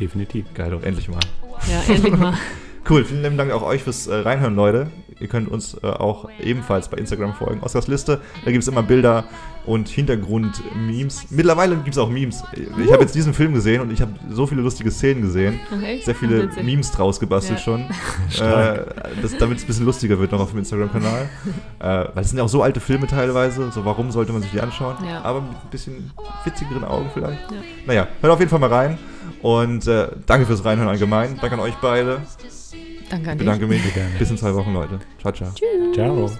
Definitiv. 0.00 0.46
Geil, 0.54 0.70
doch, 0.72 0.82
endlich 0.82 1.08
mal. 1.08 1.20
Ja, 1.70 1.94
endlich 1.94 2.16
mal. 2.16 2.34
Cool, 2.88 3.04
vielen 3.04 3.22
lieben 3.22 3.36
Dank 3.36 3.52
auch 3.52 3.62
euch 3.62 3.82
fürs 3.82 4.06
äh, 4.06 4.14
Reinhören, 4.14 4.56
Leute. 4.56 4.86
Ihr 5.20 5.28
könnt 5.28 5.48
uns 5.48 5.74
äh, 5.82 5.86
auch 5.86 6.28
ebenfalls 6.40 6.88
bei 6.88 6.96
Instagram 6.96 7.34
folgen. 7.34 7.60
Oscars 7.62 7.86
Liste, 7.86 8.20
da 8.46 8.50
gibt 8.50 8.62
es 8.62 8.68
immer 8.68 8.82
Bilder 8.82 9.24
und 9.66 9.88
Hintergrund-Memes. 9.88 11.26
Mittlerweile 11.30 11.76
gibt 11.76 11.90
es 11.90 11.98
auch 11.98 12.08
Memes. 12.08 12.42
Ich 12.54 12.90
habe 12.90 13.02
jetzt 13.02 13.14
diesen 13.14 13.34
Film 13.34 13.52
gesehen 13.52 13.82
und 13.82 13.92
ich 13.92 14.00
habe 14.00 14.12
so 14.30 14.46
viele 14.46 14.62
lustige 14.62 14.90
Szenen 14.90 15.20
gesehen. 15.20 15.60
Echt? 15.84 16.06
Sehr 16.06 16.14
viele 16.14 16.44
Witzig. 16.44 16.64
Memes 16.64 16.90
draus 16.90 17.20
gebastelt 17.20 17.58
Ja. 17.58 17.64
schon. 17.64 17.80
äh, 18.40 18.86
damit 19.38 19.58
es 19.58 19.64
ein 19.64 19.66
bisschen 19.66 19.84
lustiger 19.84 20.18
wird 20.18 20.32
noch 20.32 20.40
auf 20.40 20.50
dem 20.50 20.60
Instagram-Kanal. 20.60 21.28
äh, 21.80 21.84
weil 22.14 22.22
es 22.22 22.30
sind 22.30 22.38
ja 22.38 22.44
auch 22.44 22.48
so 22.48 22.62
alte 22.62 22.80
Filme 22.80 23.06
teilweise. 23.06 23.70
So, 23.70 23.84
warum 23.84 24.10
sollte 24.10 24.32
man 24.32 24.40
sich 24.40 24.52
die 24.52 24.62
anschauen? 24.62 24.96
Ja. 25.04 25.20
Aber 25.22 25.42
mit 25.42 25.50
ein 25.50 25.70
bisschen 25.70 26.10
witzigeren 26.44 26.84
Augen 26.84 27.10
vielleicht. 27.12 27.50
Ja. 27.50 27.58
Naja, 27.86 28.08
hört 28.22 28.32
auf 28.32 28.38
jeden 28.38 28.50
Fall 28.50 28.60
mal 28.60 28.72
rein. 28.72 28.98
Und 29.42 29.86
äh, 29.86 30.08
danke 30.24 30.46
fürs 30.46 30.64
Reinhören 30.64 30.88
allgemein. 30.88 31.36
Danke 31.38 31.56
an 31.56 31.60
euch 31.60 31.74
beide. 31.82 32.22
Danke 33.10 33.30
an 33.30 33.36
Ich 33.36 33.44
bedanke 33.44 33.66
mich. 33.66 33.94
gerne. 33.94 34.10
Bis 34.18 34.30
in 34.30 34.36
zwei 34.38 34.54
Wochen, 34.54 34.72
Leute. 34.74 34.98
Ciao, 35.20 35.32
ciao. 35.32 35.50
Ciao. 35.94 36.30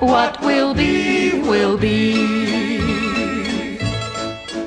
What 0.00 0.40
will 0.42 0.74
be, 0.74 1.32
will 1.48 1.76
be. 1.76 2.78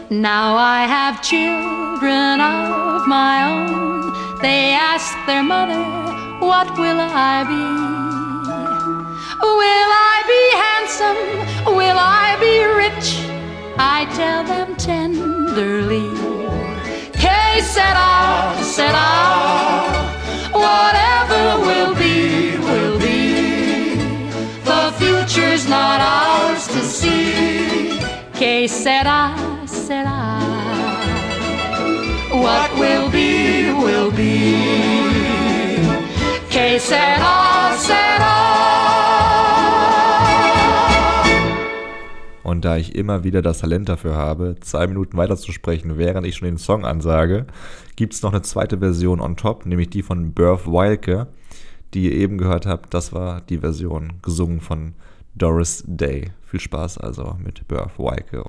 Now 0.10 0.58
I 0.58 0.86
have 0.88 1.22
children 1.22 2.40
of 2.42 3.08
my 3.08 3.44
own. 3.46 4.14
They 4.42 4.74
ask 4.74 5.14
their 5.26 5.44
mother, 5.44 5.80
What 6.40 6.78
will 6.78 7.00
I 7.00 7.44
be? 7.48 7.66
Will 9.42 9.92
I 10.14 10.18
be 10.34 10.44
handsome? 10.66 11.76
Will 11.76 11.98
I 11.98 12.36
be 12.40 12.64
rich? 12.84 13.20
I 13.78 14.06
tell 14.16 14.44
them 14.44 14.76
tenderly. 14.76 16.10
Que 17.14 17.62
sera, 17.62 18.54
sera. 18.64 19.91
Not 25.72 26.02
ours 26.02 26.68
to 26.68 26.82
see. 26.84 27.98
Que 28.34 28.68
sera, 28.68 29.34
sera. 29.66 30.40
What 32.44 32.70
will 32.78 33.10
be, 33.10 33.72
will 33.84 34.12
be. 34.12 34.58
Que 36.50 36.78
sera, 36.80 37.72
sera. 37.78 38.38
Und 42.44 42.66
da 42.66 42.76
ich 42.76 42.96
immer 42.96 43.24
wieder 43.24 43.42
das 43.42 43.60
Talent 43.60 43.88
dafür 43.88 44.18
habe, 44.18 44.58
zwei 44.60 44.86
Minuten 44.88 45.16
weiterzusprechen, 45.16 45.98
während 45.98 46.28
ich 46.28 46.36
schon 46.36 46.48
den 46.48 46.58
Song 46.58 46.84
ansage, 46.84 47.46
gibt 47.96 48.14
es 48.14 48.24
noch 48.24 48.34
eine 48.34 48.42
zweite 48.42 48.80
Version 48.80 49.22
on 49.22 49.38
top, 49.38 49.66
nämlich 49.66 49.90
die 49.90 50.02
von 50.02 50.34
Berth 50.34 50.68
Weilke, 50.68 51.28
die 51.94 52.06
ihr 52.06 52.12
eben 52.12 52.38
gehört 52.38 52.66
habt. 52.66 52.94
Das 52.94 53.14
war 53.14 53.40
die 53.40 53.60
Version 53.60 54.14
gesungen 54.22 54.60
von 54.60 54.96
Doris 55.40 55.84
Day. 55.88 56.32
Viel 56.52 56.60
Spaß 56.60 56.98
also 56.98 57.36
mit 57.44 57.68
Berth 57.68 58.00
Weilke. 58.00 58.44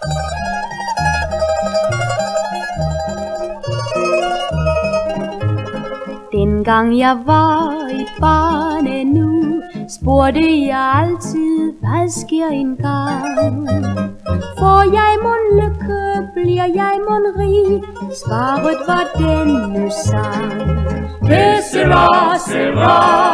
Den 6.32 6.64
gang 6.64 6.98
jeg 6.98 7.16
var 7.26 7.88
et 7.90 8.08
barn 8.20 8.86
endnu, 8.86 9.62
spurgte 9.88 10.66
jeg 10.66 10.92
altid, 10.94 11.72
hvad 11.80 12.08
sker 12.10 12.48
engang? 12.48 13.68
Får 14.58 14.82
jeg 14.98 15.12
mon 15.22 15.42
lykke, 15.60 16.28
bliver 16.34 16.66
jeg 16.74 16.94
mon 17.08 17.24
rig? 17.38 17.82
Svaret 18.24 18.78
var 18.86 19.04
denne 19.18 19.90
sang. 19.90 20.52
Det 21.28 21.64
sera, 21.72 22.38
sera, 22.38 23.31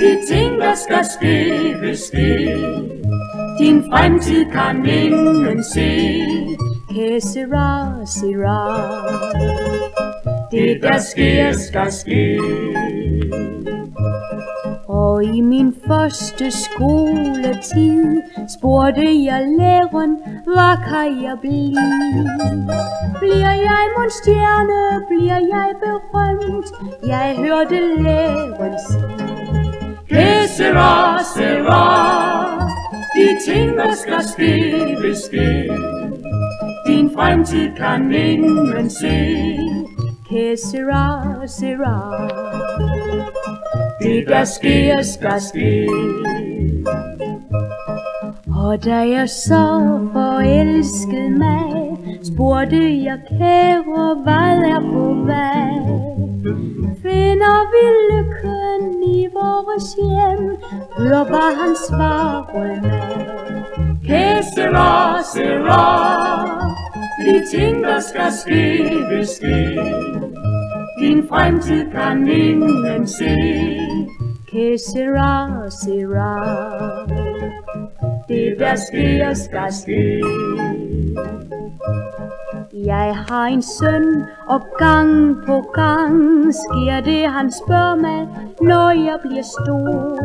de 0.00 0.34
ting, 0.34 0.60
der 0.60 0.74
skal 0.74 1.04
ske, 1.04 1.74
vil 1.80 1.98
ske. 1.98 2.56
Din 3.58 3.84
fremtid 3.92 4.44
kan 4.44 4.86
ingen 4.86 5.64
se. 5.64 6.20
Que 6.90 7.20
sera, 7.20 8.06
sera. 8.06 8.58
det 10.50 10.82
der 10.82 10.98
sker 10.98 11.52
skal 11.52 11.92
ske. 11.92 12.38
Og 14.88 15.24
i 15.24 15.40
min 15.40 15.74
første 15.86 16.50
skoletid 16.50 18.22
spurgte 18.58 19.24
jeg 19.24 19.46
læreren, 19.58 20.16
hvad 20.44 20.76
kan 20.88 21.22
jeg 21.22 21.36
blive? 21.40 21.86
Bliver 23.18 23.54
jeg 23.68 23.82
monstjerne, 23.98 25.06
bliver 25.08 25.40
jeg 25.54 25.68
berømt? 25.82 26.66
Jeg 27.06 27.34
hørte 27.38 28.02
læreren 28.02 28.74
sige. 28.88 29.57
Que 30.08 30.48
sera, 30.48 31.18
sera, 31.34 32.68
de 33.14 33.38
ting, 33.46 33.76
der 33.76 33.94
skal 33.94 34.22
ske, 34.24 34.96
vil 35.02 35.16
ske. 35.16 35.70
Din 36.86 37.10
fremtid 37.14 37.68
kan 37.76 38.12
ingen 38.14 38.90
se. 38.90 39.58
Que 40.28 40.56
sera, 40.56 41.46
sera, 41.46 42.28
det 44.02 44.28
der 44.28 44.44
sker, 44.44 45.02
skal 45.02 45.40
ske. 45.40 45.88
Og 48.56 48.84
da 48.84 48.96
jeg 48.96 49.28
så 49.28 49.98
forelskede 50.12 51.30
mig, 51.30 51.96
spurgte 52.24 53.04
jeg 53.04 53.18
kære, 53.28 54.14
hvad 54.24 54.58
er 54.74 54.80
på 54.80 55.14
vej? 55.26 56.17
Finder 57.02 57.60
vi 57.72 57.84
lykken 58.10 59.02
i 59.02 59.28
vores 59.32 59.88
hjem? 59.98 60.56
Hør, 60.98 61.24
bare 61.24 61.54
han 61.54 61.76
svarede 61.88 62.80
med. 62.82 63.38
Que 64.06 64.42
sera, 64.54 65.22
sera, 65.34 65.84
de 67.24 67.56
ting, 67.56 67.84
der 67.84 68.00
skal 68.00 68.32
ske, 68.32 68.82
vil 69.10 69.26
ske. 69.26 69.80
Din 71.00 71.28
fremtid 71.28 71.90
kan 71.90 72.28
ingen 72.28 73.06
se. 73.06 73.34
Que 74.50 74.78
sera, 74.78 75.70
sera, 75.70 76.34
det 78.28 78.54
der 78.58 78.74
sker, 78.76 79.34
skal 79.34 79.72
ske. 79.72 80.22
Jeg 82.86 83.16
har 83.28 83.44
en 83.44 83.62
søn, 83.62 84.24
og 84.46 84.60
gang 84.78 85.36
på 85.46 85.60
gang 85.74 86.54
sker 86.54 87.00
det, 87.00 87.30
han 87.30 87.52
spørger 87.52 87.94
mig, 87.94 88.28
når 88.60 88.90
jeg 88.90 89.18
bliver 89.22 89.42
stor. 89.42 90.18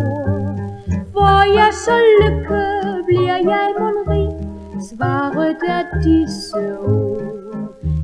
Hvor 1.12 1.56
jeg 1.56 1.74
så 1.74 1.95
lykke, 2.22 2.64
bliver 3.06 3.38
jeg 3.38 3.74
monrig, 3.80 4.30
svaret 4.89 5.58
er 5.68 5.84
disse 6.04 6.80
ord. 6.80 7.22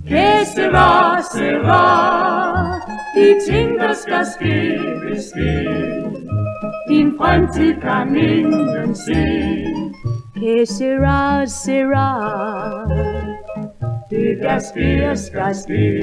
Kæse 0.08 0.72
var, 0.72 1.22
se 1.34 1.54
var, 1.64 2.90
de 3.16 3.52
ting, 3.52 3.80
der 3.80 3.94
skal 3.94 4.26
ske, 4.26 4.80
vil 5.06 5.22
ske. 5.32 5.70
Din 6.90 7.14
fremtid 7.18 7.74
kan 7.82 8.16
ingen 8.16 8.96
se. 8.96 9.26
Que 10.36 10.66
sera, 10.66 11.46
sera, 11.46 12.10
Тебя 14.10 14.60
спи, 14.60 15.16
спи, 15.54 16.02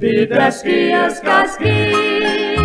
тебя 0.00 0.50
спи, 0.50 0.94
спи. 1.46 2.55